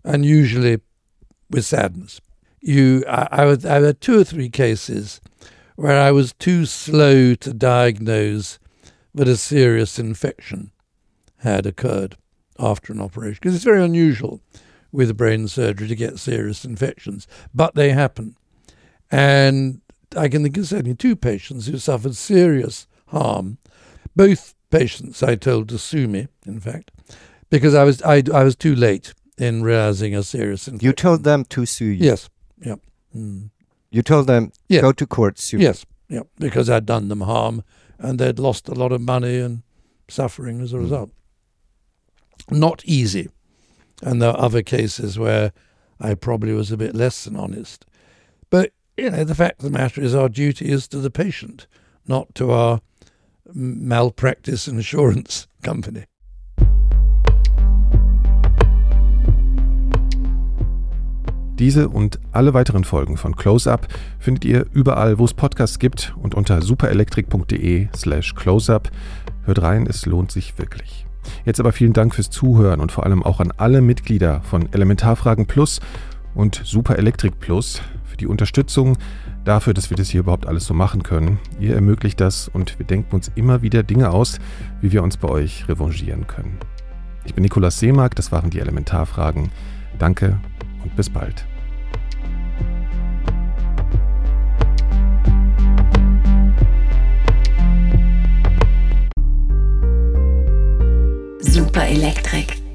and 0.05 0.25
usually 0.25 0.81
with 1.51 1.67
sadness. 1.67 2.21
You, 2.61 3.05
I, 3.07 3.29
I, 3.31 3.51
I 3.51 3.81
had 3.81 4.01
two 4.01 4.21
or 4.21 4.25
three 4.25 4.49
cases 4.49 5.21
where 5.75 6.01
I 6.01 6.13
was 6.13 6.33
too 6.33 6.65
slow 6.65 7.35
to 7.35 7.53
diagnose 7.53 8.59
that 9.13 9.29
a 9.29 9.37
serious 9.37 9.99
infection 9.99 10.71
had 11.39 11.67
occurred 11.67 12.17
after 12.59 12.93
an 12.93 13.01
operation 13.01 13.39
because 13.43 13.55
it's 13.55 13.65
very 13.65 13.85
unusual 13.85 14.41
with 14.93 15.17
brain 15.17 15.49
surgery 15.49 15.89
to 15.89 15.97
get 15.97 16.19
serious 16.19 16.65
infections, 16.65 17.27
but 17.53 17.75
they 17.75 17.91
happen. 17.91 18.37
And 19.11 19.81
I 20.17 20.29
can 20.29 20.45
think 20.45 20.57
of 20.57 20.69
certainly 20.69 20.95
two 20.95 21.17
patients 21.17 21.67
who 21.67 21.79
suffered 21.79 22.15
serious 22.15 22.87
harm. 23.09 23.59
Both 24.15 24.56
patients 24.71 25.23
I 25.23 25.35
told 25.37 25.69
to 25.69 25.79
sue 25.79 26.09
me, 26.09 26.29
in 26.47 26.61
fact, 26.61 26.91
because 27.51 27.75
I 27.75 27.85
was 27.85 28.03
I, 28.03 28.23
I 28.35 28.43
was 28.45 28.57
too 28.57 28.75
late 28.75 29.15
in 29.39 29.63
realizing 29.63 30.15
a 30.15 30.23
serious 30.23 30.67
infection. 30.69 30.87
you 30.87 30.93
told 30.93 31.25
them 31.25 31.45
to 31.47 31.67
sue 31.67 31.85
you. 31.87 32.05
yes, 32.07 32.29
yeah, 32.59 32.77
mm. 33.15 33.51
You 33.91 34.03
told 34.03 34.27
them 34.27 34.51
Yeah. 34.69 34.81
go 34.83 34.93
to 34.93 35.07
court, 35.07 35.39
sue. 35.39 35.59
yes, 35.59 35.87
yeah, 36.09 36.23
because 36.39 36.69
I'd 36.71 36.87
done 36.87 37.09
them 37.09 37.21
harm 37.23 37.63
and 37.99 38.19
they'd 38.19 38.39
lost 38.39 38.69
a 38.69 38.75
lot 38.75 38.93
of 38.93 39.01
money 39.01 39.39
and 39.39 39.63
suffering 40.09 40.61
as 40.61 40.73
a 40.73 40.79
result. 40.79 41.11
Not 42.51 42.83
easy, 42.85 43.29
and 44.03 44.21
there 44.23 44.31
are 44.31 44.39
other 44.39 44.63
cases 44.63 45.19
where 45.19 45.53
I 46.01 46.15
probably 46.15 46.53
was 46.53 46.71
a 46.71 46.77
bit 46.77 46.95
less 46.95 47.25
than 47.25 47.37
honest. 47.37 47.87
But 48.51 48.73
you 48.97 49.11
know, 49.11 49.25
the 49.25 49.35
fact 49.35 49.61
of 49.61 49.65
the 49.71 49.79
matter 49.79 50.01
is, 50.03 50.15
our 50.15 50.29
duty 50.29 50.71
is 50.71 50.87
to 50.89 50.99
the 50.99 51.11
patient, 51.11 51.67
not 52.07 52.35
to 52.37 52.51
our 52.51 52.81
malpractice 53.53 54.69
insurance 54.69 55.47
company. 55.65 56.05
Diese 61.59 61.89
und 61.89 62.21
alle 62.33 62.53
weiteren 62.53 62.85
Folgen 62.85 63.17
von 63.17 63.35
Close-Up 63.35 63.89
findet 64.19 64.45
ihr 64.45 64.67
überall, 64.73 65.19
wo 65.19 65.25
es 65.25 65.33
Podcasts 65.33 65.79
gibt 65.79 66.15
und 66.21 66.35
unter 66.35 66.61
superelektrik.de 66.61 67.89
slash 67.97 68.35
closeup. 68.35 68.91
Hört 69.45 69.63
rein, 69.63 69.87
es 69.87 70.05
lohnt 70.05 70.31
sich 70.31 70.59
wirklich. 70.59 71.07
Jetzt 71.47 71.59
aber 71.59 71.73
vielen 71.73 71.95
Dank 71.95 72.15
fürs 72.15 72.29
Zuhören 72.29 72.81
und 72.81 72.93
vor 72.93 73.05
allem 73.05 73.23
auch 73.23 73.41
an 73.41 73.53
alle 73.57 73.81
Mitglieder 73.81 74.43
von 74.43 74.71
Elementarfragen 74.73 75.47
Plus 75.47 75.81
und 76.35 76.61
Super 76.63 76.99
Elektrik 76.99 77.41
Plus 77.41 77.81
für 78.05 78.19
die 78.19 78.27
Unterstützung, 78.27 78.99
dafür, 79.47 79.75
dass 79.75 79.91
wir 79.91 79.97
das 79.97 80.11
hier 80.11 80.21
überhaupt 80.21 80.47
alles 80.47 80.67
so 80.67 80.75
machen 80.75 81.03
können. 81.03 81.39
Ihr 81.61 81.75
ermöglicht 81.75 82.21
das 82.21 82.49
und 82.49 82.79
wir 82.79 82.87
denken 82.87 83.15
uns 83.15 83.31
immer 83.35 83.63
wieder 83.63 83.83
Dinge 83.83 84.11
aus, 84.11 84.39
wie 84.81 84.93
wir 84.93 85.03
uns 85.03 85.17
bei 85.17 85.29
euch 85.29 85.69
revanchieren 85.69 86.27
können. 86.27 86.59
Ich 87.25 87.35
bin 87.35 87.43
Nikolaus 87.43 87.79
Seemark, 87.79 88.15
das 88.15 88.33
waren 88.33 88.51
die 88.51 88.61
Elementarfragen. 88.61 89.51
Danke 89.99 90.39
und 90.83 90.95
bis 90.97 91.11
bald. 91.11 91.47
Super 101.41 101.87
Elektrik. 101.87 102.66